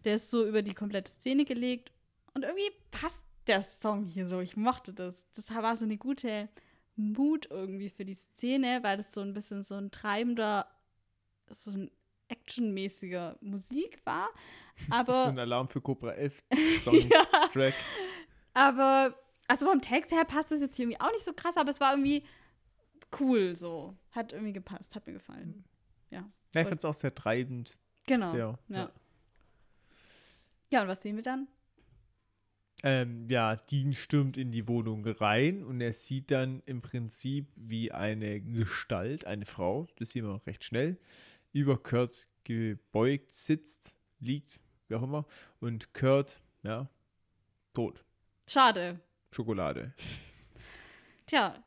Der 0.03 0.15
ist 0.15 0.29
so 0.29 0.47
über 0.47 0.61
die 0.61 0.73
komplette 0.73 1.11
Szene 1.11 1.45
gelegt 1.45 1.91
und 2.33 2.43
irgendwie 2.43 2.71
passt 2.91 3.23
der 3.47 3.63
Song 3.63 4.05
hier 4.05 4.27
so. 4.27 4.39
Ich 4.39 4.57
mochte 4.57 4.93
das. 4.93 5.25
Das 5.35 5.49
war 5.53 5.75
so 5.75 5.85
eine 5.85 5.97
gute 5.97 6.49
Mut 6.95 7.47
irgendwie 7.49 7.89
für 7.89 8.05
die 8.05 8.13
Szene, 8.13 8.79
weil 8.81 8.97
das 8.97 9.11
so 9.13 9.21
ein 9.21 9.33
bisschen 9.33 9.63
so 9.63 9.75
ein 9.75 9.91
treibender, 9.91 10.67
so 11.49 11.71
ein 11.71 11.91
actionmäßiger 12.27 13.37
Musik 13.41 13.99
war. 14.05 14.29
Aber 14.89 15.21
so 15.23 15.27
ein 15.29 15.39
Alarm 15.39 15.69
für 15.69 15.81
Cobra 15.81 16.11
11 16.11 16.43
Song 16.83 16.95
Ja. 16.95 17.25
Track. 17.53 17.73
Aber, 18.53 19.15
also 19.47 19.67
vom 19.67 19.81
Text 19.81 20.11
her 20.11 20.25
passt 20.25 20.51
das 20.51 20.61
jetzt 20.61 20.79
irgendwie 20.79 20.99
auch 20.99 21.11
nicht 21.11 21.23
so 21.23 21.33
krass, 21.33 21.57
aber 21.57 21.69
es 21.69 21.79
war 21.79 21.93
irgendwie 21.93 22.23
cool 23.19 23.55
so. 23.55 23.97
Hat 24.11 24.33
irgendwie 24.33 24.53
gepasst, 24.53 24.95
hat 24.95 25.07
mir 25.07 25.13
gefallen. 25.13 25.63
Ja. 26.09 26.29
Ja, 26.53 26.61
ich 26.61 26.67
fand 26.67 26.79
es 26.79 26.85
auch 26.85 26.93
sehr 26.93 27.13
treibend. 27.13 27.77
Genau. 28.07 28.31
Sehr, 28.31 28.59
ja. 28.69 28.77
ja. 28.77 28.91
ja, 30.71 30.81
und 30.83 30.87
was 30.87 31.01
sehen 31.01 31.15
wir 31.15 31.23
dann? 31.23 31.47
Ähm, 32.83 33.27
ja, 33.29 33.55
Dean 33.55 33.93
stürmt 33.93 34.37
in 34.37 34.51
die 34.51 34.67
Wohnung 34.67 35.05
rein 35.05 35.63
und 35.63 35.81
er 35.81 35.93
sieht 35.93 36.29
dann 36.29 36.61
im 36.65 36.81
Prinzip, 36.81 37.47
wie 37.55 37.91
eine 37.91 38.41
Gestalt, 38.41 39.25
eine 39.25 39.45
Frau, 39.45 39.87
das 39.97 40.11
sehen 40.11 40.25
wir 40.25 40.35
auch 40.35 40.45
recht 40.45 40.63
schnell, 40.63 40.97
über 41.51 41.81
Kurt 41.81 42.27
gebeugt 42.43 43.31
sitzt, 43.31 43.95
liegt, 44.19 44.59
wie 44.87 44.95
auch 44.95 45.03
immer, 45.03 45.25
und 45.59 45.93
Kurt, 45.93 46.41
ja, 46.61 46.87
tot. 47.73 48.03
Schade. 48.47 48.99
Schokolade. 49.31 49.93
Tja, 51.25 51.64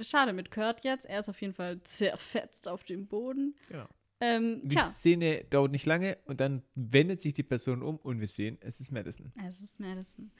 schade 0.00 0.32
mit 0.32 0.50
Kurt 0.50 0.84
jetzt. 0.84 1.06
Er 1.06 1.20
ist 1.20 1.28
auf 1.28 1.40
jeden 1.40 1.54
Fall 1.54 1.82
zerfetzt 1.82 2.68
auf 2.68 2.84
dem 2.84 3.06
Boden. 3.06 3.54
Genau. 3.68 3.86
Ähm, 4.20 4.60
Die 4.62 4.76
tja, 4.76 4.84
Szene 4.84 5.44
dauert 5.50 5.72
nicht 5.72 5.84
lange 5.86 6.16
und 6.26 6.40
dann 6.40 6.62
wendet 6.74 7.20
sich 7.20 7.34
die 7.34 7.42
Person 7.42 7.82
um 7.82 7.96
und 7.96 8.20
wir 8.20 8.28
sehen, 8.28 8.56
es 8.60 8.80
ist 8.80 8.92
Madison. 8.92 9.32
es 9.48 9.60
ist 9.60 9.80
Madison. 9.80 10.30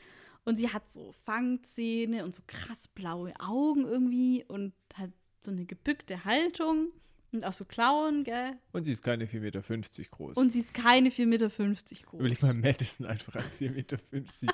Und 0.44 0.56
sie 0.56 0.68
hat 0.68 0.88
so 0.88 1.12
Fangzähne 1.24 2.24
und 2.24 2.32
so 2.34 2.42
krass 2.46 2.88
blaue 2.88 3.32
Augen 3.40 3.84
irgendwie 3.86 4.44
und 4.46 4.72
hat 4.94 5.10
so 5.40 5.50
eine 5.50 5.64
gebückte 5.64 6.24
Haltung 6.24 6.88
und 7.32 7.44
auch 7.44 7.52
so 7.52 7.64
Klauen, 7.64 8.24
gell? 8.24 8.52
Und 8.72 8.84
sie 8.84 8.92
ist 8.92 9.02
keine 9.02 9.24
4,50 9.24 9.40
Meter 9.40 9.62
groß. 10.10 10.36
Und 10.36 10.52
sie 10.52 10.58
ist 10.60 10.74
keine 10.74 11.08
4,50 11.08 11.26
Meter 11.26 11.48
groß. 11.48 12.20
Überleg 12.20 12.42
mal 12.42 12.54
Madison 12.54 13.06
einfach 13.06 13.34
als 13.36 13.60
4,50 13.60 13.70
Meter 13.72 13.98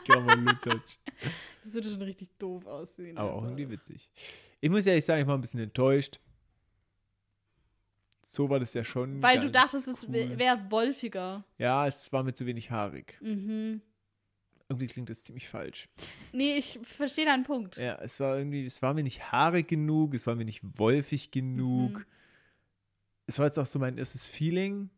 Gramm 0.05 0.27
Lutatsch. 0.47 0.97
Das 1.65 1.75
würde 1.75 1.91
schon 1.91 2.03
richtig 2.03 2.29
doof 2.39 2.67
aussehen. 2.67 3.19
Aber 3.19 3.35
auch 3.35 3.43
irgendwie 3.45 3.69
witzig. 3.69 4.11
Ich 4.61 4.71
muss 4.71 4.87
ehrlich 4.87 5.05
sagen, 5.05 5.23
ich 5.23 5.27
war 5.27 5.37
ein 5.37 5.41
bisschen 5.41 5.61
enttäuscht. 5.61 6.21
So 8.23 8.49
war 8.49 8.61
das 8.61 8.75
ja 8.75 8.85
schon. 8.85 9.23
Weil 9.23 9.41
du 9.41 9.51
dachtest, 9.51 9.89
es 9.89 10.07
cool. 10.07 10.13
wäre 10.13 10.39
wär 10.39 10.71
wolfiger. 10.71 11.45
Ja, 11.57 11.87
es 11.87 12.13
war 12.13 12.23
mir 12.23 12.35
zu 12.35 12.47
wenig 12.47 12.71
haarig. 12.71 13.19
Mhm. 13.21 13.81
Irgendwie 14.69 14.87
klingt 14.87 15.09
das 15.09 15.25
ziemlich 15.25 15.49
falsch. 15.49 15.89
Nee, 16.33 16.59
ich 16.59 16.79
verstehe 16.83 17.25
deinen 17.25 17.45
Punkt. 17.45 17.79
Ja, 17.79 17.95
es 18.03 18.21
war 18.21 18.37
irgendwie, 18.37 18.67
es 18.67 18.83
war 18.83 18.93
mir 18.93 19.03
nicht 19.03 19.33
haarig 19.33 19.67
genug, 19.67 20.15
es 20.15 20.27
war 20.27 20.35
mir 20.35 20.45
nicht 20.45 20.61
wolfig 20.79 21.31
genug. 21.31 22.01
Mhm. 22.01 22.05
Es 23.29 23.39
war 23.39 23.47
jetzt 23.47 23.59
auch 23.59 23.67
so 23.67 23.79
mein 23.79 23.97
erstes 23.99 24.27
Feeling, 24.27 24.91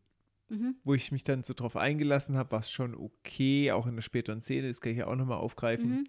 Mhm. 0.49 0.75
wo 0.83 0.93
ich 0.95 1.11
mich 1.11 1.23
dann 1.23 1.43
so 1.43 1.53
drauf 1.53 1.75
eingelassen 1.77 2.35
habe, 2.35 2.51
war 2.51 2.59
es 2.59 2.71
schon 2.71 2.95
okay, 2.95 3.71
auch 3.71 3.85
in 3.87 3.95
der 3.95 4.01
späteren 4.01 4.41
Szene, 4.41 4.67
das 4.67 4.81
kann 4.81 4.91
ich 4.93 4.97
ja 4.97 5.07
auch 5.07 5.15
nochmal 5.15 5.37
aufgreifen. 5.37 5.91
Mhm. 5.99 6.03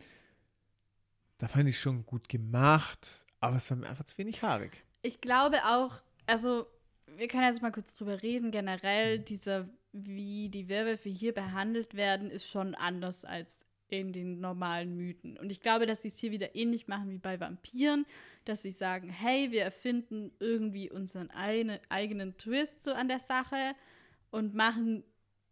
Da 1.39 1.49
fand 1.49 1.69
ich 1.69 1.79
schon 1.79 2.07
gut 2.07 2.29
gemacht, 2.29 3.09
aber 3.41 3.57
es 3.57 3.69
war 3.71 3.77
mir 3.77 3.89
einfach 3.89 4.05
zu 4.05 4.17
wenig 4.19 4.43
haarig. 4.43 4.73
Ich 5.03 5.21
glaube 5.21 5.59
auch, 5.67 5.97
also 6.27 6.67
wir 7.17 7.29
können 7.29 7.45
jetzt 7.45 7.63
mal 7.63 7.73
kurz 7.73 7.95
drüber 7.95 8.23
reden. 8.23 8.51
Generell, 8.51 9.19
Mhm. 9.19 9.25
dieser, 9.27 9.69
wie 9.93 10.49
die 10.49 10.69
Werwölfe 10.69 11.09
hier 11.09 11.35
behandelt 11.35 11.95
werden, 11.95 12.31
ist 12.31 12.47
schon 12.49 12.75
anders 12.75 13.25
als 13.25 13.65
in 14.01 14.13
den 14.13 14.41
normalen 14.41 14.97
Mythen. 14.97 15.37
Und 15.39 15.53
ich 15.53 15.61
glaube, 15.61 15.87
dass 15.87 16.03
sie 16.03 16.09
es 16.09 16.19
hier 16.19 16.31
wieder 16.31 16.55
ähnlich 16.55 16.89
machen 16.89 17.11
wie 17.11 17.19
bei 17.19 17.39
Vampiren, 17.39 18.07
dass 18.45 18.63
sie 18.63 18.71
sagen, 18.71 19.09
hey, 19.09 19.51
wir 19.51 19.63
erfinden 19.63 20.33
irgendwie 20.41 20.91
unseren 20.91 21.31
eine, 21.31 21.81
eigenen 21.89 22.37
Twist 22.37 22.83
so 22.83 22.93
an 22.93 23.09
der 23.09 23.19
Sache 23.19 23.75
und 24.31 24.55
machen 24.55 25.05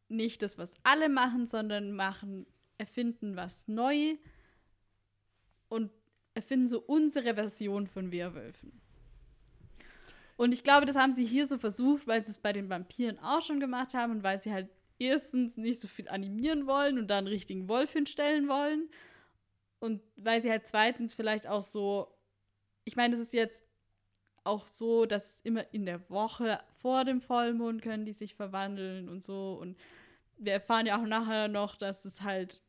nicht 0.09 0.43
das, 0.43 0.59
was 0.59 0.75
alle 0.83 1.09
machen, 1.09 1.47
sondern 1.47 1.93
machen, 1.93 2.47
erfinden 2.79 3.37
was 3.37 3.69
neu 3.69 4.17
und 5.69 5.91
erfinden 6.35 6.67
so 6.67 6.81
unsere 6.81 7.35
Version 7.35 7.87
von 7.87 8.11
Werwölfen. 8.11 8.81
Und 10.37 10.55
ich 10.55 10.65
glaube, 10.65 10.87
das 10.87 10.97
haben 10.97 11.13
sie 11.13 11.27
hier 11.27 11.47
so 11.47 11.59
versucht, 11.59 12.07
weil 12.07 12.25
sie 12.25 12.31
es 12.31 12.39
bei 12.39 12.55
den 12.55 12.71
Vampiren 12.71 13.19
auch 13.19 13.43
schon 13.43 13.61
gemacht 13.61 13.93
haben 13.93 14.13
und 14.13 14.23
weil 14.23 14.41
sie 14.41 14.53
halt 14.53 14.71
erstens 15.01 15.57
nicht 15.57 15.81
so 15.81 15.89
viel 15.89 16.09
animieren 16.09 16.67
wollen 16.67 16.99
und 16.99 17.09
da 17.09 17.19
einen 17.19 17.27
richtigen 17.27 17.69
Wolf 17.69 17.93
hinstellen 17.93 18.49
wollen. 18.49 18.89
Und 19.81 20.03
weil 20.17 20.43
sie 20.43 20.51
halt 20.51 20.69
zweitens 20.69 21.15
vielleicht 21.15 21.47
auch 21.47 21.63
so, 21.63 22.15
ich 22.85 22.97
meine, 22.97 23.15
es 23.15 23.21
ist 23.21 23.33
jetzt 23.33 23.65
auch 24.45 24.69
so, 24.69 25.07
dass 25.07 25.41
immer 25.41 25.73
in 25.73 25.87
der 25.87 26.09
Woche 26.11 26.61
vor 26.81 27.05
dem 27.05 27.21
Vollmond 27.21 27.83
können 27.83 28.05
die 28.05 28.13
sich 28.13 28.35
verwandeln 28.35 29.09
und 29.09 29.25
so. 29.25 29.59
Und 29.61 29.79
wir 30.37 30.53
erfahren 30.53 30.87
ja 30.87 31.01
auch 31.01 31.07
nachher 31.07 31.49
noch, 31.49 31.77
dass 31.77 32.05
es 32.05 32.23
halt 32.23 32.61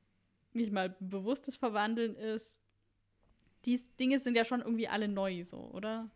nicht 0.53 0.71
mal 0.71 0.95
bewusstes 0.99 1.55
Verwandeln 1.57 2.15
ist. 2.15 2.61
Die 3.65 3.79
Dinge 3.99 4.19
sind 4.19 4.35
ja 4.35 4.45
schon 4.45 4.61
irgendwie 4.61 4.87
alle 4.87 5.07
neu 5.07 5.43
so, 5.43 5.69
oder? 5.73 6.09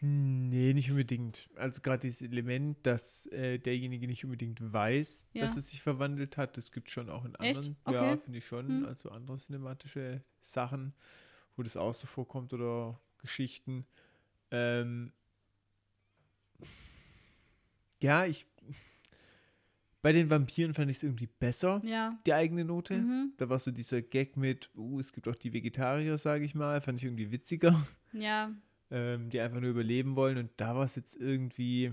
Nee, 0.00 0.74
nicht 0.74 0.90
unbedingt. 0.90 1.50
Also 1.56 1.80
gerade 1.82 2.00
dieses 2.02 2.22
Element, 2.22 2.78
dass 2.86 3.26
äh, 3.26 3.58
derjenige 3.58 4.06
nicht 4.06 4.24
unbedingt 4.24 4.60
weiß, 4.72 5.28
Ja. 5.32 5.42
dass 5.44 5.56
es 5.56 5.68
sich 5.70 5.82
verwandelt 5.82 6.36
hat, 6.36 6.56
das 6.56 6.70
gibt 6.70 6.86
es 6.88 6.92
schon 6.94 7.10
auch 7.10 7.24
in 7.24 7.34
anderen. 7.36 7.76
Okay. 7.84 7.94
Ja, 7.94 8.16
finde 8.16 8.38
ich 8.38 8.46
schon. 8.46 8.68
Hm. 8.68 8.84
Also 8.86 9.10
andere 9.10 9.38
cinematische 9.38 10.22
Sachen, 10.40 10.94
wo 11.56 11.62
das 11.64 11.76
auch 11.76 11.94
so 11.94 12.06
vorkommt 12.06 12.52
oder 12.52 13.00
Geschichten. 13.18 13.86
Ähm, 14.52 15.12
ja, 18.02 18.24
ich. 18.26 18.46
Bei 20.00 20.12
den 20.12 20.30
Vampiren 20.30 20.74
fand 20.74 20.90
ich 20.92 20.98
es 20.98 21.02
irgendwie 21.02 21.26
besser, 21.26 21.82
Ja. 21.84 22.16
die 22.24 22.32
eigene 22.32 22.64
Note. 22.64 22.94
Mhm. 22.98 23.32
Da 23.36 23.48
war 23.48 23.58
so 23.58 23.72
dieser 23.72 24.00
Gag 24.00 24.36
mit, 24.36 24.70
uh, 24.76 25.00
es 25.00 25.12
gibt 25.12 25.26
auch 25.26 25.34
die 25.34 25.52
Vegetarier, 25.52 26.16
sage 26.18 26.44
ich 26.44 26.54
mal, 26.54 26.80
fand 26.80 27.00
ich 27.00 27.04
irgendwie 27.06 27.32
witziger 27.32 27.84
Ja. 28.12 28.52
Ähm, 28.90 29.30
die 29.30 29.40
einfach 29.40 29.60
nur 29.60 29.70
überleben 29.70 30.16
wollen. 30.16 30.38
Und 30.38 30.50
da 30.56 30.74
war 30.74 30.84
es 30.84 30.96
jetzt 30.96 31.16
irgendwie. 31.16 31.92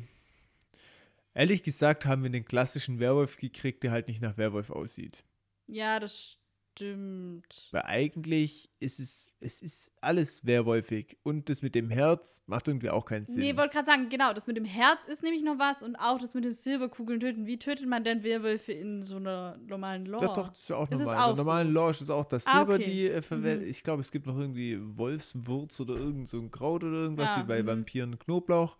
Ehrlich 1.33 1.63
gesagt 1.63 2.05
haben 2.05 2.23
wir 2.23 2.29
den 2.29 2.45
klassischen 2.45 2.99
Werwolf 2.99 3.35
gekriegt, 3.37 3.83
der 3.83 3.91
halt 3.91 4.07
nicht 4.07 4.21
nach 4.21 4.37
Werwolf 4.37 4.69
aussieht. 4.69 5.23
Ja, 5.67 5.99
das 5.99 6.37
stimmt. 6.75 7.69
Weil 7.71 7.83
eigentlich 7.83 8.69
ist 8.79 8.99
es, 8.99 9.31
es 9.39 9.61
ist 9.61 9.91
alles 10.01 10.45
werwolfig. 10.45 11.17
Und 11.23 11.49
das 11.49 11.61
mit 11.61 11.75
dem 11.75 11.89
Herz 11.89 12.41
macht 12.47 12.67
irgendwie 12.67 12.89
auch 12.89 13.05
keinen 13.05 13.27
Sinn. 13.27 13.41
Nee, 13.41 13.57
wollte 13.57 13.73
gerade 13.73 13.85
sagen, 13.85 14.09
genau, 14.09 14.33
das 14.33 14.47
mit 14.47 14.57
dem 14.57 14.65
Herz 14.65 15.05
ist 15.05 15.23
nämlich 15.23 15.43
noch 15.43 15.57
was 15.57 15.83
und 15.83 15.95
auch 15.95 16.19
das 16.19 16.33
mit 16.33 16.45
dem 16.45 16.53
Silberkugeln 16.53 17.19
töten. 17.19 17.45
Wie 17.45 17.57
tötet 17.57 17.87
man 17.87 18.03
denn 18.03 18.23
Werwölfe 18.23 18.73
in 18.73 19.01
so 19.03 19.17
einer 19.17 19.57
normalen 19.65 20.05
Lore? 20.05 20.25
Doch, 20.25 20.33
doch, 20.35 20.49
das 20.49 20.59
ist 20.59 20.69
ja 20.69 20.75
auch 20.75 20.91
Ist 20.91 20.99
normal. 20.99 21.15
auch 21.17 21.29
In 21.29 21.35
der 21.35 21.45
normalen 21.45 21.67
so? 21.67 21.73
Lore 21.73 21.91
ist 21.91 22.09
auch 22.09 22.25
das 22.25 22.47
Ah, 22.47 22.57
Silber, 22.57 22.75
okay. 22.75 22.83
die 22.85 23.07
äh, 23.09 23.21
verwendet. 23.21 23.63
Mhm. 23.63 23.69
Ich 23.71 23.83
glaube, 23.83 24.01
es 24.01 24.11
gibt 24.11 24.25
noch 24.25 24.37
irgendwie 24.37 24.79
Wolfswurz 24.81 25.79
oder 25.79 25.95
irgend 25.95 26.27
so 26.27 26.39
ein 26.39 26.51
Kraut 26.51 26.83
oder 26.83 26.97
irgendwas, 26.97 27.31
Ah, 27.31 27.41
wie 27.41 27.47
bei 27.47 27.63
mhm. 27.63 27.67
Vampiren 27.67 28.19
Knoblauch. 28.19 28.77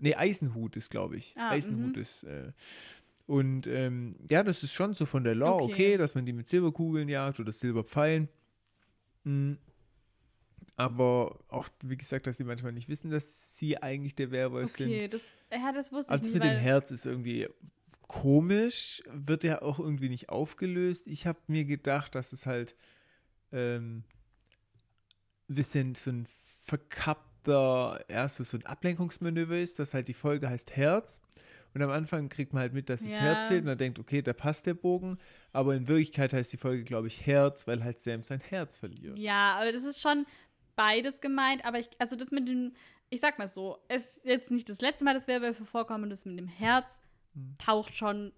Nee, 0.00 0.14
Eisenhut 0.14 0.76
ist, 0.76 0.90
glaube 0.90 1.16
ich. 1.16 1.34
Ah, 1.36 1.50
Eisenhut 1.50 1.96
mhm. 1.96 2.02
ist. 2.02 2.22
Äh, 2.22 2.52
und 3.28 3.66
ähm, 3.66 4.16
ja, 4.30 4.42
das 4.42 4.62
ist 4.62 4.72
schon 4.72 4.94
so 4.94 5.04
von 5.04 5.22
der 5.22 5.34
Lore 5.34 5.64
okay. 5.64 5.72
Okay. 5.72 5.96
dass 5.98 6.14
man 6.14 6.24
die 6.24 6.32
mit 6.32 6.48
Silberkugeln 6.48 7.10
jagt 7.10 7.38
oder 7.38 7.52
Silberpfeilen. 7.52 8.30
Mm. 9.24 9.52
Aber 10.76 11.38
auch, 11.48 11.68
wie 11.84 11.98
gesagt, 11.98 12.26
dass 12.26 12.38
sie 12.38 12.44
manchmal 12.44 12.72
nicht 12.72 12.88
wissen, 12.88 13.10
dass 13.10 13.58
sie 13.58 13.82
eigentlich 13.82 14.14
der 14.14 14.30
Werwolf 14.30 14.74
sind. 14.74 14.86
Okay, 14.86 15.08
das, 15.08 15.26
ja, 15.52 15.72
das 15.72 15.92
wusste 15.92 16.10
Also 16.10 16.24
ich 16.24 16.32
nicht. 16.32 16.42
mit 16.42 16.50
dem 16.50 16.58
Herz 16.58 16.90
ist 16.90 17.04
irgendwie 17.04 17.48
komisch, 18.00 19.02
wird 19.12 19.44
ja 19.44 19.60
auch 19.60 19.78
irgendwie 19.78 20.08
nicht 20.08 20.30
aufgelöst. 20.30 21.06
Ich 21.06 21.26
habe 21.26 21.38
mir 21.48 21.66
gedacht, 21.66 22.14
dass 22.14 22.32
es 22.32 22.46
halt 22.46 22.76
ähm, 23.52 24.04
ein 25.50 25.54
bisschen 25.54 25.94
so 25.96 26.12
ein 26.12 26.28
verkappter, 26.64 28.06
erst 28.08 28.36
so 28.36 28.56
ein 28.56 28.64
Ablenkungsmanöver 28.64 29.58
ist, 29.58 29.78
dass 29.80 29.92
halt 29.92 30.08
die 30.08 30.14
Folge 30.14 30.48
heißt 30.48 30.74
Herz. 30.74 31.20
Und 31.78 31.84
am 31.84 31.90
Anfang 31.90 32.28
kriegt 32.28 32.52
man 32.52 32.62
halt 32.62 32.72
mit, 32.74 32.88
dass 32.88 33.02
das 33.02 33.12
Ja. 33.14 33.20
Herz 33.20 33.46
fehlt 33.46 33.60
und 33.62 33.66
dann 33.68 33.78
denkt, 33.78 33.98
okay, 33.98 34.20
da 34.22 34.32
passt 34.32 34.66
der 34.66 34.74
Bogen. 34.74 35.18
Aber 35.52 35.74
in 35.74 35.86
Wirklichkeit 35.88 36.32
heißt 36.32 36.52
die 36.52 36.56
Folge, 36.56 36.84
glaube 36.84 37.06
ich, 37.06 37.24
Herz, 37.26 37.66
weil 37.66 37.84
halt 37.84 37.98
Sam 37.98 38.22
sein 38.22 38.40
Herz 38.40 38.78
verliert. 38.78 39.18
Ja, 39.18 39.56
aber 39.60 39.70
das 39.72 39.84
ist 39.84 40.00
schon 40.00 40.26
beides 40.76 41.20
gemeint. 41.20 41.64
Aber 41.64 41.78
ich, 41.78 41.88
also 41.98 42.16
das 42.16 42.30
mit 42.30 42.48
dem, 42.48 42.74
ich 43.10 43.20
sag 43.20 43.38
mal 43.38 43.48
so, 43.48 43.78
es 43.88 44.16
ist 44.18 44.24
jetzt 44.26 44.50
nicht 44.50 44.68
das 44.68 44.80
letzte 44.80 45.04
Mal, 45.04 45.14
dass 45.14 45.28
Werwölfe 45.28 45.64
vorkommen 45.64 46.04
und 46.04 46.10
das 46.10 46.24
mit 46.24 46.38
dem 46.38 46.48
Herz 46.48 47.00
Hm. 47.34 47.54
taucht 47.58 47.94
schon 47.94 48.32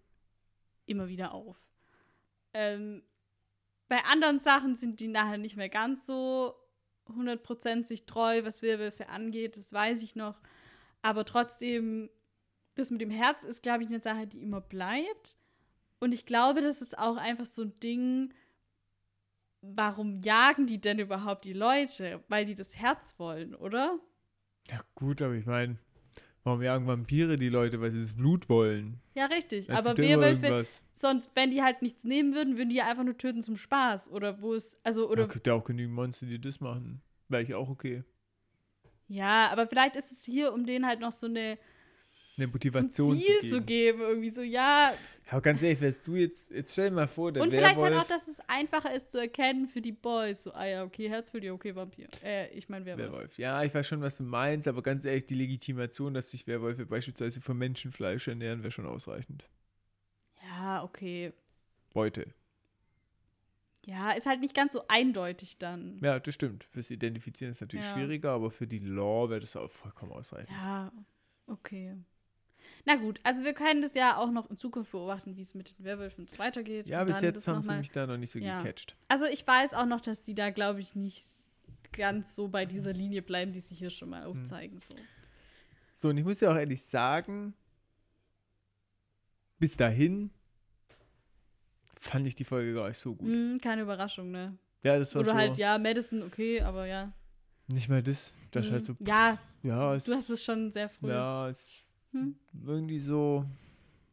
immer 0.86 1.08
wieder 1.08 1.32
auf. 1.32 1.56
Ähm, 2.52 3.02
bei 3.88 4.02
anderen 4.04 4.38
Sachen 4.40 4.76
sind 4.76 5.00
die 5.00 5.08
nachher 5.08 5.38
nicht 5.38 5.56
mehr 5.56 5.68
ganz 5.68 6.06
so 6.06 6.54
100% 7.08 7.84
sich 7.84 8.06
treu, 8.06 8.44
was 8.44 8.62
Werwölfe 8.62 9.08
angeht, 9.08 9.56
das 9.56 9.72
weiß 9.72 10.02
ich 10.02 10.14
noch. 10.16 10.40
Aber 11.02 11.24
trotzdem, 11.24 12.08
das 12.80 12.90
mit 12.90 13.00
dem 13.00 13.10
Herz 13.10 13.44
ist, 13.44 13.62
glaube 13.62 13.82
ich, 13.82 13.88
eine 13.88 14.00
Sache, 14.00 14.26
die 14.26 14.42
immer 14.42 14.60
bleibt. 14.60 15.36
Und 16.00 16.12
ich 16.12 16.26
glaube, 16.26 16.60
das 16.62 16.82
ist 16.82 16.98
auch 16.98 17.16
einfach 17.16 17.44
so 17.44 17.62
ein 17.62 17.78
Ding, 17.80 18.32
warum 19.60 20.20
jagen 20.22 20.66
die 20.66 20.80
denn 20.80 20.98
überhaupt 20.98 21.44
die 21.44 21.52
Leute? 21.52 22.22
Weil 22.28 22.44
die 22.44 22.54
das 22.54 22.76
Herz 22.76 23.14
wollen, 23.18 23.54
oder? 23.54 23.98
Ja, 24.70 24.80
gut, 24.94 25.20
aber 25.22 25.34
ich 25.34 25.46
meine, 25.46 25.78
warum 26.44 26.62
jagen 26.62 26.86
Vampire 26.86 27.36
die 27.36 27.48
Leute, 27.48 27.80
weil 27.80 27.90
sie 27.90 28.00
das 28.00 28.14
Blut 28.14 28.48
wollen? 28.48 29.00
Ja, 29.14 29.26
richtig. 29.26 29.68
Es 29.68 29.76
aber 29.76 29.90
ja 29.90 30.08
Werwölfe, 30.20 30.46
irgendwas. 30.46 30.82
sonst, 30.92 31.30
wenn 31.34 31.50
die 31.50 31.62
halt 31.62 31.82
nichts 31.82 32.04
nehmen 32.04 32.34
würden, 32.34 32.56
würden 32.56 32.70
die 32.70 32.76
ja 32.76 32.88
einfach 32.88 33.04
nur 33.04 33.16
töten 33.18 33.42
zum 33.42 33.56
Spaß. 33.56 34.10
Oder 34.10 34.40
wo 34.40 34.54
es, 34.54 34.78
also, 34.84 35.02
Ja, 35.04 35.08
oder, 35.10 35.28
gibt 35.28 35.46
ja 35.46 35.54
auch 35.54 35.64
genügend 35.64 35.94
Monster, 35.94 36.26
die 36.26 36.40
das 36.40 36.60
machen. 36.60 37.02
Wäre 37.28 37.42
ich 37.42 37.54
auch 37.54 37.68
okay. 37.68 38.02
ja, 39.06 39.48
aber 39.50 39.66
vielleicht 39.66 39.96
ist 39.96 40.10
es 40.12 40.24
hier, 40.24 40.52
um 40.52 40.66
denen 40.66 40.86
halt 40.86 41.00
noch 41.00 41.12
so 41.12 41.26
eine, 41.26 41.58
Eine 42.42 42.52
Motivation 42.52 43.18
Ziel 43.18 43.38
zu 43.40 43.46
zu 43.46 43.62
geben. 43.62 43.98
geben. 43.98 44.00
Irgendwie 44.00 44.30
so, 44.30 44.42
ja. 44.42 44.92
Ja, 45.26 45.32
aber 45.32 45.42
ganz 45.42 45.62
ehrlich, 45.62 45.80
wärst 45.80 46.06
du 46.06 46.16
jetzt, 46.16 46.50
jetzt 46.50 46.72
stell 46.72 46.88
dir 46.90 46.96
mal 46.96 47.06
vor, 47.08 47.32
der 47.32 47.42
Und 47.42 47.50
vielleicht 47.50 47.76
Werwolf, 47.76 47.94
halt 47.94 48.04
auch, 48.04 48.08
dass 48.08 48.26
es 48.28 48.40
einfacher 48.48 48.94
ist 48.94 49.12
zu 49.12 49.18
erkennen 49.18 49.68
für 49.68 49.80
die 49.80 49.92
Boys. 49.92 50.42
So, 50.44 50.52
ah 50.52 50.64
ja, 50.66 50.82
okay, 50.84 51.08
Herz 51.08 51.30
für 51.30 51.40
die, 51.40 51.50
okay, 51.50 51.74
Vampir. 51.76 52.08
Äh, 52.24 52.48
ich 52.56 52.68
meine 52.68 52.86
Werwolf. 52.86 53.12
Werwolf. 53.12 53.38
Ja, 53.38 53.62
ich 53.62 53.74
weiß 53.74 53.86
schon, 53.86 54.00
was 54.00 54.16
du 54.16 54.24
meinst, 54.24 54.66
aber 54.66 54.82
ganz 54.82 55.04
ehrlich, 55.04 55.26
die 55.26 55.34
Legitimation, 55.34 56.14
dass 56.14 56.30
sich 56.30 56.46
Werwölfe 56.46 56.86
beispielsweise 56.86 57.40
von 57.40 57.56
Menschenfleisch 57.58 58.26
ernähren, 58.28 58.62
wäre 58.62 58.70
schon 58.72 58.86
ausreichend. 58.86 59.44
Ja, 60.48 60.82
okay. 60.82 61.32
Beute. 61.92 62.26
Ja, 63.86 64.10
ist 64.12 64.26
halt 64.26 64.40
nicht 64.40 64.54
ganz 64.54 64.72
so 64.74 64.82
eindeutig 64.88 65.56
dann. 65.58 66.00
Ja, 66.02 66.20
das 66.20 66.34
stimmt. 66.34 66.64
Fürs 66.64 66.90
Identifizieren 66.90 67.52
ist 67.52 67.60
natürlich 67.60 67.86
Ja. 67.86 67.94
schwieriger, 67.94 68.32
aber 68.32 68.50
für 68.50 68.66
die 68.66 68.78
Lore 68.78 69.30
wäre 69.30 69.40
das 69.40 69.56
auch 69.56 69.70
vollkommen 69.70 70.12
ausreichend. 70.12 70.50
Ja, 70.50 70.92
okay. 71.46 71.96
Na 72.86 72.96
gut, 72.96 73.20
also 73.22 73.44
wir 73.44 73.52
können 73.52 73.82
das 73.82 73.94
ja 73.94 74.16
auch 74.16 74.30
noch 74.30 74.48
in 74.50 74.56
Zukunft 74.56 74.92
beobachten, 74.92 75.36
wie 75.36 75.42
es 75.42 75.54
mit 75.54 75.78
den 75.78 75.84
Werwölfen 75.84 76.26
weitergeht. 76.38 76.86
Ja, 76.86 77.04
bis 77.04 77.20
jetzt 77.20 77.46
haben 77.46 77.62
sie 77.62 77.76
mich 77.76 77.90
da 77.90 78.06
noch 78.06 78.16
nicht 78.16 78.30
so 78.32 78.38
Ja. 78.38 78.62
gecatcht. 78.62 78.96
Also 79.08 79.26
ich 79.26 79.46
weiß 79.46 79.74
auch 79.74 79.86
noch, 79.86 80.00
dass 80.00 80.22
die 80.22 80.34
da, 80.34 80.50
glaube 80.50 80.80
ich, 80.80 80.94
nicht 80.94 81.22
ganz 81.92 82.34
so 82.34 82.48
bei 82.48 82.64
dieser 82.66 82.92
Linie 82.92 83.22
bleiben, 83.22 83.52
die 83.52 83.60
sie 83.60 83.74
hier 83.74 83.90
schon 83.90 84.10
mal 84.10 84.24
aufzeigen. 84.24 84.78
So. 84.78 84.94
So, 85.94 86.08
und 86.08 86.16
ich 86.16 86.24
muss 86.24 86.40
ja 86.40 86.50
auch 86.50 86.56
ehrlich 86.56 86.82
sagen, 86.82 87.52
bis 89.58 89.76
dahin 89.76 90.30
fand 91.98 92.26
ich 92.26 92.34
die 92.34 92.44
Folge 92.44 92.72
gar 92.74 92.88
nicht 92.88 92.98
so 92.98 93.14
gut. 93.14 93.28
Hm, 93.28 93.58
keine 93.60 93.82
Überraschung, 93.82 94.30
ne? 94.30 94.56
Ja, 94.82 94.98
das 94.98 95.14
war 95.14 95.20
Oder 95.20 95.32
so, 95.32 95.36
halt, 95.36 95.58
ja, 95.58 95.76
Madison, 95.78 96.22
okay, 96.22 96.62
aber 96.62 96.86
ja. 96.86 97.12
nicht 97.66 97.90
mal 97.90 98.02
das. 98.02 98.34
Das 98.52 98.64
ist 98.64 98.68
Hm. 98.70 98.74
halt 98.74 98.84
so, 98.84 98.96
Ja, 99.00 99.38
ja, 99.62 99.94
es, 99.94 100.04
du 100.04 100.14
hast 100.14 100.30
es 100.30 100.42
schon 100.42 100.72
sehr 100.72 100.88
früh. 100.88 101.08
ja, 101.08 101.48
es 101.50 101.84
Hm. 102.12 102.34
irgendwie 102.66 102.98
so 103.00 103.44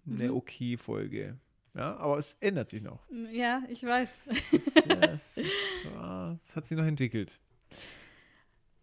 eine 0.05 0.29
Mhm. 0.29 0.35
okay 0.35 0.77
Folge. 0.77 1.37
Ja, 1.73 1.95
aber 1.97 2.17
es 2.17 2.35
ändert 2.39 2.69
sich 2.69 2.81
noch. 2.81 3.05
Ja, 3.31 3.61
ich 3.69 3.83
weiß. 3.83 4.23
Es, 4.51 4.73
ja, 4.75 5.01
es, 5.13 5.37
es 5.37 6.55
hat 6.55 6.65
sich 6.65 6.77
noch 6.77 6.85
entwickelt. 6.85 7.39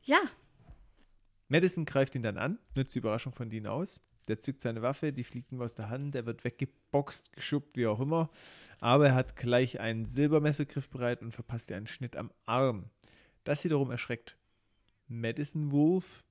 Ja, 0.03 0.21
Madison 1.49 1.85
greift 1.85 2.15
ihn 2.15 2.23
dann 2.23 2.39
an, 2.39 2.59
nutzt 2.75 2.95
die 2.95 2.99
Überraschung 2.99 3.33
von 3.33 3.49
Dean 3.51 3.67
aus. 3.67 4.01
Der 4.29 4.41
zückt 4.41 4.63
seine 4.63 4.81
Waffe, 4.81 5.13
die 5.13 5.23
fliegt 5.25 5.53
ihm 5.53 5.61
aus 5.61 5.75
der 5.75 5.91
Hand, 5.91 6.15
der 6.15 6.25
wird 6.25 6.45
weggeboxt, 6.45 7.33
geschubbt, 7.33 7.77
wie 7.77 7.87
auch 7.87 8.01
immer. 8.01 8.31
Aber 8.81 9.09
er 9.09 9.15
hat 9.15 9.37
gleich 9.37 9.81
einen 9.81 10.07
Silbermessergriff 10.07 10.89
bereit 10.89 11.21
und 11.21 11.33
verpasst 11.33 11.69
ihr 11.71 11.77
einen 11.77 11.87
Schnitt 11.87 12.17
am 12.17 12.31
Arm. 12.47 12.87
Das 13.45 13.65
wiederum 13.65 13.91
erschreckt 13.91 14.39
Madison 15.09 15.71
Wolf 15.73 16.25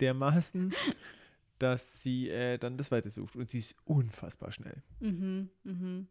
dermaßen, 0.00 0.74
dass 1.58 2.02
sie 2.02 2.28
äh, 2.28 2.58
dann 2.58 2.76
das 2.76 2.90
Weite 2.90 3.10
sucht. 3.10 3.36
Und 3.36 3.48
sie 3.48 3.58
ist 3.58 3.76
unfassbar 3.84 4.52
schnell. 4.52 4.82
Mhm, 5.00 5.50
mhm. 5.64 6.08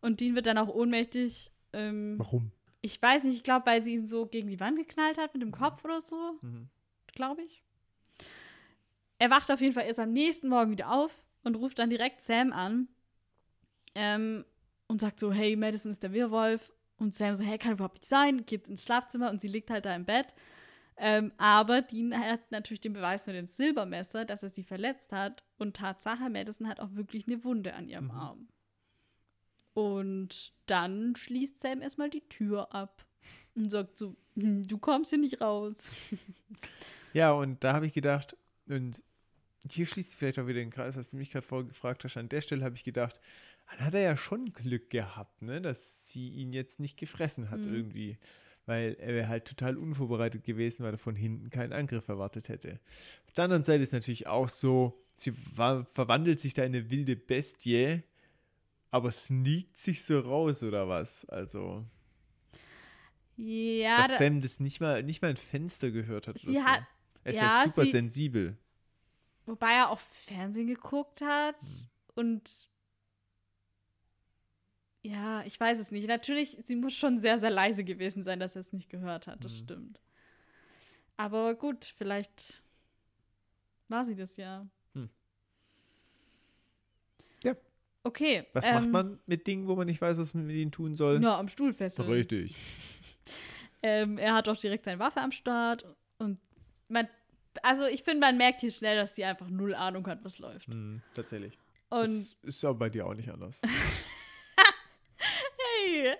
Und 0.00 0.20
Dean 0.20 0.34
wird 0.34 0.46
dann 0.46 0.58
auch 0.58 0.68
ohnmächtig. 0.68 1.50
Ähm, 1.72 2.14
Warum? 2.18 2.50
ich 2.80 3.00
weiß 3.02 3.24
nicht, 3.24 3.34
ich 3.36 3.42
glaube, 3.42 3.66
weil 3.66 3.82
sie 3.82 3.94
ihn 3.94 4.06
so 4.06 4.26
gegen 4.26 4.48
die 4.48 4.60
Wand 4.60 4.76
geknallt 4.78 5.18
hat 5.18 5.34
mit 5.34 5.42
dem 5.42 5.50
Kopf 5.52 5.84
oder 5.84 6.00
so, 6.00 6.38
Mhm. 6.42 6.68
glaube 7.08 7.42
ich. 7.42 7.62
Er 9.18 9.30
wacht 9.30 9.50
auf 9.50 9.60
jeden 9.60 9.74
Fall 9.74 9.86
erst 9.86 9.98
am 9.98 10.12
nächsten 10.12 10.48
Morgen 10.48 10.70
wieder 10.70 10.92
auf 10.92 11.12
und 11.42 11.56
ruft 11.56 11.78
dann 11.78 11.90
direkt 11.90 12.20
Sam 12.22 12.52
an 12.52 12.88
ähm, 13.94 14.44
und 14.86 15.00
sagt 15.00 15.18
so, 15.18 15.32
hey, 15.32 15.56
Madison 15.56 15.90
ist 15.90 16.02
der 16.02 16.12
Werwolf. 16.12 16.72
Und 16.98 17.14
Sam 17.14 17.34
so, 17.34 17.44
hey, 17.44 17.58
kann 17.58 17.72
überhaupt 17.72 17.98
nicht 17.98 18.08
sein, 18.08 18.44
geht 18.46 18.68
ins 18.68 18.84
Schlafzimmer 18.84 19.30
und 19.30 19.40
sie 19.40 19.48
liegt 19.48 19.70
halt 19.70 19.84
da 19.84 19.94
im 19.94 20.04
Bett. 20.04 20.34
Ähm, 21.00 21.32
aber 21.38 21.82
Dean 21.82 22.12
hat 22.18 22.50
natürlich 22.50 22.80
den 22.80 22.92
Beweis 22.92 23.26
mit 23.26 23.36
dem 23.36 23.46
Silbermesser, 23.46 24.24
dass 24.24 24.42
er 24.42 24.48
sie 24.48 24.64
verletzt 24.64 25.12
hat. 25.12 25.44
Und 25.56 25.76
Tatsache, 25.76 26.28
Madison 26.28 26.68
hat 26.68 26.80
auch 26.80 26.92
wirklich 26.94 27.26
eine 27.26 27.44
Wunde 27.44 27.74
an 27.74 27.88
ihrem 27.88 28.06
Mhm. 28.06 28.10
Arm. 28.10 28.48
Und 29.74 30.52
dann 30.66 31.14
schließt 31.14 31.60
Sam 31.60 31.82
erstmal 31.82 32.10
die 32.10 32.26
Tür 32.28 32.74
ab 32.74 33.06
und 33.54 33.68
sagt 33.70 33.96
so, 33.96 34.16
"Hm, 34.36 34.66
du 34.66 34.78
kommst 34.78 35.10
hier 35.10 35.18
nicht 35.18 35.40
raus. 35.40 35.92
Ja, 37.14 37.32
und 37.32 37.64
da 37.64 37.72
habe 37.72 37.86
ich 37.86 37.94
gedacht, 37.94 38.36
und 38.66 39.02
hier 39.68 39.86
schließt 39.86 40.10
sich 40.10 40.18
vielleicht 40.18 40.38
auch 40.38 40.46
wieder 40.46 40.60
den 40.60 40.70
Kreis, 40.70 40.94
was 40.94 41.08
du 41.10 41.16
mich 41.16 41.30
gerade 41.30 41.46
vorgefragt 41.46 42.04
hast. 42.04 42.18
An 42.18 42.28
der 42.28 42.42
Stelle 42.42 42.62
habe 42.62 42.76
ich 42.76 42.84
gedacht, 42.84 43.18
dann 43.70 43.80
hat 43.86 43.94
er 43.94 44.02
ja 44.02 44.16
schon 44.16 44.52
Glück 44.52 44.90
gehabt, 44.90 45.40
ne, 45.40 45.62
dass 45.62 46.08
sie 46.10 46.28
ihn 46.28 46.52
jetzt 46.52 46.80
nicht 46.80 46.98
gefressen 46.98 47.50
hat 47.50 47.60
Mhm. 47.60 47.74
irgendwie. 47.74 48.18
Weil 48.68 48.96
er 49.00 49.14
wäre 49.14 49.28
halt 49.28 49.46
total 49.46 49.78
unvorbereitet 49.78 50.44
gewesen, 50.44 50.84
weil 50.84 50.92
er 50.92 50.98
von 50.98 51.16
hinten 51.16 51.48
keinen 51.48 51.72
Angriff 51.72 52.06
erwartet 52.08 52.50
hätte. 52.50 52.78
Auf 53.26 53.32
der 53.32 53.44
anderen 53.44 53.64
Seite 53.64 53.82
ist 53.82 53.94
natürlich 53.94 54.26
auch 54.26 54.50
so, 54.50 55.02
sie 55.16 55.32
war, 55.56 55.86
verwandelt 55.86 56.38
sich 56.38 56.52
da 56.52 56.64
in 56.64 56.74
eine 56.74 56.90
wilde 56.90 57.16
Bestie, 57.16 58.02
aber 58.90 59.10
sneakt 59.10 59.78
sich 59.78 60.04
so 60.04 60.20
raus 60.20 60.62
oder 60.62 60.86
was? 60.86 61.24
Also, 61.30 61.82
Ja, 63.36 63.96
dass 64.02 64.08
da, 64.08 64.18
Sam 64.18 64.40
das 64.40 64.60
nicht 64.60 64.80
mal, 64.80 65.02
nicht 65.02 65.22
mal 65.22 65.28
ein 65.28 65.36
Fenster 65.36 65.90
gehört 65.90 66.26
hat 66.28 66.38
sie 66.38 66.54
so. 66.56 66.64
hat, 66.64 66.82
Er 67.24 67.30
ist 67.32 67.40
ja, 67.40 67.46
ja, 67.46 67.64
super 67.64 67.84
sie- 67.84 67.92
sensibel. 67.92 68.56
wobei 69.46 69.72
er 69.72 69.90
auch 69.90 70.00
Fernsehen 70.00 70.66
geguckt 70.66 71.22
hat 71.22 71.60
Hm. 71.62 71.86
und 72.16 72.68
ja, 75.02 75.42
ich 75.44 75.58
weiß 75.58 75.78
es 75.78 75.90
nicht. 75.90 76.06
Natürlich, 76.08 76.58
sie 76.64 76.76
muss 76.76 76.94
schon 76.94 77.18
sehr, 77.18 77.38
sehr 77.38 77.50
leise 77.50 77.84
gewesen 77.84 78.22
sein, 78.22 78.40
dass 78.40 78.56
er 78.56 78.60
es 78.60 78.72
nicht 78.72 78.90
gehört 78.90 79.26
hat. 79.26 79.44
Das 79.44 79.60
Mhm. 79.60 79.64
stimmt. 79.64 80.00
Aber 81.16 81.54
gut, 81.54 81.84
vielleicht 81.96 82.62
war 83.88 84.04
sie 84.04 84.14
das 84.14 84.36
ja. 84.36 84.66
Hm. 84.94 85.08
Ja. 87.42 87.54
Okay. 88.04 88.46
Was 88.52 88.66
ähm, 88.66 88.74
macht 88.74 88.92
man 88.92 89.18
mit 89.26 89.46
Dingen, 89.46 89.66
wo 89.66 89.74
man 89.76 89.86
nicht 89.86 90.00
weiß, 90.00 90.18
was 90.18 90.34
man 90.34 90.46
mit 90.46 90.56
ihnen 90.56 90.70
tun 90.72 90.94
soll? 90.96 91.22
Ja, 91.22 91.38
am 91.38 91.48
Stuhl 91.48 91.72
fesseln. 91.72 92.08
Richtig. 92.08 92.54
Ähm, 93.80 94.18
er 94.18 94.34
hat 94.34 94.48
auch 94.48 94.56
direkt 94.56 94.86
seine 94.86 94.98
Waffe 94.98 95.20
am 95.20 95.30
Start 95.30 95.84
und 96.18 96.40
man, 96.88 97.06
also 97.62 97.84
ich 97.84 98.02
finde, 98.02 98.18
man 98.26 98.36
merkt 98.36 98.60
hier 98.60 98.72
schnell, 98.72 98.96
dass 98.96 99.14
sie 99.14 99.24
einfach 99.24 99.48
null 99.48 99.72
Ahnung 99.72 100.04
hat, 100.08 100.24
was 100.24 100.40
läuft. 100.40 100.66
Hm, 100.66 101.00
tatsächlich. 101.14 101.56
Und 101.88 102.00
das 102.00 102.36
ist 102.42 102.64
aber 102.64 102.76
bei 102.76 102.90
dir 102.90 103.06
auch 103.06 103.14
nicht 103.14 103.30
anders. 103.30 103.60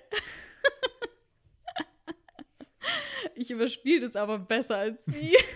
ich 3.34 3.50
überspiele 3.50 4.00
das 4.00 4.16
aber 4.16 4.38
besser 4.38 4.78
als 4.78 5.04
sie. 5.06 5.36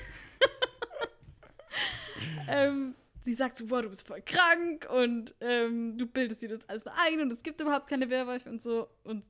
ähm, 2.48 2.94
sie 3.22 3.34
sagt 3.34 3.56
so, 3.56 3.66
boah, 3.66 3.82
du 3.82 3.88
bist 3.88 4.06
voll 4.06 4.22
krank 4.22 4.88
und 4.90 5.34
ähm, 5.40 5.96
du 5.98 6.06
bildest 6.06 6.42
dir 6.42 6.48
das 6.48 6.68
alles 6.68 6.86
ein 6.86 7.20
und 7.20 7.32
es 7.32 7.42
gibt 7.42 7.60
überhaupt 7.60 7.88
keine 7.88 8.10
Werwölfe 8.10 8.50
und 8.50 8.62
so. 8.62 8.88
Und 9.04 9.24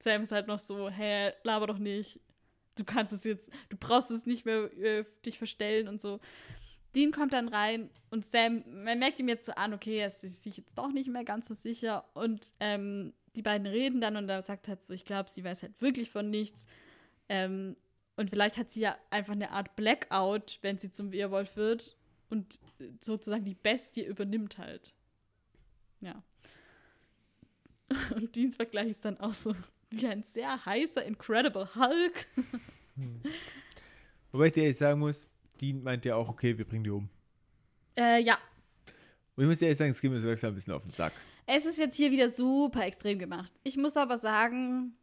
Sam 0.00 0.22
ist 0.22 0.32
halt 0.32 0.46
noch 0.46 0.58
so, 0.58 0.88
hä, 0.88 1.32
laber 1.42 1.66
doch 1.66 1.78
nicht. 1.78 2.20
Du 2.76 2.84
kannst 2.84 3.12
es 3.12 3.24
jetzt, 3.24 3.50
du 3.68 3.76
brauchst 3.76 4.10
es 4.10 4.26
nicht 4.26 4.44
mehr 4.44 4.72
äh, 4.78 5.04
dich 5.24 5.38
verstellen 5.38 5.88
und 5.88 6.00
so. 6.00 6.20
Dean 6.94 7.12
kommt 7.12 7.32
dann 7.32 7.48
rein 7.48 7.90
und 8.10 8.24
Sam, 8.24 8.64
man 8.84 8.98
merkt 8.98 9.18
ihm 9.18 9.28
jetzt 9.28 9.46
so 9.46 9.52
an, 9.52 9.74
okay, 9.74 9.98
er 9.98 10.06
ist 10.06 10.20
sich 10.20 10.56
jetzt 10.56 10.78
doch 10.78 10.92
nicht 10.92 11.08
mehr 11.08 11.24
ganz 11.24 11.48
so 11.48 11.54
sicher. 11.54 12.04
Und 12.14 12.52
ähm, 12.60 13.12
die 13.36 13.42
beiden 13.42 13.66
reden 13.66 14.00
dann 14.00 14.16
und 14.16 14.28
er 14.28 14.42
sagt 14.42 14.68
halt 14.68 14.82
so, 14.82 14.92
ich 14.92 15.04
glaube, 15.04 15.30
sie 15.30 15.44
weiß 15.44 15.62
halt 15.62 15.80
wirklich 15.80 16.10
von 16.10 16.30
nichts. 16.30 16.66
Ähm, 17.28 17.76
und 18.16 18.30
vielleicht 18.30 18.56
hat 18.58 18.70
sie 18.70 18.80
ja 18.80 18.96
einfach 19.10 19.32
eine 19.32 19.50
Art 19.50 19.74
Blackout, 19.76 20.58
wenn 20.62 20.78
sie 20.78 20.90
zum 20.90 21.12
Werwolf 21.12 21.56
wird 21.56 21.96
und 22.30 22.60
sozusagen 23.00 23.44
die 23.44 23.54
Bestie 23.54 24.04
übernimmt 24.04 24.58
halt. 24.58 24.94
Ja. 26.00 26.22
Und 28.14 28.34
Deans 28.34 28.56
Vergleich 28.56 28.88
ist 28.88 29.04
dann 29.04 29.18
auch 29.20 29.34
so 29.34 29.54
wie 29.90 30.06
ein 30.06 30.22
sehr 30.22 30.64
heißer 30.64 31.04
Incredible 31.04 31.74
Hulk. 31.74 32.26
Wobei 34.32 34.46
ich 34.46 34.52
dir 34.52 34.62
ehrlich 34.62 34.78
sagen 34.78 35.00
muss, 35.00 35.26
Dean 35.60 35.82
meint 35.82 36.04
ja 36.04 36.16
auch, 36.16 36.28
okay, 36.28 36.56
wir 36.58 36.64
bringen 36.66 36.84
die 36.84 36.90
um. 36.90 37.08
Äh, 37.96 38.20
ja, 38.22 38.38
Und 39.36 39.44
ich 39.44 39.48
muss 39.48 39.58
dir 39.58 39.66
ehrlich 39.66 39.78
sagen, 39.78 39.90
es 39.92 40.00
geht 40.00 40.10
mir 40.10 40.20
so 40.20 40.26
langsam 40.26 40.52
ein 40.52 40.54
bisschen 40.54 40.72
auf 40.72 40.82
den 40.82 40.92
Sack. 40.92 41.12
Es 41.46 41.66
ist 41.66 41.78
jetzt 41.78 41.96
hier 41.96 42.10
wieder 42.10 42.28
super 42.28 42.86
extrem 42.86 43.18
gemacht. 43.18 43.52
Ich 43.62 43.76
muss 43.76 43.96
aber 43.96 44.16
sagen, 44.16 44.96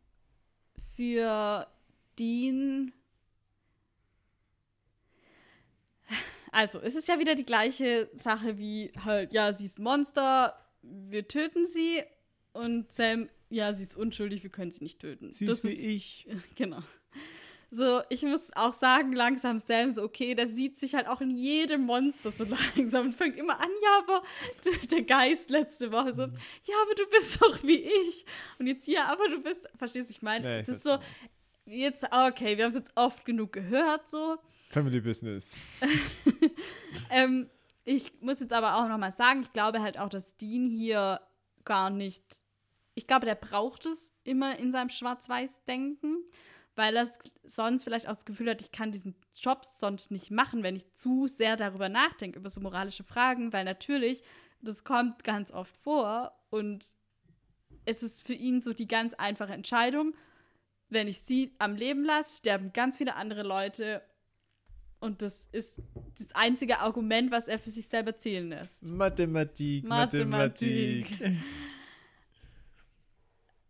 für 0.95 1.68
Dean. 2.18 2.93
Also, 6.51 6.80
es 6.81 6.95
ist 6.95 7.07
ja 7.07 7.19
wieder 7.19 7.35
die 7.35 7.45
gleiche 7.45 8.09
Sache 8.15 8.57
wie 8.57 8.91
halt, 9.05 9.34
ja, 9.34 9.53
sie 9.53 9.65
ist 9.65 9.80
ein 9.80 9.84
Monster, 9.84 10.57
wir 10.81 11.27
töten 11.27 11.65
sie 11.65 12.03
und 12.53 12.91
Sam, 12.91 13.30
ja, 13.49 13.73
sie 13.73 13.84
ist 13.84 13.95
unschuldig, 13.95 14.43
wir 14.43 14.49
können 14.49 14.72
sie 14.72 14.84
nicht 14.84 14.99
töten. 14.99 15.31
Sie 15.31 15.45
ist 15.45 15.49
das 15.49 15.63
wie 15.63 15.73
ist, 15.73 15.84
ich. 15.84 16.27
Genau. 16.55 16.81
So, 17.73 18.02
ich 18.10 18.22
muss 18.23 18.52
auch 18.53 18.73
sagen, 18.73 19.14
langsam 19.14 19.61
Sam 19.61 19.93
so, 19.93 20.03
okay, 20.03 20.35
der 20.35 20.48
sieht 20.48 20.77
sich 20.77 20.93
halt 20.93 21.07
auch 21.07 21.22
in 21.22 21.31
jedem 21.31 21.85
Monster 21.85 22.30
so 22.30 22.43
langsam 22.76 23.06
und 23.06 23.15
fängt 23.15 23.38
immer 23.38 23.60
an, 23.61 23.69
ja, 23.81 23.99
aber 23.99 24.23
der 24.91 25.03
Geist 25.03 25.49
letzte 25.49 25.89
Woche 25.89 26.14
so, 26.14 26.23
ja, 26.23 26.76
aber 26.84 26.95
du 26.95 27.07
bist 27.10 27.41
doch 27.41 27.64
wie 27.64 27.80
ich. 27.80 28.26
Und 28.60 28.68
jetzt, 28.68 28.88
ja, 28.88 29.06
aber 29.06 29.30
du 29.30 29.41
bist, 29.41 29.69
verstehst 29.77 30.10
du, 30.10 30.14
ich 30.14 30.22
meine, 30.22 30.60
ich 30.60 30.68
das 30.68 30.77
ist 30.77 30.84
so, 30.84 30.98
jetzt, 31.65 32.03
okay, 32.03 32.57
wir 32.57 32.65
haben 32.65 32.72
es 32.72 32.76
jetzt 32.76 32.91
oft 32.95 33.23
genug 33.23 33.53
gehört, 33.53 34.10
so. 34.10 34.38
Family 34.69 34.99
Business. 34.99 35.60
Ähm, 37.10 37.49
ich 37.84 38.22
muss 38.22 38.39
jetzt 38.39 38.53
aber 38.53 38.76
auch 38.76 38.88
noch 38.88 38.98
mal 38.98 39.11
sagen, 39.11 39.41
ich 39.41 39.52
glaube 39.52 39.81
halt 39.81 39.99
auch, 39.99 40.10
dass 40.10 40.38
Dean 40.38 40.69
hier 40.69 41.19
gar 41.65 41.89
nicht, 41.89 42.23
ich 42.95 43.06
glaube, 43.06 43.26
der 43.26 43.35
braucht 43.35 43.85
es 43.85 44.14
immer 44.23 44.57
in 44.57 44.72
seinem 44.72 44.89
Schwarz-Weiß-Denken, 44.89 46.23
weil 46.81 46.97
er 46.97 47.07
sonst 47.43 47.83
vielleicht 47.83 48.07
auch 48.07 48.15
das 48.15 48.25
Gefühl 48.25 48.49
hat, 48.49 48.63
ich 48.63 48.71
kann 48.71 48.91
diesen 48.91 49.13
Job 49.39 49.65
sonst 49.65 50.09
nicht 50.09 50.31
machen, 50.31 50.63
wenn 50.63 50.75
ich 50.75 50.91
zu 50.95 51.27
sehr 51.27 51.55
darüber 51.55 51.89
nachdenke, 51.89 52.39
über 52.39 52.49
so 52.49 52.59
moralische 52.59 53.03
Fragen, 53.03 53.53
weil 53.53 53.65
natürlich, 53.65 54.23
das 54.61 54.83
kommt 54.83 55.23
ganz 55.23 55.51
oft 55.51 55.75
vor 55.77 56.31
und 56.49 56.83
es 57.85 58.01
ist 58.01 58.25
für 58.25 58.33
ihn 58.33 58.61
so 58.61 58.73
die 58.73 58.87
ganz 58.87 59.13
einfache 59.13 59.53
Entscheidung, 59.53 60.15
wenn 60.89 61.07
ich 61.07 61.21
sie 61.21 61.53
am 61.59 61.75
Leben 61.75 62.03
lasse, 62.03 62.39
sterben 62.39 62.73
ganz 62.73 62.97
viele 62.97 63.13
andere 63.13 63.43
Leute 63.43 64.01
und 64.99 65.21
das 65.21 65.49
ist 65.51 65.83
das 66.17 66.31
einzige 66.33 66.79
Argument, 66.79 67.29
was 67.31 67.47
er 67.47 67.59
für 67.59 67.69
sich 67.69 67.87
selber 67.87 68.17
zählen 68.17 68.49
lässt. 68.49 68.83
Mathematik, 68.85 69.83
Mathematik. 69.83 71.11
Mathematik. 71.11 71.41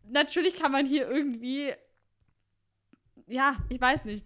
Natürlich 0.10 0.56
kann 0.56 0.72
man 0.72 0.86
hier 0.86 1.10
irgendwie, 1.10 1.74
ja, 3.32 3.58
ich 3.70 3.80
weiß 3.82 4.06
nicht. 4.06 4.26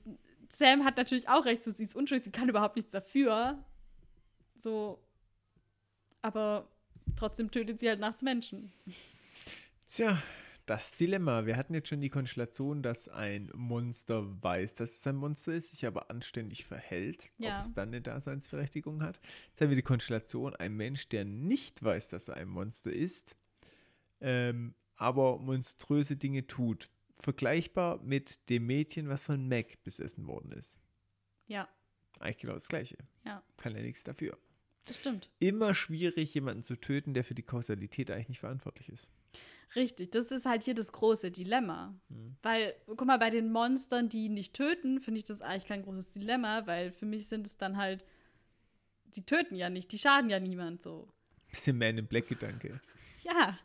Sam 0.50 0.84
hat 0.84 0.98
natürlich 0.98 1.28
auch 1.30 1.46
recht, 1.46 1.64
so, 1.64 1.72
sie 1.72 1.84
ist 1.84 1.96
unschuldig, 1.96 2.26
sie 2.26 2.32
kann 2.32 2.50
überhaupt 2.50 2.76
nichts 2.76 2.92
dafür. 2.92 3.64
So, 4.58 5.00
aber 6.22 6.68
trotzdem 7.16 7.52
tötet 7.52 7.80
sie 7.80 7.90
halt 7.90 8.00
nachts 8.00 8.22
Menschen. 8.22 8.72
Tja, 9.88 10.22
das 10.66 10.94
Dilemma. 10.94 11.46
Wir 11.46 11.58
hatten 11.58 11.74
jetzt 11.74 11.90
schon 11.90 12.02
die 12.02 12.10
Konstellation, 12.10 12.82
dass 12.82 13.08
ein 13.08 13.52
Monster 13.54 14.26
weiß, 14.42 14.74
dass 14.76 14.96
es 14.98 15.08
ein 15.08 15.16
Monster 15.16 15.54
ist, 15.54 15.72
sich 15.72 15.86
aber 15.86 16.10
anständig 16.10 16.66
verhält, 16.66 17.30
Ja. 17.38 17.56
ob 17.58 17.62
es 17.64 17.74
dann 17.74 17.90
eine 17.90 18.02
Daseinsberechtigung 18.02 19.04
hat. 19.04 19.20
Jetzt 19.50 19.62
haben 19.62 19.70
wir 19.70 19.76
die 19.76 19.82
Konstellation, 19.84 20.56
ein 20.56 20.76
Mensch, 20.76 21.08
der 21.10 21.26
nicht 21.26 21.84
weiß, 21.84 22.08
dass 22.08 22.30
er 22.30 22.38
ein 22.38 22.48
Monster 22.50 22.92
ist, 22.92 23.36
ähm, 24.22 24.74
aber 24.96 25.38
monströse 25.40 26.16
Dinge 26.16 26.48
tut. 26.48 26.90
Vergleichbar 27.16 28.02
mit 28.04 28.50
dem 28.50 28.68
Mädchen, 28.68 29.10
was 29.10 29.26
von 29.26 29.48
Mac 29.48 29.84
besessen 29.84 30.28
worden 30.28 30.52
ist. 30.52 30.80
Ja, 31.48 31.68
Eigentlich 32.20 32.38
genau 32.38 32.54
das 32.54 32.68
Gleiche. 32.70 32.98
Ja. 33.26 33.44
Kann 33.58 33.76
ja 33.76 33.82
nichts 33.82 34.04
dafür. 34.04 34.38
das 34.86 34.96
stimmt. 34.98 35.30
Immer 35.40 35.76
schwierig, 35.76 36.34
jemanden 36.34 36.64
zu 36.64 36.76
töten, 36.78 37.14
der 37.14 37.24
für 37.26 37.36
die 37.36 37.44
Kausalität 37.44 38.10
eigentlich 38.10 38.30
nicht 38.30 38.40
verantwortlich 38.40 38.88
ist. 38.90 39.12
Richtig, 39.76 40.12
das 40.12 40.32
ist 40.32 40.46
halt 40.46 40.64
hier 40.64 40.76
das 40.76 40.92
große 40.94 41.32
Dilemma. 41.32 41.94
Mhm. 42.08 42.38
Weil, 42.42 42.74
guck 42.88 43.06
mal, 43.06 43.18
bei 43.20 43.30
den 43.32 43.52
Monstern, 43.52 44.08
die 44.08 44.30
nicht 44.30 44.54
töten, 44.54 45.02
finde 45.02 45.18
ich 45.20 45.24
das 45.26 45.42
eigentlich 45.42 45.66
kein 45.66 45.82
großes 45.84 46.12
Dilemma, 46.12 46.66
weil 46.68 46.92
für 46.92 47.06
mich 47.06 47.28
sind 47.28 47.46
es 47.48 47.58
dann 47.58 47.76
halt, 47.76 48.06
die 49.08 49.26
töten 49.26 49.56
ja 49.56 49.70
nicht, 49.70 49.92
die 49.92 50.00
schaden 50.00 50.30
ja 50.30 50.40
niemand 50.40 50.84
so. 50.84 51.10
Bisschen 51.50 51.78
Man 51.78 51.98
in 51.98 52.08
Black-Gedanke. 52.08 52.80
Ja. 53.24 53.58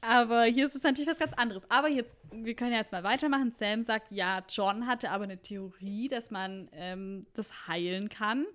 Aber 0.00 0.44
hier 0.44 0.64
ist 0.64 0.76
es 0.76 0.82
natürlich 0.82 1.10
was 1.10 1.18
ganz 1.18 1.32
anderes. 1.34 1.68
Aber 1.70 1.88
jetzt, 1.88 2.16
wir 2.30 2.54
können 2.54 2.72
ja 2.72 2.78
jetzt 2.78 2.92
mal 2.92 3.02
weitermachen. 3.02 3.50
Sam 3.52 3.84
sagt, 3.84 4.12
ja, 4.12 4.44
John 4.48 4.86
hatte 4.86 5.10
aber 5.10 5.24
eine 5.24 5.42
Theorie, 5.42 6.08
dass 6.08 6.30
man 6.30 6.68
ähm, 6.72 7.26
das 7.34 7.66
heilen 7.66 8.08
kann. 8.08 8.46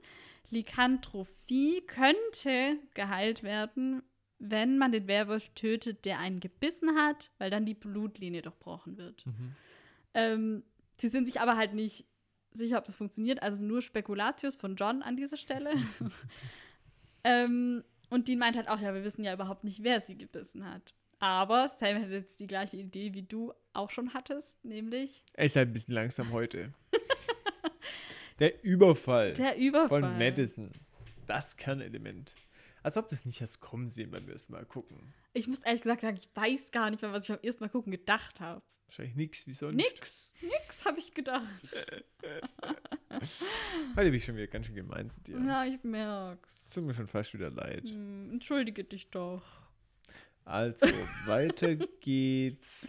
Lykantrophie 0.49 1.81
könnte 1.81 2.77
geheilt 2.93 3.43
werden, 3.43 4.03
wenn 4.39 4.77
man 4.77 4.91
den 4.91 5.07
Werwolf 5.07 5.49
tötet, 5.49 6.05
der 6.05 6.19
einen 6.19 6.39
gebissen 6.39 6.95
hat, 6.95 7.31
weil 7.39 7.49
dann 7.49 7.65
die 7.65 7.73
Blutlinie 7.73 8.41
durchbrochen 8.41 8.97
wird. 8.97 9.25
Ähm, 10.13 10.63
sie 10.97 11.09
sind 11.09 11.25
sich 11.25 11.41
aber 11.41 11.57
halt 11.57 11.73
nicht 11.73 12.05
sicher, 12.51 12.77
ob 12.77 12.85
das 12.85 12.95
funktioniert. 12.95 13.41
Also 13.41 13.63
nur 13.63 13.81
Spekulatius 13.81 14.55
von 14.55 14.75
John 14.75 15.01
an 15.01 15.17
dieser 15.17 15.37
Stelle. 15.37 15.73
ähm, 17.23 17.83
und 18.09 18.27
Dean 18.27 18.39
meint 18.39 18.55
halt 18.55 18.69
auch, 18.69 18.79
ja, 18.79 18.93
wir 18.93 19.03
wissen 19.03 19.23
ja 19.23 19.33
überhaupt 19.33 19.63
nicht, 19.63 19.83
wer 19.83 19.99
sie 19.99 20.17
gebissen 20.17 20.69
hat. 20.69 20.93
Aber 21.23 21.69
Sam 21.69 22.01
hat 22.01 22.09
jetzt 22.09 22.41
die 22.41 22.47
gleiche 22.47 22.75
Idee, 22.75 23.13
wie 23.13 23.21
du 23.23 23.53
auch 23.71 23.89
schon 23.91 24.13
hattest, 24.13 24.65
nämlich 24.65 25.23
Er 25.35 25.45
ist 25.45 25.55
halt 25.55 25.69
ein 25.69 25.73
bisschen 25.73 25.93
langsam 25.93 26.33
heute. 26.33 26.73
Der 28.39 28.61
Überfall 28.61 29.31
der 29.31 29.57
Überfall. 29.57 30.01
von 30.01 30.17
Madison. 30.17 30.71
Das 31.25 31.55
Kernelement. 31.55 32.35
Als 32.81 32.97
ob 32.97 33.07
das 33.07 33.23
nicht 33.23 33.39
erst 33.39 33.61
kommen 33.61 33.89
sehen, 33.89 34.11
wenn 34.11 34.27
wir 34.27 34.35
es 34.35 34.49
mal 34.49 34.65
gucken. 34.65 35.13
Ich 35.33 35.47
muss 35.47 35.59
ehrlich 35.59 35.81
gesagt 35.81 36.01
sagen, 36.01 36.17
ich 36.17 36.27
weiß 36.35 36.71
gar 36.71 36.89
nicht 36.89 37.01
mehr, 37.01 37.13
was 37.13 37.23
ich 37.23 37.29
beim 37.29 37.39
ersten 37.41 37.63
Mal 37.63 37.69
gucken 37.69 37.91
gedacht 37.93 38.41
habe. 38.41 38.61
Wahrscheinlich 38.87 39.15
nichts 39.15 39.47
wie 39.47 39.53
sonst. 39.53 39.75
Nix, 39.75 40.35
nix 40.41 40.83
habe 40.83 40.99
ich 40.99 41.13
gedacht. 41.13 41.47
Heute 43.95 44.09
bin 44.09 44.15
ich 44.15 44.25
schon 44.25 44.35
wieder 44.35 44.47
ganz 44.47 44.65
schön 44.65 44.75
gemein 44.75 45.09
zu 45.09 45.21
dir. 45.21 45.39
Ja, 45.39 45.63
ich 45.63 45.81
merk's. 45.85 46.71
Tut 46.71 46.83
mir 46.83 46.93
schon 46.93 47.07
fast 47.07 47.33
wieder 47.33 47.49
leid. 47.49 47.89
Hm, 47.89 48.31
entschuldige 48.33 48.83
dich 48.83 49.09
doch. 49.09 49.71
Also, 50.45 50.85
weiter 51.25 51.75
geht's. 51.75 52.87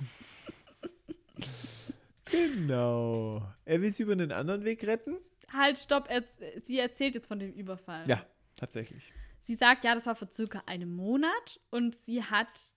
Genau. 2.24 3.46
Er 3.64 3.80
will 3.80 3.92
sie 3.92 4.02
über 4.02 4.12
einen 4.12 4.32
anderen 4.32 4.64
Weg 4.64 4.84
retten? 4.86 5.16
Halt, 5.52 5.78
stopp, 5.78 6.08
erz 6.10 6.38
sie 6.64 6.78
erzählt 6.78 7.14
jetzt 7.14 7.26
von 7.28 7.38
dem 7.38 7.52
Überfall. 7.52 8.08
Ja, 8.08 8.24
tatsächlich. 8.56 9.12
Sie 9.40 9.54
sagt, 9.54 9.84
ja, 9.84 9.94
das 9.94 10.06
war 10.06 10.16
vor 10.16 10.30
circa 10.30 10.62
einem 10.66 10.94
Monat 10.94 11.60
und 11.70 11.94
sie 12.02 12.22
hat 12.24 12.74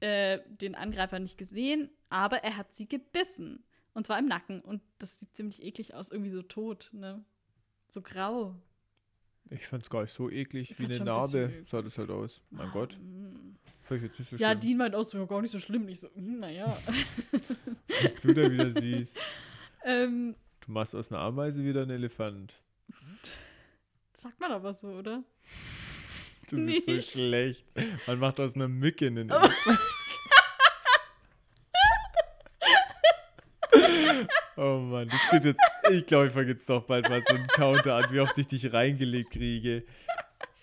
äh, 0.00 0.40
den 0.48 0.74
Angreifer 0.74 1.18
nicht 1.18 1.38
gesehen, 1.38 1.90
aber 2.08 2.38
er 2.38 2.56
hat 2.56 2.74
sie 2.74 2.88
gebissen. 2.88 3.62
Und 3.92 4.06
zwar 4.06 4.18
im 4.18 4.26
Nacken. 4.26 4.60
Und 4.60 4.82
das 4.98 5.18
sieht 5.18 5.34
ziemlich 5.36 5.62
eklig 5.62 5.94
aus, 5.94 6.10
irgendwie 6.10 6.30
so 6.30 6.42
tot, 6.42 6.90
ne? 6.92 7.24
So 7.88 8.02
grau. 8.02 8.54
Ich 9.48 9.66
fand's 9.68 9.88
gar 9.88 10.02
nicht 10.02 10.10
so 10.12 10.28
eklig 10.28 10.72
Ich 10.72 10.78
wie 10.78 10.86
eine 10.86 10.96
ein 10.96 11.04
Narbe. 11.04 11.44
eklig. 11.44 11.68
Sah 11.70 11.80
das 11.80 11.96
halt 11.96 12.10
aus. 12.10 12.42
Mein 12.50 12.70
Gott. 12.72 12.98
Ich 13.90 14.02
jetzt 14.02 14.18
nicht 14.18 14.30
so 14.30 14.36
Ja, 14.36 14.50
schlimm. 14.50 14.60
Dean 14.60 14.78
meint 14.78 14.94
auch 14.94 15.02
so, 15.04 15.18
ja, 15.18 15.24
gar 15.26 15.40
nicht 15.40 15.50
so 15.50 15.58
schlimm. 15.60 15.88
Ich 15.88 16.00
so, 16.00 16.08
hm, 16.14 16.38
naja. 16.40 16.76
Was 18.02 18.14
du 18.22 18.34
da 18.34 18.50
wieder 18.50 18.72
siehst. 18.80 19.18
ähm, 19.84 20.34
Du 20.64 20.72
machst 20.72 20.94
aus 20.96 21.12
einer 21.12 21.20
Ameise 21.20 21.62
wieder 21.64 21.82
einen 21.82 21.90
Elefant. 21.92 22.52
sagt 24.14 24.40
man 24.40 24.50
aber 24.50 24.72
so, 24.72 24.88
oder? 24.88 25.22
Du 26.48 26.64
bist 26.64 26.86
so 26.86 26.92
Nicht. 26.92 27.10
schlecht. 27.12 27.64
Man 28.06 28.18
macht 28.18 28.40
aus 28.40 28.54
einer 28.56 28.68
Mücke 28.68 29.06
einen 29.06 29.30
Oh. 29.30 29.34
Elefant. 29.36 29.78
Oh 34.58 34.78
Mann, 34.78 35.08
das 35.10 35.20
geht 35.30 35.44
jetzt. 35.44 35.60
Ich 35.90 36.06
glaube, 36.06 36.28
ich 36.28 36.32
fange 36.32 36.48
jetzt 36.48 36.68
doch 36.68 36.84
bald 36.84 37.08
mal 37.10 37.22
so 37.22 37.34
einen 37.34 37.46
Counter 37.48 37.96
an, 37.96 38.06
wie 38.10 38.20
oft 38.20 38.36
ich 38.38 38.46
dich 38.46 38.72
reingelegt 38.72 39.30
kriege. 39.32 39.84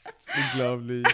Das 0.04 0.28
ist 0.30 0.34
unglaublich. 0.36 1.06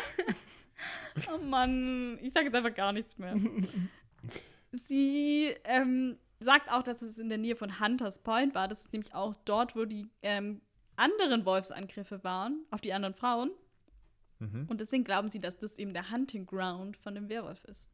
Oh 1.34 1.38
Mann, 1.44 2.18
ich 2.22 2.34
sage 2.34 2.48
jetzt 2.48 2.56
einfach 2.56 2.74
gar 2.74 2.94
nichts 2.94 3.18
mehr. 3.18 3.36
Sie 4.72 5.54
ähm, 5.64 6.18
sagt 6.40 6.72
auch, 6.72 6.84
dass 6.84 7.02
es 7.02 7.18
in 7.18 7.30
der 7.30 7.38
Nähe 7.38 7.56
von 7.56 7.80
Hunters 7.80 8.20
Point 8.20 8.56
war. 8.56 8.68
Das 8.68 8.82
ist 8.82 8.94
nämlich 8.94 9.14
auch 9.14 9.36
dort, 9.46 9.76
wo 9.76 9.86
die 9.86 10.08
ähm, 10.22 10.62
anderen 10.96 11.46
Wolfsangriffe 11.46 12.24
waren, 12.24 12.66
auf 12.72 12.82
die 12.82 12.94
anderen 12.94 13.16
Frauen. 13.16 13.52
Mhm. 14.40 14.66
Und 14.68 14.82
deswegen 14.82 15.04
glauben 15.04 15.30
sie, 15.30 15.40
dass 15.40 15.58
das 15.58 15.80
eben 15.80 15.94
der 15.94 16.12
Hunting 16.12 16.46
Ground 16.46 16.98
von 16.98 17.16
dem 17.16 17.30
Werwolf 17.30 17.64
ist. 17.66 17.88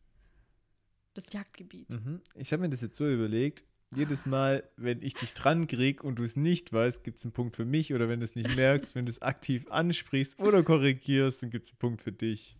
Das 1.14 1.32
Jagdgebiet. 1.32 1.90
Mhm. 1.90 2.22
Ich 2.36 2.52
habe 2.52 2.62
mir 2.62 2.70
das 2.70 2.82
jetzt 2.82 2.98
so 2.98 3.10
überlegt. 3.10 3.64
Jedes 3.96 4.26
Mal, 4.26 4.68
wenn 4.76 5.02
ich 5.02 5.14
dich 5.14 5.34
dran 5.34 5.68
krieg 5.68 6.04
und 6.04 6.20
du 6.20 6.24
es 6.24 6.36
nicht 6.36 6.74
weißt, 6.74 7.04
gibt 7.04 7.20
es 7.20 7.26
einen 7.26 7.32
Punkt 7.32 7.56
für 7.56 7.66
mich. 7.66 7.94
Oder 7.94 8.10
wenn 8.10 8.20
du 8.20 8.26
es 8.26 8.36
nicht 8.36 8.56
merkst, 8.56 8.96
wenn 8.96 9.06
du 9.06 9.12
es 9.12 9.22
aktiv 9.22 9.66
ansprichst 9.70 10.40
oder 10.42 10.64
korrigierst, 10.64 11.44
dann 11.44 11.52
gibt 11.52 11.66
es 11.66 11.72
einen 11.72 11.80
Punkt 11.80 12.02
für 12.02 12.12
dich. 12.12 12.58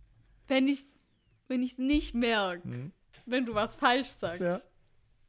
Wenn 0.48 0.68
ich 0.68 0.80
es 0.80 0.84
wenn 1.48 1.62
ich's 1.62 1.78
nicht 1.78 2.12
merke, 2.14 2.66
Mhm. 2.66 2.92
wenn 3.24 3.46
du 3.46 3.54
was 3.54 3.76
falsch 3.76 4.08
sagst. 4.08 4.40
Ja. 4.40 4.60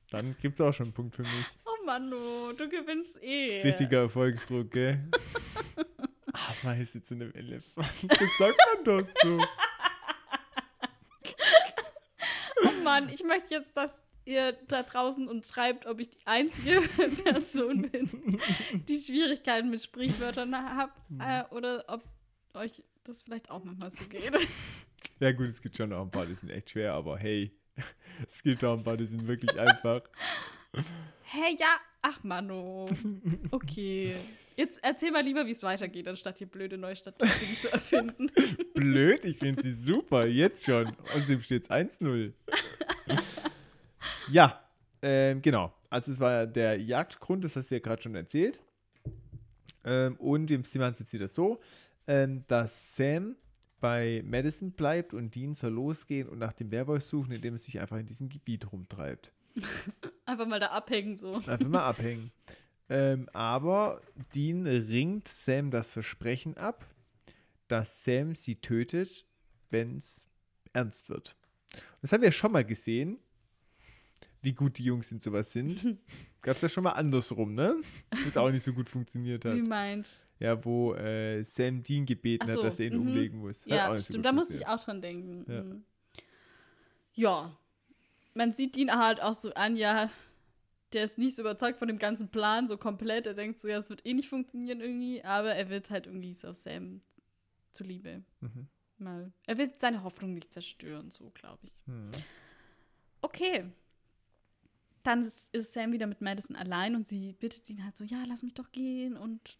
Dann 0.09 0.35
gibt 0.41 0.59
es 0.59 0.65
auch 0.65 0.71
schon 0.73 0.87
einen 0.87 0.93
Punkt 0.93 1.15
für 1.15 1.21
mich. 1.21 1.45
Oh 1.65 1.85
Mann, 1.85 2.09
du, 2.09 2.53
du 2.53 2.67
gewinnst 2.69 3.21
eh. 3.21 3.61
Richtiger 3.61 3.99
Erfolgsdruck, 4.01 4.71
gell? 4.71 4.99
Ameise 6.63 7.03
zu 7.03 7.13
einem 7.13 7.31
Elefant. 7.33 7.87
Das 8.09 8.37
sagt 8.37 8.57
man 8.75 8.83
doch 8.83 9.07
so. 9.21 9.39
Oh 12.65 12.83
Mann, 12.83 13.09
ich 13.09 13.23
möchte 13.23 13.55
jetzt, 13.55 13.75
dass 13.75 13.91
ihr 14.25 14.53
da 14.67 14.83
draußen 14.83 15.27
und 15.27 15.45
schreibt, 15.45 15.85
ob 15.85 15.99
ich 15.99 16.09
die 16.09 16.25
einzige 16.25 16.81
Person 17.23 17.83
bin, 17.89 18.39
die 18.87 18.97
Schwierigkeiten 18.97 19.69
mit 19.69 19.81
Sprichwörtern 19.83 20.55
hat 20.75 20.91
äh, 21.19 21.43
oder 21.53 21.85
ob 21.87 22.03
euch 22.53 22.83
das 23.03 23.21
vielleicht 23.21 23.49
auch 23.51 23.63
manchmal 23.63 23.91
so 23.91 24.05
geht. 24.07 24.31
Ja, 25.19 25.31
gut, 25.31 25.47
es 25.47 25.61
gibt 25.61 25.75
schon 25.75 25.89
noch 25.89 26.01
ein 26.01 26.11
paar, 26.11 26.25
die 26.25 26.35
sind 26.35 26.49
echt 26.49 26.69
schwer, 26.69 26.93
aber 26.93 27.17
hey, 27.17 27.51
es 28.27 28.43
gibt 28.43 28.63
auch 28.63 28.77
ein 28.77 28.83
paar, 28.83 28.97
die 28.97 29.07
sind 29.07 29.27
wirklich 29.27 29.59
einfach. 29.59 30.01
Hey, 31.29 31.57
ja, 31.59 31.75
ach 32.01 32.23
Mano. 32.23 32.85
Okay. 33.51 34.15
Jetzt 34.55 34.79
erzähl 34.81 35.11
mal 35.11 35.23
lieber, 35.23 35.45
wie 35.45 35.51
es 35.51 35.61
weitergeht, 35.61 36.07
anstatt 36.07 36.37
hier 36.37 36.47
blöde 36.47 36.77
neue 36.77 36.95
Statistiken 36.95 37.55
zu 37.57 37.71
erfinden. 37.71 38.31
Blöd, 38.73 39.25
ich 39.25 39.37
finde 39.37 39.61
sie 39.61 39.73
super, 39.73 40.25
jetzt 40.25 40.63
schon. 40.63 40.95
Außerdem 41.13 41.41
steht 41.41 41.63
es 41.63 41.69
1-0. 41.69 42.31
ja, 44.29 44.63
ähm, 45.01 45.41
genau. 45.41 45.73
Also 45.89 46.13
es 46.13 46.19
war 46.21 46.47
der 46.47 46.79
Jagdgrund, 46.79 47.43
das 47.43 47.57
hast 47.57 47.71
du 47.71 47.75
ja 47.75 47.79
gerade 47.79 48.01
schon 48.01 48.15
erzählt. 48.15 48.61
Ähm, 49.83 50.15
und 50.15 50.47
sie 50.47 50.79
machen 50.79 50.93
es 50.93 50.99
jetzt 50.99 51.11
wieder 51.13 51.27
so, 51.27 51.59
ähm, 52.07 52.45
dass 52.47 52.95
Sam 52.95 53.35
bei 53.79 54.23
Madison 54.25 54.71
bleibt 54.71 55.13
und 55.13 55.35
Dean 55.35 55.53
soll 55.53 55.73
losgehen 55.73 56.27
und 56.27 56.39
nach 56.39 56.53
dem 56.53 56.71
Werwolf 56.71 57.03
suchen, 57.03 57.31
indem 57.31 57.55
er 57.55 57.59
sich 57.59 57.79
einfach 57.79 57.97
in 57.97 58.05
diesem 58.05 58.29
Gebiet 58.29 58.71
rumtreibt. 58.71 59.31
Einfach 60.25 60.45
mal 60.45 60.59
da 60.59 60.67
abhängen 60.67 61.17
so. 61.17 61.35
Einfach 61.35 61.67
mal 61.67 61.87
abhängen. 61.87 62.31
Ähm, 62.89 63.27
aber 63.33 64.01
Dean 64.35 64.67
ringt 64.67 65.27
Sam 65.27 65.71
das 65.71 65.93
Versprechen 65.93 66.57
ab, 66.57 66.85
dass 67.67 68.03
Sam 68.03 68.35
sie 68.35 68.55
tötet, 68.55 69.25
wenn 69.69 69.97
es 69.97 70.25
ernst 70.73 71.09
wird. 71.09 71.35
Das 72.01 72.11
haben 72.11 72.21
wir 72.21 72.31
schon 72.31 72.51
mal 72.51 72.63
gesehen, 72.63 73.19
wie 74.47 74.53
gut 74.53 74.77
die 74.77 74.85
Jungs 74.85 75.11
in 75.11 75.19
sowas 75.19 75.51
sind. 75.51 75.83
Gab 76.41 76.55
es 76.55 76.61
ja 76.61 76.69
schon 76.69 76.85
mal 76.85 76.93
andersrum, 76.93 77.53
ne? 77.53 77.75
Was 78.23 78.37
auch 78.37 78.49
nicht 78.49 78.63
so 78.63 78.71
gut 78.71 78.87
funktioniert 78.87 79.43
hat. 79.43 79.53
Wie 79.53 79.61
meint? 79.61 80.25
Ja, 80.39 80.63
wo 80.63 80.93
äh, 80.93 81.43
Sam 81.43 81.83
Dean 81.83 82.05
gebeten 82.05 82.47
so, 82.47 82.53
hat, 82.53 82.63
dass 82.63 82.79
er 82.79 82.87
ihn 82.87 82.93
mhm. 82.93 83.01
umlegen 83.01 83.39
muss. 83.39 83.65
Ja, 83.65 83.91
so 83.91 83.99
stimmt, 84.05 84.19
gut 84.19 84.25
da 84.25 84.31
musste 84.31 84.55
ich 84.55 84.65
auch 84.65 84.79
dran 84.81 85.01
denken. 85.01 85.45
Ja. 85.51 85.63
Mhm. 85.63 85.83
Ja. 87.13 87.57
Man 88.33 88.53
sieht 88.53 88.77
ihn 88.77 88.89
halt 88.89 89.21
auch 89.21 89.33
so 89.33 89.53
an, 89.55 89.75
ja, 89.75 90.09
der 90.93 91.03
ist 91.03 91.17
nicht 91.17 91.35
so 91.35 91.41
überzeugt 91.41 91.79
von 91.79 91.89
dem 91.89 91.99
ganzen 91.99 92.29
Plan, 92.29 92.67
so 92.67 92.77
komplett. 92.77 93.27
Er 93.27 93.33
denkt 93.33 93.59
so, 93.59 93.67
ja, 93.67 93.79
es 93.79 93.89
wird 93.89 94.05
eh 94.05 94.13
nicht 94.13 94.29
funktionieren 94.29 94.79
irgendwie, 94.79 95.21
aber 95.25 95.55
er 95.55 95.69
wird 95.69 95.91
halt 95.91 96.05
irgendwie 96.05 96.33
so 96.33 96.53
Sam 96.53 97.01
zuliebe 97.73 98.23
Mhm. 98.39 98.69
mal. 98.97 99.33
Er 99.45 99.57
will 99.57 99.73
seine 99.75 100.03
Hoffnung 100.03 100.33
nicht 100.33 100.53
zerstören, 100.53 101.11
so 101.11 101.31
glaube 101.31 101.59
ich. 101.63 101.73
Mhm. 101.87 102.11
Okay. 103.21 103.65
Dann 105.07 105.21
ist, 105.21 105.53
Sam 105.53 105.93
wieder 105.93 106.05
mit 106.05 106.19
Madison 106.19 106.57
allein 106.57 106.93
und 106.93 107.07
sie 107.07 107.31
bittet 107.31 107.69
ihn 107.69 107.85
halt 107.85 107.95
so, 107.95 108.03
ja, 108.03 108.25
lass 108.27 108.43
mich 108.43 108.53
doch 108.53 108.73
gehen 108.73 109.15
und 109.15 109.57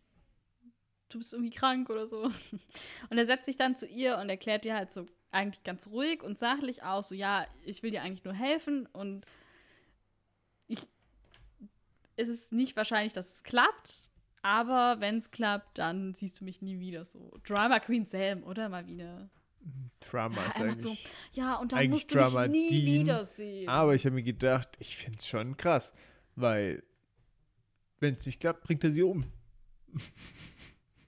du 1.08 1.20
bist 1.20 1.32
irgendwie 1.32 1.56
krank 1.56 1.90
oder 1.90 2.06
so. 2.06 2.24
Und 3.10 3.18
er 3.18 3.26
setzt 3.26 3.46
sich 3.46 3.56
dann 3.56 3.78
zu 3.78 3.88
ihr 3.88 4.18
und 4.18 4.28
erklärt 4.28 4.66
ihr 4.66 4.76
halt 4.76 4.92
so 4.92 5.06
eigentlich 5.32 5.64
ganz 5.64 5.88
ruhig 5.88 6.22
und 6.22 6.38
sachlich 6.38 6.84
auch 6.84 7.02
so, 7.02 7.16
ja, 7.16 7.48
ich 7.64 7.82
will 7.82 7.92
dir 7.92 8.02
eigentlich 8.02 8.26
nur 8.26 8.34
helfen 8.34 8.88
und 8.88 9.26
ich, 10.68 10.80
es 12.18 12.28
ist 12.28 12.52
nicht 12.52 12.76
wahrscheinlich, 12.76 13.14
dass 13.14 13.36
es 13.36 13.44
klappt, 13.44 14.10
aber 14.42 15.00
wenn 15.00 15.16
es 15.16 15.32
klappt, 15.32 15.78
dann 15.78 16.14
siehst 16.14 16.42
du 16.42 16.44
mich 16.44 16.62
nie 16.62 16.82
wieder 16.82 17.06
so. 17.06 17.32
Drama 17.46 17.80
Queen 17.80 18.06
Sam, 18.06 18.44
oder? 18.44 18.68
Mal 18.68 18.86
wieder. 18.88 19.30
Drama 20.00 20.42
ist 20.46 20.62
eigentlich. 20.62 20.84
so, 20.84 20.96
ja, 21.34 21.56
und 21.56 21.74
dann 21.74 21.90
musst 21.90 22.12
du 22.12 22.16
Drama 22.16 22.48
mich 22.48 22.72
nie 22.72 22.86
wiedersehen. 22.86 23.68
Aber 23.68 23.96
ich 23.96 24.06
habe 24.06 24.16
mir 24.16 24.24
gedacht, 24.24 24.70
ich 24.80 24.96
finde 24.96 25.18
es 25.20 25.28
schon 25.28 25.58
krass, 25.58 25.94
weil 26.36 26.84
wenn 28.00 28.16
es 28.16 28.26
nicht 28.26 28.40
klappt, 28.40 28.64
bringt 28.64 28.84
er 28.84 28.92
sie 28.92 29.04
um. 29.04 29.26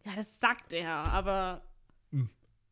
Ja, 0.05 0.15
das 0.15 0.39
sagt 0.39 0.73
er, 0.73 0.89
aber. 0.89 1.61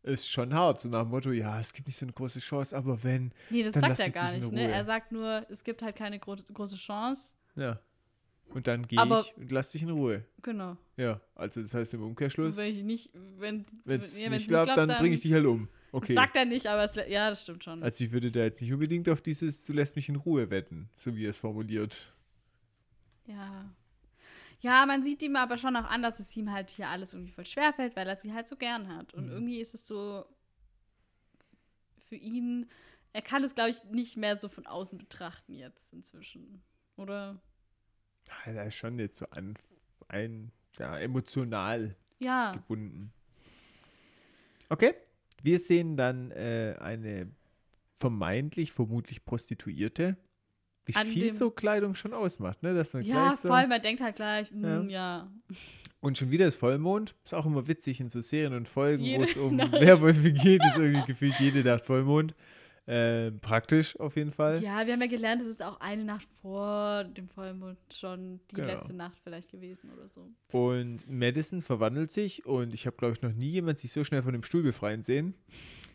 Ist 0.01 0.29
schon 0.31 0.53
hart, 0.53 0.79
so 0.79 0.87
nach 0.87 1.01
dem 1.01 1.09
Motto, 1.09 1.31
ja, 1.31 1.59
es 1.59 1.73
gibt 1.73 1.87
nicht 1.87 1.97
so 1.97 2.05
eine 2.05 2.13
große 2.13 2.39
Chance, 2.39 2.75
aber 2.75 3.03
wenn, 3.03 3.33
Nee, 3.49 3.61
das 3.61 3.73
Dann 3.73 3.81
sagt 3.81 3.97
lass 3.97 4.07
er 4.07 4.11
gar 4.11 4.31
nicht, 4.31 4.51
ne? 4.53 4.71
Er 4.71 4.83
sagt 4.85 5.11
nur, 5.11 5.45
es 5.49 5.63
gibt 5.65 5.81
halt 5.81 5.97
keine 5.97 6.17
gro 6.17 6.35
große 6.53 6.77
Chance. 6.77 7.35
ja. 7.55 7.79
Und 8.49 8.67
dann 8.67 8.87
gehe 8.87 9.03
ich 9.03 9.37
und 9.37 9.51
lass 9.51 9.71
dich 9.71 9.83
in 9.83 9.89
Ruhe. 9.89 10.23
Genau. 10.41 10.77
Ja, 10.95 11.19
also 11.35 11.61
das 11.61 11.73
heißt 11.73 11.93
im 11.93 12.01
Und 12.01 12.07
Umkehrschluss, 12.09 12.55
wenn 12.57 12.71
ich 12.73 12.83
nicht, 12.83 13.11
wenn 13.37 13.65
wenn 13.83 14.01
es 14.01 14.19
ja, 14.19 14.29
nicht 14.29 14.47
klappt, 14.47 14.77
dann 14.77 14.87
bringe 14.87 15.15
ich 15.15 15.21
dich 15.21 15.33
halt 15.33 15.45
um. 15.45 15.67
Okay. 15.91 16.13
Das 16.13 16.23
sagt 16.23 16.35
er 16.37 16.45
nicht, 16.45 16.65
aber 16.67 16.83
es, 16.83 16.95
ja, 17.09 17.29
das 17.29 17.43
stimmt 17.43 17.63
schon. 17.63 17.83
Also 17.83 18.03
ich 18.03 18.11
würde 18.11 18.31
da 18.31 18.41
jetzt 18.41 18.61
nicht 18.61 18.73
unbedingt 18.73 19.07
auf 19.09 19.21
dieses 19.21 19.65
Du 19.65 19.73
lässt 19.73 19.95
mich 19.95 20.09
in 20.09 20.15
Ruhe 20.15 20.49
wetten, 20.49 20.89
so 20.95 21.15
wie 21.15 21.25
er 21.25 21.31
es 21.31 21.37
formuliert. 21.37 22.13
ja. 23.25 23.69
Ja, 24.59 24.87
man 24.87 25.03
sieht 25.03 25.21
ihm 25.21 25.35
aber 25.35 25.55
schon 25.55 25.75
auch 25.75 25.85
an, 25.85 26.01
dass 26.01 26.19
es 26.19 26.35
ihm 26.35 26.51
halt 26.51 26.71
hier 26.71 26.87
alles 26.89 27.13
irgendwie 27.13 27.31
voll 27.31 27.45
schwer 27.45 27.73
fällt, 27.73 27.95
weil 27.95 28.07
er 28.07 28.15
sie 28.17 28.33
halt 28.33 28.47
so 28.47 28.55
gern 28.55 28.87
hat. 28.87 29.13
Und 29.13 29.25
Mhm. 29.25 29.31
irgendwie 29.31 29.59
ist 29.59 29.75
es 29.75 29.85
so 29.85 30.25
für 32.09 32.15
ihn, 32.15 32.67
er 33.13 33.21
kann 33.21 33.43
es, 33.43 33.53
glaube 33.53 33.69
ich, 33.69 33.83
nicht 33.91 34.17
mehr 34.17 34.35
so 34.35 34.49
von 34.49 34.65
außen 34.65 34.97
betrachten 34.97 35.53
jetzt 35.53 35.93
inzwischen. 35.93 36.63
Oder? 36.95 37.39
Er 38.45 38.65
ist 38.67 38.75
schon 38.75 38.99
jetzt 38.99 39.17
so 39.17 39.25
an, 39.29 39.55
ein, 40.07 40.51
ja, 40.79 40.97
emotional 40.97 41.95
Ja. 42.19 42.53
gebunden. 42.53 43.11
Okay. 44.69 44.93
Wir 45.43 45.59
sehen 45.59 45.97
dann 45.97 46.31
äh, 46.31 46.75
eine 46.79 47.29
vermeintlich, 47.93 48.71
vermutlich 48.71 49.23
Prostituierte, 49.25 50.17
wie 50.85 50.95
An 50.95 51.05
viel 51.07 51.33
so 51.33 51.51
Kleidung 51.51 51.95
schon 51.95 52.13
ausmacht, 52.13 52.63
ne? 52.63 52.73
Dass 52.73 52.93
man 52.93 53.03
Ja, 53.03 53.27
gleich 53.27 53.39
so 53.39 53.47
voll, 53.49 53.67
man 53.67 53.81
denkt 53.81 54.01
halt 54.01 54.15
gleich, 54.15 54.51
mm, 54.51 54.89
ja. 54.89 55.29
Und 55.99 56.17
schon 56.17 56.31
wieder 56.31 56.47
ist 56.47 56.55
Vollmond. 56.55 57.15
Ist 57.25 57.33
auch 57.33 57.45
immer 57.45 57.67
witzig 57.67 57.99
in 57.99 58.09
so 58.09 58.21
Serien 58.21 58.53
und 58.53 58.67
Folgen, 58.67 59.03
wo 59.03 59.21
es 59.23 59.35
um. 59.35 59.57
Werwölfe 59.57 60.31
geht, 60.31 60.63
ist 60.63 60.77
irgendwie 60.77 61.05
gefühlt 61.05 61.39
jede 61.39 61.63
Nacht 61.63 61.85
Vollmond. 61.85 62.33
Ähm, 62.89 63.39
praktisch 63.41 63.99
auf 63.99 64.15
jeden 64.15 64.31
Fall. 64.31 64.63
Ja, 64.63 64.85
wir 64.85 64.93
haben 64.93 65.01
ja 65.01 65.07
gelernt, 65.07 65.41
es 65.41 65.47
ist 65.49 65.61
auch 65.61 65.79
eine 65.81 66.05
Nacht 66.05 66.25
vor 66.41 67.03
dem 67.03 67.27
Vollmond 67.27 67.77
schon 67.93 68.39
die 68.49 68.55
Genau. 68.55 68.67
letzte 68.69 68.93
Nacht 68.93 69.17
vielleicht 69.21 69.51
gewesen 69.51 69.91
oder 69.91 70.07
so. 70.07 70.29
Und 70.57 70.99
Madison 71.09 71.61
verwandelt 71.61 72.11
sich 72.11 72.45
und 72.45 72.73
ich 72.73 72.85
habe, 72.85 72.95
glaube 72.95 73.13
ich, 73.15 73.21
noch 73.21 73.33
nie 73.33 73.49
jemand 73.49 73.77
sich 73.79 73.91
so 73.91 74.05
schnell 74.05 74.23
von 74.23 74.31
dem 74.31 74.41
Stuhl 74.43 74.63
befreien 74.63 75.03
sehen. 75.03 75.33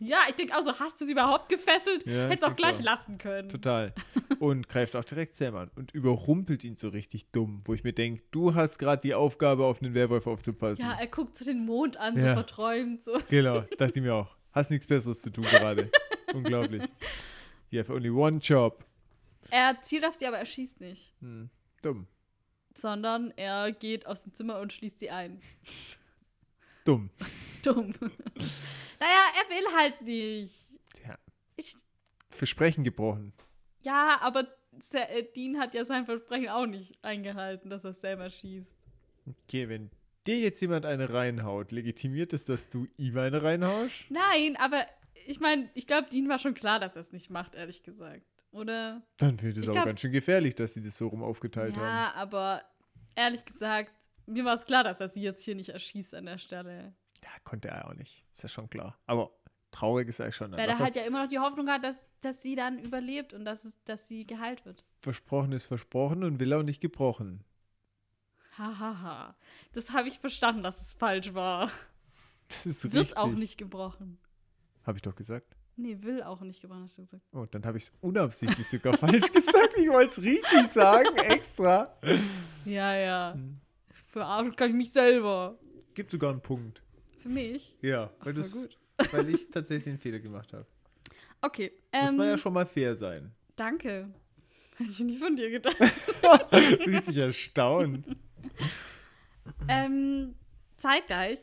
Ja, 0.01 0.19
ich 0.29 0.35
denke 0.35 0.55
auch 0.55 0.61
so, 0.63 0.79
hast 0.79 1.01
du 1.01 1.07
sie 1.07 1.13
überhaupt 1.13 1.49
gefesselt? 1.49 2.05
Ja, 2.07 2.29
Hättest 2.29 2.45
auch 2.45 2.51
ich 2.51 2.57
gleich 2.57 2.77
auch. 2.79 2.83
lassen 2.83 3.17
können. 3.19 3.49
Total. 3.49 3.95
Und 4.39 4.69
greift 4.69 4.95
auch 4.95 5.05
direkt 5.05 5.35
Sam 5.35 5.55
an 5.57 5.71
und 5.77 5.93
überrumpelt 5.95 6.63
ihn 6.65 6.77
so 6.77 6.89
richtig 6.91 7.31
dumm, 7.31 7.63
wo 7.65 7.73
ich 7.73 7.85
mir 7.85 7.93
denke, 7.95 8.23
du 8.33 8.55
hast 8.55 8.79
gerade 8.79 9.01
die 9.01 9.15
Aufgabe, 9.15 9.65
auf 9.65 9.81
einen 9.81 9.95
Werwolf 9.95 10.27
aufzupassen. 10.27 10.83
Ja, 10.85 10.97
er 11.01 11.07
guckt 11.07 11.37
so 11.37 11.45
den 11.47 11.65
Mond 11.65 11.97
an, 11.97 12.21
so 12.21 12.27
Ja. 12.27 12.35
verträumt. 12.35 13.01
So. 13.03 13.17
Genau, 13.31 13.61
dachte 13.79 13.93
ich 13.99 14.03
mir 14.03 14.15
auch. 14.15 14.37
Hast 14.51 14.71
nichts 14.71 14.87
Besseres 14.87 15.23
zu 15.23 15.31
tun 15.31 15.45
gerade. 15.45 15.91
Unglaublich. 16.35 16.83
You 17.71 17.81
have 17.81 17.93
only 17.93 18.11
one 18.11 18.39
job. 18.39 18.85
Er 19.51 19.81
zielt 19.83 20.05
auf 20.05 20.15
sie, 20.15 20.27
aber 20.27 20.39
er 20.39 20.47
schießt 20.47 20.81
nicht. 20.81 21.13
Hm, 21.21 21.51
dumm. 21.83 22.07
Sondern 22.75 23.33
er 23.37 23.73
geht 23.73 24.07
aus 24.07 24.23
dem 24.23 24.33
Zimmer 24.35 24.61
und 24.61 24.73
schließt 24.73 24.99
sie 24.99 25.11
ein. 25.11 25.41
Dumm. 26.85 27.11
Dumm. 27.63 27.93
naja, 28.99 29.25
er 29.37 29.57
will 29.57 29.77
halt 29.79 30.03
nicht. 30.03 30.55
Tja, 30.95 31.17
Ich, 31.57 31.77
Versprechen 32.31 32.83
gebrochen. 32.83 33.33
ja, 33.83 34.19
aber 34.21 34.49
äh, 34.95 35.23
Dean 35.37 35.59
hat 35.59 35.75
ja 35.75 35.85
sein 35.85 36.07
Versprechen 36.07 36.49
auch 36.49 36.67
nicht 36.67 36.99
eingehalten, 37.05 37.71
dass 37.71 37.85
er 37.85 37.93
selber 37.93 38.31
schießt. 38.31 38.75
Okay, 39.45 39.69
wenn 39.69 39.91
dir 40.27 40.41
jetzt 40.41 40.61
jemand 40.61 40.87
eine 40.87 41.13
reinhaut, 41.13 41.71
legitimiert 41.73 42.33
es, 42.33 42.45
dass 42.47 42.69
du 42.69 42.89
ihm 42.97 43.17
eine 43.19 43.43
reinhaust? 43.43 43.95
Nein, 44.09 44.57
aber 44.57 44.85
ich 45.27 45.41
meine, 45.41 45.71
ich 45.75 45.87
glaube, 45.87 46.09
Dean 46.11 46.29
war 46.29 46.39
schon 46.39 46.55
klar, 46.55 46.79
dass 46.81 46.95
er 46.97 47.01
es 47.03 47.13
nicht 47.13 47.31
macht, 47.31 47.55
ehrlich 47.55 47.83
gesagt. 47.83 48.27
Oder? 48.51 49.03
Dann 49.17 49.41
wird 49.41 49.57
es 49.57 49.69
auch 49.69 49.73
glaub's- 49.73 49.87
ganz 49.87 50.01
schön 50.01 50.13
gefährlich, 50.13 50.55
dass 50.55 50.75
sie 50.75 50.83
das 50.83 50.97
so 50.99 51.09
rum 51.09 51.23
aufgeteilt 51.23 51.77
haben. 51.77 51.85
Ja, 51.85 52.13
aber 52.15 52.63
ehrlich 53.15 53.45
gesagt, 53.45 53.93
mir 54.27 54.45
war 54.45 54.55
es 54.55 54.65
klar, 54.67 54.85
dass 54.85 55.01
er 55.01 55.09
sie 55.09 55.23
jetzt 55.23 55.43
hier 55.43 55.55
nicht 55.55 55.71
erschießt 55.71 56.15
an 56.15 56.27
der 56.27 56.39
Stelle. 56.39 56.95
Ja, 57.23 57.31
konnte 57.45 57.69
er 57.69 57.89
auch 57.89 57.95
nicht. 57.95 58.25
Ist 58.37 58.43
ja 58.43 58.49
schon 58.49 58.69
klar. 58.69 58.99
Aber 59.07 59.31
traurig 59.71 60.09
ist 60.09 60.21
er 60.21 60.31
schon. 60.33 60.53
Weil 60.53 60.69
er 60.69 60.79
halt 60.79 60.97
ja 60.97 61.03
immer 61.05 61.23
noch 61.23 61.29
die 61.31 61.39
Hoffnung 61.39 61.69
hat, 61.69 61.83
dass, 61.83 62.03
dass 62.21 62.43
sie 62.43 62.55
dann 62.57 62.79
überlebt 62.79 63.33
und 63.33 63.45
dass, 63.45 63.65
es, 63.65 63.75
dass 63.85 64.07
sie 64.07 64.27
geheilt 64.27 64.65
wird. 64.67 64.85
versprochen 65.01 65.53
ist 65.53 65.65
versprochen 65.67 66.23
und 66.25 66.39
will 66.39 66.53
auch 66.53 66.63
nicht 66.63 66.81
gebrochen. 66.81 67.45
Hahaha. 68.59 68.79
Ha, 68.81 69.03
ha. 69.03 69.37
Das 69.73 69.93
habe 69.93 70.09
ich 70.09 70.19
verstanden, 70.19 70.63
dass 70.63 70.81
es 70.81 70.93
falsch 70.93 71.33
war. 71.33 71.71
Das 72.49 72.67
ist 72.67 72.85
Wird 72.85 72.95
richtig. 73.05 73.17
auch 73.17 73.29
nicht 73.31 73.57
gebrochen. 73.57 74.19
Habe 74.85 74.99
ich 74.99 75.03
doch 75.03 75.15
gesagt. 75.15 75.55
Nee, 75.77 75.97
will 76.03 76.23
auch 76.23 76.41
nicht 76.43 76.61
gebrochen, 76.61 76.83
hast 76.85 76.99
du 76.99 77.03
gesagt. 77.03 77.23
Oh, 77.33 77.47
dann 77.51 77.65
habe 77.65 77.79
ich 77.79 77.85
es 77.85 77.93
unabsichtlich 78.01 78.69
sogar 78.69 78.97
falsch 78.99 79.33
gesagt. 79.33 79.75
Ich 79.79 79.89
wollte 79.89 80.11
es 80.11 80.23
richtig 80.23 80.67
sagen, 80.73 81.17
extra. 81.17 81.97
Ja, 82.65 82.95
ja. 82.95 83.33
Hm. 83.35 83.59
Verarschen 84.09 84.55
kann 84.57 84.71
ich 84.71 84.77
mich 84.77 84.93
selber. 84.93 85.59
Gibt 85.95 86.11
sogar 86.11 86.31
einen 86.31 86.43
Punkt. 86.43 86.83
Für 87.21 87.29
mich? 87.29 87.77
Ja, 87.81 88.11
Ach, 88.21 88.27
weil, 88.27 88.35
weil 89.13 89.29
ich 89.31 89.49
tatsächlich 89.51 89.85
den 89.85 89.99
Fehler 89.99 90.19
gemacht 90.19 90.53
habe. 90.53 90.67
Okay. 91.41 91.73
Muss 91.93 92.11
Ähm, 92.11 92.17
man 92.17 92.29
ja 92.29 92.39
schon 92.39 92.53
mal 92.53 92.67
fair 92.67 92.95
sein. 92.95 93.33
Danke. 93.57 94.13
Hätte 94.77 94.91
ich 94.91 94.99
nicht 95.01 95.19
von 95.21 95.37
dir 95.37 95.51
gedacht. 95.51 95.77
Richtig 96.87 97.17
erstaunt. 97.17 98.07
ähm, 99.69 100.35
zeitgleich, 100.77 101.39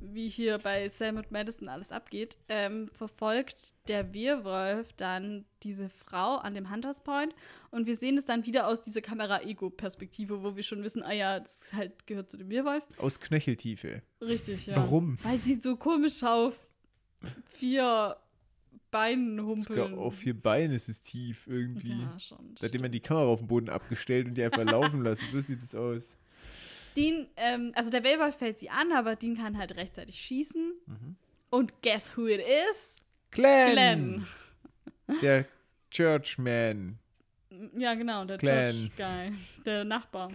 wie 0.00 0.28
hier 0.28 0.58
bei 0.58 0.88
Sam 0.88 1.16
und 1.16 1.30
Madison 1.30 1.68
alles 1.68 1.92
abgeht, 1.92 2.38
ähm, 2.48 2.88
verfolgt 2.88 3.74
der 3.88 4.12
Werwolf 4.14 4.92
dann 4.94 5.44
diese 5.62 5.88
Frau 5.88 6.36
an 6.36 6.54
dem 6.54 6.70
Hunters 6.70 7.02
Point 7.02 7.34
und 7.70 7.86
wir 7.86 7.96
sehen 7.96 8.16
es 8.16 8.24
dann 8.24 8.46
wieder 8.46 8.68
aus 8.68 8.82
dieser 8.82 9.00
Kamera-Ego-Perspektive, 9.00 10.42
wo 10.42 10.56
wir 10.56 10.62
schon 10.62 10.82
wissen, 10.82 11.02
ah 11.02 11.12
ja, 11.12 11.40
das 11.40 11.72
halt 11.72 12.06
gehört 12.06 12.30
zu 12.30 12.36
dem 12.36 12.50
Werwolf. 12.50 12.84
Aus 12.98 13.20
Knöcheltiefe. 13.20 14.02
Richtig, 14.20 14.66
ja. 14.66 14.76
Warum? 14.76 15.18
Weil 15.22 15.38
die 15.38 15.54
so 15.54 15.76
komisch 15.76 16.22
auf 16.22 16.54
vier 17.46 18.16
Beinen 18.90 19.44
humpeln. 19.44 19.94
auf 19.94 20.14
vier 20.14 20.40
Beinen 20.40 20.72
ist 20.72 20.88
es 20.88 21.00
tief 21.00 21.48
irgendwie. 21.48 22.02
Ja, 22.02 22.18
schon. 22.18 22.54
Hat 22.62 22.72
jemand 22.72 22.94
die 22.94 23.00
Kamera 23.00 23.26
auf 23.26 23.40
den 23.40 23.48
Boden 23.48 23.68
abgestellt 23.68 24.28
und 24.28 24.34
die 24.34 24.44
einfach 24.44 24.64
laufen 24.64 25.02
lassen. 25.02 25.24
So 25.32 25.40
sieht 25.40 25.62
es 25.64 25.74
aus. 25.74 26.16
Dean, 26.96 27.26
ähm, 27.36 27.72
also 27.74 27.90
der 27.90 28.04
Werwolf 28.04 28.36
fällt 28.36 28.58
sie 28.58 28.70
an, 28.70 28.92
aber 28.92 29.16
Dean 29.16 29.36
kann 29.36 29.58
halt 29.58 29.76
rechtzeitig 29.76 30.16
schießen. 30.20 30.72
Und 31.50 31.82
guess 31.82 32.16
who 32.16 32.26
it 32.26 32.40
is? 32.70 32.96
Glenn! 33.30 33.72
Glenn. 33.74 34.26
Der 35.22 35.46
Churchman. 35.90 36.98
Ja, 37.76 37.94
genau, 37.94 38.24
der 38.24 38.38
Glenn. 38.38 38.90
Church 38.90 38.96
Guy, 38.96 39.32
der 39.64 39.84
Nachbar. 39.84 40.30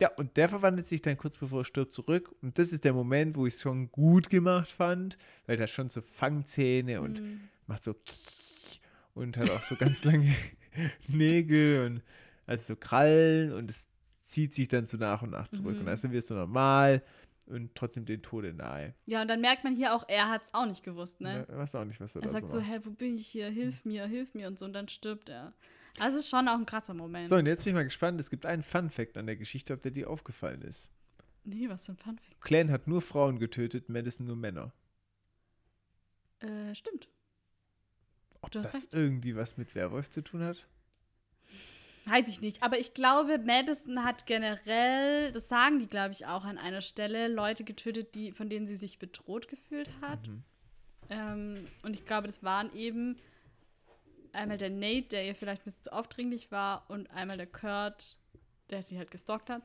Ja, 0.00 0.08
und 0.16 0.36
der 0.38 0.48
verwandelt 0.48 0.86
sich 0.86 1.02
dann 1.02 1.18
kurz 1.18 1.36
bevor 1.36 1.60
er 1.60 1.64
stirbt 1.64 1.92
zurück. 1.92 2.34
Und 2.40 2.58
das 2.58 2.72
ist 2.72 2.84
der 2.84 2.94
Moment, 2.94 3.36
wo 3.36 3.46
ich 3.46 3.54
es 3.54 3.60
schon 3.60 3.90
gut 3.92 4.30
gemacht 4.30 4.70
fand, 4.72 5.18
weil 5.46 5.60
er 5.60 5.66
schon 5.66 5.90
so 5.90 6.00
Fangzähne 6.00 7.00
und 7.02 7.20
Mhm. 7.20 7.40
macht 7.66 7.82
so 7.82 7.94
und 9.14 9.36
hat 9.36 9.50
auch 9.50 9.62
so 9.62 9.76
ganz 9.76 10.04
lange 10.04 10.34
Nägel 11.08 11.84
und 11.86 12.02
also 12.46 12.74
so 12.74 12.76
Krallen 12.76 13.52
und 13.52 13.68
es 13.68 13.88
zieht 14.30 14.54
sich 14.54 14.68
dann 14.68 14.86
so 14.86 14.96
nach 14.96 15.22
und 15.22 15.30
nach 15.30 15.48
zurück. 15.48 15.74
Mhm. 15.74 15.80
Und 15.80 15.86
dann 15.86 15.96
sind 15.96 16.12
wir 16.12 16.22
so 16.22 16.34
normal 16.34 17.02
und 17.46 17.74
trotzdem 17.74 18.04
den 18.04 18.22
Tode 18.22 18.54
nahe. 18.54 18.94
Ja, 19.06 19.22
und 19.22 19.28
dann 19.28 19.40
merkt 19.40 19.64
man 19.64 19.74
hier 19.74 19.94
auch, 19.94 20.04
er 20.08 20.28
hat 20.28 20.44
es 20.44 20.54
auch 20.54 20.66
nicht 20.66 20.84
gewusst, 20.84 21.20
ne? 21.20 21.46
Ja, 21.48 21.58
weiß 21.58 21.74
auch 21.74 21.84
nicht, 21.84 22.00
was 22.00 22.14
er, 22.14 22.22
Er 22.22 22.26
da 22.26 22.32
sagt 22.32 22.50
so 22.50 22.60
so, 22.60 22.64
hä, 22.64 22.78
wo 22.84 22.90
bin 22.90 23.16
ich 23.16 23.26
hier? 23.26 23.48
Hilf 23.48 23.84
mir, 23.84 24.06
hilf 24.06 24.34
mir 24.34 24.48
und 24.48 24.58
so. 24.58 24.64
Und 24.64 24.72
dann 24.72 24.88
stirbt 24.88 25.28
er. 25.28 25.52
Also 25.98 26.18
es 26.18 26.24
ist 26.24 26.30
schon 26.30 26.48
auch 26.48 26.56
ein 26.56 26.66
krasser 26.66 26.94
Moment. 26.94 27.28
So, 27.28 27.36
und 27.36 27.46
jetzt 27.46 27.64
bin 27.64 27.72
ich 27.72 27.74
mal 27.74 27.84
gespannt. 27.84 28.20
Es 28.20 28.30
gibt 28.30 28.46
einen 28.46 28.62
Fun-Fact 28.62 29.18
an 29.18 29.26
der 29.26 29.36
Geschichte, 29.36 29.74
ob 29.74 29.82
der 29.82 29.90
dir 29.90 30.08
aufgefallen 30.08 30.62
ist. 30.62 30.90
Nee, 31.44 31.68
was 31.68 31.86
für 31.86 31.92
ein 31.92 31.96
Funfact. 31.96 32.40
Clan 32.40 32.70
hat 32.70 32.86
nur 32.86 33.02
Frauen 33.02 33.38
getötet, 33.38 33.88
Madison 33.88 34.26
nur 34.26 34.36
Männer. 34.36 34.72
Äh, 36.40 36.74
stimmt. 36.74 37.08
Ob 38.42 38.50
das 38.52 38.72
recht. 38.72 38.88
irgendwie 38.92 39.36
was 39.36 39.56
mit 39.56 39.74
Werwolf 39.74 40.08
zu 40.08 40.22
tun 40.22 40.44
hat? 40.44 40.66
Weiß 42.10 42.28
ich 42.28 42.40
nicht. 42.40 42.62
Aber 42.62 42.78
ich 42.78 42.92
glaube, 42.94 43.38
Madison 43.38 44.04
hat 44.04 44.26
generell, 44.26 45.30
das 45.32 45.48
sagen 45.48 45.78
die, 45.78 45.86
glaube 45.86 46.12
ich, 46.12 46.26
auch 46.26 46.44
an 46.44 46.58
einer 46.58 46.80
Stelle, 46.80 47.28
Leute 47.28 47.64
getötet, 47.64 48.14
die, 48.14 48.32
von 48.32 48.48
denen 48.50 48.66
sie 48.66 48.76
sich 48.76 48.98
bedroht 48.98 49.48
gefühlt 49.48 49.88
hat. 50.00 50.26
Mhm. 50.26 50.42
Ähm, 51.08 51.54
und 51.82 51.94
ich 51.94 52.04
glaube, 52.06 52.26
das 52.26 52.42
waren 52.42 52.72
eben 52.74 53.16
einmal 54.32 54.58
der 54.58 54.70
Nate, 54.70 55.08
der 55.10 55.26
ihr 55.26 55.34
vielleicht 55.34 55.62
ein 55.62 55.64
bisschen 55.66 55.82
zu 55.84 55.92
aufdringlich 55.92 56.50
war, 56.50 56.84
und 56.88 57.10
einmal 57.10 57.36
der 57.36 57.46
Kurt, 57.46 58.16
der 58.70 58.82
sie 58.82 58.96
halt 58.98 59.10
gestalkt 59.10 59.50
hat. 59.50 59.62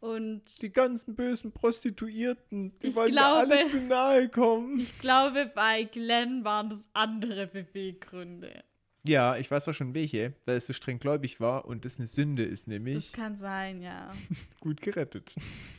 Und 0.00 0.62
Die 0.62 0.72
ganzen 0.72 1.14
bösen 1.14 1.52
Prostituierten, 1.52 2.78
die 2.78 2.86
Ich 2.88 2.96
wollen 2.96 3.10
glaube- 3.10 3.40
alle 3.52 3.64
zu 3.64 3.80
nahe 3.82 4.28
kommen. 4.28 4.78
ich 4.80 4.98
glaube, 4.98 5.46
bei 5.54 5.82
Glenn 5.84 6.42
waren 6.44 6.70
das 6.70 6.88
andere 6.94 7.46
Beweggründe. 7.46 8.64
Ja, 9.04 9.36
ich 9.36 9.50
weiß 9.50 9.68
auch 9.68 9.72
schon 9.72 9.94
welche, 9.94 10.34
weil 10.44 10.56
es 10.56 10.66
so 10.66 10.72
streng 10.72 10.98
gläubig 10.98 11.40
war 11.40 11.64
und 11.64 11.84
das 11.84 11.98
eine 11.98 12.06
Sünde 12.06 12.44
ist, 12.44 12.62
Das 12.62 12.68
nämlich 12.68 13.12
kann 13.12 13.36
sein, 13.36 13.80
ja. 13.80 14.10
gut 14.60 14.80
gerettet. 14.82 15.34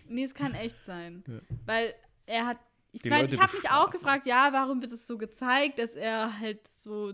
Nee, 0.09 0.23
es 0.23 0.33
kann 0.33 0.53
echt 0.53 0.83
sein. 0.83 1.23
Ja. 1.27 1.39
Weil 1.65 1.93
er 2.25 2.47
hat. 2.47 2.57
Ich 2.93 3.05
meine, 3.09 3.29
ich 3.29 3.39
habe 3.39 3.55
mich 3.55 3.69
auch 3.69 3.89
gefragt, 3.89 4.27
ja, 4.27 4.49
warum 4.51 4.81
wird 4.81 4.91
es 4.91 5.07
so 5.07 5.17
gezeigt, 5.17 5.79
dass 5.79 5.93
er 5.93 6.39
halt 6.39 6.67
so 6.67 7.13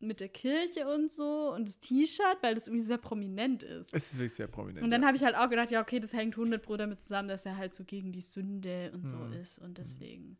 mit 0.00 0.20
der 0.20 0.28
Kirche 0.28 0.86
und 0.86 1.10
so 1.10 1.54
und 1.54 1.66
das 1.66 1.80
T-Shirt, 1.80 2.36
weil 2.42 2.54
das 2.54 2.66
irgendwie 2.66 2.84
sehr 2.84 2.98
prominent 2.98 3.62
ist. 3.62 3.94
Es 3.94 4.12
ist 4.12 4.18
wirklich 4.18 4.34
sehr 4.34 4.48
prominent. 4.48 4.84
Und 4.84 4.90
dann 4.90 5.00
ja. 5.00 5.06
habe 5.06 5.16
ich 5.16 5.24
halt 5.24 5.34
auch 5.34 5.48
gedacht, 5.48 5.70
ja, 5.70 5.80
okay, 5.80 5.98
das 5.98 6.12
hängt 6.12 6.34
100 6.34 6.60
Pro 6.62 6.76
damit 6.76 7.00
zusammen, 7.00 7.28
dass 7.28 7.46
er 7.46 7.56
halt 7.56 7.74
so 7.74 7.84
gegen 7.84 8.12
die 8.12 8.20
Sünde 8.20 8.90
und 8.92 9.08
so 9.08 9.16
Mhm. 9.16 9.32
ist 9.32 9.58
und 9.60 9.78
deswegen. 9.78 10.36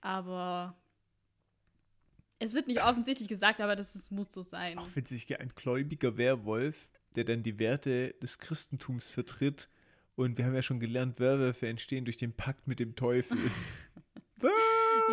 Aber 0.00 0.76
es 2.44 2.54
wird 2.54 2.66
nicht 2.66 2.82
offensichtlich 2.82 3.28
gesagt, 3.28 3.60
aber 3.60 3.76
das 3.76 3.94
ist, 3.94 4.10
muss 4.10 4.28
so 4.30 4.42
sein. 4.42 4.78
Auch 4.78 4.86
witzig, 4.94 5.38
ein 5.38 5.52
gläubiger 5.54 6.16
Werwolf, 6.16 6.88
der 7.16 7.24
dann 7.24 7.42
die 7.42 7.58
Werte 7.58 8.14
des 8.22 8.38
Christentums 8.38 9.10
vertritt. 9.10 9.68
Und 10.16 10.38
wir 10.38 10.44
haben 10.44 10.54
ja 10.54 10.62
schon 10.62 10.80
gelernt, 10.80 11.18
Werwölfe 11.18 11.66
entstehen 11.66 12.04
durch 12.04 12.16
den 12.16 12.32
Pakt 12.32 12.68
mit 12.68 12.78
dem 12.78 12.94
Teufel. 12.94 13.36
Was? 14.36 14.52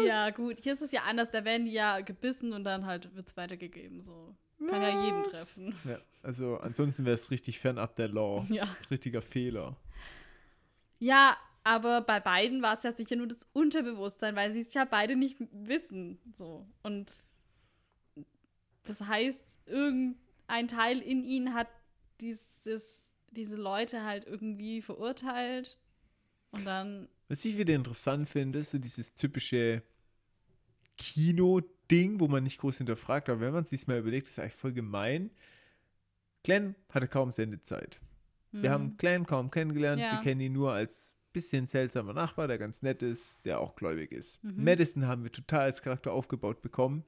Ja, 0.05 0.29
gut, 0.29 0.59
hier 0.61 0.73
ist 0.73 0.81
es 0.81 0.91
ja 0.91 1.01
anders, 1.03 1.31
da 1.31 1.43
werden 1.43 1.65
die 1.65 1.73
ja 1.73 2.01
gebissen 2.01 2.53
und 2.53 2.63
dann 2.63 2.85
halt 2.85 3.13
wird 3.15 3.27
es 3.27 3.35
weitergegeben. 3.37 4.01
So. 4.01 4.35
Kann 4.67 4.81
ja 4.81 5.05
jeden 5.05 5.23
treffen. 5.23 5.75
Ja, 5.85 5.97
also 6.21 6.57
ansonsten 6.57 7.05
wäre 7.05 7.15
es 7.15 7.31
richtig 7.31 7.59
fernab 7.59 7.95
der 7.95 8.07
Law. 8.07 8.45
Ja. 8.49 8.67
Richtiger 8.89 9.21
Fehler. 9.21 9.75
Ja, 10.99 11.35
aber 11.63 12.01
bei 12.01 12.19
beiden 12.19 12.61
war 12.61 12.75
es 12.75 12.83
ja 12.83 12.91
sicher 12.91 13.15
nur 13.15 13.27
das 13.27 13.47
Unterbewusstsein, 13.53 14.35
weil 14.35 14.51
sie 14.51 14.61
es 14.61 14.73
ja 14.73 14.85
beide 14.85 15.15
nicht 15.15 15.37
wissen. 15.51 16.19
So. 16.35 16.67
Und 16.81 17.25
das 18.83 19.01
heißt, 19.01 19.59
irgendein 19.67 20.67
Teil 20.67 20.99
in 20.99 21.23
ihnen 21.23 21.53
hat 21.53 21.67
dieses, 22.19 23.09
diese 23.31 23.55
Leute 23.55 24.03
halt 24.03 24.25
irgendwie 24.25 24.81
verurteilt. 24.81 25.77
Und 26.51 26.65
dann, 26.65 27.07
Was 27.27 27.45
ich 27.45 27.57
wieder 27.57 27.75
interessant 27.75 28.27
finde, 28.27 28.59
ist 28.59 28.71
so 28.71 28.79
dieses 28.79 29.13
typische 29.13 29.83
Kino-Ding, 30.97 32.19
wo 32.19 32.27
man 32.27 32.43
nicht 32.43 32.59
groß 32.59 32.79
hinterfragt, 32.79 33.29
aber 33.29 33.39
wenn 33.39 33.53
man 33.53 33.63
es 33.63 33.69
sich 33.69 33.87
mal 33.87 33.99
überlegt, 33.99 34.27
ist 34.27 34.39
eigentlich 34.39 34.55
voll 34.55 34.73
gemein. 34.73 35.31
Glenn 36.43 36.75
hatte 36.89 37.07
kaum 37.07 37.31
Sendezeit. 37.31 37.99
Wir 38.51 38.63
hm, 38.63 38.71
haben 38.71 38.97
Glenn 38.97 39.25
kaum 39.25 39.51
kennengelernt, 39.51 40.01
Ja. 40.01 40.13
wir 40.13 40.21
kennen 40.21 40.41
ihn 40.41 40.53
nur 40.53 40.73
als 40.73 41.15
bisschen 41.33 41.67
seltsamer 41.67 42.13
Nachbar, 42.13 42.47
der 42.47 42.57
ganz 42.57 42.81
nett 42.81 43.01
ist, 43.03 43.45
der 43.45 43.59
auch 43.59 43.75
gläubig 43.75 44.11
ist. 44.11 44.43
Mhm. 44.43 44.63
Madison 44.63 45.07
haben 45.07 45.23
wir 45.23 45.31
total 45.31 45.61
als 45.61 45.81
Charakter 45.81 46.11
aufgebaut 46.11 46.61
bekommen. 46.61 47.03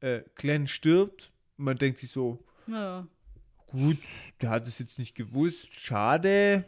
Äh, 0.00 0.22
Glenn 0.34 0.66
stirbt 0.66 1.32
man 1.62 1.78
denkt 1.78 1.98
sich 1.98 2.10
so, 2.10 2.44
ja. 2.66 3.06
gut, 3.68 3.98
der 4.40 4.50
hat 4.50 4.66
es 4.66 4.78
jetzt 4.78 4.98
nicht 4.98 5.14
gewusst, 5.14 5.74
schade. 5.74 6.64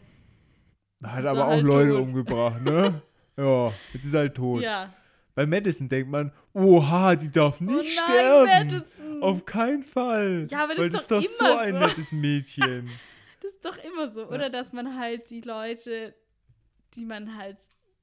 Hat 1.03 1.25
aber 1.27 1.41
er 1.41 1.47
auch 1.47 1.51
halt 1.51 1.65
Leute 1.65 1.91
tot. 1.91 2.01
umgebracht, 2.01 2.63
ne? 2.63 3.03
ja, 3.37 3.73
jetzt 3.93 4.05
ist 4.05 4.15
er 4.15 4.21
halt 4.21 4.35
tot. 4.35 4.63
ja. 4.63 4.93
Bei 5.37 5.47
Madison 5.47 5.89
denkt 5.89 6.09
man, 6.09 6.31
oha, 6.53 7.17
die 7.17 7.29
darf 7.29 7.61
nicht 7.61 7.75
oh 7.75 7.83
nein, 7.83 7.89
sterben. 7.89 8.69
Madison. 8.69 9.23
Auf 9.25 9.45
keinen 9.45 9.83
Fall. 9.83 10.47
Ja, 10.49 10.63
aber 10.63 10.77
das 10.77 10.79
Weil 10.79 10.95
ist 10.95 11.11
das 11.11 11.25
ist 11.25 11.41
doch 11.41 11.47
doch 11.49 11.55
so 11.55 11.59
ein 11.59 11.73
so. 11.73 11.79
nettes 11.81 12.13
Mädchen. 12.13 12.91
Das 13.43 13.53
ist 13.53 13.65
doch 13.67 13.77
immer 13.77 14.09
so. 14.09 14.27
Oder 14.29 14.49
dass 14.49 14.73
man 14.73 14.99
halt 14.99 15.29
die 15.29 15.43
Leute, 15.43 16.15
die 16.97 17.05
man 17.05 17.37
halt 17.37 17.59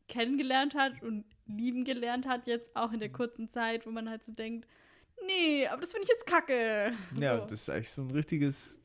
kennengelernt 0.07 0.76
hat 0.76 1.01
und 1.01 1.26
lieben 1.47 1.85
gelernt 1.85 2.27
hat, 2.27 2.47
jetzt 2.47 2.76
auch 2.76 2.91
in 2.91 2.99
der 2.99 3.11
kurzen 3.11 3.49
Zeit, 3.49 3.85
wo 3.85 3.91
man 3.91 4.09
halt 4.09 4.23
so 4.23 4.31
denkt, 4.31 4.68
nee, 5.26 5.68
aber 5.68 5.81
das 5.81 5.91
finde 5.91 6.03
ich 6.03 6.09
jetzt 6.09 6.26
kacke. 6.26 6.91
Ja, 7.19 7.38
so. 7.38 7.45
das 7.45 7.61
ist 7.61 7.69
eigentlich 7.69 7.91
so 7.91 8.01
ein 8.01 8.11
richtiges 8.11 8.80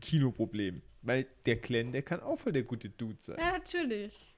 Kinoproblem. 0.00 0.82
Weil 1.02 1.26
der 1.46 1.56
Glenn, 1.56 1.92
der 1.92 2.02
kann 2.02 2.20
auch 2.20 2.38
voll 2.38 2.52
der 2.52 2.64
gute 2.64 2.90
Dude 2.90 3.16
sein. 3.18 3.38
Ja, 3.38 3.52
natürlich. 3.52 4.36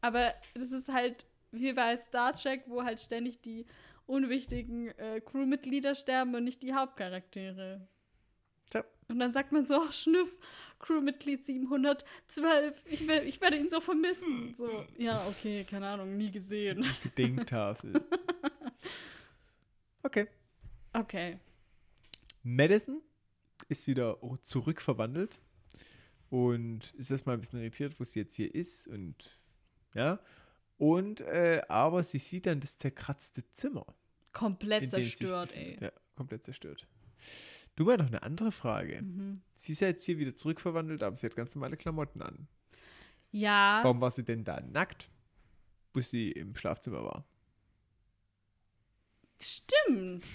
Aber 0.00 0.34
das 0.54 0.70
ist 0.70 0.88
halt 0.88 1.24
wie 1.50 1.72
bei 1.72 1.96
Star 1.96 2.34
Trek, 2.36 2.64
wo 2.66 2.84
halt 2.84 3.00
ständig 3.00 3.40
die 3.40 3.66
unwichtigen 4.06 4.88
äh, 4.98 5.20
Crewmitglieder 5.20 5.94
sterben 5.94 6.34
und 6.34 6.44
nicht 6.44 6.62
die 6.62 6.74
Hauptcharaktere. 6.74 7.86
Tja. 8.70 8.84
Und 9.08 9.18
dann 9.18 9.32
sagt 9.32 9.52
man 9.52 9.66
so, 9.66 9.80
ach, 9.82 9.92
Schnüff, 9.92 10.36
Crewmitglied 10.80 11.44
712, 11.44 12.82
ich, 12.86 13.08
wer- 13.08 13.26
ich 13.26 13.40
werde 13.40 13.56
ihn 13.56 13.68
so 13.70 13.80
vermissen. 13.80 14.54
So, 14.56 14.84
ja, 14.96 15.26
okay, 15.28 15.64
keine 15.64 15.88
Ahnung, 15.88 16.16
nie 16.16 16.30
gesehen. 16.30 16.84
Gedenktafel. 17.02 18.00
Okay. 20.02 20.28
Okay. 20.92 21.38
Madison 22.42 23.02
ist 23.68 23.86
wieder 23.86 24.18
zurückverwandelt 24.42 25.38
und 26.30 26.94
ist 26.94 27.10
erstmal 27.10 27.36
ein 27.36 27.40
bisschen 27.40 27.58
irritiert, 27.60 27.98
wo 27.98 28.04
sie 28.04 28.20
jetzt 28.20 28.34
hier 28.34 28.54
ist 28.54 28.86
und 28.86 29.38
ja. 29.94 30.20
Und 30.78 31.20
äh, 31.22 31.62
aber 31.68 32.04
sie 32.04 32.18
sieht 32.18 32.46
dann 32.46 32.60
das 32.60 32.78
zerkratzte 32.78 33.46
Zimmer. 33.50 33.84
Komplett 34.32 34.88
zerstört, 34.90 35.52
ey. 35.54 35.76
Ja, 35.80 35.92
komplett 36.14 36.44
zerstört. 36.44 36.86
Du 37.78 37.84
mal 37.84 37.96
noch 37.96 38.08
eine 38.08 38.24
andere 38.24 38.50
Frage. 38.50 39.02
Mhm. 39.02 39.40
Sie 39.54 39.70
ist 39.70 39.78
ja 39.78 39.86
jetzt 39.86 40.02
hier 40.02 40.18
wieder 40.18 40.34
zurückverwandelt, 40.34 41.00
aber 41.04 41.16
sie 41.16 41.26
hat 41.26 41.36
ganz 41.36 41.54
normale 41.54 41.76
Klamotten 41.76 42.20
an. 42.22 42.48
Ja, 43.30 43.78
Warum 43.84 44.00
war 44.00 44.10
sie 44.10 44.24
denn 44.24 44.42
da 44.42 44.60
nackt, 44.60 45.08
wo 45.94 46.00
sie 46.00 46.32
im 46.32 46.56
Schlafzimmer 46.56 47.04
war? 47.04 47.24
stimmt. 49.40 50.26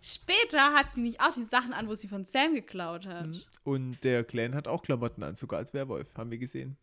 Später 0.00 0.72
hat 0.72 0.92
sie 0.92 1.02
nicht 1.02 1.20
auch 1.20 1.32
die 1.32 1.44
Sachen 1.44 1.72
an, 1.72 1.86
wo 1.86 1.94
sie 1.94 2.08
von 2.08 2.24
Sam 2.24 2.54
geklaut 2.54 3.06
hat. 3.06 3.28
Mhm. 3.28 3.42
Und 3.62 4.02
der 4.02 4.24
Glenn 4.24 4.56
hat 4.56 4.66
auch 4.66 4.82
Klamotten 4.82 5.22
an, 5.22 5.36
sogar 5.36 5.60
als 5.60 5.72
Werwolf, 5.72 6.12
haben 6.16 6.32
wir 6.32 6.38
gesehen. 6.38 6.76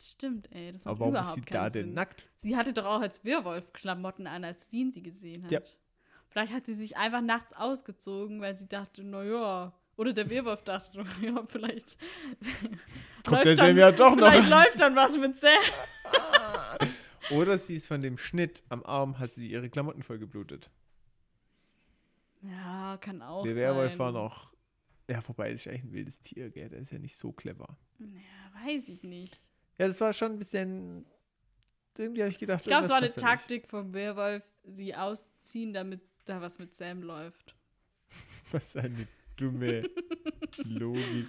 Stimmt, 0.00 0.52
ey. 0.52 0.70
Das 0.70 0.84
macht 0.84 0.92
Aber 0.92 1.12
warum 1.12 1.16
ist 1.16 1.34
sie 1.34 1.40
da 1.40 1.68
Sinn. 1.68 1.86
denn 1.86 1.94
nackt? 1.94 2.28
Sie 2.36 2.54
hatte 2.54 2.72
doch 2.72 2.84
auch 2.84 3.00
als 3.00 3.24
Werwolf 3.24 3.72
Klamotten 3.72 4.28
an, 4.28 4.44
als 4.44 4.68
Dean 4.68 4.92
sie 4.92 5.02
gesehen 5.02 5.42
hat. 5.42 5.50
Ja. 5.50 5.60
Vielleicht 6.32 6.52
hat 6.54 6.64
sie 6.66 6.74
sich 6.74 6.96
einfach 6.96 7.20
nachts 7.20 7.52
ausgezogen, 7.52 8.40
weil 8.40 8.56
sie 8.56 8.66
dachte, 8.66 9.04
naja. 9.04 9.72
Oder 9.96 10.14
der 10.14 10.30
Werwolf 10.30 10.62
dachte, 10.64 11.04
ja, 11.22 11.44
vielleicht. 11.46 11.98
Kommt 13.22 13.30
läuft 13.32 13.44
der 13.46 13.56
dann- 13.56 13.76
ja 13.76 13.92
doch 13.92 14.16
noch. 14.16 14.30
Vielleicht 14.30 14.48
läuft 14.48 14.80
dann 14.80 14.96
was 14.96 15.16
mit 15.18 15.36
Sam. 15.36 15.50
Oder 17.30 17.56
sie 17.58 17.76
ist 17.76 17.86
von 17.86 18.00
dem 18.02 18.16
Schnitt 18.18 18.62
am 18.70 18.82
Arm, 18.84 19.18
hat 19.18 19.30
sie 19.30 19.48
ihre 19.48 19.68
Klamotten 19.70 20.02
voll 20.02 20.18
geblutet. 20.18 20.70
Ja, 22.42 22.96
kann 23.00 23.22
auch 23.22 23.44
der 23.44 23.52
sein. 23.54 23.62
Werwolf 23.62 23.98
war 23.98 24.12
noch. 24.12 24.52
Ja, 25.08 25.20
vorbei, 25.20 25.52
ist 25.52 25.68
eigentlich 25.68 25.84
ein 25.84 25.92
wildes 25.92 26.20
Tier, 26.20 26.50
gell? 26.50 26.68
Der 26.68 26.78
ist 26.80 26.92
ja 26.92 26.98
nicht 26.98 27.16
so 27.16 27.32
clever. 27.32 27.76
Ja, 27.98 28.66
weiß 28.66 28.88
ich 28.88 29.02
nicht. 29.02 29.38
Ja, 29.78 29.86
das 29.86 30.00
war 30.00 30.12
schon 30.12 30.32
ein 30.32 30.38
bisschen. 30.38 31.06
Irgendwie 31.96 32.22
habe 32.22 32.30
ich 32.30 32.38
gedacht, 32.38 32.62
Ich 32.62 32.66
glaube, 32.68 32.84
es 32.84 32.90
war 32.90 32.96
eine 32.96 33.06
nicht. 33.06 33.18
Taktik 33.18 33.68
vom 33.68 33.92
Werwolf, 33.92 34.44
sie 34.64 34.94
ausziehen, 34.94 35.74
damit 35.74 36.00
da 36.24 36.40
was 36.40 36.58
mit 36.58 36.74
Sam 36.74 37.02
läuft. 37.02 37.54
Was 38.52 38.76
eine 38.76 39.08
dumme 39.36 39.88
Logik. 40.64 41.26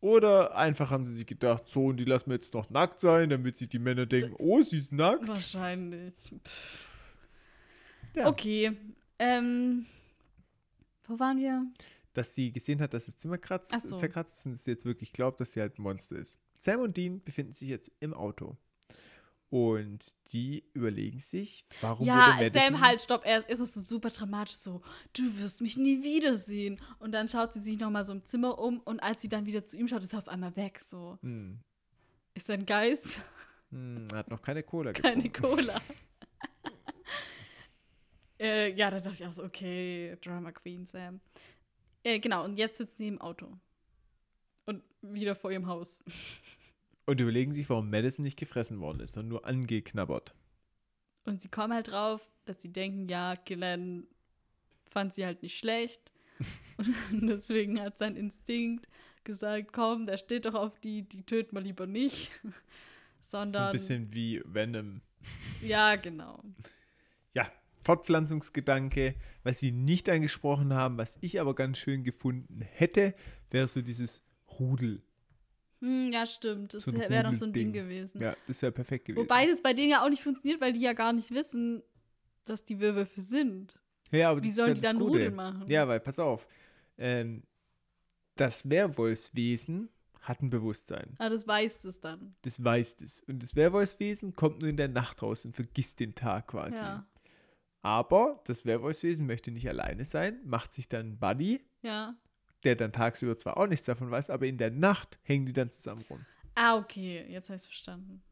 Oder 0.00 0.56
einfach 0.56 0.90
haben 0.90 1.06
sie 1.06 1.14
sich 1.14 1.26
gedacht, 1.26 1.68
so, 1.68 1.86
und 1.86 1.96
die 1.96 2.04
lassen 2.04 2.30
wir 2.30 2.34
jetzt 2.34 2.54
noch 2.54 2.70
nackt 2.70 3.00
sein, 3.00 3.30
damit 3.30 3.56
sich 3.56 3.68
die 3.68 3.78
Männer 3.78 4.06
denken, 4.06 4.34
oh, 4.38 4.62
sie 4.62 4.78
ist 4.78 4.92
nackt. 4.92 5.26
Wahrscheinlich. 5.26 6.14
Ja. 8.14 8.28
Okay. 8.28 8.76
Ähm, 9.18 9.86
wo 11.04 11.18
waren 11.18 11.38
wir? 11.38 11.66
Dass 12.14 12.34
sie 12.34 12.52
gesehen 12.52 12.80
hat, 12.80 12.94
dass 12.94 13.06
das 13.06 13.16
Zimmer 13.16 13.38
kratzt, 13.38 13.72
so. 13.88 13.96
zerkratzt 13.96 14.36
ist 14.36 14.46
und 14.46 14.58
sie 14.58 14.72
jetzt 14.72 14.84
wirklich 14.84 15.12
glaubt, 15.12 15.40
dass 15.40 15.52
sie 15.52 15.60
halt 15.60 15.78
ein 15.78 15.82
Monster 15.82 16.16
ist. 16.16 16.38
Sam 16.58 16.80
und 16.80 16.96
Dean 16.96 17.22
befinden 17.22 17.52
sich 17.52 17.68
jetzt 17.68 17.90
im 18.00 18.12
Auto. 18.12 18.56
Und 19.52 20.02
die 20.32 20.64
überlegen 20.72 21.18
sich, 21.18 21.66
warum 21.82 22.06
ja, 22.06 22.14
wurde 22.14 22.44
Madison... 22.44 22.62
Sam, 22.62 22.80
halt, 22.80 23.02
stopp. 23.02 23.26
Er 23.26 23.36
ist, 23.36 23.50
ist 23.50 23.58
es 23.58 23.74
so 23.74 23.82
super 23.82 24.08
dramatisch, 24.08 24.54
so, 24.54 24.80
du 25.12 25.38
wirst 25.38 25.60
mich 25.60 25.76
nie 25.76 26.02
wiedersehen. 26.02 26.80
Und 27.00 27.12
dann 27.12 27.28
schaut 27.28 27.52
sie 27.52 27.60
sich 27.60 27.78
nochmal 27.78 28.06
so 28.06 28.14
im 28.14 28.24
Zimmer 28.24 28.58
um 28.58 28.80
und 28.80 29.00
als 29.00 29.20
sie 29.20 29.28
dann 29.28 29.44
wieder 29.44 29.62
zu 29.62 29.76
ihm 29.76 29.88
schaut, 29.88 30.00
ist 30.00 30.14
er 30.14 30.20
auf 30.20 30.28
einmal 30.28 30.56
weg, 30.56 30.80
so. 30.80 31.18
Hm, 31.20 31.58
Ist 32.32 32.48
er 32.48 32.54
ein 32.54 32.64
Geist? 32.64 33.20
hm, 33.68 34.08
hat 34.14 34.30
noch 34.30 34.40
keine 34.40 34.62
Cola 34.62 34.92
Keine 34.94 35.24
getrunken. 35.28 35.66
Cola. 35.66 35.82
äh, 38.40 38.72
ja, 38.72 38.90
da 38.90 39.00
dachte 39.00 39.16
ich 39.22 39.26
auch 39.26 39.34
so, 39.34 39.44
okay, 39.44 40.16
Drama 40.22 40.52
Queen 40.52 40.86
Sam. 40.86 41.20
Äh, 42.04 42.20
genau, 42.20 42.46
und 42.46 42.56
jetzt 42.56 42.78
sitzt 42.78 42.96
sie 42.96 43.08
im 43.08 43.20
Auto. 43.20 43.52
Und 44.64 44.82
wieder 45.02 45.36
vor 45.36 45.52
ihrem 45.52 45.66
Haus. 45.66 46.02
Und 47.04 47.20
überlegen 47.20 47.52
sich, 47.52 47.68
warum 47.68 47.90
Madison 47.90 48.22
nicht 48.22 48.38
gefressen 48.38 48.80
worden 48.80 49.00
ist, 49.00 49.12
sondern 49.12 49.28
nur 49.30 49.46
angeknabbert. 49.46 50.34
Und 51.24 51.40
sie 51.42 51.48
kommen 51.48 51.72
halt 51.72 51.88
drauf, 51.88 52.20
dass 52.44 52.60
sie 52.62 52.72
denken, 52.72 53.08
ja, 53.08 53.34
Glenn 53.44 54.06
fand 54.88 55.12
sie 55.14 55.24
halt 55.24 55.42
nicht 55.42 55.56
schlecht. 55.58 56.12
Und 56.76 56.94
deswegen 57.28 57.80
hat 57.80 57.98
sein 57.98 58.16
Instinkt 58.16 58.88
gesagt, 59.24 59.72
komm, 59.72 60.06
der 60.06 60.16
steht 60.16 60.46
doch 60.46 60.54
auf 60.54 60.78
die, 60.80 61.02
die 61.02 61.22
töten 61.24 61.54
wir 61.54 61.60
lieber 61.62 61.86
nicht. 61.86 62.30
Ist 63.20 63.30
so 63.30 63.38
ein 63.38 63.50
Sondern, 63.50 63.72
bisschen 63.72 64.12
wie 64.12 64.42
Venom. 64.44 65.00
ja, 65.60 65.94
genau. 65.96 66.42
Ja, 67.32 67.50
Fortpflanzungsgedanke, 67.82 69.14
was 69.44 69.60
sie 69.60 69.70
nicht 69.70 70.08
angesprochen 70.08 70.74
haben, 70.74 70.98
was 70.98 71.18
ich 71.20 71.40
aber 71.40 71.54
ganz 71.54 71.78
schön 71.78 72.02
gefunden 72.02 72.62
hätte, 72.62 73.14
wäre 73.50 73.68
so 73.68 73.80
dieses 73.80 74.24
Rudel. 74.58 75.02
Hm, 75.82 76.12
ja, 76.12 76.24
stimmt. 76.26 76.74
Das 76.74 76.84
So 76.84 76.92
wäre 76.96 77.24
noch 77.24 77.32
so 77.32 77.44
ein 77.44 77.52
Ding 77.52 77.66
Rudelding. 77.68 77.72
gewesen. 77.88 78.20
Ja, 78.22 78.36
das 78.46 78.62
wäre 78.62 78.72
perfekt 78.72 79.04
gewesen. 79.06 79.24
Wobei 79.24 79.46
das 79.46 79.60
bei 79.60 79.72
denen 79.74 79.90
ja 79.90 80.04
auch 80.04 80.08
nicht 80.10 80.22
funktioniert, 80.22 80.60
weil 80.60 80.72
die 80.72 80.80
ja 80.80 80.92
gar 80.92 81.12
nicht 81.12 81.30
wissen, 81.32 81.82
dass 82.44 82.64
die 82.64 82.78
Werwölfe 82.80 83.20
sind. 83.20 83.78
ja, 84.12 84.30
aber 84.30 84.42
Wie 84.42 84.46
das 84.46 84.50
ist 84.50 84.56
sollen 84.56 84.68
ja 84.68 84.74
die 84.74 84.80
das 84.80 84.90
dann 84.92 84.98
Gute. 85.00 85.10
Rudel 85.12 85.30
machen? 85.32 85.64
Ja, 85.68 85.86
weil, 85.88 86.00
pass 86.00 86.18
auf, 86.18 86.46
ähm, 86.98 87.42
das 88.36 88.68
Werwolfswesen 88.70 89.88
hat 90.20 90.40
ein 90.40 90.50
Bewusstsein. 90.50 91.16
Ah, 91.18 91.28
das 91.28 91.46
weiß 91.48 91.84
es 91.84 91.98
dann. 92.00 92.36
Das 92.42 92.62
weiß 92.62 92.96
es. 93.02 93.20
Und 93.22 93.42
das 93.42 93.56
Werwolfswesen 93.56 94.36
kommt 94.36 94.60
nur 94.60 94.70
in 94.70 94.76
der 94.76 94.88
Nacht 94.88 95.20
raus 95.22 95.44
und 95.44 95.54
vergisst 95.56 95.98
den 95.98 96.14
Tag 96.14 96.46
quasi. 96.48 96.76
Ja. 96.76 97.06
Aber 97.82 98.40
das 98.46 98.64
Werwolfswesen 98.64 99.26
möchte 99.26 99.50
nicht 99.50 99.68
alleine 99.68 100.04
sein, 100.04 100.40
macht 100.44 100.72
sich 100.72 100.88
dann 100.88 101.00
einen 101.06 101.18
Buddy, 101.18 101.60
Ja. 101.82 102.14
Der 102.64 102.76
dann 102.76 102.92
tagsüber 102.92 103.36
zwar 103.36 103.56
auch 103.56 103.66
nichts 103.66 103.86
davon 103.86 104.10
weiß, 104.10 104.30
aber 104.30 104.46
in 104.46 104.56
der 104.58 104.70
Nacht 104.70 105.18
hängen 105.22 105.46
die 105.46 105.52
dann 105.52 105.70
zusammen 105.70 106.02
rum. 106.08 106.24
Ah, 106.54 106.76
okay, 106.76 107.24
jetzt 107.28 107.48
habe 107.48 107.56
ich 107.56 107.62
verstanden. 107.62 108.22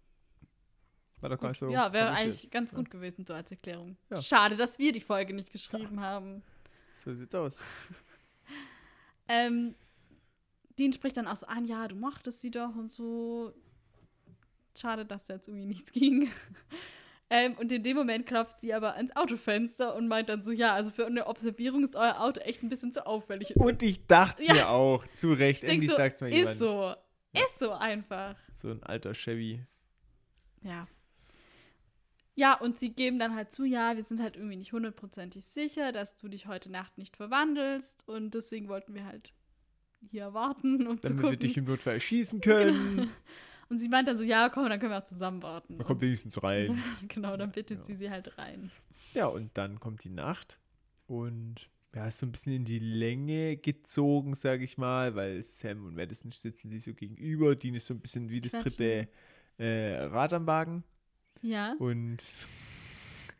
War 1.20 1.30
doch 1.30 1.38
gar 1.38 1.48
nicht 1.48 1.58
so. 1.58 1.68
ja, 1.70 1.92
wäre 1.92 2.10
eigentlich 2.10 2.50
ganz 2.50 2.70
Ja. 2.72 2.78
gut 2.78 2.90
gewesen, 2.90 3.26
so 3.26 3.34
als 3.34 3.50
Erklärung. 3.50 3.96
Ja. 4.08 4.22
Schade, 4.22 4.56
dass 4.56 4.78
wir 4.78 4.92
die 4.92 5.00
Folge 5.00 5.34
nicht 5.34 5.52
geschrieben 5.52 6.00
haben. 6.00 6.42
So 6.96 7.14
sieht's 7.14 7.34
aus. 7.34 7.58
Ähm, 9.32 9.76
Dean 10.76 10.92
spricht 10.92 11.16
dann 11.16 11.28
auch 11.28 11.36
so 11.36 11.46
an, 11.46 11.64
ja, 11.64 11.86
du 11.86 11.94
mochtest 11.94 12.40
sie 12.40 12.50
doch 12.50 12.74
und 12.74 12.90
so. 12.90 13.54
Schade, 14.76 15.06
dass 15.06 15.22
da 15.22 15.34
jetzt 15.34 15.46
irgendwie 15.46 15.66
nichts 15.66 15.92
ging. 15.92 16.28
Ähm, 17.30 17.54
und 17.54 17.70
in 17.72 17.82
dem 17.82 17.96
Moment 17.96 18.26
klopft 18.26 18.60
sie 18.60 18.74
aber 18.74 18.96
ans 18.96 19.14
Autofenster 19.16 19.94
und 19.94 20.08
meint 20.08 20.28
dann 20.28 20.42
so, 20.42 20.50
ja, 20.52 20.74
also 20.74 20.90
für 20.90 21.06
eine 21.06 21.26
Observierung 21.26 21.84
ist 21.84 21.96
euer 21.96 22.20
Auto 22.20 22.40
echt 22.40 22.62
ein 22.62 22.68
bisschen 22.68 22.92
zu 22.92 23.06
auffällig. 23.06 23.56
Und 23.56 23.82
ich 23.82 24.06
dachte 24.06 24.44
Ja. 24.44 24.52
mir 24.54 24.68
auch, 24.68 25.06
zu 25.08 25.32
Recht, 25.32 25.64
endlich 25.64 25.90
so, 25.90 25.96
sagt's 25.96 26.20
mal 26.20 26.28
ist 26.28 26.36
jemand. 26.36 26.58
so. 26.58 26.94
Ist 27.32 27.58
so 27.60 27.70
einfach. 27.72 28.34
So 28.52 28.70
ein 28.70 28.82
alter 28.82 29.14
Chevy. 29.14 29.64
Ja. 30.62 30.88
Ja, 32.34 32.54
und 32.54 32.78
sie 32.78 32.92
geben 32.92 33.18
dann 33.18 33.34
halt 33.34 33.52
zu, 33.52 33.64
ja, 33.64 33.96
wir 33.96 34.02
sind 34.02 34.20
halt 34.20 34.36
irgendwie 34.36 34.56
nicht 34.56 34.72
hundertprozentig 34.72 35.44
sicher, 35.44 35.92
dass 35.92 36.16
du 36.16 36.28
dich 36.28 36.46
heute 36.46 36.70
Nacht 36.72 36.96
nicht 36.98 37.16
verwandelst 37.16 38.08
und 38.08 38.34
deswegen 38.34 38.68
wollten 38.68 38.94
wir 38.94 39.04
halt 39.04 39.34
hier 40.10 40.32
warten, 40.32 40.86
um 40.86 40.96
zu 41.00 41.08
Damit 41.08 41.16
gucken. 41.22 41.30
wir 41.32 41.36
dich 41.38 41.56
im 41.58 41.64
Notfall 41.66 41.94
erschießen 41.94 42.40
können. 42.40 43.10
Und 43.70 43.78
sie 43.78 43.88
meint 43.88 44.06
dann 44.08 44.18
so, 44.18 44.24
ja, 44.24 44.48
komm, 44.50 44.68
dann 44.68 44.78
können 44.78 44.92
wir 44.92 44.98
auch 44.98 45.04
zusammen 45.04 45.42
warten. 45.42 45.76
Man 45.78 45.86
kommt 45.86 46.02
wenigstens 46.02 46.42
rein. 46.42 46.82
genau, 47.08 47.36
dann 47.36 47.50
bittet 47.52 47.78
Ja. 47.78 47.84
sie 47.84 47.94
sie 47.94 48.10
halt 48.10 48.36
rein. 48.36 48.70
Ja, 49.14 49.26
und 49.26 49.56
dann 49.56 49.80
kommt 49.80 50.04
die 50.04 50.10
Nacht 50.10 50.58
und 51.06 51.68
ja, 51.94 52.06
ist 52.06 52.18
so 52.18 52.26
ein 52.26 52.30
bisschen 52.32 52.52
in 52.52 52.64
die 52.64 52.78
Länge 52.78 53.56
gezogen, 53.56 54.34
sage 54.34 54.62
ich 54.64 54.78
mal, 54.78 55.16
weil 55.16 55.42
Sam 55.42 55.86
und 55.86 55.96
Madison 55.96 56.30
sitzen 56.30 56.70
sich 56.70 56.84
so 56.84 56.94
gegenüber. 56.94 57.56
Dean 57.56 57.74
ist 57.74 57.86
so 57.86 57.94
ein 57.94 58.00
bisschen 58.00 58.28
wie 58.28 58.40
das 58.40 58.52
dritte 58.52 59.08
äh, 59.58 59.96
Rad 60.04 60.32
am 60.32 60.46
Wagen 60.46 60.84
Ja. 61.42 61.74
und 61.80 62.18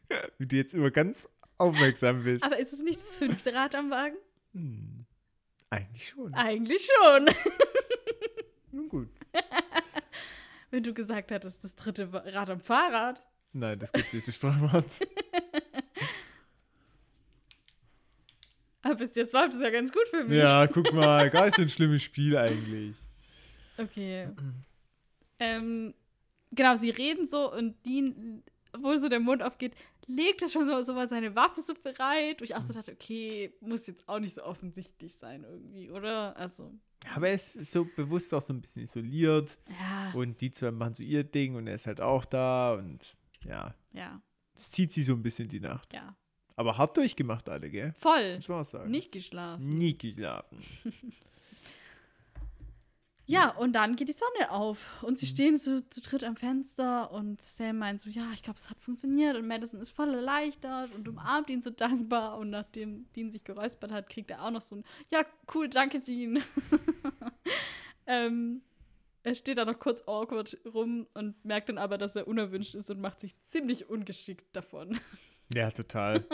wie 0.39 0.47
du 0.47 0.57
jetzt 0.57 0.74
immer 0.74 0.90
ganz 0.90 1.28
aufmerksam 1.59 2.24
bist. 2.24 2.43
Aber 2.44 2.59
ist 2.59 2.73
es 2.73 2.82
nicht 2.82 2.98
das 2.98 3.16
fünfte 3.16 3.52
Rad 3.55 3.74
am 3.77 3.90
Wagen? 3.90 4.16
hm, 4.52 5.05
eigentlich 5.70 6.09
schon. 6.09 6.35
Eigentlich 6.35 6.89
schon. 6.98 7.28
Nun 8.73 8.89
gut. 8.89 9.09
Wenn 10.71 10.83
du 10.83 10.95
gesagt 10.95 11.33
hattest, 11.33 11.65
das 11.65 11.75
dritte 11.75 12.13
Rad 12.13 12.49
am 12.51 12.61
Fahrrad. 12.61 13.23
Nein, 13.53 13.79
das 13.79 13.93
gibt 13.93 14.13
jetzt 14.13 14.27
die 14.29 14.33
Sprachwort. 14.33 14.85
Aber 18.83 18.95
bis 18.95 19.15
jetzt 19.15 19.33
läuft 19.35 19.55
es 19.55 19.61
ja 19.61 19.71
ganz 19.71 19.93
gut 19.93 20.09
für 20.09 20.25
mich. 20.25 20.39
ja, 20.39 20.67
guck 20.67 20.93
mal, 20.93 21.29
gar 21.31 21.45
nicht 21.45 21.57
so 21.57 21.63
ein 21.63 21.69
schlimmes 21.69 22.03
Spiel 22.03 22.37
eigentlich. 22.37 22.97
Okay. 23.77 24.29
ähm, 25.39 25.95
genau, 26.53 26.77
sie 26.77 26.91
reden 26.91 27.27
so 27.27 27.53
und 27.53 27.75
Dean, 27.85 28.43
wo 28.79 28.97
so 28.97 29.09
der 29.09 29.21
Mund 29.21 29.43
aufgeht, 29.43 29.75
legt 30.07 30.43
er 30.43 30.49
schon 30.49 30.69
so, 30.69 30.83
so 30.83 30.95
mal 30.95 31.09
seine 31.09 31.35
Waffe 31.35 31.63
so 31.63 31.75
bereit. 31.75 32.41
Wo 32.41 32.45
ich 32.45 32.55
auch 32.55 32.63
so 32.63 32.73
dachte, 32.73 32.93
okay, 32.93 33.53
muss 33.61 33.87
jetzt 33.87 34.09
auch 34.09 34.19
nicht 34.19 34.35
so 34.35 34.45
offensichtlich 34.45 35.15
sein 35.15 35.45
irgendwie, 35.45 35.91
oder? 35.91 36.37
Also, 36.37 36.73
Aber 37.15 37.29
er 37.29 37.35
ist 37.35 37.55
so 37.65 37.85
bewusst 37.85 38.33
auch 38.35 38.43
so 38.43 38.53
ein 38.53 38.61
bisschen 38.61 38.83
isoliert 38.83 39.59
ja, 39.69 40.13
und 40.15 40.41
die 40.41 40.53
zwei 40.53 40.71
machen 40.71 40.95
so 40.95 41.03
ihr 41.03 41.25
Ding 41.25 41.55
und 41.57 41.67
er 41.67 41.75
ist 41.75 41.87
halt 41.87 42.01
auch 42.01 42.25
da 42.25 42.75
und 42.75 43.17
ja, 43.45 43.75
ja, 43.93 44.21
es 44.55 44.71
zieht 44.71 44.93
sie 44.93 45.03
so 45.03 45.15
ein 45.15 45.23
bisschen 45.23 45.49
die 45.49 45.61
Nacht. 45.61 45.93
ja. 45.93 46.15
Aber 46.57 46.77
hart 46.77 46.95
durchgemacht 46.99 47.49
alle, 47.49 47.71
gell? 47.71 47.95
Voll. 47.99 48.37
Muss 48.37 48.49
man 48.49 48.61
auch 48.61 48.65
sagen. 48.67 48.91
Nicht 48.91 49.13
geschlafen. 49.13 49.79
Nie 49.79 49.97
geschlafen. 49.97 50.59
Ja, 53.31 53.51
und 53.51 53.73
dann 53.74 53.97
geht 53.97 54.09
die 54.09 54.12
Sonne 54.15 54.51
auf 54.51 55.02
und 55.02 55.19
sie 55.19 55.27
Mhm. 55.27 55.31
stehen 55.31 55.57
so 55.57 55.81
zu 55.81 56.01
dritt 56.01 56.24
am 56.24 56.36
Fenster 56.36 57.11
und 57.12 57.40
Sam 57.40 57.78
meint 57.78 58.01
so, 58.01 58.11
ja, 58.11 58.28
ich 58.35 58.43
glaube, 58.43 58.59
es 58.59 58.69
hat 58.70 58.81
funktioniert 58.81 59.36
und 59.36 59.47
Madison 59.47 59.81
ist 59.81 59.90
voll 59.90 60.12
erleichtert 60.15 60.93
und 60.94 61.07
umarmt 61.09 61.48
ihn 61.51 61.62
so 61.62 61.70
dankbar 61.70 62.39
und 62.39 62.51
nachdem 62.51 63.07
Dean 63.15 63.31
sich 63.31 63.44
geräuspert 63.44 63.93
hat, 63.93 64.09
kriegt 64.09 64.31
er 64.31 64.43
auch 64.44 64.51
noch 64.51 64.62
so 64.62 64.77
ein, 64.77 64.85
ja, 65.11 65.24
cool, 65.55 65.69
danke, 65.69 66.01
Dean. 66.01 66.43
ähm, 68.07 68.62
er 69.23 69.35
steht 69.35 69.59
da 69.59 69.65
noch 69.65 69.78
kurz 69.78 70.02
awkward 70.07 70.57
rum 70.73 71.07
und 71.15 71.44
merkt 71.44 71.69
dann 71.69 71.78
aber, 71.78 71.98
dass 71.98 72.16
er 72.16 72.27
unerwünscht 72.27 72.74
ist 72.74 72.90
und 72.90 73.01
macht 73.01 73.20
sich 73.20 73.35
ziemlich 73.43 73.89
ungeschickt 73.89 74.55
davon. 74.55 74.98
Ja, 75.52 75.69
total. 75.73 76.24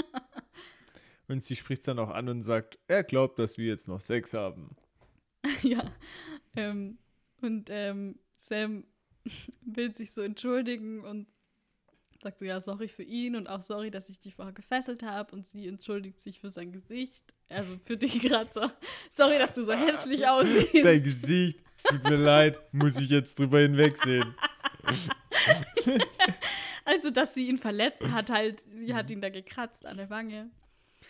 Und 1.26 1.42
sie 1.42 1.56
spricht 1.56 1.88
dann 1.88 1.98
auch 1.98 2.10
an 2.10 2.28
und 2.28 2.42
sagt, 2.42 2.78
er 2.86 3.02
glaubt, 3.02 3.38
dass 3.38 3.56
wir 3.56 3.64
jetzt 3.64 3.88
noch 3.88 3.98
Sex 3.98 4.34
haben. 4.34 4.76
ja. 5.62 5.90
Ähm, 6.56 6.98
und 7.40 7.68
ähm, 7.70 8.18
Sam 8.38 8.84
will 9.60 9.94
sich 9.94 10.12
so 10.12 10.22
entschuldigen 10.22 11.04
und 11.04 11.26
sagt 12.22 12.40
so, 12.40 12.44
ja, 12.44 12.60
sorry 12.60 12.88
für 12.88 13.02
ihn 13.02 13.36
und 13.36 13.46
auch 13.46 13.62
sorry, 13.62 13.90
dass 13.90 14.08
ich 14.08 14.18
dich 14.18 14.34
vorher 14.34 14.52
gefesselt 14.52 15.02
habe. 15.02 15.34
Und 15.34 15.46
sie 15.46 15.68
entschuldigt 15.68 16.20
sich 16.20 16.40
für 16.40 16.50
sein 16.50 16.72
Gesicht. 16.72 17.22
Also 17.48 17.78
für 17.84 17.96
dich 17.96 18.20
gerade 18.22 18.50
so. 18.52 18.70
Sorry, 19.10 19.38
dass 19.38 19.52
du 19.52 19.62
so 19.62 19.72
hässlich 19.72 20.26
aussiehst. 20.28 20.84
Dein 20.84 21.02
Gesicht, 21.02 21.60
tut 21.84 22.02
mir 22.04 22.16
leid, 22.16 22.58
muss 22.72 22.98
ich 22.98 23.10
jetzt 23.10 23.38
drüber 23.38 23.60
hinwegsehen. 23.60 24.34
also, 26.84 27.10
dass 27.10 27.34
sie 27.34 27.48
ihn 27.48 27.58
verletzt 27.58 28.08
hat, 28.10 28.30
halt, 28.30 28.60
sie 28.60 28.94
hat 28.94 29.10
ihn 29.10 29.20
da 29.20 29.28
gekratzt 29.28 29.86
an 29.86 29.98
der 29.98 30.10
Wange. 30.10 30.50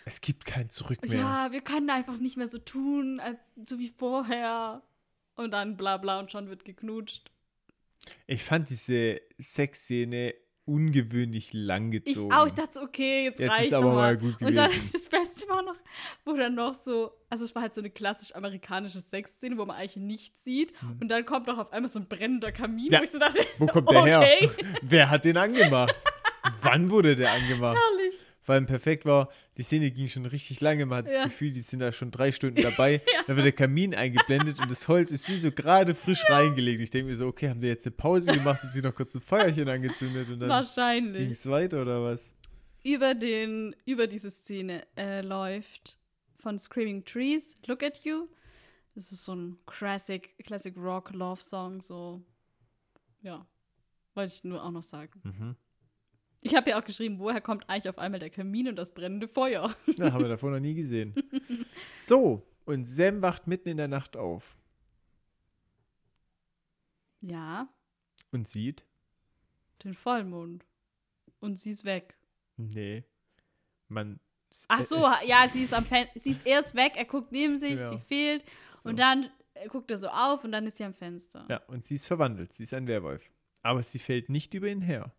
Es 0.05 0.21
gibt 0.21 0.45
kein 0.45 0.71
Zurück 0.71 1.01
mehr. 1.09 1.19
Ja, 1.19 1.53
wir 1.53 1.63
können 1.63 1.91
einfach 1.91 2.19
nicht 2.19 2.37
mehr 2.37 2.47
so 2.47 2.59
tun, 2.59 3.21
als, 3.21 3.39
so 3.65 3.79
wie 3.79 3.89
vorher. 3.89 4.83
Und 5.37 5.51
dann 5.53 5.77
bla 5.77 5.97
bla 5.97 6.19
und 6.19 6.33
schon 6.33 6.49
wird 6.49 6.65
geknutscht. 6.65 7.31
Ich 8.27 8.43
fand 8.43 8.71
diese 8.71 9.21
Sexszene 9.39 10.35
ungewöhnlich 10.67 11.53
lang 11.53 11.93
gezogen. 11.93 12.29
Ich 12.29 12.35
auch, 12.35 12.47
ich 12.47 12.53
dachte 12.53 12.81
okay, 12.81 13.25
jetzt, 13.25 13.39
Jetzt 13.39 13.51
reicht 13.53 13.67
ist 13.67 13.73
aber 13.73 13.95
mal 13.95 14.17
gut 14.17 14.41
Und 14.41 14.55
dann, 14.55 14.71
das 14.93 15.09
Beste 15.09 15.49
war 15.49 15.63
noch, 15.63 15.77
wo 16.25 16.33
dann 16.33 16.55
noch 16.55 16.75
so, 16.75 17.13
also 17.31 17.45
es 17.45 17.55
war 17.55 17.63
halt 17.63 17.75
so 17.75 17.81
eine 17.81 17.91
klassisch 17.91 18.35
amerikanische 18.35 19.01
Sexszene, 19.01 19.57
wo 19.57 19.65
man 19.65 19.77
eigentlich 19.77 19.97
nichts 19.97 20.43
sieht. 20.43 20.75
Und 21.01 21.09
dann 21.09 21.25
kommt 21.25 21.49
doch 21.49 21.59
auf 21.59 21.73
einmal 21.73 21.89
so 21.89 22.01
ein 22.01 22.09
brennender 22.09 22.51
Kamin. 22.51 22.91
Ja. 22.91 22.99
wo 22.99 23.05
ich 23.05 23.11
so 23.11 23.19
dachte, 23.19 23.47
Wo 23.59 23.67
kommt 23.67 23.91
der 23.91 24.01
okay, 24.03 24.37
her? 24.41 24.51
Wer 24.83 25.11
hat 25.11 25.25
den 25.25 25.37
angemacht? 25.37 25.95
Wann 26.63 26.91
wurde 26.91 27.15
der 27.15 27.33
angemacht? 27.33 27.79
herrlich. 27.79 28.06
Weil 28.47 28.63
perfekt 28.65 29.05
war, 29.05 29.29
die 29.57 29.63
Szene 29.63 29.91
ging 29.91 30.09
schon 30.09 30.25
richtig 30.25 30.61
lange. 30.61 30.87
Man 30.87 30.99
hat 30.99 31.07
das 31.07 31.17
Ja. 31.17 31.25
Gefühl, 31.25 31.51
die 31.51 31.61
sind 31.61 31.81
da 31.81 31.91
schon 31.93 32.11
drei 32.13 32.31
Stunden 32.33 32.63
dabei. 32.63 33.03
Da 33.27 33.35
wird 33.35 33.45
der 33.45 33.53
Kamin 33.53 33.95
eingeblendet 33.95 34.61
und 34.61 34.71
das 34.71 34.87
Holz 34.89 35.11
ist 35.11 35.29
wie 35.29 35.39
so 35.39 35.51
gerade 35.51 35.95
frisch 35.95 36.23
reingelegt. 36.29 36.81
Ich 36.81 36.91
denke 36.91 37.11
mir 37.11 37.17
so, 37.17 37.27
okay, 37.27 37.49
haben 37.49 37.61
wir 37.61 37.69
jetzt 37.71 37.87
eine 37.87 37.97
Pause 37.97 38.33
gemacht 38.33 38.63
und 38.63 38.71
sich 38.71 38.83
noch 38.83 38.95
kurz 38.95 39.15
ein 39.15 39.21
Feuerchen 39.21 39.69
angezündet 39.69 40.29
und 40.31 40.41
dann 40.41 40.65
ging 41.13 41.31
es 41.31 41.47
weiter 41.47 41.83
oder 41.83 42.03
was? 42.05 42.35
Über, 42.85 43.15
den, 43.15 43.75
über 43.85 44.07
diese 44.07 44.31
Szene 44.31 44.87
äh, 44.97 45.21
läuft 45.21 45.99
von 46.39 46.57
Screaming 46.57 47.05
Trees, 47.05 47.57
Look 47.67 47.83
at 47.83 48.05
You. 48.05 48.29
Das 48.95 49.11
ist 49.11 49.25
so 49.25 49.35
ein 49.35 49.59
Classic, 49.67 50.35
Classic 50.45 50.75
Rock 50.77 51.11
Love 51.13 51.43
Song, 51.43 51.81
so. 51.81 52.23
Ja. 53.23 53.45
Wollte 54.15 54.33
ich 54.35 54.45
nur 54.45 54.63
auch 54.65 54.71
noch 54.71 54.85
sagen. 54.85 55.21
Mhm. 55.25 55.57
Ich 56.47 56.55
habe 56.55 56.71
ja 56.71 56.79
auch 56.81 56.85
geschrieben, 56.85 57.19
woher 57.19 57.41
kommt 57.41 57.69
eigentlich 57.69 57.89
auf 57.89 57.99
einmal 57.99 58.21
der 58.21 58.31
Kamin 58.31 58.69
und 58.69 58.77
das 58.77 58.93
brennende 58.95 59.27
Feuer? 59.29 59.75
Ja, 59.99 60.13
haben 60.13 60.23
wir 60.23 60.29
davor 60.29 60.51
noch 60.51 60.61
nie 60.61 60.75
gesehen. 60.75 61.15
So, 61.93 62.47
und 62.65 62.85
Sam 62.85 63.21
wacht 63.23 63.47
mitten 63.47 63.69
in 63.69 63.77
der 63.77 63.89
Nacht 63.89 64.17
auf 64.17 64.57
Ja, 67.21 67.69
und 68.33 68.47
sieht, 68.49 68.85
den 69.85 69.95
Vollmond. 69.95 70.65
Und 71.41 71.59
sie 71.59 71.71
ist 71.71 71.85
weg. 71.85 72.17
nee, 72.57 73.05
man. 73.89 74.21
Ach 74.69 74.81
so, 74.81 75.05
es- 75.05 75.29
ja, 75.29 75.49
sie 75.53 75.63
ist 75.65 75.75
am 75.75 75.85
Fen 75.85 76.07
sie 76.15 76.31
ist 76.31 76.47
erst 76.47 76.75
weg, 76.75 76.93
er 76.97 77.05
guckt 77.05 77.31
neben 77.33 77.59
sich, 77.59 77.75
Genau. 77.77 77.91
sie 77.91 77.99
fehlt 77.99 78.45
So. 78.83 78.89
und 78.89 78.97
dann 78.99 79.29
äh, 79.55 79.69
guckt 79.69 79.91
er 79.91 79.99
so 79.99 80.09
auf 80.09 80.45
und 80.45 80.53
dann 80.53 80.67
ist 80.67 80.77
sie 80.79 80.85
am 80.85 80.95
Fenster. 80.95 81.45
Ja, 81.51 81.59
und 81.67 81.85
sie 81.85 81.97
ist 81.97 82.07
verwandelt. 82.07 82.53
Sie 82.53 82.63
ist 82.63 82.73
ein 82.73 82.87
Werwolf. 82.87 83.29
Aber 83.63 83.83
sie 83.83 83.99
fällt 83.99 84.29
nicht 84.29 84.55
über 84.55 84.69
ihn 84.69 84.81
her. 84.81 85.13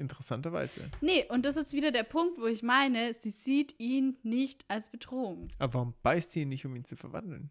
Interessanterweise. 0.00 0.90
Nee, 1.00 1.26
und 1.28 1.44
das 1.44 1.56
ist 1.56 1.72
wieder 1.74 1.92
der 1.92 2.02
Punkt, 2.04 2.38
wo 2.40 2.46
ich 2.46 2.62
meine, 2.62 3.12
sie 3.14 3.30
sieht 3.30 3.78
ihn 3.78 4.16
nicht 4.22 4.64
als 4.68 4.90
Bedrohung. 4.90 5.48
Aber 5.58 5.74
warum 5.74 5.94
beißt 6.02 6.32
sie 6.32 6.42
ihn 6.42 6.48
nicht, 6.48 6.64
um 6.64 6.74
ihn 6.74 6.84
zu 6.84 6.96
verwandeln? 6.96 7.50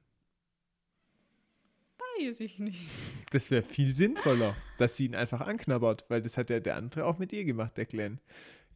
Weiß 2.18 2.40
ich 2.42 2.60
nicht. 2.60 2.90
Das 3.32 3.52
wäre 3.52 3.64
viel 3.64 3.94
sinnvoller, 3.94 4.56
dass 4.78 4.98
sie 4.98 5.06
ihn 5.06 5.16
einfach 5.16 5.42
anknabbert, 5.42 6.06
weil 6.10 6.22
das 6.22 6.38
hat 6.38 6.50
ja 6.50 6.60
der 6.60 6.76
andere 6.76 7.06
auch 7.06 7.18
mit 7.20 7.32
ihr 7.32 7.46
gemacht, 7.46 7.78
der 7.78 7.86
Glenn. 7.86 8.20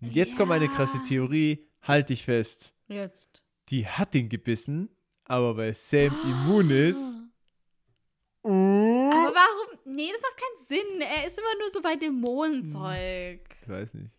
Und 0.02 0.16
jetzt 0.16 0.38
kommt 0.38 0.52
eine 0.52 0.70
krasse 0.70 0.98
Ja. 0.98 1.04
Theorie, 1.04 1.68
halt 1.82 2.10
dich 2.10 2.24
fest. 2.24 2.74
Jetzt. 2.88 3.42
Die 3.70 3.88
hat 3.88 4.14
ihn 4.16 4.30
gebissen, 4.30 4.90
aber 5.26 5.58
weil 5.58 5.74
Sam 5.74 6.16
immun 6.24 6.70
ist. 6.70 7.18
Aber 8.44 8.54
warum? 8.54 9.73
Nee, 9.86 10.10
das 10.12 10.22
macht 10.22 10.38
keinen 10.38 10.66
Sinn. 10.68 11.02
Er 11.02 11.28
ist 11.28 11.38
immer 11.38 11.60
nur 11.60 11.70
so 11.70 11.82
bei 11.82 11.96
Dämonenzeug. 11.96 13.40
Ich 13.62 13.70
weiß 13.70 13.94
nicht. 13.96 14.12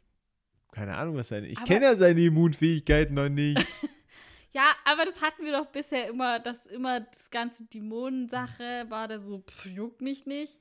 Keine 0.72 0.96
Ahnung, 0.96 1.16
was 1.16 1.28
seine. 1.28 1.46
Ich 1.46 1.62
kenne 1.64 1.84
ja 1.86 1.96
seine 1.96 2.20
Immunfähigkeiten 2.20 3.14
noch 3.14 3.28
nicht. 3.28 3.58
Ja, 4.52 4.70
aber 4.84 5.04
das 5.04 5.20
hatten 5.20 5.44
wir 5.44 5.50
doch 5.50 5.66
bisher 5.66 6.06
immer, 6.06 6.38
dass 6.38 6.66
immer 6.66 7.00
das 7.00 7.28
ganze 7.28 7.64
Dämonensache 7.64 8.84
war 8.88 9.08
da 9.08 9.18
so, 9.18 9.40
pff, 9.40 9.66
juckt 9.66 10.00
mich 10.00 10.26
nicht. 10.26 10.60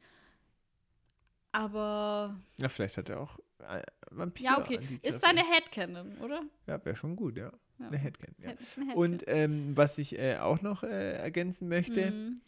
Aber 1.52 2.36
ja, 2.58 2.70
vielleicht 2.70 2.98
hat 2.98 3.10
er 3.10 3.20
auch 3.20 3.38
äh, 3.60 3.84
Vampir. 4.10 4.46
ja, 4.46 4.58
okay. 4.60 4.80
Ist 5.04 5.22
seine 5.22 5.42
Headcanon, 5.48 6.18
oder? 6.18 6.42
Ja, 6.66 6.84
wäre 6.84 6.96
schon 6.96 7.16
gut, 7.16 7.38
ja. 7.38 7.52
Ja. 7.80 7.88
Eine 7.88 7.98
Headcan, 7.98 8.34
ja. 8.40 8.50
Head- 8.50 8.96
Und 8.96 9.24
ähm, 9.28 9.78
was 9.78 9.98
ich 10.00 10.18
äh, 10.18 10.38
auch 10.38 10.62
noch 10.62 10.84
äh, 10.84 11.14
ergänzen 11.18 11.68
möchte, 11.70 12.12
Mhm. 12.12 12.42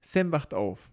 Sam 0.00 0.32
wacht 0.32 0.52
auf. 0.52 0.90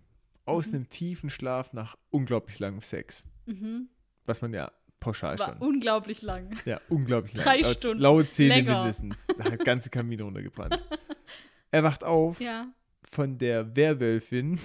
Aus 0.50 0.68
Mhm. 0.68 0.76
einem 0.76 0.90
tiefen 0.90 1.30
Schlaf 1.30 1.74
nach 1.74 1.98
unglaublich 2.10 2.60
langem 2.60 2.82
Sex. 2.82 3.24
Mhm. 3.46 3.90
Was 4.26 4.42
man 4.42 4.54
ja 4.54 4.72
pauschal 5.00 5.40
War 5.40 5.48
schon. 5.50 5.58
unglaublich 5.60 6.22
lang. 6.22 6.56
Ja, 6.66 6.82
unglaublich 6.90 7.34
lang. 7.36 7.46
Drei 7.46 7.64
Stunden 7.74 8.02
Laut 8.02 8.32
Zähne 8.32 8.56
länger. 8.56 8.80
mindestens. 8.82 9.18
Da 9.38 9.46
hat 9.52 9.64
ganze 9.66 9.90
Kamin 9.90 10.20
runtergebrannt. 10.22 10.78
er 11.72 11.84
wacht 11.84 12.04
auf 12.04 12.40
Ja. 12.42 12.68
von 13.10 13.38
der 13.38 13.76
Werwölfin, 13.76 14.60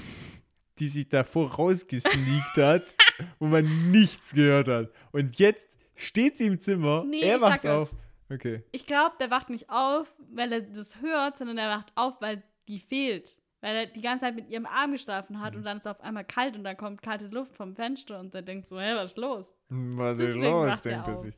die 0.80 0.88
sich 0.88 1.08
davor 1.08 1.52
rausgesneakt 1.54 2.56
hat, 2.58 2.94
wo 3.38 3.46
man 3.46 3.90
nichts 3.92 4.32
gehört 4.34 4.66
hat. 4.68 4.90
Und 5.12 5.38
jetzt 5.38 5.78
steht 5.94 6.36
sie 6.36 6.46
im 6.46 6.58
Zimmer, 6.58 7.04
Nee, 7.04 7.20
er 7.20 7.40
wacht 7.40 7.64
das. 7.64 7.88
auf. 7.88 7.90
Okay. 8.32 8.64
Ich 8.72 8.86
glaube, 8.86 9.14
der 9.20 9.30
wacht 9.30 9.50
nicht 9.50 9.70
auf, 9.70 10.12
weil 10.32 10.50
er 10.52 10.62
das 10.62 11.00
hört, 11.00 11.36
sondern 11.36 11.58
er 11.58 11.68
wacht 11.68 11.92
auf, 11.94 12.20
weil 12.20 12.42
die 12.68 12.80
fehlt. 12.80 13.30
Weil 13.64 13.76
er 13.76 13.86
die 13.86 14.02
ganze 14.02 14.26
Zeit 14.26 14.34
mit 14.36 14.50
ihrem 14.50 14.66
Arm 14.66 14.92
geschlafen 14.92 15.36
Mhm. 15.36 15.40
hat 15.40 15.56
und 15.56 15.64
dann 15.64 15.78
ist 15.78 15.86
auf 15.88 15.98
einmal 16.02 16.24
kalt 16.26 16.54
und 16.54 16.64
dann 16.64 16.76
kommt 16.76 17.00
kalte 17.00 17.28
Luft 17.28 17.54
vom 17.56 17.74
Fenster 17.74 18.20
und 18.20 18.34
er 18.34 18.42
denkt 18.42 18.68
so, 18.68 18.78
hä, 18.78 18.92
was 18.94 19.12
ist 19.12 19.16
los? 19.16 19.56
Was 19.70 20.18
ist 20.18 20.26
Deswegen 20.26 20.42
los, 20.44 20.66
er 20.68 20.76
denkt 20.90 21.08
er 21.08 21.16
sich. 21.16 21.34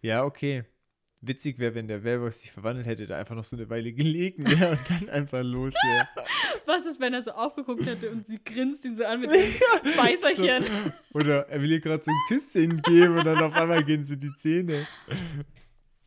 Ja, 0.00 0.24
okay. 0.24 0.64
Witzig 1.20 1.58
wäre, 1.58 1.74
wenn 1.74 1.86
der 1.88 2.02
Werwolf 2.02 2.34
sich 2.34 2.50
verwandelt 2.52 2.86
hätte, 2.86 3.06
da 3.06 3.16
einfach 3.18 3.34
noch 3.34 3.44
so 3.44 3.56
eine 3.56 3.68
Weile 3.68 3.92
gelegen 3.92 4.44
wäre 4.50 4.70
und 4.78 4.90
dann 4.90 5.08
einfach 5.10 5.42
los 5.42 5.74
wäre. 5.74 6.08
Was 6.66 6.86
ist, 6.86 6.98
wenn 6.98 7.12
er 7.12 7.22
so 7.22 7.32
aufgeguckt 7.32 7.84
hätte 7.84 8.10
und 8.10 8.26
sie 8.26 8.38
grinst 8.42 8.84
ihn 8.86 8.96
so 8.96 9.04
an 9.04 9.20
mit 9.20 9.30
dem 9.30 9.40
Beißerchen? 9.96 10.64
Oder 11.12 11.46
er 11.48 11.60
will 11.60 11.72
ihr 11.72 11.80
gerade 11.80 12.02
so 12.02 12.10
ein 12.10 12.16
Küsschen 12.28 12.80
geben 12.82 13.18
und 13.18 13.24
dann 13.26 13.42
auf 13.42 13.52
einmal 13.54 13.84
gehen 13.84 14.02
so 14.02 14.14
die 14.14 14.32
Zähne. 14.34 14.86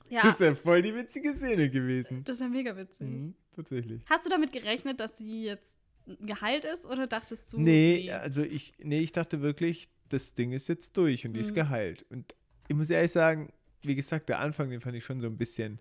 Ja, 0.09 0.21
Das 0.23 0.39
wäre 0.39 0.55
voll 0.55 0.81
die 0.81 0.95
witzige 0.95 1.35
Szene 1.35 1.69
gewesen. 1.69 2.23
das 2.23 2.39
wäre 2.39 2.49
mega 2.49 2.75
witzig. 2.75 3.07
Mhm, 3.07 3.35
tatsächlich. 3.63 4.01
Hast 4.07 4.25
du 4.25 4.29
damit 4.29 4.51
gerechnet, 4.51 4.99
dass 4.99 5.17
sie 5.17 5.43
jetzt 5.45 5.75
geheilt 6.21 6.65
ist 6.65 6.85
oder 6.85 7.07
dachtest 7.07 7.53
du? 7.53 7.59
Nee, 7.59 8.11
also 8.11 8.41
ich, 8.43 8.73
nee, 8.79 8.99
ich 8.99 9.11
dachte 9.11 9.41
wirklich, 9.41 9.89
das 10.09 10.33
Ding 10.33 10.51
ist 10.53 10.67
jetzt 10.69 10.97
durch 10.97 11.25
und 11.25 11.33
die 11.33 11.39
ist 11.41 11.51
Mhm. 11.51 11.55
geheilt. 11.55 12.05
Und 12.09 12.33
ich 12.67 12.75
muss 12.75 12.89
ehrlich 12.89 13.11
sagen, 13.11 13.51
wie 13.83 13.95
gesagt, 13.95 14.29
der 14.29 14.39
Anfang, 14.39 14.69
den 14.69 14.81
fand 14.81 14.95
ich 14.95 15.05
schon 15.05 15.21
so 15.21 15.27
ein 15.27 15.37
bisschen 15.37 15.79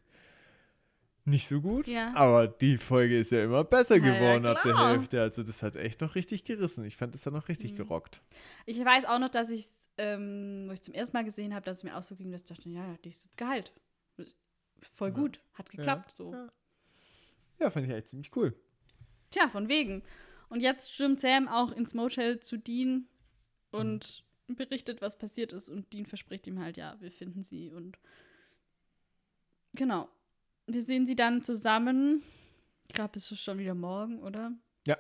nicht 1.25 1.47
so 1.47 1.61
gut. 1.61 1.87
Ja. 1.87 2.15
Aber 2.15 2.47
die 2.49 2.79
Folge 2.79 3.19
ist 3.19 3.33
ja 3.33 3.45
immer 3.45 3.63
besser 3.65 3.97
Ja, 3.97 4.07
ja, 4.07 4.15
geworden 4.15 4.47
ab 4.47 4.63
der. 4.63 4.89
Hälfte. 4.89 5.21
Also 5.21 5.43
das 5.43 5.63
hat 5.63 5.77
echt 5.77 6.01
noch 6.01 6.15
richtig 6.15 6.45
gerissen. 6.45 6.85
Ich 6.85 6.97
fand, 6.97 7.13
das 7.15 7.27
hat 7.27 7.33
noch 7.35 7.49
richtig 7.49 7.73
Mhm. 7.73 7.77
gerockt. 7.77 8.23
Ich 8.67 8.83
weiß 8.83 9.05
auch 9.05 9.19
noch, 9.19 9.29
dass 9.29 9.51
ich 9.51 9.67
ähm, 10.01 10.67
wo 10.69 10.73
ich 10.73 10.81
zum 10.81 10.95
ersten 10.95 11.17
Mal 11.17 11.25
gesehen 11.25 11.53
habe, 11.53 11.65
dass 11.67 11.79
es 11.79 11.83
mir 11.83 11.97
auch 11.97 12.03
so 12.05 12.15
ging, 12.15 12.31
dass 12.31 12.43
ich 12.43 12.47
dachte, 12.49 12.69
ja, 12.69 12.97
die 13.05 13.09
ist 13.09 13.25
jetzt 13.25 13.37
geheilt. 13.37 13.73
Voll 14.95 15.09
Ja. 15.09 15.15
gut, 15.15 15.41
hat 15.55 15.71
geklappt 15.71 16.15
so. 16.15 16.33
Ja. 17.61 17.71
Fand 17.71 17.87
ich 17.87 17.93
echt 17.93 18.09
ziemlich 18.09 18.35
cool. 18.37 18.55
Tja, 19.31 19.49
von 19.49 19.69
wegen. 19.69 20.03
Und 20.49 20.61
jetzt 20.61 20.93
stürmt 20.93 21.21
Sam 21.21 21.49
auch 21.49 21.73
ins 21.73 21.95
Motel 21.95 22.41
zu 22.41 22.57
Dean 22.57 23.07
und 23.71 24.25
berichtet, 24.47 25.03
was 25.03 25.19
passiert 25.19 25.53
ist. 25.53 25.69
Und 25.69 25.93
Dean 25.93 26.07
verspricht 26.07 26.47
ihm 26.47 26.59
halt, 26.59 26.77
ja, 26.77 26.97
wir 27.01 27.13
finden 27.13 27.43
sie. 27.43 27.71
Und 27.71 27.99
genau. 29.75 30.09
Wir 30.67 30.83
sehen 30.83 31.07
sie 31.07 31.17
dann 31.17 31.43
zusammen. 31.43 32.23
Ich 32.89 32.95
glaube, 32.95 33.13
es 33.17 33.31
ist 33.31 33.43
schon 33.43 33.59
wieder 33.59 33.75
morgen, 33.75 34.21
oder? 34.23 34.53
Ja. 34.87 34.97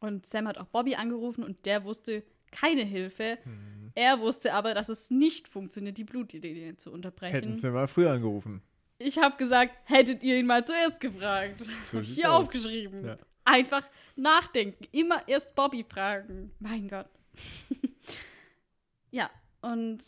Und 0.00 0.26
Sam 0.26 0.48
hat 0.48 0.58
auch 0.58 0.66
Bobby 0.66 0.96
angerufen 0.96 1.44
und 1.44 1.66
der 1.66 1.84
wusste 1.84 2.24
keine 2.50 2.82
Hilfe. 2.82 3.38
Hm. 3.42 3.92
Er 3.94 4.20
wusste 4.20 4.52
aber, 4.52 4.74
dass 4.74 4.88
es 4.88 5.10
nicht 5.10 5.48
funktioniert, 5.48 5.98
die 5.98 6.04
Blutlinie 6.04 6.76
zu 6.76 6.92
unterbrechen. 6.92 7.34
Hätten 7.34 7.56
sie 7.56 7.70
mal 7.70 7.88
früher 7.88 8.12
angerufen. 8.12 8.62
Ich 8.98 9.18
habe 9.18 9.36
gesagt, 9.36 9.76
hättet 9.84 10.22
ihr 10.22 10.38
ihn 10.38 10.46
mal 10.46 10.64
zuerst 10.64 11.00
gefragt. 11.00 11.62
So 11.92 12.00
hier 12.00 12.32
aus. 12.32 12.44
aufgeschrieben. 12.46 13.04
Ja. 13.04 13.18
Einfach 13.44 13.82
nachdenken. 14.16 14.84
Immer 14.92 15.26
erst 15.28 15.54
Bobby 15.54 15.84
fragen. 15.84 16.50
Mein 16.58 16.88
Gott. 16.88 17.08
ja, 19.10 19.30
und 19.60 20.02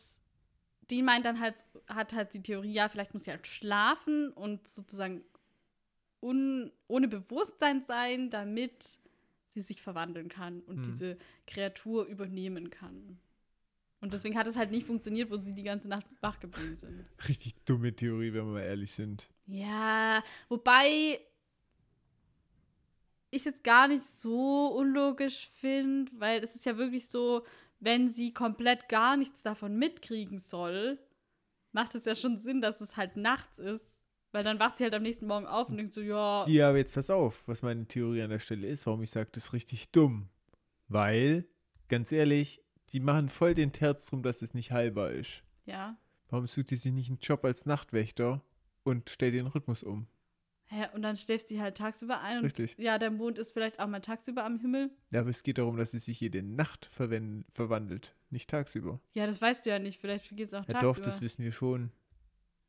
die 0.90 1.02
meint 1.02 1.26
dann 1.26 1.38
halt, 1.40 1.64
hat 1.86 2.14
halt 2.14 2.32
die 2.34 2.42
Theorie, 2.42 2.72
ja, 2.72 2.88
vielleicht 2.88 3.12
muss 3.12 3.24
sie 3.24 3.30
halt 3.30 3.46
schlafen 3.46 4.30
und 4.32 4.66
sozusagen 4.66 5.22
un, 6.20 6.72
ohne 6.86 7.08
Bewusstsein 7.08 7.82
sein, 7.86 8.30
damit 8.30 8.98
sie 9.50 9.60
sich 9.60 9.82
verwandeln 9.82 10.28
kann 10.28 10.60
und 10.62 10.76
Hm. 10.76 10.82
diese 10.84 11.18
Kreatur 11.46 12.06
übernehmen 12.06 12.70
kann. 12.70 13.18
Und 14.00 14.12
deswegen 14.12 14.36
hat 14.38 14.46
es 14.46 14.56
halt 14.56 14.70
nicht 14.70 14.86
funktioniert, 14.86 15.30
wo 15.30 15.36
sie 15.36 15.54
die 15.54 15.64
ganze 15.64 15.88
Nacht 15.88 16.06
wach 16.20 16.38
geblieben 16.38 16.74
sind. 16.74 17.04
Richtig 17.28 17.54
dumme 17.64 17.94
Theorie, 17.94 18.32
wenn 18.32 18.46
wir 18.46 18.52
mal 18.52 18.62
ehrlich 18.62 18.92
sind. 18.92 19.28
Ja, 19.46 20.22
wobei 20.48 21.18
ich 23.30 23.44
jetzt 23.44 23.64
gar 23.64 23.88
nicht 23.88 24.04
so 24.04 24.68
unlogisch 24.68 25.50
finde, 25.60 26.12
weil 26.18 26.42
es 26.42 26.54
ist 26.54 26.64
ja 26.64 26.76
wirklich 26.76 27.08
so, 27.08 27.44
wenn 27.80 28.08
sie 28.08 28.32
komplett 28.32 28.88
gar 28.88 29.16
nichts 29.16 29.42
davon 29.42 29.76
mitkriegen 29.76 30.38
soll, 30.38 30.98
macht 31.72 31.94
es 31.94 32.04
ja 32.04 32.14
schon 32.14 32.38
Sinn, 32.38 32.60
dass 32.60 32.80
es 32.80 32.96
halt 32.96 33.16
nachts 33.16 33.58
ist. 33.58 33.98
Weil 34.30 34.44
dann 34.44 34.60
wacht 34.60 34.76
sie 34.76 34.84
halt 34.84 34.94
am 34.94 35.02
nächsten 35.02 35.26
Morgen 35.26 35.46
auf 35.46 35.70
und 35.70 35.78
denkt 35.78 35.94
so, 35.94 36.02
ja, 36.02 36.46
Ja, 36.46 36.68
aber 36.68 36.78
jetzt 36.78 36.94
pass 36.94 37.08
auf, 37.08 37.42
was 37.46 37.62
meine 37.62 37.86
Theorie 37.86 38.22
an 38.22 38.30
der 38.30 38.38
Stelle 38.38 38.66
ist, 38.66 38.86
warum 38.86 39.02
ich 39.02 39.10
sage, 39.10 39.30
das 39.32 39.44
ist 39.44 39.52
richtig 39.54 39.90
dumm. 39.90 40.28
Weil, 40.88 41.46
ganz 41.88 42.12
ehrlich, 42.12 42.62
die 42.92 43.00
machen 43.00 43.28
voll 43.28 43.54
den 43.54 43.72
Terz 43.72 44.06
drum, 44.06 44.22
dass 44.22 44.42
es 44.42 44.54
nicht 44.54 44.72
heilbar 44.72 45.10
ist. 45.12 45.42
ja. 45.66 45.96
Warum 46.30 46.46
sucht 46.46 46.68
sie 46.68 46.76
sich 46.76 46.92
nicht 46.92 47.08
einen 47.08 47.20
Job 47.20 47.42
als 47.46 47.64
Nachtwächter 47.64 48.42
und 48.82 49.08
stellt 49.08 49.32
den 49.32 49.46
Rhythmus 49.46 49.82
um? 49.82 50.06
Hä, 50.66 50.84
und 50.92 51.00
dann 51.00 51.16
schläft 51.16 51.48
sie 51.48 51.58
halt 51.58 51.78
tagsüber 51.78 52.20
ein. 52.20 52.36
Und 52.40 52.44
Richtig. 52.44 52.76
Ja, 52.78 52.98
der 52.98 53.10
Mond 53.10 53.38
ist 53.38 53.52
vielleicht 53.52 53.80
auch 53.80 53.86
mal 53.86 54.00
tagsüber 54.00 54.44
am 54.44 54.58
Himmel. 54.60 54.90
Ja, 55.10 55.20
aber 55.20 55.30
es 55.30 55.42
geht 55.42 55.56
darum, 55.56 55.78
dass 55.78 55.92
sie 55.92 55.98
sich 55.98 56.20
jede 56.20 56.42
Nacht 56.42 56.90
verwandelt, 56.92 58.14
nicht 58.28 58.50
tagsüber. 58.50 59.00
Ja, 59.14 59.24
das 59.24 59.40
weißt 59.40 59.64
du 59.64 59.70
ja 59.70 59.78
nicht. 59.78 59.98
Vielleicht 60.02 60.28
geht 60.36 60.48
es 60.48 60.52
auch 60.52 60.66
Ja 60.68 60.74
tagsüber. 60.74 60.92
doch, 60.92 60.98
das 61.02 61.22
wissen 61.22 61.42
wir 61.44 61.52
schon. 61.52 61.92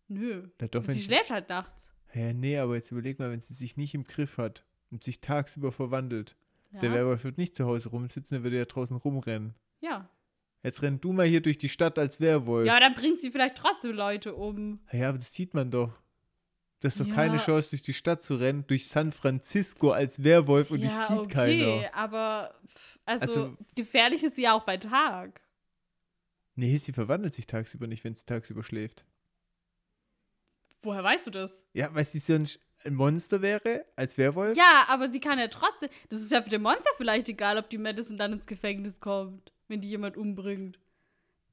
Nö. 0.08 0.48
Ja, 0.62 0.68
doch, 0.70 0.86
sie- 0.86 1.02
schläft 1.02 1.30
halt 1.30 1.50
nachts. 1.50 1.94
Ja, 2.14 2.32
nee, 2.32 2.58
aber 2.58 2.76
jetzt 2.76 2.92
überleg 2.92 3.20
mal, 3.20 3.30
wenn 3.30 3.42
sie 3.42 3.54
sich 3.54 3.76
nicht 3.76 3.94
im 3.94 4.06
Griff 4.06 4.38
hat 4.38 4.64
und 4.90 5.04
sich 5.04 5.20
tagsüber 5.20 5.74
verwandelt. 5.74 6.38
Ja. 6.72 6.80
Der 6.80 6.94
Werwolf 6.94 7.26
wird 7.26 7.38
nicht 7.38 7.56
zu 7.58 7.66
Hause 7.66 7.90
rumsitzen, 7.90 8.36
der 8.38 8.44
würde 8.44 8.58
ja 8.58 8.64
draußen 8.66 8.96
rumrennen. 8.96 9.54
Ja. 9.82 10.10
Jetzt 10.62 10.82
renn 10.82 11.00
du 11.00 11.14
mal 11.14 11.26
hier 11.26 11.42
durch 11.42 11.58
die 11.58 11.70
Stadt 11.70 11.98
als 11.98 12.20
Werwolf. 12.20 12.68
Ja, 12.68 12.80
dann 12.82 12.94
bringt 12.94 13.20
sie 13.22 13.32
vielleicht 13.32 13.56
trotzdem 13.56 13.94
Leute 13.94 14.36
um. 14.36 14.80
Ja, 14.92 15.10
aber 15.10 15.18
das 15.20 15.34
sieht 15.34 15.54
man 15.54 15.72
doch. 15.72 15.94
Das 16.82 16.94
ist 16.96 17.00
doch 17.02 17.08
Ja. 17.08 17.16
keine 17.16 17.38
Chance, 17.38 17.70
durch 17.72 17.82
die 17.82 17.94
Stadt 17.94 18.22
zu 18.22 18.36
rennen, 18.36 18.66
durch 18.68 18.88
San 18.88 19.12
Francisco 19.14 19.92
als 19.92 20.22
Werwolf 20.24 20.72
und 20.72 20.80
ja, 20.82 20.88
dich 20.88 20.98
sieht 21.08 21.18
okay, 21.18 21.30
keiner. 21.82 21.94
aber 21.96 22.56
pff, 22.66 23.00
also, 23.06 23.26
Also- 23.44 23.58
gefährlich 23.76 24.24
ist 24.24 24.36
sie 24.36 24.44
ja 24.44 24.54
auch 24.54 24.64
bei 24.64 24.76
Tag. 24.78 25.42
Nee, 26.56 26.76
sie 26.78 26.92
verwandelt 26.92 27.34
sich 27.34 27.48
tagsüber 27.48 27.88
nicht, 27.88 28.04
wenn 28.04 28.16
sie 28.16 28.26
tagsüber 28.26 28.64
schläft. 28.64 29.06
Woher 30.82 31.04
weißt 31.04 31.28
du 31.28 31.32
das? 31.32 31.68
Ja, 31.74 31.94
weil 31.94 32.06
sie 32.06 32.20
so 32.20 32.34
ein 32.34 32.46
Sch- 32.46 32.60
ein 32.86 32.96
Monster 32.96 33.42
wäre, 33.42 33.86
als 33.98 34.18
Werwolf. 34.18 34.56
Ja, 34.58 34.86
aber 34.88 35.10
sie 35.10 35.20
kann 35.20 35.38
ja 35.40 35.50
trotzdem. 35.50 35.90
Das 36.08 36.22
ist 36.22 36.32
ja 36.32 36.42
für 36.42 36.50
den 36.50 36.62
Monster 36.62 36.90
vielleicht 36.98 37.28
egal, 37.28 37.58
ob 37.58 37.70
die 37.70 37.78
Madison 37.78 38.18
dann 38.18 38.32
ins 38.34 38.48
Gefängnis 38.48 39.02
kommt, 39.02 39.52
wenn 39.70 39.82
die 39.82 39.90
jemand 39.90 40.18
umbringt. 40.18 40.80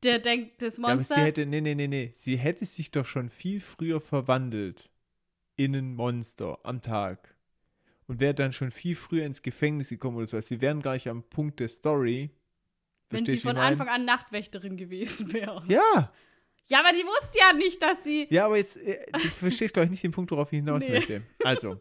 Der 0.02 0.18
denkt, 0.18 0.60
das 0.62 0.76
Ja, 0.76 0.84
aber 0.84 0.94
Monster. 0.96 1.14
sie 1.14 1.20
hätte, 1.22 1.46
nee, 1.46 1.60
nee, 1.60 1.74
nee, 1.74 1.86
nee. 1.88 2.10
Sie 2.12 2.36
hätte 2.36 2.64
sich 2.64 2.90
doch 2.90 3.06
schon 3.06 3.28
viel 3.30 3.60
früher 3.60 4.00
verwandelt 4.00 4.90
in 5.56 5.74
ein 5.74 5.94
Monster 5.94 6.58
am 6.64 6.82
Tag. 6.82 7.34
Und 8.08 8.20
wäre 8.20 8.34
dann 8.34 8.52
schon 8.52 8.70
viel 8.70 8.94
früher 8.94 9.24
ins 9.24 9.42
Gefängnis 9.42 9.88
gekommen 9.88 10.16
oder 10.18 10.26
so. 10.26 10.36
Also 10.36 10.50
wir 10.50 10.60
wären 10.60 10.80
gar 10.82 10.92
nicht 10.94 11.08
am 11.08 11.22
Punkt 11.24 11.58
der 11.60 11.68
Story. 11.68 12.30
wenn 13.08 13.24
sie 13.26 13.38
von? 13.38 13.56
Anfang 13.56 13.88
an 13.88 14.04
Nachtwächterin 14.04 14.76
gewesen 14.76 15.32
wäre. 15.32 15.62
Ja, 15.68 16.12
Ja, 16.68 16.80
aber 16.80 16.90
die 16.92 17.04
wusste 17.04 17.38
ja 17.38 17.52
nicht, 17.52 17.80
dass 17.82 18.04
sie. 18.04 18.26
ja, 18.30 18.44
aber 18.46 18.58
jetzt, 18.58 18.76
äh, 18.76 19.06
du 19.12 19.18
verstehst, 19.28 19.72
glaube 19.74 19.84
ich, 19.86 19.90
nicht 19.90 20.02
den 20.04 20.10
Punkt, 20.12 20.30
worauf 20.30 20.52
ich 20.52 20.56
hinaus 20.58 20.84
Nee. 20.84 20.90
möchte. 20.90 21.22
Also, 21.42 21.80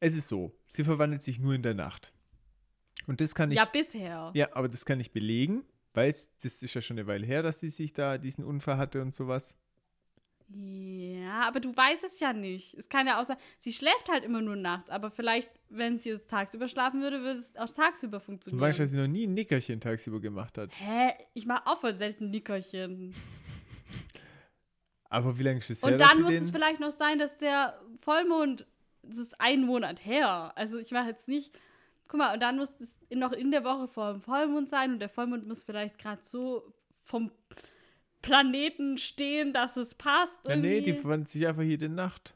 es 0.00 0.14
ist 0.16 0.28
so, 0.28 0.56
sie 0.66 0.82
verwandelt 0.84 1.22
sich 1.22 1.38
nur 1.38 1.54
in 1.54 1.62
der 1.62 1.74
Nacht. 1.74 2.12
Und 3.06 3.20
das 3.20 3.34
kann 3.34 3.50
ich, 3.50 3.56
Ja, 3.56 3.64
bisher. 3.64 4.30
ja, 4.34 4.48
aber 4.52 4.68
das 4.68 4.84
kann 4.84 4.98
ich 5.00 5.12
belegen, 5.12 5.64
weil 5.94 6.10
es, 6.10 6.36
das 6.42 6.62
ist 6.62 6.74
ja 6.74 6.80
schon 6.80 6.98
eine 6.98 7.06
Weile 7.06 7.26
her, 7.26 7.42
dass 7.42 7.60
sie 7.60 7.68
sich 7.70 7.92
da 7.92 8.18
diesen 8.18 8.44
Unfall 8.44 8.76
hatte 8.78 9.00
und 9.02 9.14
sowas. 9.14 9.56
Ja, 10.48 11.40
aber 11.48 11.58
du 11.58 11.76
weißt 11.76 12.04
es 12.04 12.20
ja 12.20 12.32
nicht. 12.32 12.74
Es 12.74 12.88
kann 12.88 13.06
ja 13.08 13.18
auch 13.20 13.24
sein, 13.24 13.36
sie 13.58 13.72
schläft 13.72 14.08
halt 14.08 14.22
immer 14.24 14.40
nur 14.42 14.54
nachts, 14.54 14.90
aber 14.90 15.10
vielleicht, 15.10 15.50
wenn 15.70 15.96
sie 15.96 16.10
jetzt 16.10 16.30
tagsüber 16.30 16.68
schlafen 16.68 17.00
würde, 17.02 17.20
würde 17.22 17.38
es 17.40 17.56
auch 17.56 17.68
tagsüber 17.72 18.18
Du 18.18 18.24
funktionieren. 18.24 18.60
weißt, 18.60 18.78
dass 18.78 18.90
sie 18.90 18.96
noch 18.96 19.08
nie 19.08 19.26
ein 19.26 19.34
Nickerchen 19.34 19.80
tagsüber 19.80 20.20
gemacht 20.20 20.56
hat. 20.56 20.70
Hä? 20.78 21.14
Ich 21.34 21.46
mache 21.46 21.66
auch 21.66 21.80
voll 21.80 21.96
selten 21.96 22.30
Nickerchen. 22.30 23.12
Aber 25.08 25.38
wie 25.38 25.42
lange 25.42 25.58
ist 25.58 25.70
es 25.70 25.82
her, 25.82 25.92
Und 25.92 25.98
dann 26.00 26.22
muss 26.22 26.32
es 26.34 26.50
vielleicht 26.50 26.80
noch 26.80 26.90
sein, 26.92 27.18
dass 27.18 27.38
der 27.38 27.80
Vollmond, 27.98 28.66
das 29.02 29.18
ist 29.18 29.40
ein 29.40 29.62
Monat 29.62 30.04
her. 30.04 30.52
Also 30.56 30.78
ich 30.78 30.90
mache 30.90 31.08
jetzt 31.08 31.28
nicht, 31.28 31.56
guck 32.08 32.18
mal, 32.18 32.34
und 32.34 32.40
dann 32.40 32.56
muss 32.56 32.78
es 32.80 32.98
noch 33.10 33.32
in 33.32 33.50
der 33.50 33.64
Woche 33.64 33.88
vor 33.88 34.12
dem 34.12 34.20
Vollmond 34.20 34.68
sein 34.68 34.92
und 34.92 35.00
der 35.00 35.08
Vollmond 35.08 35.46
muss 35.46 35.64
vielleicht 35.64 35.98
gerade 35.98 36.22
so 36.22 36.72
vom 37.02 37.30
Planeten 38.22 38.96
stehen, 38.96 39.52
dass 39.52 39.76
es 39.76 39.94
passt. 39.94 40.48
Ja, 40.48 40.56
nee, 40.56 40.80
die 40.80 40.90
irgendwie. 40.90 41.00
verwandelt 41.00 41.28
sich 41.28 41.46
einfach 41.46 41.62
jede 41.62 41.88
Nacht. 41.88 42.34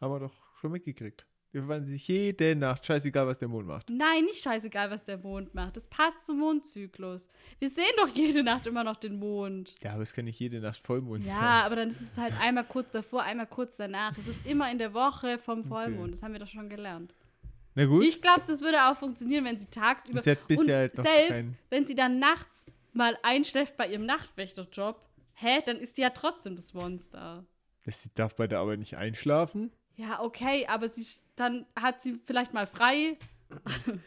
Haben 0.00 0.12
wir 0.12 0.20
doch 0.20 0.34
schon 0.60 0.72
mitgekriegt. 0.72 1.26
Die 1.54 1.58
verwandeln 1.58 1.88
sich 1.88 2.08
jede 2.08 2.56
Nacht. 2.56 2.84
Scheißegal, 2.84 3.28
was 3.28 3.38
der 3.38 3.46
Mond 3.46 3.68
macht. 3.68 3.88
Nein, 3.88 4.24
nicht 4.24 4.42
scheißegal, 4.42 4.90
was 4.90 5.04
der 5.04 5.18
Mond 5.18 5.54
macht. 5.54 5.76
Das 5.76 5.86
passt 5.86 6.24
zum 6.24 6.40
Mondzyklus. 6.40 7.28
Wir 7.60 7.70
sehen 7.70 7.84
doch 7.96 8.08
jede 8.08 8.42
Nacht 8.42 8.66
immer 8.66 8.82
noch 8.82 8.96
den 8.96 9.20
Mond. 9.20 9.76
Ja, 9.80 9.92
aber 9.92 10.02
es 10.02 10.12
kann 10.12 10.24
nicht 10.24 10.40
jede 10.40 10.60
Nacht 10.60 10.84
Vollmond 10.84 11.24
sein. 11.24 11.36
Ja, 11.36 11.64
aber 11.64 11.76
dann 11.76 11.88
ist 11.88 12.00
es 12.00 12.18
halt 12.18 12.34
einmal 12.40 12.64
kurz 12.64 12.90
davor, 12.90 13.22
einmal 13.22 13.46
kurz 13.46 13.76
danach. 13.76 14.18
Es 14.18 14.26
ist 14.26 14.44
immer 14.46 14.68
in 14.70 14.78
der 14.78 14.92
Woche 14.94 15.38
vom 15.38 15.62
Vollmond. 15.62 16.12
Das 16.12 16.24
haben 16.24 16.32
wir 16.32 16.40
doch 16.40 16.48
schon 16.48 16.68
gelernt. 16.68 17.14
Na 17.74 17.84
gut. 17.86 18.04
Ich 18.04 18.22
glaube, 18.22 18.42
das 18.46 18.60
würde 18.60 18.84
auch 18.86 18.96
funktionieren, 18.96 19.44
wenn 19.44 19.58
sie 19.58 19.66
tagsüber. 19.66 20.18
Und 20.18 20.22
sie 20.24 20.30
hat 20.30 20.46
bisher 20.46 20.64
und 20.64 20.70
halt 20.72 20.96
noch 20.98 21.04
selbst 21.04 21.34
kein- 21.34 21.58
wenn 21.70 21.84
sie 21.84 21.94
dann 21.94 22.18
nachts 22.18 22.66
mal 22.92 23.18
einschläft 23.22 23.76
bei 23.76 23.88
ihrem 23.88 24.06
Nachtwächterjob, 24.06 25.00
hä, 25.34 25.60
dann 25.66 25.78
ist 25.78 25.96
die 25.96 26.02
ja 26.02 26.10
trotzdem 26.10 26.54
das 26.56 26.72
Monster. 26.74 27.44
Sie 27.86 28.10
darf 28.14 28.36
bei 28.36 28.46
der 28.46 28.60
Arbeit 28.60 28.78
nicht 28.78 28.96
einschlafen. 28.96 29.72
Ja, 29.96 30.20
okay, 30.22 30.66
aber 30.68 30.88
sie, 30.88 31.04
dann 31.36 31.66
hat 31.76 32.02
sie 32.02 32.20
vielleicht 32.26 32.54
mal 32.54 32.66
frei. 32.66 33.18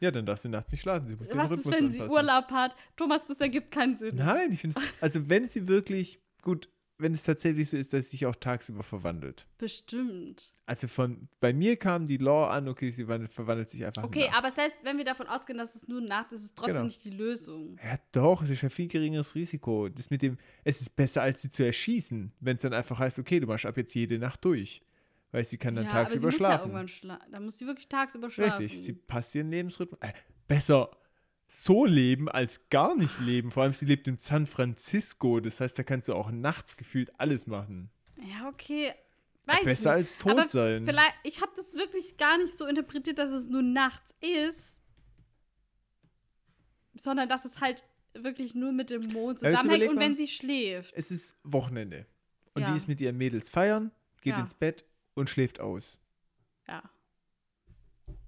Ja, 0.00 0.12
dann 0.12 0.26
darf 0.26 0.38
sie 0.40 0.48
nachts 0.48 0.70
nicht 0.70 0.80
schlafen. 0.82 1.08
Sie 1.08 1.16
muss 1.16 1.34
Was 1.36 1.50
ist, 1.50 1.68
wenn 1.72 1.90
sie 1.90 2.00
anpassen. 2.02 2.16
Urlaub 2.16 2.50
hat? 2.52 2.76
Thomas, 2.96 3.24
das 3.26 3.40
ergibt 3.40 3.72
keinen 3.72 3.96
Sinn. 3.96 4.14
Nein, 4.14 4.52
ich 4.52 4.60
finde 4.60 4.78
es. 4.78 4.84
Also, 5.00 5.28
wenn 5.28 5.48
sie 5.48 5.66
wirklich. 5.66 6.20
Gut, 6.42 6.70
wenn 6.98 7.12
es 7.12 7.22
tatsächlich 7.22 7.70
so 7.70 7.76
ist, 7.76 7.92
dass 7.92 8.06
sie 8.06 8.10
sich 8.16 8.26
auch 8.26 8.34
tagsüber 8.36 8.82
verwandelt. 8.82 9.46
Bestimmt. 9.56 10.52
Also, 10.66 10.88
von. 10.88 11.28
Bei 11.40 11.52
mir 11.52 11.76
kam 11.76 12.06
die 12.06 12.16
Law 12.16 12.48
an, 12.50 12.68
okay, 12.68 12.90
sie 12.90 13.06
wandelt, 13.08 13.32
verwandelt 13.32 13.68
sich 13.68 13.84
einfach. 13.86 14.02
Okay, 14.02 14.26
nachts. 14.26 14.36
aber 14.36 14.50
selbst 14.50 14.78
wenn 14.84 14.98
wir 14.98 15.04
davon 15.04 15.26
ausgehen, 15.28 15.58
dass 15.58 15.74
es 15.74 15.86
nur 15.88 16.00
nachts 16.00 16.32
ist, 16.32 16.40
ist 16.40 16.46
es 16.46 16.54
trotzdem 16.54 16.74
Genau. 16.74 16.84
nicht 16.86 17.04
die 17.04 17.10
Lösung. 17.10 17.78
Ja, 17.82 17.98
doch, 18.12 18.42
es 18.42 18.50
ist 18.50 18.62
ja 18.62 18.68
viel 18.68 18.88
geringeres 18.88 19.34
Risiko. 19.34 19.88
Das 19.88 20.10
mit 20.10 20.22
dem, 20.22 20.36
es 20.64 20.80
ist 20.80 20.96
besser, 20.96 21.22
als 21.22 21.42
sie 21.42 21.50
zu 21.50 21.64
erschießen, 21.64 22.32
wenn 22.40 22.56
es 22.56 22.62
dann 22.62 22.72
einfach 22.74 22.98
heißt, 22.98 23.18
okay, 23.18 23.40
du 23.40 23.46
machst 23.46 23.64
ab 23.66 23.76
jetzt 23.76 23.94
jede 23.94 24.18
Nacht 24.18 24.44
durch. 24.44 24.82
Weil 25.30 25.44
sie 25.44 25.58
kann 25.58 25.74
dann 25.74 25.84
ja, 25.84 25.90
aber 25.90 26.00
sie 26.10 26.16
tagsüber 26.16 26.26
muss 26.26 26.34
ja 26.34 26.38
schlafen. 26.38 26.62
irgendwann 26.62 26.88
schlafen. 26.88 27.32
Da 27.32 27.40
muss 27.40 27.58
sie 27.58 27.66
wirklich 27.66 27.88
tagsüber 27.88 28.30
schlafen. 28.30 28.58
Richtig, 28.62 28.82
sie 28.82 28.94
passt 28.94 29.34
ihren 29.34 29.50
Lebensrhythmus. 29.50 30.00
Äh, 30.00 30.12
besser 30.48 30.90
so 31.50 31.86
leben 31.86 32.28
als 32.28 32.68
gar 32.68 32.94
nicht 32.94 33.18
leben. 33.20 33.50
Vor 33.50 33.62
allem, 33.62 33.72
sie 33.72 33.86
lebt 33.86 34.06
in 34.06 34.18
San 34.18 34.46
Francisco. 34.46 35.40
Das 35.40 35.60
heißt, 35.60 35.78
da 35.78 35.82
kannst 35.82 36.08
du 36.08 36.14
auch 36.14 36.30
nachts 36.30 36.76
gefühlt 36.76 37.18
alles 37.18 37.46
machen. 37.46 37.90
Ja, 38.16 38.48
okay. 38.48 38.92
Weiß 39.46 39.64
besser 39.64 39.90
nicht. 39.92 39.98
als 39.98 40.18
tot 40.18 40.32
Aber 40.32 40.46
sein. 40.48 40.84
Vielleicht, 40.84 41.14
ich 41.24 41.40
habe 41.40 41.52
das 41.56 41.72
wirklich 41.74 42.18
gar 42.18 42.36
nicht 42.36 42.56
so 42.56 42.66
interpretiert, 42.66 43.18
dass 43.18 43.30
es 43.30 43.48
nur 43.48 43.62
nachts 43.62 44.14
ist, 44.20 44.78
sondern 46.94 47.28
dass 47.30 47.44
es 47.46 47.60
halt 47.60 47.82
wirklich 48.14 48.54
nur 48.54 48.72
mit 48.72 48.90
dem 48.90 49.02
Mond 49.12 49.38
zusammenhängt 49.38 49.88
und 49.88 49.94
mal. 49.94 50.00
wenn 50.02 50.16
sie 50.16 50.26
schläft. 50.28 50.92
Es 50.94 51.10
ist 51.10 51.38
Wochenende. 51.44 52.06
Und 52.54 52.62
Ja. 52.62 52.70
die 52.72 52.76
ist 52.76 52.88
mit 52.88 53.00
ihren 53.00 53.16
Mädels 53.16 53.48
feiern, 53.48 53.90
geht 54.20 54.34
Ja. 54.34 54.40
ins 54.40 54.54
Bett 54.54 54.84
und 55.14 55.30
schläft 55.30 55.60
aus. 55.60 55.98
Ja. 56.66 56.82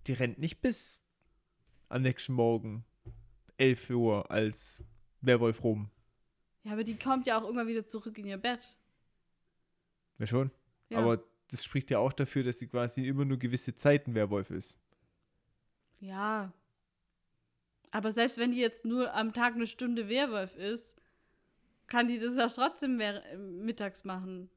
Die 0.07 0.13
rennt 0.13 0.39
nicht 0.39 0.63
bis 0.63 1.03
am 1.89 2.03
nächsten 2.03 2.33
Morgen 2.33 2.85
11 3.61 3.91
Uhr 3.91 4.31
als 4.31 4.83
Werwolf 5.21 5.63
rum. 5.63 5.91
Ja, 6.65 6.73
aber 6.73 6.85
die 6.85 6.99
kommt 6.99 7.27
ja 7.27 7.39
auch 7.39 7.43
irgendwann 7.43 7.69
wieder 7.69 7.87
zurück 7.87 8.19
in 8.19 8.27
ihr 8.27 8.39
Bett. 8.39 8.77
Ja, 10.19 10.27
schon. 10.27 10.51
Ja. 10.89 10.99
Aber 10.99 11.23
das 11.49 11.65
spricht 11.65 11.91
ja 11.91 11.99
auch 11.99 12.13
dafür, 12.13 12.43
dass 12.43 12.59
sie 12.59 12.69
quasi 12.69 13.07
immer 13.07 13.25
nur 13.25 13.39
gewisse 13.39 13.75
Zeiten 13.75 14.15
Werwolf 14.15 14.51
ist. 14.51 14.79
Ja. 16.01 16.53
Aber 17.91 18.11
selbst 18.11 18.39
wenn 18.39 18.53
die 18.53 18.59
jetzt 18.59 18.85
nur 18.85 19.15
am 19.15 19.33
Tag 19.33 19.55
eine 19.55 19.67
Stunde 19.67 20.09
Werwolf 20.09 20.57
ist, 20.57 20.97
kann 21.87 22.09
die 22.09 22.19
das 22.19 22.37
ja 22.37 22.49
trotzdem 22.49 23.01
mittags 23.65 24.05
machen. 24.05 24.49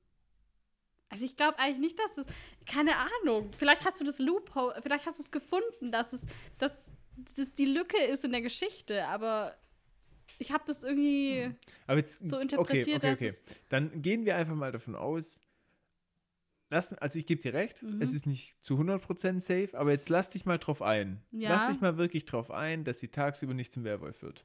Also 1.09 1.25
ich 1.25 1.35
glaube 1.35 1.57
eigentlich 1.59 1.79
nicht, 1.79 1.99
dass 1.99 2.13
das. 2.13 2.25
Keine 2.65 2.95
Ahnung. 2.97 3.51
Vielleicht 3.57 3.85
hast 3.85 3.99
du 3.99 4.05
das 4.05 4.19
Loophole, 4.19 4.79
vielleicht 4.81 5.05
hast 5.05 5.19
du 5.19 5.23
es 5.23 5.31
gefunden, 5.31 5.91
dass 5.91 6.13
es, 6.13 6.21
dass 6.57 6.92
das 7.35 7.53
die 7.55 7.65
Lücke 7.65 7.97
ist 8.03 8.25
in 8.25 8.31
der 8.31 8.41
Geschichte, 8.41 9.05
aber 9.07 9.55
ich 10.39 10.51
habe 10.51 10.63
das 10.65 10.83
irgendwie 10.83 11.51
Aber 11.87 11.97
jetzt, 11.99 12.19
so 12.29 12.37
okay, 12.37 12.41
interpretiert, 12.41 13.03
okay, 13.03 13.13
okay. 13.13 13.27
es 13.27 13.43
Dann 13.69 14.01
gehen 14.01 14.25
wir 14.25 14.35
einfach 14.35 14.55
mal 14.55 14.71
davon 14.71 14.95
aus, 14.95 15.39
lass, 16.69 16.93
also 16.93 17.19
ich 17.19 17.25
gebe 17.25 17.41
dir 17.41 17.53
recht, 17.53 17.83
Mhm. 17.83 18.01
es 18.01 18.13
ist 18.13 18.25
nicht 18.25 18.55
zu 18.61 18.77
100% 18.77 19.39
safe, 19.39 19.77
aber 19.77 19.91
jetzt 19.91 20.09
lass 20.09 20.29
dich 20.31 20.45
mal 20.45 20.57
drauf 20.57 20.81
ein. 20.81 21.21
Ja. 21.31 21.49
Lass 21.49 21.67
dich 21.67 21.81
mal 21.81 21.97
wirklich 21.97 22.25
drauf 22.25 22.51
ein, 22.51 22.83
dass 22.83 22.99
sie 22.99 23.09
tagsüber 23.09 23.53
nicht 23.53 23.71
zum 23.71 23.83
Werwolf 23.83 24.21
wird. 24.21 24.43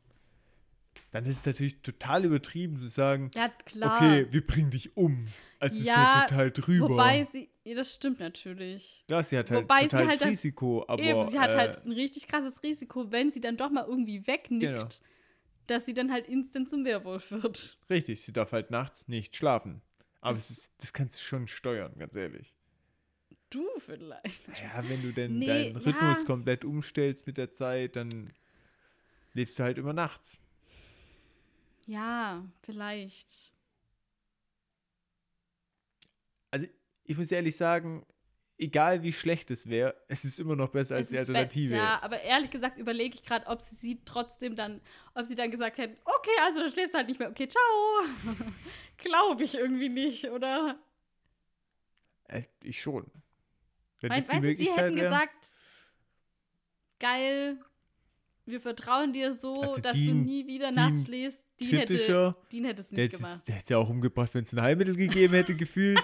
Dann 1.10 1.24
ist 1.24 1.38
es 1.38 1.46
natürlich 1.46 1.80
total 1.82 2.24
übertrieben 2.24 2.78
zu 2.78 2.88
sagen, 2.88 3.30
ja 3.34 3.48
klar. 3.64 3.96
okay, 3.96 4.26
wir 4.30 4.46
bringen 4.46 4.70
dich 4.70 4.96
um. 4.96 5.24
Also 5.58 5.74
es 5.76 5.80
ist 5.80 5.86
ja 5.88 5.94
Ja, 6.20 6.26
total 6.26 6.50
drüber. 6.50 6.88
Wobei 6.90 7.24
sie, 7.24 7.48
ja, 7.64 7.74
das 7.74 7.94
stimmt 7.94 8.20
natürlich. 8.20 9.04
ja, 9.08 9.22
sie 9.22 9.38
hat 9.38 9.50
halt 9.50 9.62
wobei 9.64 9.80
sie 9.82 9.88
total 9.88 10.08
halt 10.08 10.20
das 10.20 10.28
Risiko, 10.28 10.84
aber 10.86 11.02
Eben, 11.02 11.28
sie 11.28 11.38
hat 11.38 11.52
äh, 11.54 11.56
halt 11.56 11.84
ein 11.84 11.92
richtig 11.92 12.28
krasses 12.28 12.62
Risiko, 12.62 13.10
wenn 13.10 13.30
sie 13.30 13.40
dann 13.40 13.56
doch 13.56 13.70
mal 13.70 13.84
irgendwie 13.88 14.26
wegnickt, 14.26 14.62
Genau. 14.62 14.86
dass 15.66 15.86
sie 15.86 15.94
dann 15.94 16.12
halt 16.12 16.26
instant 16.28 16.68
zum 16.68 16.84
Werwolf 16.84 17.30
wird. 17.30 17.78
richtig, 17.90 18.24
sie 18.24 18.32
darf 18.32 18.52
halt 18.52 18.70
nachts 18.70 19.08
nicht 19.08 19.34
schlafen. 19.36 19.80
Aber 20.20 20.36
es 20.36 20.50
ist, 20.50 20.72
das 20.78 20.92
kannst 20.92 21.18
du 21.20 21.24
schon 21.24 21.48
steuern, 21.48 21.92
ganz 21.98 22.14
ehrlich. 22.16 22.52
Du 23.50 23.64
vielleicht. 23.78 24.46
Ja, 24.48 24.82
wenn 24.88 25.00
du 25.00 25.12
denn 25.12 25.38
Nee, 25.38 25.46
deinen 25.72 25.76
Rhythmus 25.76 26.18
ja. 26.18 26.24
komplett 26.26 26.64
umstellst 26.66 27.26
mit 27.26 27.38
der 27.38 27.50
Zeit, 27.50 27.96
dann 27.96 28.30
lebst 29.32 29.58
du 29.58 29.62
halt 29.62 29.78
immer 29.78 29.92
nachts. 29.94 30.38
Ja, 31.88 32.44
vielleicht. 32.60 33.50
Also, 36.50 36.66
ich 37.04 37.16
muss 37.16 37.32
ehrlich 37.32 37.56
sagen, 37.56 38.04
egal 38.58 39.02
wie 39.02 39.12
schlecht 39.12 39.50
es 39.50 39.66
wäre, 39.70 39.96
es 40.08 40.22
ist 40.26 40.38
immer 40.38 40.54
noch 40.54 40.68
besser 40.68 40.96
als 40.96 41.06
Es 41.06 41.10
die 41.12 41.16
ist 41.16 41.26
be- 41.28 41.32
Alternative. 41.32 41.76
Ja, 41.76 42.02
aber 42.02 42.20
ehrlich 42.20 42.50
gesagt 42.50 42.76
überlege 42.78 43.14
ich 43.14 43.22
gerade, 43.24 43.46
ob 43.46 43.62
sie 43.62 43.74
sie 43.74 44.02
trotzdem 44.04 44.54
dann, 44.54 44.82
ob 45.14 45.24
sie 45.24 45.34
dann 45.34 45.50
gesagt 45.50 45.78
hätten, 45.78 45.96
okay, 46.04 46.30
also 46.42 46.60
dann 46.60 46.70
schläfst 46.70 46.92
du 46.92 46.98
halt 46.98 47.08
nicht 47.08 47.18
mehr, 47.20 47.30
okay, 47.30 47.48
ciao. 47.48 47.62
Glaube 48.98 49.44
ich 49.44 49.54
irgendwie 49.54 49.88
nicht, 49.88 50.26
oder? 50.26 50.78
Äh, 52.24 52.42
ich 52.62 52.82
schon. 52.82 53.10
Wenn 54.00 54.12
die 54.12 54.16
weißt 54.18 54.34
du, 54.34 54.40
sie 54.42 54.70
hätten 54.72 54.96
wär. 54.96 55.04
gesagt, 55.04 55.52
geil, 56.98 57.58
wir 58.48 58.60
vertrauen 58.60 59.12
dir 59.12 59.32
so, 59.32 59.60
Also 59.62 59.80
dass 59.80 59.94
Dean- 59.94 60.18
du 60.18 60.24
nie 60.24 60.46
wieder 60.46 60.70
nachts 60.70 61.04
schläfst. 61.04 61.46
Dean 61.60 61.70
hätte, 61.78 62.34
Dean 62.52 62.64
hätte 62.64 62.80
es 62.80 62.88
Der 62.90 63.04
nicht 63.04 63.12
hätte 63.14 63.22
gemacht. 63.22 63.48
der 63.48 63.54
hätte 63.54 63.64
es 63.64 63.68
ja 63.70 63.78
auch 63.78 63.88
umgebracht, 63.88 64.34
wenn 64.34 64.44
es 64.44 64.52
ein 64.52 64.60
Heilmittel 64.62 64.96
gegeben 64.96 65.34
hätte, 65.34 65.54
gefühlt. 65.56 66.00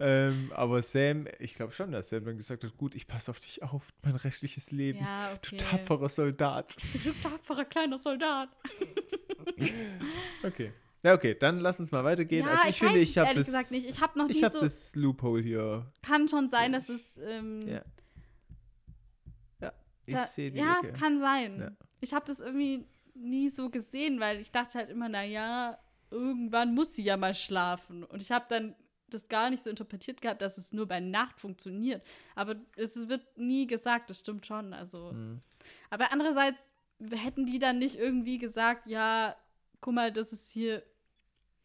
Ähm, 0.00 0.50
aber 0.54 0.82
Sam, 0.82 1.28
ich 1.38 1.54
glaube 1.54 1.72
schon, 1.72 1.92
dass 1.92 2.10
Sam 2.10 2.24
dann 2.24 2.36
gesagt 2.36 2.64
hat, 2.64 2.76
gut, 2.76 2.96
ich 2.96 3.06
passe 3.06 3.30
auf 3.30 3.38
dich 3.38 3.62
auf, 3.62 3.92
mein 4.02 4.16
restliches 4.16 4.72
Leben. 4.72 4.98
Ja, 4.98 5.34
Du 5.36 5.54
okay. 5.54 5.56
tapferer 5.56 6.08
Soldat. 6.08 6.74
Du 7.04 7.12
tapferer 7.22 7.64
kleiner 7.64 7.96
Soldat. 7.98 8.48
Okay. 10.42 10.72
Ja, 11.02 11.12
okay, 11.14 11.36
dann 11.38 11.60
lass 11.60 11.78
uns 11.78 11.92
mal 11.92 12.02
weitergehen. 12.02 12.46
ja, 12.46 12.52
also 12.54 12.62
ich, 12.68 12.70
ich, 12.70 12.78
finde, 12.78 12.98
ich 13.00 13.18
habe 13.18 13.34
das, 13.34 13.46
gesagt 13.46 13.70
nicht. 13.72 13.86
Ich 13.86 14.00
habe 14.00 14.18
noch 14.18 14.26
nie 14.26 14.32
ich 14.34 14.42
habe 14.42 14.54
so. 14.54 14.60
das 14.62 14.94
Loophole 14.96 15.42
hier. 15.42 15.92
kann 16.02 16.28
schon 16.28 16.48
sein, 16.48 16.72
dass 16.72 16.88
es. 16.88 17.18
Ähm, 17.18 17.60
Ja. 17.68 17.82
Ja, 20.06 20.24
ich 20.24 20.30
sehe 20.30 20.50
die 20.50 20.58
ja, 20.58 20.80
Lücke. 20.82 20.92
kann 20.92 21.18
sein. 21.18 21.60
Ja. 21.60 21.70
Ich 22.00 22.12
habe 22.14 22.26
das 22.26 22.40
irgendwie 22.40 22.86
nie 23.14 23.48
so 23.48 23.70
gesehen, 23.70 24.20
weil 24.20 24.40
ich 24.40 24.50
dachte 24.50 24.78
halt 24.78 24.90
immer, 24.90 25.08
naja, 25.08 25.78
irgendwann 26.10 26.74
muss 26.74 26.94
sie 26.94 27.02
ja 27.02 27.16
mal 27.16 27.34
schlafen. 27.34 28.04
Und 28.04 28.22
ich 28.22 28.30
habe 28.30 28.46
dann 28.48 28.74
das 29.08 29.28
gar 29.28 29.50
nicht 29.50 29.62
so 29.62 29.70
interpretiert 29.70 30.20
gehabt, 30.20 30.42
dass 30.42 30.58
es 30.58 30.72
nur 30.72 30.86
bei 30.86 31.00
Nacht 31.00 31.40
funktioniert. 31.40 32.04
Aber 32.34 32.56
es 32.76 33.08
wird 33.08 33.38
nie 33.38 33.66
gesagt, 33.66 34.10
das 34.10 34.20
stimmt 34.20 34.46
schon. 34.46 34.72
Also. 34.72 35.10
Hm. 35.10 35.40
Aber 35.90 36.12
andererseits 36.12 36.60
hätten 37.10 37.46
die 37.46 37.58
dann 37.58 37.78
nicht 37.78 37.96
irgendwie 37.96 38.38
gesagt, 38.38 38.86
ja, 38.86 39.36
guck 39.80 39.94
mal, 39.94 40.12
das 40.12 40.32
ist 40.32 40.50
hier 40.50 40.82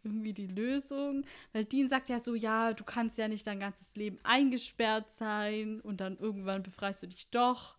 irgendwie 0.03 0.33
die 0.33 0.47
Lösung. 0.47 1.25
Weil 1.53 1.65
Dean 1.65 1.87
sagt 1.87 2.09
ja 2.09 2.19
so, 2.19 2.35
ja, 2.35 2.73
du 2.73 2.83
kannst 2.83 3.17
ja 3.17 3.27
nicht 3.27 3.45
dein 3.47 3.59
ganzes 3.59 3.95
Leben 3.95 4.19
eingesperrt 4.23 5.11
sein 5.11 5.81
und 5.81 6.01
dann 6.01 6.17
irgendwann 6.17 6.63
befreist 6.63 7.03
du 7.03 7.07
dich 7.07 7.29
doch. 7.29 7.77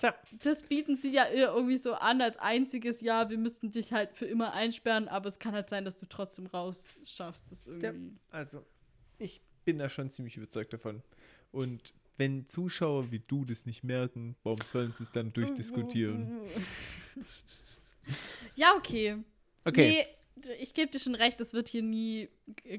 Tja. 0.00 0.14
Das 0.42 0.62
bieten 0.62 0.96
sie 0.96 1.12
ja 1.12 1.28
irgendwie 1.28 1.76
so 1.76 1.92
an 1.94 2.22
als 2.22 2.38
einziges, 2.38 3.02
ja, 3.02 3.28
wir 3.28 3.36
müssten 3.36 3.70
dich 3.70 3.92
halt 3.92 4.14
für 4.14 4.24
immer 4.24 4.54
einsperren, 4.54 5.08
aber 5.08 5.28
es 5.28 5.38
kann 5.38 5.52
halt 5.52 5.68
sein, 5.68 5.84
dass 5.84 5.96
du 5.96 6.06
trotzdem 6.06 6.46
rausschaffst. 6.46 7.50
Das 7.50 7.66
irgendwie. 7.66 8.16
Also, 8.30 8.64
ich 9.18 9.42
bin 9.66 9.78
da 9.78 9.90
schon 9.90 10.08
ziemlich 10.10 10.36
überzeugt 10.38 10.72
davon. 10.72 11.02
Und 11.52 11.92
wenn 12.16 12.46
Zuschauer 12.46 13.12
wie 13.12 13.18
du 13.20 13.44
das 13.44 13.66
nicht 13.66 13.84
merken, 13.84 14.36
warum 14.42 14.60
sollen 14.64 14.92
sie 14.92 15.02
es 15.02 15.10
dann 15.12 15.32
durchdiskutieren? 15.32 16.30
Ja, 18.56 18.74
okay. 18.76 19.22
Okay, 19.64 20.06
Nee, 20.36 20.54
ich 20.58 20.74
gebe 20.74 20.90
dir 20.90 20.98
schon 20.98 21.14
recht, 21.14 21.40
es 21.40 21.52
wird 21.52 21.68
hier 21.68 21.82
nie 21.82 22.28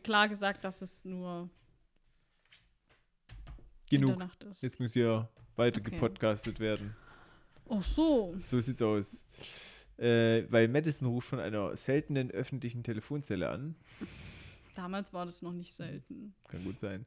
klar 0.04 0.28
gesagt, 0.28 0.64
dass 0.64 0.82
es 0.82 1.06
nur 1.06 1.50
genug. 3.90 4.18
ist. 4.50 4.64
Jetzt 4.64 4.80
muss 4.80 4.96
ja 4.96 5.30
weiter 5.56 5.80
Okay. 5.80 5.92
gepodcastet 5.92 6.60
werden. 6.60 6.96
Ach 7.72 7.84
so. 7.84 8.36
So 8.44 8.60
sieht's 8.60 8.82
aus. 8.82 9.24
Äh, 9.98 10.44
weil 10.50 10.68
Madison 10.68 11.08
ruft 11.08 11.30
von 11.30 11.40
einer 11.40 11.76
seltenen 11.78 12.32
öffentlichen 12.32 12.84
Telefonzelle 12.84 13.50
an. 13.50 13.76
Damals 14.76 15.14
war 15.14 15.26
das 15.26 15.42
noch 15.42 15.54
nicht 15.54 15.74
selten. 15.74 16.34
Kann 16.48 16.64
gut 16.64 16.80
sein. 16.80 17.06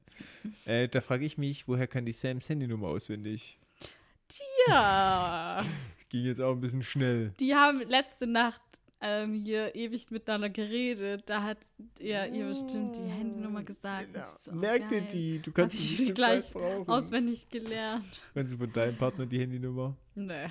Äh, 0.65 0.89
da 0.89 1.01
frage 1.01 1.25
ich 1.25 1.37
mich, 1.37 1.69
woher 1.69 1.87
kann 1.87 2.07
die 2.07 2.13
Sams 2.13 2.49
Handynummer 2.49 2.89
auswendig? 2.89 3.59
Ja. 4.67 5.65
Ging 6.09 6.25
jetzt 6.25 6.41
auch 6.41 6.53
ein 6.53 6.61
bisschen 6.61 6.83
schnell. 6.83 7.33
Die 7.41 7.55
haben 7.55 7.81
letzte 7.89 8.27
Nacht 8.27 8.63
ähm, 9.01 9.35
hier 9.35 9.75
ewig 9.75 10.11
miteinander 10.11 10.49
geredet. 10.49 11.25
Da 11.27 11.43
hat 11.43 11.59
er 11.99 12.33
ihr 12.33 12.47
bestimmt 12.47 12.97
die 12.97 13.11
Handynummer 13.11 13.63
gesagt. 13.63 14.13
Genau. 14.13 14.25
So 14.39 14.53
Merk 14.53 14.89
dir 14.89 15.03
die, 15.03 15.41
du 15.41 15.53
kannst 15.53 15.77
sie 15.77 16.15
gleich 16.15 16.53
brauchen. 16.53 16.89
Auswendig 16.89 17.49
gelernt. 17.51 18.23
Kannst 18.33 18.55
du 18.55 18.59
von 18.59 18.73
deinem 18.73 18.97
Partner 18.97 19.27
die 19.27 19.41
Handynummer? 19.41 19.97
Nee. 20.15 20.47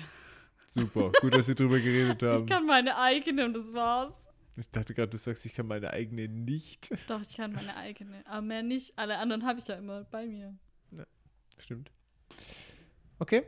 Super, 0.66 1.12
gut, 1.20 1.34
dass 1.34 1.48
wir 1.48 1.54
drüber 1.54 1.78
geredet 1.78 2.22
Ich 2.22 2.28
haben. 2.28 2.46
kann 2.46 2.66
meine 2.66 2.96
eigene 2.98 3.44
und 3.44 3.54
das 3.54 3.72
war's. 3.72 4.28
Ich 4.56 4.70
dachte 4.70 4.94
gerade, 4.94 5.08
du 5.10 5.18
sagst, 5.18 5.44
ich 5.46 5.54
kann 5.54 5.66
meine 5.66 5.90
eigene 5.90 6.28
nicht. 6.28 6.90
Doch, 7.08 7.20
ich 7.20 7.36
kann 7.36 7.52
meine 7.52 7.76
eigene. 7.76 8.24
Aber 8.26 8.42
mehr 8.42 8.62
nicht. 8.62 8.96
Alle 8.98 9.18
anderen 9.18 9.44
habe 9.44 9.58
ich 9.58 9.66
ja 9.66 9.74
immer 9.76 10.04
bei 10.04 10.26
mir. 10.26 10.56
Stimmt. 11.58 11.90
Okay. 13.18 13.44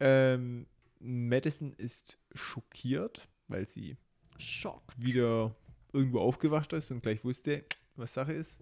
Ähm, 0.00 0.66
Madison 0.98 1.72
ist 1.74 2.18
schockiert, 2.34 3.28
weil 3.48 3.66
sie 3.66 3.96
Schock. 4.38 4.82
wieder 4.96 5.54
irgendwo 5.92 6.20
aufgewacht 6.20 6.72
ist 6.72 6.90
und 6.90 7.02
gleich 7.02 7.22
wusste, 7.24 7.64
was 7.96 8.14
Sache 8.14 8.32
ist. 8.32 8.60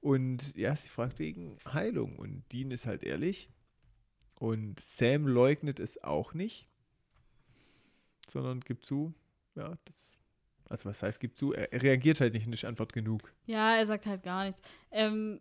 Und 0.00 0.56
ja, 0.56 0.74
sie 0.74 0.88
fragt 0.88 1.18
wegen 1.18 1.58
Heilung. 1.72 2.16
Und 2.16 2.44
Dean 2.52 2.70
ist 2.70 2.86
halt 2.86 3.02
ehrlich. 3.04 3.48
Und 4.42 4.80
Sam 4.80 5.28
leugnet 5.28 5.78
es 5.78 6.02
auch 6.02 6.34
nicht, 6.34 6.66
sondern 8.28 8.58
gibt 8.58 8.84
zu, 8.84 9.14
ja, 9.54 9.78
das. 9.84 10.14
Also, 10.68 10.88
was 10.88 11.00
heißt, 11.00 11.20
gibt 11.20 11.38
zu? 11.38 11.52
Er, 11.52 11.72
er 11.72 11.80
reagiert 11.80 12.20
halt 12.20 12.34
nicht, 12.34 12.48
nicht 12.48 12.64
Antwort 12.64 12.92
genug. 12.92 13.32
Ja, 13.46 13.76
er 13.76 13.86
sagt 13.86 14.04
halt 14.04 14.24
gar 14.24 14.44
nichts. 14.44 14.60
Ähm, 14.90 15.40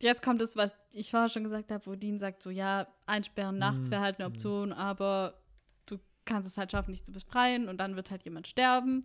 jetzt 0.00 0.22
kommt 0.22 0.40
es, 0.40 0.54
was 0.54 0.76
ich 0.92 1.10
vorher 1.10 1.28
schon 1.28 1.42
gesagt 1.42 1.72
habe, 1.72 1.84
wo 1.84 1.96
Dean 1.96 2.20
sagt, 2.20 2.44
so 2.44 2.50
ja, 2.50 2.86
einsperren 3.06 3.58
nachts 3.58 3.88
Mhm. 3.88 3.90
wäre 3.90 4.02
halt 4.02 4.20
eine 4.20 4.28
Option, 4.28 4.72
aber 4.72 5.42
du 5.86 5.98
kannst 6.24 6.48
es 6.48 6.58
halt 6.58 6.70
schaffen, 6.70 6.92
dich 6.92 7.02
zu 7.02 7.10
befreien 7.10 7.68
und 7.68 7.78
dann 7.78 7.96
wird 7.96 8.12
halt 8.12 8.24
jemand 8.24 8.46
sterben. 8.46 9.04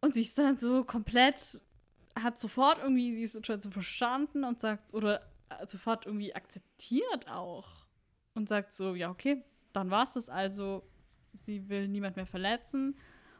Und 0.00 0.14
sie 0.14 0.22
ist 0.22 0.38
dann 0.38 0.56
so 0.56 0.82
komplett, 0.82 1.62
hat 2.18 2.38
sofort 2.38 2.78
irgendwie 2.78 3.14
die 3.16 3.26
Situation 3.26 3.70
verstanden 3.70 4.44
und 4.44 4.60
sagt, 4.60 4.94
oder 4.94 5.30
sofort 5.66 6.06
irgendwie 6.06 6.34
akzeptiert 6.34 7.28
auch. 7.28 7.86
Und 8.34 8.48
sagt 8.48 8.72
so, 8.72 8.94
ja, 8.94 9.10
okay, 9.10 9.44
dann 9.72 9.90
war 9.90 10.04
es 10.04 10.14
das 10.14 10.28
also. 10.28 10.82
Sie 11.44 11.68
will 11.68 11.88
niemand 11.88 12.16
mehr 12.16 12.26
verletzen. 12.26 12.96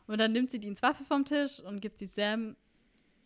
Und 0.07 0.19
dann 0.19 0.33
nimmt 0.33 0.51
sie 0.51 0.61
Deans 0.61 0.83
Waffe 0.83 1.05
vom 1.05 1.25
Tisch 1.25 1.61
und 1.61 1.81
gibt 1.81 1.99
sie 1.99 2.07
Sam 2.07 2.57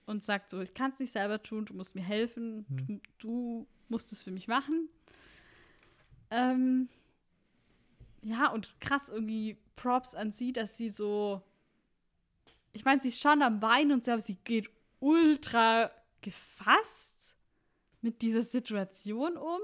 und 0.07 0.23
sagt 0.23 0.51
so, 0.51 0.61
ich 0.61 0.75
kann 0.75 0.93
es 0.93 0.99
nicht 0.99 1.13
selber 1.13 1.43
tun, 1.43 1.65
du 1.65 1.75
musst 1.75 1.95
mir 1.95 2.03
helfen, 2.03 2.67
Hm. 2.69 2.77
du, 2.87 3.01
du 3.19 3.67
musst 3.89 4.13
es 4.13 4.23
für 4.23 4.31
mich 4.31 4.47
machen. 4.49 4.89
Ähm, 6.31 6.89
ja, 8.23 8.51
und 8.51 8.81
krass 8.81 9.09
irgendwie 9.09 9.59
Props 9.77 10.15
an 10.15 10.31
sie, 10.31 10.53
dass 10.53 10.77
sie 10.77 10.91
so, 10.91 11.43
ich 12.73 12.85
meine, 12.85 13.01
sie 13.01 13.09
ist 13.09 13.21
schon 13.21 13.43
am 13.43 13.63
Weinen 13.63 13.93
und 13.93 14.05
so, 14.05 14.13
aber 14.13 14.21
sie 14.21 14.37
geht 14.37 14.71
ultra 15.01 15.91
gefasst 16.21 17.36
mit 18.07 18.23
dieser 18.23 18.45
Situation 18.45 19.37
um 19.37 19.61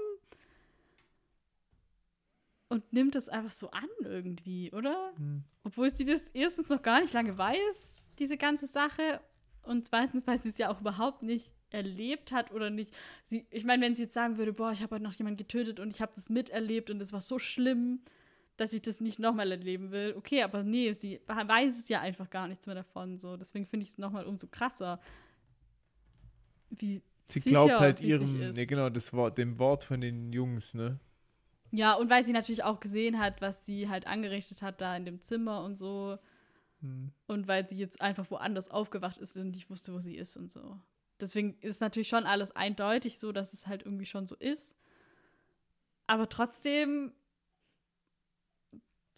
und 2.67 2.91
nimmt 2.91 3.15
es 3.15 3.29
einfach 3.29 3.51
so 3.51 3.71
an 3.71 3.87
irgendwie, 4.03 4.69
oder? 4.73 5.13
Obwohl 5.63 5.95
sie 5.95 6.03
das 6.03 6.27
erstens 6.33 6.67
noch 6.67 6.81
gar 6.81 6.99
nicht 6.99 7.13
lange 7.13 7.37
weiß, 7.37 7.95
diese 8.19 8.35
ganze 8.35 8.67
Sache. 8.67 9.21
Und 9.63 9.85
zweitens, 9.85 10.27
weil 10.27 10.41
sie 10.41 10.49
es 10.49 10.57
ja 10.57 10.69
auch 10.69 10.81
überhaupt 10.81 11.23
nicht 11.23 11.53
erlebt 11.69 12.33
hat 12.33 12.51
oder 12.51 12.69
nicht. 12.69 12.93
Sie, 13.23 13.47
ich 13.49 13.63
meine, 13.63 13.85
wenn 13.85 13.95
sie 13.95 14.03
jetzt 14.03 14.13
sagen 14.13 14.37
würde, 14.37 14.51
boah, 14.51 14.73
ich 14.73 14.83
habe 14.83 14.95
heute 14.95 15.05
noch 15.05 15.13
jemanden 15.13 15.37
getötet 15.37 15.79
und 15.79 15.93
ich 15.93 16.01
habe 16.01 16.11
das 16.13 16.29
miterlebt 16.29 16.91
und 16.91 16.99
das 16.99 17.13
war 17.13 17.21
so 17.21 17.39
schlimm, 17.39 18.01
dass 18.57 18.73
ich 18.73 18.81
das 18.81 18.99
nicht 18.99 19.19
nochmal 19.19 19.51
erleben 19.51 19.91
will. 19.91 20.15
Okay, 20.17 20.43
aber 20.43 20.63
nee, 20.63 20.91
sie 20.91 21.21
weiß 21.27 21.79
es 21.79 21.87
ja 21.87 22.01
einfach 22.01 22.29
gar 22.29 22.49
nichts 22.49 22.67
mehr 22.67 22.75
davon. 22.75 23.17
So. 23.17 23.37
Deswegen 23.37 23.65
finde 23.65 23.85
ich 23.85 23.91
es 23.91 23.97
nochmal 23.97 24.25
umso 24.25 24.47
krasser. 24.47 24.99
Wie 26.71 27.01
sie 27.25 27.41
glaubt 27.41 27.79
halt 27.79 28.01
ihrem, 28.01 28.49
ne, 28.49 28.65
genau, 28.65 28.89
das 28.89 29.13
Wort, 29.13 29.37
dem 29.37 29.59
Wort 29.59 29.83
von 29.83 30.01
den 30.01 30.33
Jungs, 30.33 30.73
ne? 30.73 30.99
Ja, 31.71 31.93
und 31.93 32.09
weil 32.09 32.23
sie 32.23 32.33
natürlich 32.33 32.63
auch 32.63 32.79
gesehen 32.79 33.17
hat, 33.17 33.41
was 33.41 33.65
sie 33.65 33.89
halt 33.89 34.05
angerichtet 34.05 34.61
hat 34.61 34.79
da 34.79 34.95
in 34.95 35.05
dem 35.05 35.21
Zimmer 35.21 35.63
und 35.63 35.75
so. 35.75 36.19
Hm. 36.81 37.11
Und 37.25 37.47
weil 37.47 37.67
sie 37.67 37.77
jetzt 37.77 37.99
einfach 38.01 38.29
woanders 38.29 38.69
aufgewacht 38.69 39.17
ist 39.17 39.37
und 39.37 39.51
nicht 39.51 39.69
wusste, 39.69 39.93
wo 39.93 39.99
sie 39.99 40.15
ist 40.15 40.37
und 40.37 40.51
so. 40.51 40.79
Deswegen 41.19 41.57
ist 41.61 41.81
natürlich 41.81 42.09
schon 42.09 42.25
alles 42.25 42.55
eindeutig 42.55 43.17
so, 43.17 43.31
dass 43.31 43.53
es 43.53 43.65
halt 43.65 43.83
irgendwie 43.83 44.05
schon 44.05 44.27
so 44.27 44.35
ist. 44.35 44.77
Aber 46.05 46.29
trotzdem 46.29 47.13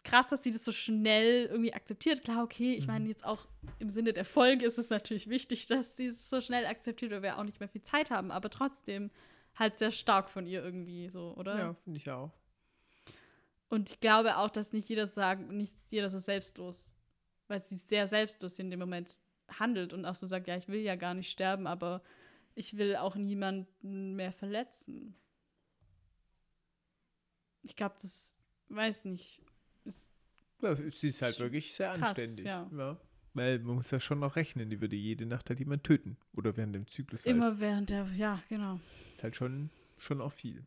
krass, 0.06 0.28
dass 0.28 0.44
sie 0.44 0.52
das 0.52 0.64
so 0.64 0.72
schnell 0.72 1.46
irgendwie 1.48 1.74
akzeptiert. 1.74 2.24
Klar, 2.24 2.44
okay, 2.44 2.74
ich 2.74 2.88
Mhm. 2.88 2.94
meine, 2.94 3.08
jetzt 3.10 3.26
auch 3.26 3.48
im 3.80 3.90
Sinne 3.90 4.14
der 4.14 4.24
Folge 4.26 4.66
ist 4.66 4.78
es 4.78 4.90
natürlich 4.90 5.28
wichtig, 5.30 5.66
dass 5.68 5.98
sie 5.98 6.08
es 6.08 6.30
so 6.30 6.40
schnell 6.40 6.66
akzeptiert, 6.66 7.12
weil 7.12 7.22
wir 7.24 7.38
auch 7.38 7.44
nicht 7.44 7.60
mehr 7.60 7.68
viel 7.68 7.82
Zeit 7.84 8.12
haben. 8.12 8.32
Aber 8.32 8.50
trotzdem 8.50 9.12
halt 9.56 9.78
sehr 9.78 9.92
stark 9.92 10.30
von 10.30 10.48
ihr 10.48 10.64
irgendwie 10.64 11.10
so, 11.10 11.34
oder? 11.36 11.58
Ja, 11.58 11.74
finde 11.74 11.98
ich 11.98 12.10
auch. 12.10 12.32
Und 13.68 13.90
ich 13.90 14.00
glaube 14.00 14.38
auch, 14.38 14.50
dass 14.50 14.74
nicht 14.74 14.88
jeder 14.88 15.08
sagen, 15.08 15.58
nicht 15.58 15.76
jeder 15.90 16.10
so 16.10 16.20
selbstlos, 16.20 16.98
weil 17.48 17.64
sie 17.64 17.76
sehr 17.76 18.08
selbstlos 18.08 18.60
in 18.60 18.70
dem 18.70 18.80
Moment 18.80 19.20
handelt 19.60 19.92
und 19.92 20.06
auch 20.06 20.16
so 20.16 20.28
sagt, 20.28 20.48
ja, 20.48 20.56
ich 20.56 20.68
will 20.68 20.80
ja 20.82 20.96
gar 20.96 21.14
nicht 21.14 21.30
sterben, 21.32 21.68
aber 21.68 22.02
ich 22.54 22.78
will 22.78 22.96
auch 22.96 23.16
niemanden 23.16 24.16
mehr 24.16 24.32
verletzen. 24.32 25.16
Ich 27.64 27.76
glaube, 27.76 27.96
das 28.02 28.36
weiß 28.70 29.06
nicht. 29.06 29.42
Ist, 29.86 30.10
Ja, 30.62 30.76
sie 30.76 31.10
ist 31.10 31.22
halt 31.22 31.40
wirklich 31.40 31.74
sehr 31.74 31.96
Krass, 31.96 32.10
anständig. 32.10 32.46
ja. 32.46 32.98
Weil 33.34 33.60
man 33.60 33.76
muss 33.76 33.92
ja 33.92 34.00
schon 34.00 34.20
noch 34.20 34.36
rechnen, 34.38 34.70
die 34.70 34.80
würde 34.82 34.96
jede 34.96 35.26
Nacht 35.26 35.50
halt 35.50 35.60
jemand 35.60 35.84
töten. 35.84 36.18
Oder 36.34 36.56
während 36.58 36.74
dem 36.76 36.88
Zyklus 36.88 37.26
halt. 37.26 37.36
immer 37.36 37.60
während 37.60 37.90
der, 37.90 38.06
ja, 38.16 38.42
genau. 38.50 38.80
ist 39.10 39.22
halt 39.24 39.36
schon, 39.36 39.70
schon 39.98 40.22
auch 40.22 40.32
viel. 40.32 40.66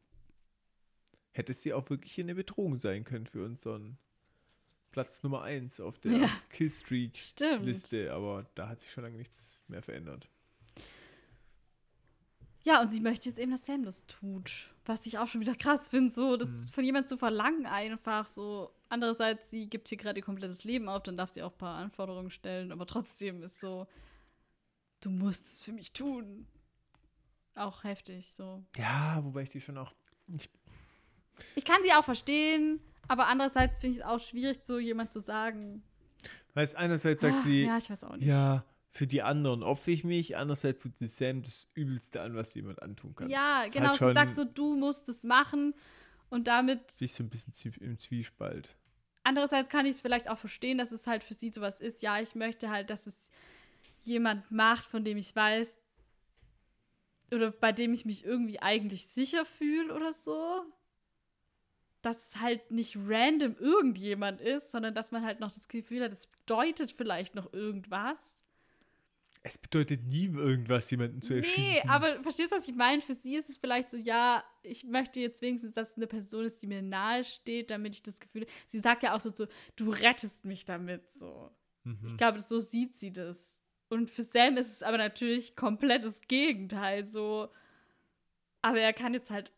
Hätte 1.32 1.55
sie 1.55 1.73
auch 1.73 1.89
wirklich 1.89 2.19
eine 2.20 2.35
Bedrohung 2.35 2.78
sein 2.78 3.05
können 3.05 3.27
für 3.27 3.45
unseren 3.45 3.97
Platz 4.90 5.23
Nummer 5.23 5.43
1 5.43 5.81
auf 5.81 5.99
der 5.99 6.12
Ja. 6.12 6.28
Killstreak-Liste, 6.51 8.12
aber 8.12 8.47
da 8.55 8.69
hat 8.69 8.81
sich 8.81 8.90
schon 8.90 9.05
lange 9.05 9.16
nichts 9.16 9.61
mehr 9.69 9.82
verändert. 9.82 10.28
Ja, 12.65 12.81
und 12.82 12.90
sie 12.90 13.01
möchte 13.01 13.28
jetzt 13.28 13.39
eben, 13.39 13.51
dass 13.53 13.65
Sam 13.65 13.82
das 13.85 14.07
tut. 14.07 14.74
Was 14.85 15.07
ich 15.07 15.19
auch 15.19 15.28
schon 15.28 15.40
wieder 15.40 15.55
krass 15.55 15.89
finde, 15.89 16.11
so, 16.12 16.36
das 16.36 16.49
Mhm. 16.51 16.69
von 16.69 16.85
jemand 16.85 17.09
zu 17.09 17.16
verlangen 17.16 17.66
einfach 17.66 18.27
so. 18.27 18.70
Andererseits, 18.90 19.51
sie 19.51 19.69
gibt 19.69 19.89
hier 19.89 19.98
gerade 19.98 20.19
ihr 20.20 20.24
komplettes 20.24 20.65
Leben 20.65 20.89
auf, 20.89 21.02
dann 21.02 21.16
darf 21.16 21.31
sie 21.31 21.43
auch 21.43 21.52
ein 21.52 21.59
paar 21.59 21.77
Anforderungen 21.77 22.31
stellen, 22.31 22.73
aber 22.73 22.86
trotzdem 22.86 23.43
ist 23.43 23.60
so, 23.60 23.86
du 25.01 25.10
musst 25.10 25.44
es 25.47 25.62
für 25.65 25.73
mich 25.73 25.93
tun. 25.93 26.47
Auch 27.55 27.85
heftig, 27.85 28.32
so. 28.32 28.65
Ja, 28.78 29.19
wobei 29.23 29.43
ich 29.43 29.51
die 29.51 29.60
schon 29.60 29.77
auch. 29.78 29.93
Ich, 30.28 30.48
Ich 31.55 31.65
kann 31.65 31.82
sie 31.82 31.93
auch 31.93 32.05
verstehen, 32.05 32.81
aber 33.09 33.27
andererseits 33.27 33.78
finde 33.78 33.97
ich 33.97 34.01
es 34.01 34.06
auch 34.06 34.20
schwierig, 34.20 34.60
so 34.62 34.78
jemand 34.78 35.12
zu 35.12 35.20
sagen. 35.20 35.82
weiß, 36.55 36.74
einerseits 36.74 37.20
sagt 37.23 37.36
Ah, 37.36 37.43
sie, 37.43 37.65
Ja, 37.66 37.77
ich 37.78 37.90
weiß 37.90 38.05
auch 38.05 38.16
nicht. 38.16 38.27
ja, 38.27 38.65
für 38.90 39.06
die 39.06 39.23
anderen 39.23 39.62
opfer 39.62 39.90
ich 39.90 40.02
mich, 40.05 40.36
andererseits 40.36 40.82
tut 40.82 40.97
sie 40.97 41.09
Sam 41.09 41.43
das 41.43 41.69
Übelste 41.74 42.23
an, 42.23 42.35
was 42.35 42.55
jemand 42.55 42.81
antun 42.82 43.15
kann. 43.15 43.28
Ja, 43.28 43.65
genau, 43.73 43.86
halt 43.89 43.93
sie 43.94 43.98
schon 43.98 44.15
sagt 44.15 44.35
so, 44.36 44.44
du 44.44 44.77
musst 44.77 45.09
es 45.09 45.24
machen 45.24 45.74
und 46.31 46.47
damit 46.47 46.91
Sich 46.91 47.15
so 47.15 47.23
ein 47.23 47.31
bisschen 47.31 47.53
im 47.81 47.99
Zwiespalt. 47.99 48.75
Andererseits 49.25 49.69
kann 49.69 49.87
ich 49.87 49.93
es 49.93 50.01
vielleicht 50.01 50.29
auch 50.29 50.39
verstehen, 50.39 50.79
dass 50.79 50.93
es 50.93 51.07
halt 51.07 51.23
für 51.23 51.35
sie 51.35 51.51
sowas 51.51 51.81
ist. 51.81 52.03
Ja, 52.03 52.21
ich 52.21 52.35
möchte 52.35 52.71
halt, 52.71 52.91
dass 52.91 53.07
es 53.07 53.31
jemand 54.01 54.51
macht, 54.51 54.87
von 54.87 55.05
dem 55.05 55.19
ich 55.19 55.35
weiß 55.35 55.79
oder 57.31 57.51
bei 57.51 57.73
dem 57.73 57.93
ich 57.93 58.05
mich 58.05 58.25
irgendwie 58.25 58.61
eigentlich 58.61 59.07
sicher 59.09 59.45
fühle 59.45 59.95
oder 59.95 60.13
so. 60.13 60.63
Dass 62.01 62.29
es 62.29 62.41
halt 62.41 62.71
nicht 62.71 62.97
random 62.97 63.57
irgendjemand 63.59 64.41
ist, 64.41 64.71
sondern 64.71 64.95
dass 64.95 65.11
man 65.11 65.25
halt 65.25 65.41
noch 65.41 65.51
das 65.51 65.69
Gefühl 65.69 66.03
hat, 66.05 66.13
es 66.13 66.27
bedeutet 66.27 66.93
vielleicht 66.93 67.35
noch 67.35 67.53
irgendwas. 67.53 68.38
Es 69.43 69.56
bedeutet 69.56 70.05
nie 70.05 70.27
irgendwas, 70.27 70.90
jemanden 70.90 71.23
zu 71.23 71.35
erschießen. 71.35 71.62
Nee, 71.62 71.82
aber 71.89 72.23
verstehst 72.23 72.52
du, 72.52 72.56
was 72.56 72.69
ich 72.69 72.74
meine? 72.74 73.01
Für 73.01 73.15
sie 73.15 73.36
ist 73.36 73.48
es 73.48 73.59
vielleicht 73.59 73.90
so, 73.90 73.97
ja, 73.97 74.44
ich 74.62 74.85
möchte 74.85 75.20
jetzt 75.20 75.43
wenigstens, 75.43 75.74
dass 75.74 75.90
es 75.90 75.97
eine 75.97 76.06
Person 76.06 76.44
ist, 76.44 76.62
die 76.62 76.66
mir 76.66 76.82
nahe 76.82 77.24
steht, 77.24 77.70
damit 77.70 77.94
ich 77.94 78.02
das 78.02 78.20
Gefühl. 78.20 78.47
Sie 78.66 78.78
sagt 78.78 79.02
ja 79.02 79.15
auch 79.15 79.20
so, 79.20 79.31
so 79.31 79.47
du 79.77 79.90
rettest 79.90 80.44
mich 80.44 80.65
damit 80.65 81.10
so. 81.10 81.51
Mhm. 81.85 81.98
Ich 82.06 82.16
glaube, 82.16 82.40
so 82.40 82.59
sieht 82.59 82.97
sie 82.97 83.12
das. 83.12 83.60
Und 83.89 84.10
für 84.10 84.23
Sam 84.23 84.56
ist 84.56 84.73
es 84.73 84.82
aber 84.82 84.98
natürlich 84.98 85.56
komplett 85.56 86.05
das 86.05 86.20
Gegenteil. 86.23 87.06
So. 87.06 87.48
Aber 88.62 88.81
er 88.81 88.93
kann 88.93 89.15
jetzt 89.15 89.31
halt 89.31 89.52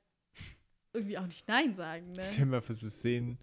irgendwie 0.92 1.18
auch 1.18 1.26
nicht 1.26 1.46
Nein 1.48 1.74
sagen, 1.74 2.12
Ich 2.18 2.26
stell 2.26 2.44
ne? 2.44 2.50
mir 2.52 2.56
einfach 2.56 2.74
so 2.74 2.88
sehen, 2.88 3.38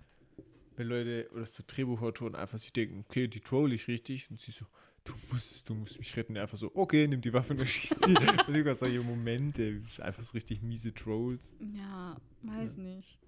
wenn 0.76 0.88
Leute 0.88 1.30
oder 1.34 1.46
so 1.46 1.64
Drehbuchautoren 1.66 2.36
einfach 2.36 2.60
sich 2.60 2.74
denken, 2.74 3.06
okay, 3.08 3.28
die 3.28 3.40
troll 3.40 3.74
ich 3.74 3.88
richtig 3.88 4.30
und 4.30 4.40
sie 4.40 4.52
so, 4.52 4.66
du 5.08 5.14
musst 5.32 5.68
du 5.70 5.74
musst 5.74 5.98
mich 6.00 6.16
retten. 6.16 6.38
Einfach 6.38 6.58
so, 6.58 6.72
okay, 6.76 7.08
nimm 7.08 7.22
die 7.22 7.34
Waffe 7.34 7.54
und 7.54 7.60
erschießt 7.60 8.04
sie. 8.06 8.16
und 8.48 8.76
solche 8.76 9.02
Momente, 9.02 9.82
einfach 10.02 10.24
so 10.24 10.34
richtig 10.34 10.62
miese 10.62 10.94
Trolls. 10.94 11.56
Ja, 11.74 12.18
weiß 12.44 12.78
nicht. 12.78 13.20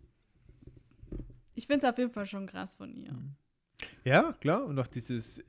Ich 1.55 1.67
finde 1.67 1.85
es 1.85 1.91
auf 1.91 1.97
jeden 1.97 2.11
Fall 2.11 2.25
schon 2.25 2.47
krass 2.47 2.75
von 2.75 2.93
ihr. 2.95 3.11
Mhm. 3.11 3.35
Ja, 4.03 4.33
klar. 4.33 4.65
Und 4.65 4.79
auch 4.79 4.87
dieses, 4.87 5.39
äh, 5.39 5.43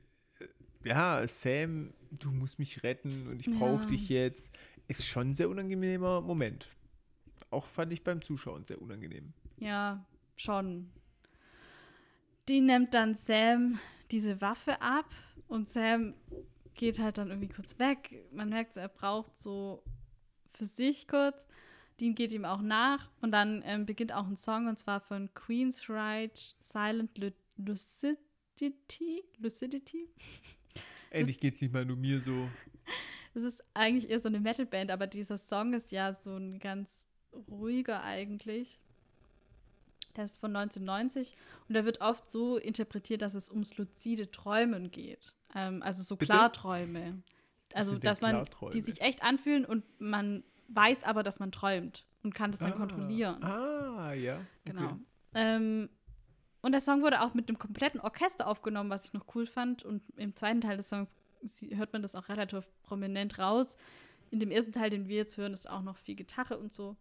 ja, 0.83 1.25
Sam, 1.27 1.93
du 2.11 2.31
musst 2.31 2.59
mich 2.59 2.83
retten 2.83 3.27
und 3.27 3.39
ich 3.39 3.49
brauche 3.49 3.81
Ja. 3.83 3.87
dich 3.87 4.09
jetzt, 4.09 4.51
ist 4.87 5.05
schon 5.05 5.29
ein 5.29 5.33
sehr 5.33 5.49
unangenehmer 5.49 6.21
Moment. 6.21 6.67
Auch 7.49 7.65
fand 7.65 7.93
ich 7.93 8.03
beim 8.03 8.21
Zuschauen 8.21 8.65
sehr 8.65 8.81
unangenehm. 8.81 9.33
Ja, 9.57 10.05
schon. 10.35 10.91
Die 12.51 12.59
nimmt 12.59 12.93
dann 12.93 13.15
Sam 13.15 13.79
diese 14.11 14.41
Waffe 14.41 14.81
ab 14.81 15.05
und 15.47 15.69
Sam 15.69 16.15
geht 16.73 16.99
halt 16.99 17.17
dann 17.17 17.29
irgendwie 17.29 17.47
kurz 17.47 17.79
weg. 17.79 18.25
Man 18.33 18.49
merkt, 18.49 18.75
er 18.75 18.89
braucht 18.89 19.41
so 19.41 19.81
für 20.53 20.65
sich 20.65 21.07
kurz. 21.07 21.47
Dean 22.01 22.13
geht 22.13 22.33
ihm 22.33 22.43
auch 22.43 22.61
nach 22.61 23.09
und 23.21 23.31
dann 23.31 23.63
ähm, 23.65 23.85
beginnt 23.85 24.11
auch 24.11 24.27
ein 24.27 24.35
Song 24.35 24.67
und 24.67 24.77
zwar 24.77 24.99
von 24.99 25.33
Queen's 25.33 25.87
Ride 25.87 26.33
Silent 26.35 27.17
Lu 27.19 27.31
Lucidity. 27.55 29.23
Lucidity? 29.37 30.09
Endlich 31.09 31.39
geht 31.39 31.55
es 31.55 31.61
nicht 31.61 31.71
mal 31.71 31.85
nur 31.85 31.95
mir 31.95 32.19
so. 32.19 32.49
Das 33.33 33.43
ist 33.43 33.63
eigentlich 33.73 34.09
eher 34.09 34.19
so 34.19 34.27
eine 34.27 34.41
Metalband, 34.41 34.91
aber 34.91 35.07
dieser 35.07 35.37
Song 35.37 35.71
ist 35.71 35.93
ja 35.93 36.13
so 36.13 36.35
ein 36.35 36.59
ganz 36.59 37.07
ruhiger 37.47 38.03
eigentlich. 38.03 38.77
Der 40.15 40.25
ist 40.25 40.39
von 40.39 40.55
1990 40.55 41.35
und 41.67 41.73
der 41.75 41.85
wird 41.85 42.01
oft 42.01 42.29
so 42.29 42.57
interpretiert, 42.57 43.21
dass 43.21 43.33
es 43.33 43.49
ums 43.49 43.77
luzide 43.77 44.29
Träumen 44.31 44.91
geht. 44.91 45.33
Ähm, 45.55 45.81
also 45.83 46.03
so 46.03 46.15
Bitte? 46.17 46.33
Klarträume. 46.33 47.21
Also, 47.73 47.97
dass 47.97 48.19
man 48.21 48.31
Klarträume? 48.31 48.71
die 48.73 48.81
sich 48.81 48.99
echt 49.01 49.23
anfühlen 49.23 49.63
und 49.65 49.83
man 49.99 50.43
weiß 50.67 51.03
aber, 51.03 51.23
dass 51.23 51.39
man 51.39 51.51
träumt 51.51 52.05
und 52.23 52.33
kann 52.35 52.51
das 52.51 52.59
dann 52.59 52.73
Ah. 52.73 52.75
kontrollieren. 52.75 53.43
Ah, 53.43 54.13
ja. 54.13 54.39
Genau. 54.65 54.85
Okay. 54.85 54.99
Ähm, 55.35 55.89
und 56.61 56.73
der 56.73 56.81
Song 56.81 57.01
wurde 57.01 57.21
auch 57.21 57.33
mit 57.33 57.47
einem 57.47 57.57
kompletten 57.57 57.99
Orchester 58.01 58.47
aufgenommen, 58.47 58.89
was 58.89 59.05
ich 59.05 59.13
noch 59.13 59.25
cool 59.35 59.47
fand. 59.47 59.83
Und 59.83 60.03
im 60.17 60.35
zweiten 60.35 60.61
Teil 60.61 60.77
des 60.77 60.89
Songs 60.89 61.15
hört 61.71 61.91
man 61.93 62.01
das 62.01 62.13
auch 62.15 62.29
relativ 62.29 62.65
prominent 62.83 63.39
raus. 63.39 63.77
In 64.29 64.39
dem 64.39 64.51
ersten 64.51 64.71
Teil, 64.71 64.89
den 64.89 65.07
wir 65.07 65.15
jetzt 65.17 65.37
hören, 65.37 65.53
ist 65.53 65.67
auch 65.69 65.81
noch 65.81 65.97
viel 65.97 66.15
Gitarre 66.15 66.57
und 66.59 66.71
so. 66.71 66.95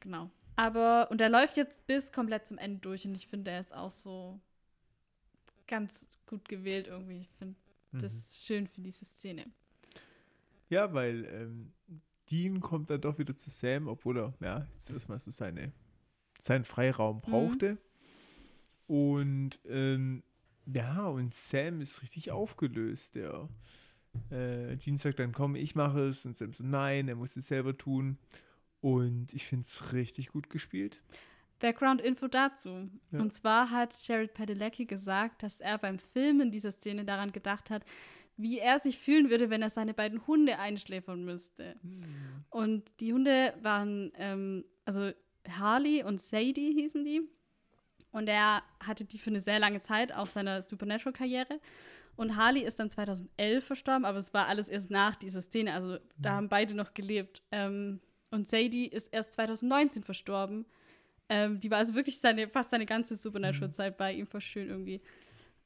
Genau. 0.00 0.30
Aber, 0.56 1.10
und 1.10 1.18
der 1.18 1.28
läuft 1.28 1.56
jetzt 1.56 1.86
bis 1.86 2.12
komplett 2.12 2.46
zum 2.46 2.58
Ende 2.58 2.80
durch. 2.80 3.04
Und 3.06 3.14
ich 3.14 3.26
finde, 3.26 3.50
der 3.50 3.60
ist 3.60 3.74
auch 3.74 3.90
so 3.90 4.38
ganz 5.66 6.08
gut 6.26 6.48
gewählt 6.48 6.86
irgendwie. 6.86 7.22
Ich 7.22 7.30
finde 7.38 7.54
Mhm. 7.92 7.98
das 8.00 8.44
schön 8.44 8.66
für 8.66 8.80
diese 8.80 9.04
Szene. 9.04 9.46
Ja, 10.68 10.92
weil 10.92 11.24
ähm, 11.26 11.72
Dean 12.30 12.60
kommt 12.60 12.90
dann 12.90 13.00
doch 13.00 13.18
wieder 13.18 13.36
zu 13.36 13.50
Sam, 13.50 13.86
obwohl 13.86 14.18
er, 14.18 14.34
ja, 14.40 14.66
jetzt 14.72 14.90
erstmal 14.90 15.18
so 15.20 15.30
seine, 15.30 15.72
seinen 16.40 16.64
Freiraum 16.64 17.20
brauchte. 17.20 17.78
Und 18.86 19.58
ähm, 19.68 20.22
ja, 20.66 21.06
und 21.06 21.34
Sam 21.34 21.80
ist 21.80 22.02
richtig 22.02 22.30
aufgelöst. 22.32 23.14
Der 23.14 23.48
äh, 24.30 24.76
Dean 24.76 24.98
sagt 24.98 25.18
dann, 25.18 25.32
komm, 25.32 25.54
ich 25.56 25.74
mache 25.74 26.00
es. 26.08 26.24
Und 26.26 26.36
Sam 26.36 26.52
so, 26.52 26.64
nein, 26.64 27.08
er 27.08 27.16
muss 27.16 27.36
es 27.36 27.48
selber 27.48 27.76
tun. 27.76 28.18
Und 28.84 29.32
ich 29.32 29.46
finde 29.46 29.64
es 29.64 29.94
richtig 29.94 30.28
gut 30.28 30.50
gespielt. 30.50 31.00
Background-Info 31.58 32.28
dazu. 32.28 32.90
Ja. 33.12 33.18
Und 33.18 33.32
zwar 33.32 33.70
hat 33.70 33.94
Jared 34.06 34.34
Padalecki 34.34 34.84
gesagt, 34.84 35.42
dass 35.42 35.60
er 35.60 35.78
beim 35.78 35.98
Filmen 35.98 36.50
dieser 36.50 36.70
Szene 36.70 37.06
daran 37.06 37.32
gedacht 37.32 37.70
hat, 37.70 37.82
wie 38.36 38.58
er 38.58 38.80
sich 38.80 38.98
fühlen 38.98 39.30
würde, 39.30 39.48
wenn 39.48 39.62
er 39.62 39.70
seine 39.70 39.94
beiden 39.94 40.26
Hunde 40.26 40.58
einschläfern 40.58 41.24
müsste. 41.24 41.76
Und 42.50 42.84
die 43.00 43.14
Hunde 43.14 43.54
waren, 43.62 44.12
ähm, 44.16 44.66
also 44.84 45.12
Harley 45.48 46.04
und 46.04 46.20
Sadie 46.20 46.74
hießen 46.74 47.06
die. 47.06 47.22
Und 48.12 48.28
er 48.28 48.62
hatte 48.80 49.06
die 49.06 49.18
für 49.18 49.30
eine 49.30 49.40
sehr 49.40 49.60
lange 49.60 49.80
Zeit 49.80 50.12
auf 50.12 50.28
seiner 50.28 50.60
Supernatural-Karriere. 50.60 51.58
Und 52.16 52.36
Harley 52.36 52.60
ist 52.60 52.78
dann 52.78 52.90
2011 52.90 53.64
verstorben, 53.64 54.04
aber 54.04 54.18
es 54.18 54.34
war 54.34 54.46
alles 54.46 54.68
erst 54.68 54.90
nach 54.90 55.16
dieser 55.16 55.40
Szene. 55.40 55.72
Also 55.72 55.96
da 56.18 56.32
haben 56.32 56.50
beide 56.50 56.74
noch 56.74 56.92
gelebt. 56.92 57.42
Ähm, 57.50 58.00
und 58.34 58.46
Sadie 58.48 58.86
ist 58.86 59.12
erst 59.12 59.32
2019 59.34 60.02
verstorben. 60.02 60.66
Ähm, 61.28 61.58
die 61.60 61.70
war 61.70 61.78
also 61.78 61.94
wirklich 61.94 62.18
seine, 62.18 62.48
fast 62.48 62.70
seine 62.70 62.84
ganze 62.86 63.16
Supernatural-Zeit 63.16 63.96
bei 63.96 64.12
ihm. 64.12 64.26
Voll 64.26 64.40
schön 64.42 64.68
irgendwie. 64.68 65.00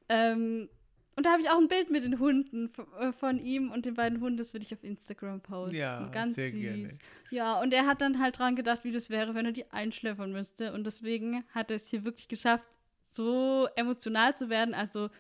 Ähm, 0.09 0.69
und 1.17 1.27
da 1.27 1.33
habe 1.33 1.43
ich 1.43 1.51
auch 1.51 1.59
ein 1.59 1.67
Bild 1.67 1.91
mit 1.91 2.05
den 2.05 2.21
Hunden 2.21 2.69
von, 2.69 3.13
von 3.13 3.39
ihm 3.41 3.73
und 3.73 3.85
den 3.87 3.95
beiden 3.95 4.21
Hunden. 4.21 4.37
Das 4.39 4.55
würde 4.55 4.65
ich 4.65 4.73
auf 4.73 4.85
Instagram 4.85 5.41
posten. 5.41 5.77
Ja, 5.77 6.07
ganz 6.13 6.37
sehr 6.37 6.51
süß. 6.51 6.61
gerne. 6.61 6.89
Ja, 7.31 7.61
und 7.61 7.75
er 7.75 7.87
hat 7.87 8.01
dann 8.01 8.21
halt 8.21 8.39
dran 8.39 8.55
gedacht, 8.55 8.85
wie 8.85 8.93
das 8.93 9.11
wäre, 9.11 9.35
wenn 9.35 9.45
er 9.47 9.53
die 9.53 9.69
einschläfern 9.73 10.31
müsste. 10.31 10.73
Und 10.73 10.85
deswegen 10.85 11.45
hat 11.53 11.71
er 11.71 11.77
es 11.77 11.89
hier 11.89 12.05
wirklich 12.05 12.29
geschafft, 12.29 12.69
so 13.11 13.67
emotional 13.75 14.37
zu 14.37 14.49
werden. 14.49 14.75
Also 14.75 15.11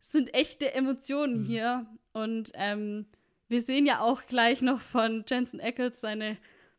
es 0.00 0.12
sind 0.12 0.32
echte 0.32 0.72
Emotionen 0.74 1.40
Mhm. 1.40 1.44
hier. 1.46 1.86
Und 2.12 2.52
ähm, 2.54 3.06
wir 3.48 3.60
sehen 3.60 3.84
ja 3.84 3.98
auch 4.00 4.26
gleich 4.26 4.62
noch 4.62 4.80
von 4.80 5.24
Jensen 5.28 5.60
Ackles 5.60 6.00
seine 6.00 6.36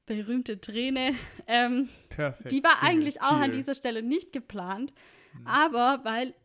berühmte 0.10 0.60
Träne. 0.60 1.14
Ähm, 1.52 1.90
Perfekt. 2.10 2.52
die 2.52 2.64
war 2.64 2.84
eigentlich 2.84 3.22
auch 3.22 3.40
an 3.40 3.52
dieser 3.52 3.74
Stelle 3.74 4.04
nicht 4.04 4.32
geplant. 4.34 4.94
Mhm. 5.34 5.48
Aber 5.48 6.02
weil 6.04 6.36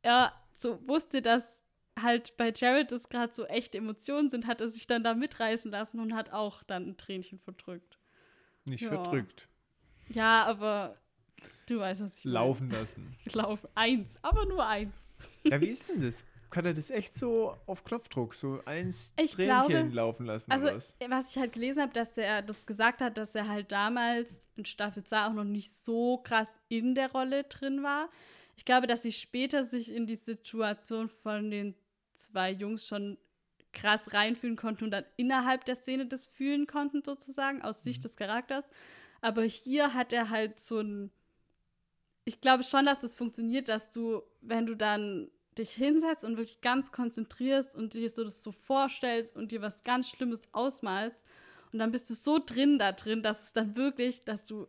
er 0.00 0.32
so 0.54 0.80
wusste, 0.88 1.20
dass 1.20 1.64
halt 2.00 2.34
bei 2.38 2.50
Jared 2.56 2.92
das 2.92 3.10
gerade 3.10 3.34
so 3.34 3.44
echte 3.44 3.76
Emotionen 3.76 4.30
sind, 4.30 4.46
hat 4.46 4.62
er 4.62 4.68
sich 4.68 4.86
dann 4.86 5.04
da 5.04 5.12
mitreißen 5.14 5.70
lassen 5.70 6.00
und 6.00 6.14
hat 6.14 6.32
auch 6.32 6.62
dann 6.62 6.88
ein 6.88 6.96
Tränchen 6.96 7.38
verdrückt. 7.40 7.98
Nicht 8.64 8.80
Ja. 8.80 8.88
verdrückt. 8.88 9.48
Ja, 10.08 10.44
aber 10.44 10.96
du 11.66 11.78
weißt, 11.80 12.00
was 12.02 12.16
ich 12.18 12.24
meine. 12.24 12.34
Laufen 12.36 12.70
lassen. 12.70 13.14
Lauf. 13.34 13.68
Eins, 13.74 14.16
aber 14.22 14.46
nur 14.46 14.66
eins. 14.66 15.12
Ja, 15.44 15.60
wie 15.60 15.68
ist 15.68 15.90
denn 15.90 16.00
das? 16.00 16.24
Kann 16.52 16.66
er 16.66 16.74
das 16.74 16.90
echt 16.90 17.14
so 17.16 17.56
auf 17.66 17.82
Knopfdruck, 17.82 18.34
so 18.34 18.60
eins 18.66 19.12
Ich 19.16 19.32
Tränchen 19.32 19.66
glaube- 19.68 19.88
laufen 19.94 20.26
lassen 20.26 20.50
Also, 20.52 20.66
oder 20.68 20.76
was? 20.76 20.96
was 21.08 21.30
ich 21.30 21.38
halt 21.38 21.52
gelesen 21.54 21.82
habe, 21.82 21.92
dass 21.92 22.16
er 22.18 22.42
das 22.42 22.66
gesagt 22.66 23.00
hat, 23.00 23.16
dass 23.18 23.34
er 23.34 23.48
halt 23.48 23.72
damals 23.72 24.46
in 24.56 24.64
Staffel 24.64 25.02
2 25.02 25.26
auch 25.26 25.32
noch 25.32 25.44
nicht 25.44 25.72
so 25.72 26.18
krass 26.18 26.52
in 26.68 26.94
der 26.94 27.10
Rolle 27.10 27.44
drin 27.44 27.82
war. 27.82 28.08
Ich 28.56 28.64
glaube, 28.66 28.86
dass 28.86 29.02
sie 29.02 29.12
später 29.12 29.64
sich 29.64 29.92
in 29.92 30.06
die 30.06 30.14
Situation 30.14 31.08
von 31.08 31.50
den 31.50 31.74
zwei 32.14 32.50
Jungs 32.50 32.86
schon 32.86 33.16
krass 33.72 34.12
reinfühlen 34.12 34.56
konnten 34.56 34.84
und 34.84 34.90
dann 34.90 35.04
innerhalb 35.16 35.64
der 35.64 35.74
Szene 35.74 36.04
das 36.06 36.26
fühlen 36.26 36.66
konnten, 36.66 37.02
sozusagen, 37.02 37.62
aus 37.62 37.82
Sicht 37.82 38.04
des 38.04 38.16
Charakters. 38.16 38.66
Aber 39.22 39.42
hier 39.44 39.94
hat 39.94 40.12
er 40.12 40.28
halt 40.28 40.60
so 40.60 40.80
ein. 40.80 41.10
Ich 42.24 42.42
glaube 42.42 42.62
schon, 42.62 42.84
dass 42.84 43.00
das 43.00 43.14
funktioniert, 43.14 43.68
dass 43.68 43.90
du, 43.90 44.22
wenn 44.42 44.66
du 44.66 44.76
dann 44.76 45.30
dich 45.58 45.70
hinsetzt 45.72 46.24
und 46.24 46.36
wirklich 46.36 46.60
ganz 46.60 46.92
konzentrierst 46.92 47.74
und 47.74 47.94
dir 47.94 48.08
so 48.08 48.24
das 48.24 48.42
so 48.42 48.52
vorstellst 48.52 49.36
und 49.36 49.52
dir 49.52 49.62
was 49.62 49.84
ganz 49.84 50.08
Schlimmes 50.08 50.40
ausmalst 50.52 51.22
und 51.72 51.78
dann 51.78 51.90
bist 51.90 52.08
du 52.10 52.14
so 52.14 52.38
drin 52.44 52.78
da 52.78 52.92
drin, 52.92 53.22
dass 53.22 53.44
es 53.44 53.52
dann 53.52 53.76
wirklich, 53.76 54.24
dass 54.24 54.44
du 54.44 54.66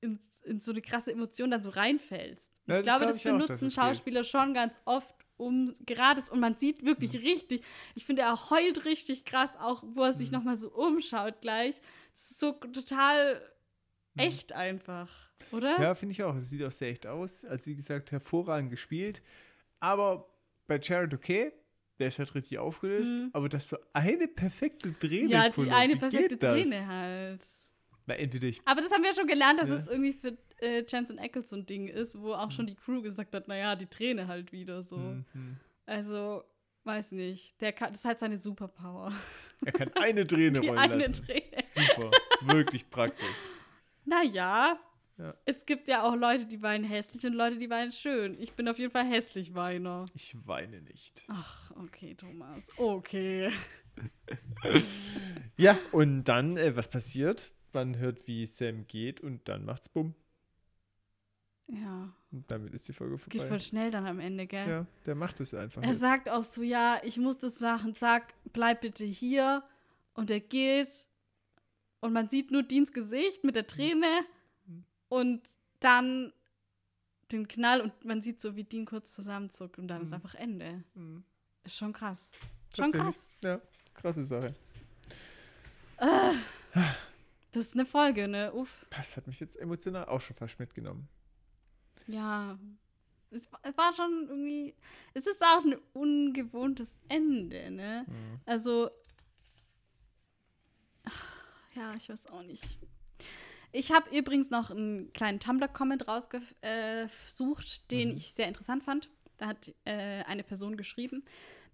in, 0.00 0.18
in 0.44 0.60
so 0.60 0.72
eine 0.72 0.82
krasse 0.82 1.12
Emotion 1.12 1.50
dann 1.50 1.62
so 1.62 1.70
reinfällst. 1.70 2.52
Ja, 2.66 2.78
ich 2.80 2.84
das 2.84 2.84
glaube, 2.84 2.98
glaub 2.98 3.08
das 3.10 3.16
ich 3.16 3.28
auch, 3.28 3.32
benutzen 3.34 3.68
geht. 3.68 3.74
Schauspieler 3.74 4.24
schon 4.24 4.54
ganz 4.54 4.80
oft, 4.84 5.14
um 5.36 5.72
gerade 5.86 6.20
und 6.30 6.40
man 6.40 6.54
sieht 6.54 6.84
wirklich 6.84 7.14
Mhm. 7.14 7.18
richtig. 7.20 7.64
Ich 7.94 8.04
finde, 8.04 8.22
er 8.22 8.50
heult 8.50 8.84
richtig 8.84 9.24
krass, 9.24 9.56
auch 9.58 9.82
wo 9.86 10.02
er 10.02 10.12
sich 10.12 10.30
Mhm. 10.30 10.38
nochmal 10.38 10.56
so 10.56 10.70
umschaut 10.70 11.40
gleich. 11.40 11.80
Das 12.12 12.30
ist 12.32 12.40
so 12.40 12.52
total 12.52 13.40
Mhm. 14.14 14.20
echt 14.20 14.52
einfach, 14.52 15.10
oder? 15.52 15.80
Ja, 15.80 15.94
finde 15.94 16.12
ich 16.12 16.22
auch. 16.22 16.34
Es 16.36 16.50
sieht 16.50 16.62
auch 16.64 16.70
sehr 16.70 16.90
echt 16.90 17.06
aus. 17.06 17.44
Also, 17.44 17.66
wie 17.66 17.76
gesagt, 17.76 18.10
hervorragend 18.12 18.70
gespielt. 18.70 19.22
Aber 19.82 20.28
bei 20.68 20.78
Jared 20.80 21.12
okay, 21.12 21.52
der 21.98 22.08
ist 22.08 22.18
halt 22.18 22.34
richtig 22.34 22.58
aufgelöst. 22.58 23.10
Mhm. 23.12 23.30
Aber 23.32 23.48
das 23.48 23.68
so 23.68 23.76
eine 23.92 24.28
perfekte 24.28 24.96
Träne. 24.98 25.28
Ja, 25.28 25.48
die 25.48 25.54
Kuno, 25.54 25.74
eine 25.74 25.96
perfekte? 25.96 26.38
Träne 26.38 26.86
halt. 26.86 27.44
Weil 28.06 28.20
entweder 28.20 28.46
ich. 28.48 28.60
Aber 28.64 28.80
das 28.80 28.90
haben 28.92 29.02
wir 29.02 29.10
ja 29.10 29.16
schon 29.16 29.26
gelernt, 29.26 29.60
dass 29.60 29.68
Ja. 29.68 29.74
es 29.76 29.88
irgendwie 29.88 30.12
für 30.12 30.36
äh, 30.60 30.84
Jensen 30.88 31.18
Ackles 31.18 31.50
so 31.50 31.56
ein 31.56 31.66
Ding 31.66 31.88
ist, 31.88 32.20
wo 32.20 32.32
auch 32.34 32.46
Mhm. 32.46 32.50
schon 32.52 32.66
die 32.66 32.74
Crew 32.76 33.02
gesagt 33.02 33.34
hat, 33.34 33.48
naja, 33.48 33.74
die 33.76 33.86
Träne 33.86 34.28
halt 34.28 34.52
wieder 34.52 34.82
so. 34.84 34.96
Mhm. 34.98 35.56
Also, 35.86 36.44
weiß 36.84 37.12
nicht. 37.12 37.60
Der 37.60 37.72
kann, 37.72 37.90
das 37.90 37.98
ist 37.98 38.04
halt 38.04 38.18
seine 38.20 38.38
Superpower. 38.40 39.12
Er 39.64 39.72
kann 39.72 39.90
eine 39.94 40.24
Träne 40.26 40.52
Die 40.60 40.66
rollen 40.68 40.78
eine 40.78 40.96
lassen. 41.08 41.24
Träne. 41.26 41.62
Super. 41.64 42.10
Wirklich 42.42 42.88
praktisch. 42.88 43.26
Naja, 44.04 44.78
Ja. 45.22 45.34
es 45.44 45.66
gibt 45.66 45.86
ja 45.86 46.02
auch 46.02 46.16
Leute, 46.16 46.46
die 46.46 46.62
weinen 46.62 46.82
hässlich 46.82 47.24
und 47.24 47.34
Leute, 47.34 47.56
die 47.56 47.70
weinen 47.70 47.92
schön. 47.92 48.36
Ich 48.40 48.54
bin 48.54 48.66
auf 48.66 48.76
jeden 48.78 48.90
Fall 48.90 49.04
hässlich 49.04 49.54
Weiner. 49.54 50.06
Ich 50.14 50.34
weine 50.48 50.82
nicht. 50.82 51.22
Ach, 51.28 51.70
okay, 51.76 52.14
Thomas. 52.14 52.68
Okay. 52.76 53.52
Ja, 55.56 55.78
und 55.92 56.24
dann, 56.24 56.56
äh, 56.56 56.74
was 56.74 56.88
passiert? 56.88 57.52
Man 57.72 57.98
hört, 57.98 58.26
wie 58.26 58.46
Sam 58.46 58.86
geht 58.86 59.20
und 59.20 59.48
dann 59.48 59.64
macht's 59.64 59.88
bumm. 59.88 60.14
Ja. 61.68 62.12
Und 62.30 62.50
damit 62.50 62.74
ist 62.74 62.88
die 62.88 62.92
Folge 62.92 63.14
Es 63.14 63.24
geht 63.28 63.42
vorbei. 63.42 63.48
voll 63.48 63.60
schnell 63.60 63.90
dann 63.90 64.06
am 64.06 64.18
Ende, 64.18 64.46
gell? 64.46 64.66
Ja, 64.66 64.86
der 65.06 65.14
macht 65.14 65.40
es 65.40 65.54
einfach. 65.54 65.82
Er 65.82 65.90
jetzt. 65.90 66.00
sagt 66.00 66.28
auch 66.28 66.42
so, 66.42 66.62
ja, 66.62 67.00
ich 67.04 67.18
muss 67.18 67.38
das 67.38 67.60
machen, 67.60 67.94
sag, 67.94 68.34
bleib 68.52 68.80
bitte 68.80 69.04
hier. 69.04 69.62
Und 70.14 70.30
er 70.30 70.40
geht. 70.40 71.06
Und 72.00 72.12
man 72.12 72.28
sieht 72.28 72.50
nur 72.50 72.62
Deans 72.62 72.92
Gesicht 72.92 73.44
mit 73.44 73.54
der 73.56 73.66
Träne. 73.66 74.06
Mhm. 74.06 74.26
Und 75.12 75.42
dann 75.80 76.32
den 77.32 77.46
Knall 77.46 77.82
und 77.82 78.02
man 78.02 78.22
sieht 78.22 78.40
so, 78.40 78.56
wie 78.56 78.64
Dean 78.64 78.86
kurz 78.86 79.12
zusammenzuckt 79.12 79.78
und 79.78 79.88
dann 79.88 80.00
ist 80.02 80.08
Mhm. 80.08 80.14
einfach 80.14 80.34
Ende. 80.36 80.84
Mhm. 80.94 81.22
Ist 81.64 81.76
schon 81.76 81.92
krass. 81.92 82.32
Schon 82.74 82.90
krass. 82.92 83.34
Ja, 83.44 83.60
krasse 83.92 84.24
Sache. 84.24 84.54
Das 85.98 87.64
ist 87.66 87.74
eine 87.74 87.84
Folge, 87.84 88.26
ne? 88.26 88.52
Uff. 88.54 88.86
Das 88.88 89.16
hat 89.18 89.26
mich 89.26 89.38
jetzt 89.40 89.56
emotional 89.56 90.06
auch 90.06 90.20
schon 90.22 90.34
fast 90.36 90.58
mitgenommen. 90.58 91.06
Ja. 92.06 92.58
Es 93.30 93.52
war- 93.52 93.60
es 93.62 93.76
war 93.76 93.92
schon 93.92 94.28
irgendwie. 94.28 94.74
Es 95.12 95.26
ist 95.26 95.42
auch 95.42 95.62
ein 95.64 95.76
ungewohntes 95.92 96.98
Ende, 97.08 97.70
ne? 97.70 98.04
Mhm. 98.08 98.40
Also, 98.46 98.90
ja, 101.74 101.94
ich 101.94 102.08
weiß 102.08 102.26
auch 102.28 102.42
nicht. 102.42 102.64
Ich 103.72 103.90
habe 103.90 104.14
übrigens 104.16 104.50
noch 104.50 104.70
einen 104.70 105.12
kleinen 105.12 105.40
Tumblr-Comment 105.40 106.06
rausgesucht, 106.06 107.90
den 107.90 108.10
Mhm. 108.10 108.16
ich 108.16 108.32
sehr 108.32 108.48
interessant 108.48 108.84
fand. 108.84 109.08
Da 109.38 109.46
hat 109.48 109.72
äh, 109.84 110.22
eine 110.24 110.44
Person 110.44 110.76
geschrieben, 110.76 111.24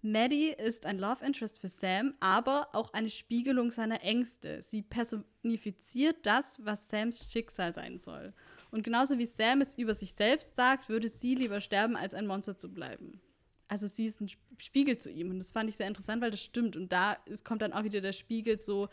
Maddie 0.01 0.49
ist 0.51 0.85
ein 0.85 0.97
Love 0.97 1.25
Interest 1.25 1.59
für 1.59 1.67
Sam, 1.67 2.13
aber 2.21 2.69
auch 2.73 2.93
eine 2.93 3.09
Spiegelung 3.09 3.69
seiner 3.69 4.01
Ängste. 4.01 4.61
Sie 4.61 4.81
personifiziert 4.81 6.25
das, 6.25 6.63
was 6.63 6.87
Sams 6.89 7.29
Schicksal 7.31 7.73
sein 7.73 7.97
soll. 7.97 8.33
Und 8.71 8.83
genauso 8.83 9.17
wie 9.17 9.25
Sam 9.25 9.59
es 9.59 9.77
über 9.77 9.93
sich 9.93 10.13
selbst 10.13 10.55
sagt, 10.55 10.87
würde 10.87 11.09
sie 11.09 11.35
lieber 11.35 11.59
sterben, 11.59 11.97
als 11.97 12.13
ein 12.13 12.27
Monster 12.27 12.55
zu 12.57 12.73
bleiben. 12.73 13.19
Also 13.67 13.87
sie 13.87 14.05
ist 14.05 14.21
ein 14.21 14.29
Spiegel 14.57 14.97
zu 14.97 15.11
ihm. 15.11 15.31
Und 15.31 15.39
das 15.39 15.51
fand 15.51 15.69
ich 15.69 15.75
sehr 15.75 15.87
interessant, 15.87 16.21
weil 16.21 16.31
das 16.31 16.41
stimmt. 16.41 16.77
Und 16.77 16.91
da 16.93 17.13
ist, 17.25 17.43
kommt 17.43 17.61
dann 17.61 17.73
auch 17.73 17.83
wieder 17.83 17.99
der 17.99 18.13
Spiegel 18.13 18.57
so, 18.57 18.87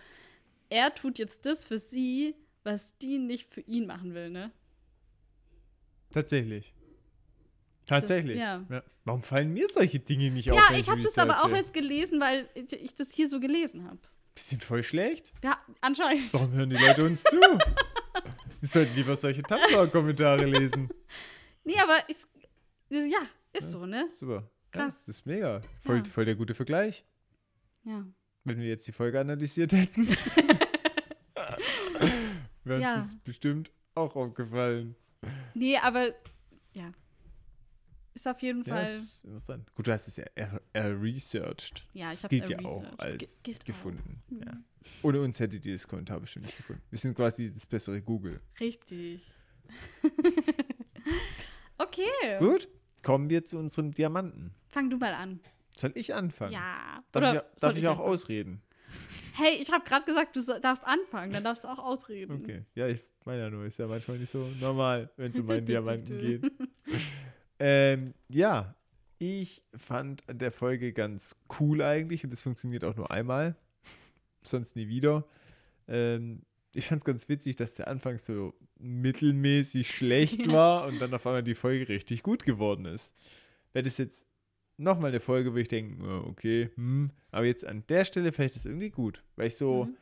er 0.70 0.92
tut 0.92 1.18
jetzt 1.18 1.46
das 1.46 1.64
für 1.64 1.78
sie, 1.78 2.34
was 2.66 2.98
die 2.98 3.18
nicht 3.18 3.52
für 3.54 3.60
ihn 3.62 3.86
machen 3.86 4.12
will, 4.12 4.28
ne? 4.28 4.50
Tatsächlich. 6.10 6.74
Tatsächlich. 7.86 8.38
ja. 8.38 8.64
Warum 9.04 9.22
fallen 9.22 9.52
mir 9.52 9.68
solche 9.70 10.00
Dinge 10.00 10.30
nicht 10.32 10.50
auf? 10.50 10.56
Ja, 10.58 10.76
ich 10.76 10.88
habe 10.90 11.00
das 11.00 11.16
aber 11.18 11.44
auch 11.44 11.50
jetzt 11.50 11.72
gelesen, 11.72 12.20
weil 12.20 12.48
ich 12.54 12.94
das 12.96 13.12
hier 13.12 13.28
so 13.28 13.38
gelesen 13.38 13.84
habe. 13.86 13.98
Die 14.36 14.42
sind 14.42 14.64
voll 14.64 14.82
schlecht. 14.82 15.32
Ja, 15.44 15.58
anscheinend. 15.80 16.32
Warum 16.34 16.52
hören 16.52 16.70
die 16.70 16.76
Leute 16.76 17.04
uns 17.04 17.22
zu? 17.22 17.38
Die 18.62 18.66
sollten 18.66 18.94
lieber 18.96 19.14
solche 19.16 19.42
Tumblr-Kommentare 19.42 20.44
lesen. 20.46 20.88
Nee, 21.62 21.78
aber 21.78 22.08
ist, 22.08 22.26
ja, 22.90 23.20
ist 23.52 23.70
so, 23.70 23.86
ne? 23.86 24.08
Super. 24.14 24.50
Krass. 24.72 24.94
Ja, 24.94 25.06
das 25.06 25.08
ist 25.08 25.26
mega. 25.26 25.60
Voll, 25.78 25.98
Ja. 25.98 26.04
voll 26.04 26.24
der 26.24 26.34
gute 26.34 26.54
Vergleich. 26.54 27.04
Ja. 27.84 28.04
Wenn 28.44 28.58
wir 28.58 28.66
jetzt 28.66 28.86
die 28.88 28.92
Folge 28.92 29.20
analysiert 29.20 29.72
hätten, 29.72 30.08
wäre 32.66 32.78
uns 32.80 32.84
Ja. 32.88 32.96
das 32.96 33.14
bestimmt 33.24 33.70
auch 33.94 34.14
aufgefallen. 34.16 34.94
Nee, 35.54 35.78
aber 35.78 36.08
ja. 36.72 36.92
Ist 38.14 38.26
auf 38.28 38.40
jeden 38.40 38.64
Ja, 38.64 38.76
Fall. 38.76 38.84
ist 38.96 39.24
interessant. 39.24 39.74
Gut, 39.74 39.86
du 39.86 39.92
hast 39.92 40.08
es 40.08 40.16
ja 40.16 40.24
researched. 40.74 41.86
Ja, 41.92 42.06
ich 42.12 42.16
Das 42.20 42.24
hab's 42.24 42.30
gilt 42.30 42.50
ja 42.50 42.58
auch 42.60 42.98
als 42.98 43.42
Ge- 43.42 43.52
gilt 43.52 43.62
auch. 43.62 43.66
gefunden. 43.66 44.22
Mhm. 44.28 44.40
Ja. 44.42 44.52
Ohne 45.02 45.20
uns 45.20 45.38
hättet 45.40 45.66
ihr 45.66 45.72
das 45.74 45.86
Kommentar 45.88 46.20
bestimmt 46.20 46.46
nicht 46.46 46.56
gefunden. 46.56 46.82
Wir 46.90 46.98
sind 46.98 47.14
quasi 47.14 47.50
das 47.50 47.66
bessere 47.66 48.00
Google. 48.00 48.40
Richtig. 48.60 49.22
okay. 51.78 52.38
Gut, 52.38 52.68
kommen 53.02 53.28
wir 53.30 53.44
zu 53.44 53.58
unserem 53.58 53.92
Diamanten. 53.92 54.54
Fang 54.68 54.90
du 54.90 54.96
mal 54.96 55.14
an. 55.14 55.40
Soll 55.76 55.92
ich 55.94 56.14
anfangen? 56.14 56.52
Ja. 56.52 57.02
Darf, 57.12 57.22
Oder 57.22 57.34
ich, 57.34 57.40
darf 57.40 57.50
soll 57.56 57.78
ich 57.78 57.86
auch 57.86 57.90
anfangen? 57.92 58.08
ausreden? 58.10 58.62
Hey, 59.36 59.58
ich 59.60 59.70
habe 59.70 59.84
gerade 59.84 60.04
gesagt, 60.04 60.34
du 60.36 60.40
so- 60.40 60.58
darfst 60.58 60.84
anfangen, 60.84 61.32
dann 61.32 61.44
darfst 61.44 61.64
du 61.64 61.68
auch 61.68 61.78
ausreden. 61.78 62.40
Okay. 62.42 62.62
Ja, 62.74 62.88
ich 62.88 63.00
meine 63.24 63.40
ja 63.42 63.50
nur, 63.50 63.64
ist 63.64 63.78
ja 63.78 63.86
manchmal 63.86 64.18
nicht 64.18 64.30
so 64.30 64.46
normal, 64.60 65.10
wenn 65.16 65.30
es 65.30 65.38
um 65.38 65.46
meinen 65.46 65.66
Diamanten 65.66 66.18
geht. 66.18 66.52
Ähm, 67.58 68.12
ja, 68.28 68.74
ich 69.18 69.62
fand 69.74 70.28
an 70.28 70.38
der 70.38 70.52
Folge 70.52 70.92
ganz 70.92 71.36
cool 71.58 71.80
eigentlich 71.80 72.22
und 72.22 72.28
das 72.30 72.42
funktioniert 72.42 72.84
auch 72.84 72.96
nur 72.96 73.10
einmal, 73.10 73.56
sonst 74.42 74.76
nie 74.76 74.88
wieder. 74.88 75.24
Ähm, 75.88 76.42
ich 76.74 76.84
fand 76.86 77.00
es 77.00 77.04
ganz 77.06 77.28
witzig, 77.30 77.56
dass 77.56 77.72
der 77.72 77.88
Anfang 77.88 78.18
so 78.18 78.52
mittelmäßig 78.78 79.88
schlecht 79.88 80.46
war 80.52 80.86
und 80.86 80.98
dann 80.98 81.14
auf 81.14 81.26
einmal 81.26 81.42
die 81.42 81.54
Folge 81.54 81.88
richtig 81.88 82.22
gut 82.22 82.44
geworden 82.44 82.84
ist. 82.84 83.14
Wäre 83.72 83.84
das 83.84 83.96
jetzt 83.96 84.26
nochmal 84.76 85.10
eine 85.10 85.20
Folge, 85.20 85.52
wo 85.52 85.56
ich 85.58 85.68
denke, 85.68 86.02
okay, 86.26 86.70
hm, 86.74 87.10
aber 87.30 87.46
jetzt 87.46 87.64
an 87.66 87.84
der 87.88 88.04
Stelle 88.04 88.32
vielleicht 88.32 88.56
ist 88.56 88.66
irgendwie 88.66 88.90
gut, 88.90 89.22
weil 89.36 89.48
ich 89.48 89.56
so 89.56 89.84
Mhm. 89.86 89.96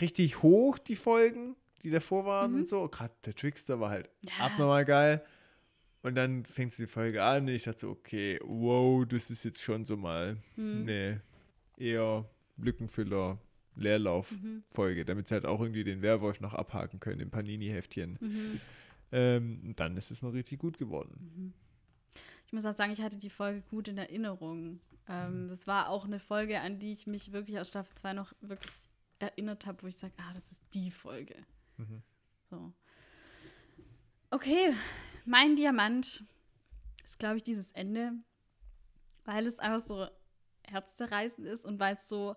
richtig 0.00 0.42
hoch 0.42 0.78
die 0.78 0.96
Folgen, 0.96 1.56
die 1.82 1.90
davor 1.90 2.24
waren 2.24 2.52
Mhm. 2.52 2.58
und 2.58 2.68
so, 2.68 2.88
gerade 2.88 3.14
der 3.24 3.34
Trickster 3.34 3.80
war 3.80 3.90
halt 3.90 4.08
Ja. 4.22 4.32
abnormal 4.46 4.84
geil. 4.84 5.24
Und 6.02 6.14
dann 6.14 6.44
fängt 6.44 6.76
die 6.78 6.86
Folge 6.86 7.22
an 7.24 7.42
und 7.42 7.48
ich 7.48 7.64
dachte 7.64 7.80
so, 7.80 7.90
okay, 7.90 8.38
wow, 8.44 9.04
das 9.04 9.30
ist 9.30 9.44
jetzt 9.44 9.60
schon 9.60 9.84
so 9.84 9.96
mal 9.96 10.36
Mhm. 10.56 10.80
eine 10.82 11.22
eher 11.76 12.28
Lückenfüller, 12.56 13.38
Leerlauf-Folge, 13.74 15.00
Mhm. 15.02 15.06
damit 15.06 15.28
sie 15.28 15.34
halt 15.34 15.44
auch 15.46 15.60
irgendwie 15.60 15.84
den 15.84 16.02
Werwolf 16.02 16.40
noch 16.40 16.54
abhaken 16.54 17.00
können 17.00 17.20
im 17.20 17.30
Panini-Heftchen. 17.30 18.18
Mhm. 18.20 18.60
Ähm, 19.10 19.60
und 19.64 19.80
dann 19.80 19.96
ist 19.96 20.10
es 20.10 20.22
noch 20.22 20.32
richtig 20.32 20.58
gut 20.60 20.78
geworden. 20.78 21.52
Mhm. 22.48 22.58
Ich 22.58 22.64
muss 22.64 22.64
auch 22.64 22.76
sagen, 22.76 22.92
ich 22.92 23.02
hatte 23.02 23.18
die 23.18 23.30
Folge 23.30 23.62
gut 23.62 23.88
in 23.88 23.98
Erinnerung. 23.98 24.80
Ähm, 25.06 25.48
das 25.48 25.66
war 25.66 25.88
auch 25.90 26.06
eine 26.06 26.18
Folge, 26.18 26.60
an 26.60 26.78
die 26.78 26.92
ich 26.92 27.06
mich 27.06 27.32
wirklich 27.32 27.58
aus 27.58 27.68
Staffel 27.68 27.94
2 27.94 28.14
noch 28.14 28.32
wirklich 28.40 28.72
erinnert 29.18 29.66
habe, 29.66 29.82
wo 29.82 29.86
ich 29.86 29.96
sage, 29.96 30.14
ah, 30.16 30.32
das 30.32 30.52
ist 30.52 30.62
die 30.72 30.90
Folge. 30.90 31.34
Mhm. 31.76 32.02
So. 32.50 32.72
Okay, 34.30 34.74
mein 35.24 35.56
Diamant 35.56 36.24
ist, 37.04 37.18
glaube 37.18 37.36
ich, 37.36 37.42
dieses 37.42 37.70
Ende, 37.72 38.12
weil 39.24 39.46
es 39.46 39.58
einfach 39.58 39.80
so 39.86 40.06
herzzerreißend 40.64 41.46
ist 41.46 41.64
und 41.64 41.80
weil 41.80 41.94
es 41.94 42.08
so 42.08 42.36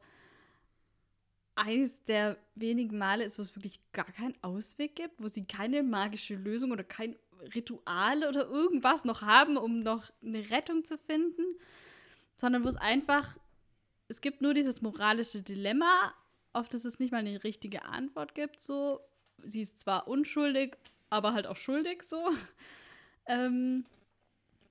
eines 1.55 2.03
der 2.05 2.37
wenigen 2.55 2.97
Male 2.97 3.23
ist, 3.23 3.37
wo 3.37 3.41
es 3.41 3.55
wirklich 3.55 3.79
gar 3.91 4.05
keinen 4.05 4.41
Ausweg 4.41 4.95
gibt, 4.95 5.21
wo 5.21 5.27
sie 5.27 5.45
keine 5.45 5.83
magische 5.83 6.35
Lösung 6.35 6.71
oder 6.71 6.83
kein 6.83 7.15
Ritual 7.55 8.23
oder 8.27 8.47
irgendwas 8.47 9.05
noch 9.05 9.21
haben, 9.21 9.57
um 9.57 9.79
noch 9.79 10.11
eine 10.23 10.49
Rettung 10.49 10.83
zu 10.83 10.97
finden, 10.97 11.43
sondern 12.35 12.63
wo 12.63 12.67
es 12.67 12.75
einfach, 12.75 13.37
es 14.07 14.21
gibt 14.21 14.41
nur 14.41 14.53
dieses 14.53 14.81
moralische 14.81 15.41
Dilemma, 15.41 16.13
auf 16.53 16.69
das 16.69 16.85
es 16.85 16.99
nicht 16.99 17.11
mal 17.11 17.19
eine 17.19 17.43
richtige 17.43 17.85
Antwort 17.85 18.35
gibt, 18.35 18.59
so. 18.59 18.99
Sie 19.43 19.61
ist 19.61 19.79
zwar 19.79 20.07
unschuldig, 20.07 20.77
aber 21.09 21.33
halt 21.33 21.47
auch 21.47 21.57
schuldig, 21.57 22.03
so. 22.03 22.29
Ähm, 23.25 23.85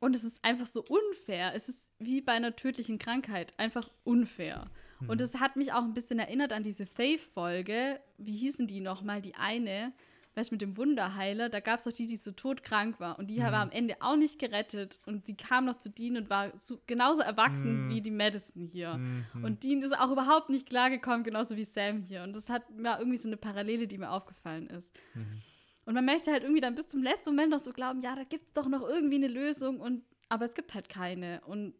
und 0.01 0.17
es 0.17 0.25
ist 0.25 0.45
einfach 0.45 0.67
so 0.67 0.85
unfair. 0.85 1.53
Es 1.55 1.69
ist 1.69 1.93
wie 1.99 2.21
bei 2.21 2.33
einer 2.33 2.57
tödlichen 2.57 2.99
Krankheit, 2.99 3.55
einfach 3.59 3.91
unfair. 4.05 4.71
Und 5.09 5.21
es 5.21 5.41
hat 5.41 5.57
mich 5.57 5.73
auch 5.73 5.83
ein 5.83 5.95
bisschen 5.95 6.19
erinnert 6.19 6.53
an 6.53 6.63
diese 6.63 6.85
Faith-Folge. 6.85 8.01
Wie 8.19 8.37
hießen 8.37 8.67
die 8.67 8.81
nochmal? 8.81 9.23
Die 9.23 9.35
eine, 9.35 9.93
weißt 10.35 10.51
du, 10.51 10.55
mit 10.55 10.63
dem 10.63 10.77
Wunderheiler. 10.77 11.49
Da 11.49 11.61
gab 11.61 11.79
es 11.79 11.85
doch 11.85 11.93
die, 11.93 12.07
die 12.07 12.17
so 12.17 12.31
todkrank 12.31 13.01
war. 13.01 13.19
Und 13.19 13.31
die 13.31 13.39
war 13.39 13.53
am 13.55 13.71
Ende 13.71 13.97
auch 14.01 14.17
nicht 14.17 14.39
gerettet. 14.39 14.99
Und 15.07 15.27
die 15.29 15.37
kam 15.37 15.65
noch 15.65 15.77
zu 15.77 15.91
Dean 15.91 16.17
und 16.17 16.31
war 16.31 16.57
so, 16.57 16.81
genauso 16.87 17.23
erwachsen 17.23 17.87
Mhm. 17.87 17.91
wie 17.91 18.01
die 18.01 18.11
Madison 18.13 18.67
hier. 18.67 18.95
Mhm. 18.97 19.45
Und 19.45 19.65
Dean 19.65 19.83
ist 19.83 19.99
auch 19.99 20.11
überhaupt 20.13 20.49
nicht 20.51 20.69
klargekommen, 20.69 21.25
genauso 21.25 21.57
wie 21.57 21.65
Sam 21.65 22.03
hier. 22.05 22.23
Und 22.23 22.33
das 22.35 22.49
hat 22.49 22.63
war 22.77 22.99
irgendwie 23.01 23.19
so 23.19 23.29
eine 23.29 23.37
Parallele, 23.37 23.89
die 23.89 23.99
mir 23.99 24.11
aufgefallen 24.11 24.69
ist. 24.69 24.97
Mhm. 25.15 25.43
Und 25.87 25.95
man 25.95 26.05
möchte 26.05 26.31
halt 26.31 26.45
irgendwie 26.45 26.61
dann 26.61 26.77
bis 26.77 26.87
zum 26.87 27.03
letzten 27.03 27.31
Moment 27.31 27.51
noch 27.51 27.59
so 27.59 27.73
glauben, 27.73 28.01
ja, 28.01 28.15
da 28.15 28.23
gibt 28.23 28.47
es 28.47 28.53
doch 28.53 28.69
noch 28.69 28.89
irgendwie 28.89 29.17
eine 29.17 29.29
Lösung. 29.29 29.81
Und, 29.81 30.05
aber 30.29 30.45
es 30.45 30.55
gibt 30.55 30.75
halt 30.75 30.89
keine. 30.89 31.41
Und 31.47 31.75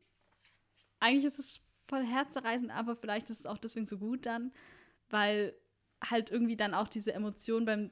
eigentlich 0.99 1.25
ist 1.25 1.39
es 1.39 1.61
voll 1.87 2.05
herzzerreißend, 2.05 2.71
aber 2.73 2.97
vielleicht 2.97 3.31
ist 3.31 3.41
es 3.41 3.47
auch 3.47 3.59
deswegen 3.59 3.87
so 3.87 3.99
gut 3.99 4.27
dann, 4.27 4.53
weil 5.09 5.55
halt 6.03 6.31
irgendwie 6.31 6.57
dann 6.57 6.75
auch 6.75 6.89
diese 6.89 7.13
Emotion 7.13 7.65
beim 7.65 7.91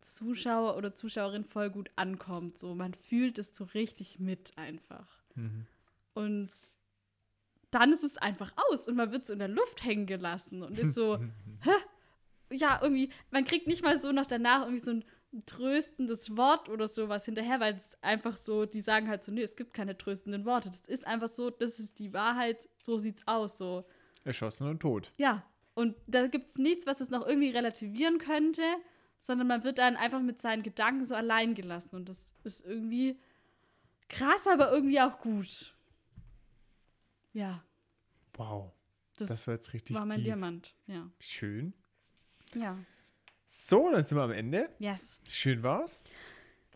Zuschauer 0.00 0.76
oder 0.76 0.94
Zuschauerin 0.94 1.44
voll 1.44 1.70
gut 1.70 1.90
ankommt. 1.96 2.58
So, 2.58 2.74
man 2.74 2.94
fühlt 2.94 3.38
es 3.38 3.56
so 3.56 3.64
richtig 3.64 4.18
mit 4.18 4.52
einfach. 4.56 5.22
Mhm. 5.34 5.66
Und 6.14 6.50
dann 7.70 7.92
ist 7.92 8.04
es 8.04 8.16
einfach 8.16 8.52
aus 8.70 8.88
und 8.88 8.96
man 8.96 9.12
wird 9.12 9.26
so 9.26 9.32
in 9.32 9.38
der 9.38 9.48
Luft 9.48 9.84
hängen 9.84 10.06
gelassen 10.06 10.62
und 10.62 10.78
ist 10.78 10.94
so, 10.94 11.18
hä? 11.62 11.70
Ja, 12.50 12.78
irgendwie, 12.80 13.10
man 13.30 13.44
kriegt 13.44 13.66
nicht 13.66 13.82
mal 13.82 14.00
so 14.00 14.12
noch 14.12 14.26
danach 14.26 14.62
irgendwie 14.62 14.82
so 14.82 14.92
ein 14.92 15.04
tröstendes 15.44 16.36
Wort 16.36 16.68
oder 16.68 16.86
sowas 16.86 17.24
hinterher, 17.24 17.60
weil 17.60 17.74
es 17.74 17.96
einfach 18.02 18.36
so, 18.36 18.64
die 18.64 18.80
sagen 18.80 19.08
halt 19.08 19.22
so, 19.22 19.32
nee, 19.32 19.42
es 19.42 19.56
gibt 19.56 19.74
keine 19.74 19.98
tröstenden 19.98 20.44
Worte. 20.44 20.70
Das 20.70 20.80
ist 20.80 21.06
einfach 21.06 21.28
so, 21.28 21.50
das 21.50 21.78
ist 21.78 21.98
die 21.98 22.12
Wahrheit, 22.12 22.68
so 22.80 22.98
sieht's 22.98 23.26
aus, 23.26 23.58
so. 23.58 23.84
Erschossen 24.24 24.68
und 24.68 24.80
tot. 24.80 25.12
Ja, 25.18 25.44
und 25.74 25.94
da 26.06 26.26
gibt 26.26 26.50
es 26.50 26.56
nichts, 26.56 26.86
was 26.86 27.00
es 27.00 27.10
noch 27.10 27.26
irgendwie 27.26 27.50
relativieren 27.50 28.18
könnte, 28.18 28.62
sondern 29.26 29.46
man 29.48 29.64
wird 29.64 29.78
dann 29.78 29.96
einfach 29.96 30.20
mit 30.20 30.40
seinen 30.40 30.62
Gedanken 30.62 31.04
so 31.04 31.14
allein 31.14 31.54
gelassen. 31.54 31.96
Und 31.96 32.08
das 32.08 32.32
ist 32.44 32.64
irgendwie 32.64 33.18
krass, 34.08 34.46
aber 34.46 34.70
irgendwie 34.72 35.00
auch 35.00 35.18
gut. 35.18 35.74
Ja, 37.32 37.62
Wow, 38.38 38.70
das, 39.16 39.28
das 39.28 39.46
war 39.46 39.54
jetzt 39.54 39.72
richtig 39.72 39.96
war 39.96 40.04
mein 40.04 40.18
deep. 40.18 40.26
Diamant. 40.26 40.74
Ja. 40.86 41.10
Schön. 41.18 41.72
Ja. 42.54 42.76
So, 43.48 43.90
dann 43.90 44.04
sind 44.04 44.18
wir 44.18 44.22
am 44.24 44.30
Ende. 44.30 44.68
Yes. 44.78 45.22
Schön 45.26 45.62
war's. 45.62 46.04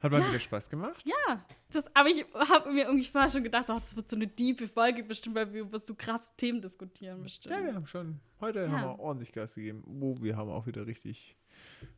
Hat 0.03 0.11
mal 0.11 0.27
wieder 0.27 0.41
Spaß 0.41 0.71
gemacht. 0.71 1.05
Ja, 1.05 1.45
das, 1.73 1.85
aber 1.95 2.09
ich 2.09 2.25
habe 2.49 2.73
mir 2.73 2.85
irgendwie 2.87 3.05
vorher 3.05 3.29
schon 3.29 3.43
gedacht, 3.45 3.67
ach, 3.69 3.75
das 3.75 3.95
wird 3.95 4.09
so 4.09 4.17
eine 4.17 4.27
tiefe 4.35 4.67
Folge 4.67 5.03
bestimmt, 5.05 5.37
weil 5.37 5.53
wir 5.53 5.61
über 5.61 5.79
so 5.79 5.95
krasse 5.95 6.33
Themen 6.39 6.63
diskutieren 6.63 7.23
bestimmt. 7.23 7.55
Ja, 7.55 7.63
wir 7.63 7.75
haben 7.75 7.87
schon. 7.87 8.19
Heute 8.41 8.61
Ja. 8.61 8.71
haben 8.71 8.83
wir 8.89 8.99
ordentlich 8.99 9.33
Gas 9.33 9.55
gegeben. 9.55 9.85
Oh, 10.01 10.17
wir 10.23 10.39
haben 10.39 10.49
auch 10.51 10.67
wieder 10.67 10.87
richtig. 10.87 11.37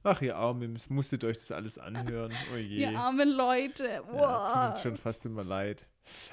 Ach, 0.04 0.20
ihr 0.22 0.36
Armen, 0.36 0.78
musstet 0.88 1.22
euch 1.24 1.36
das 1.38 1.50
alles 1.52 1.78
anhören. 1.78 2.32
Oh 2.52 2.56
je. 2.56 2.80
Ihr 2.80 2.98
armen 2.98 3.28
Leute. 3.30 3.84
Ja, 3.86 4.00
tut 4.00 4.12
Wow. 4.12 4.68
uns 4.70 4.82
schon 4.82 4.96
fast 4.96 5.24
immer 5.26 5.44
leid. 5.44 5.86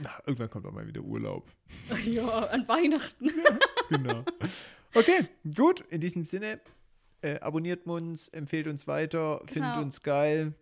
na, 0.03 0.11
irgendwann 0.27 0.51
kommt 0.51 0.67
auch 0.67 0.73
mal 0.73 0.87
wieder 0.87 1.01
Urlaub. 1.03 1.51
ja, 2.05 2.27
an 2.47 2.67
Weihnachten. 2.69 3.31
Genau. 3.91 4.23
Okay, 4.93 5.27
gut. 5.57 5.83
In 5.89 6.03
diesem 6.03 6.25
Sinne, 6.25 6.61
äh, 7.23 7.41
abonniert 7.41 7.87
uns, 7.87 8.29
empfehlt 8.29 8.67
uns 8.67 8.87
weiter, 8.87 9.39
findet 9.47 9.55
Genau. 9.73 9.81
uns 9.81 10.03
geil. 10.03 10.53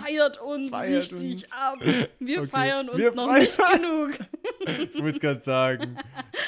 Feiert 0.00 0.40
uns 0.40 0.70
Feiert 0.70 1.12
richtig 1.12 1.44
uns. 1.44 1.52
ab. 1.52 1.78
Wir 2.18 2.38
Okay. 2.42 2.48
feiern 2.48 2.88
uns 2.88 2.98
Wir 2.98 3.12
noch 3.12 3.26
feiern- 3.28 3.40
nicht 3.42 3.58
genug. 3.72 4.28
Ich 4.94 5.02
muss 5.02 5.18
gerade 5.20 5.40
sagen, 5.40 5.96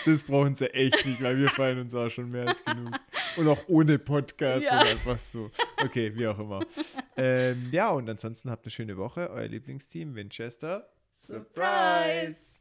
das 0.05 0.23
brauchen 0.25 0.55
sie 0.55 0.73
echt 0.75 1.07
nicht, 1.07 1.23
weil 1.23 1.39
wir 1.39 1.49
feiern 1.49 1.79
uns 1.81 1.95
auch 1.95 2.11
schon 2.11 2.31
mehr 2.31 2.49
als 2.49 2.63
genug. 2.65 2.95
Und 3.37 3.49
auch 3.49 3.59
ohne 3.69 3.99
Podcast 3.99 4.63
Ja. 4.65 4.81
und 4.83 4.89
einfach 4.89 5.19
so. 5.19 5.51
Okay, 5.83 6.13
wie 6.15 6.27
auch 6.27 6.39
immer. 6.39 6.61
Ähm, 7.17 7.69
ja, 7.73 7.89
und 7.91 8.11
ansonsten 8.11 8.51
habt 8.51 8.65
eine 8.67 8.71
schöne 8.71 8.97
Woche. 8.99 9.31
Euer 9.31 9.49
Lieblingsteam 9.49 10.15
Winchester. 10.15 10.87
Surprise! 11.15 12.60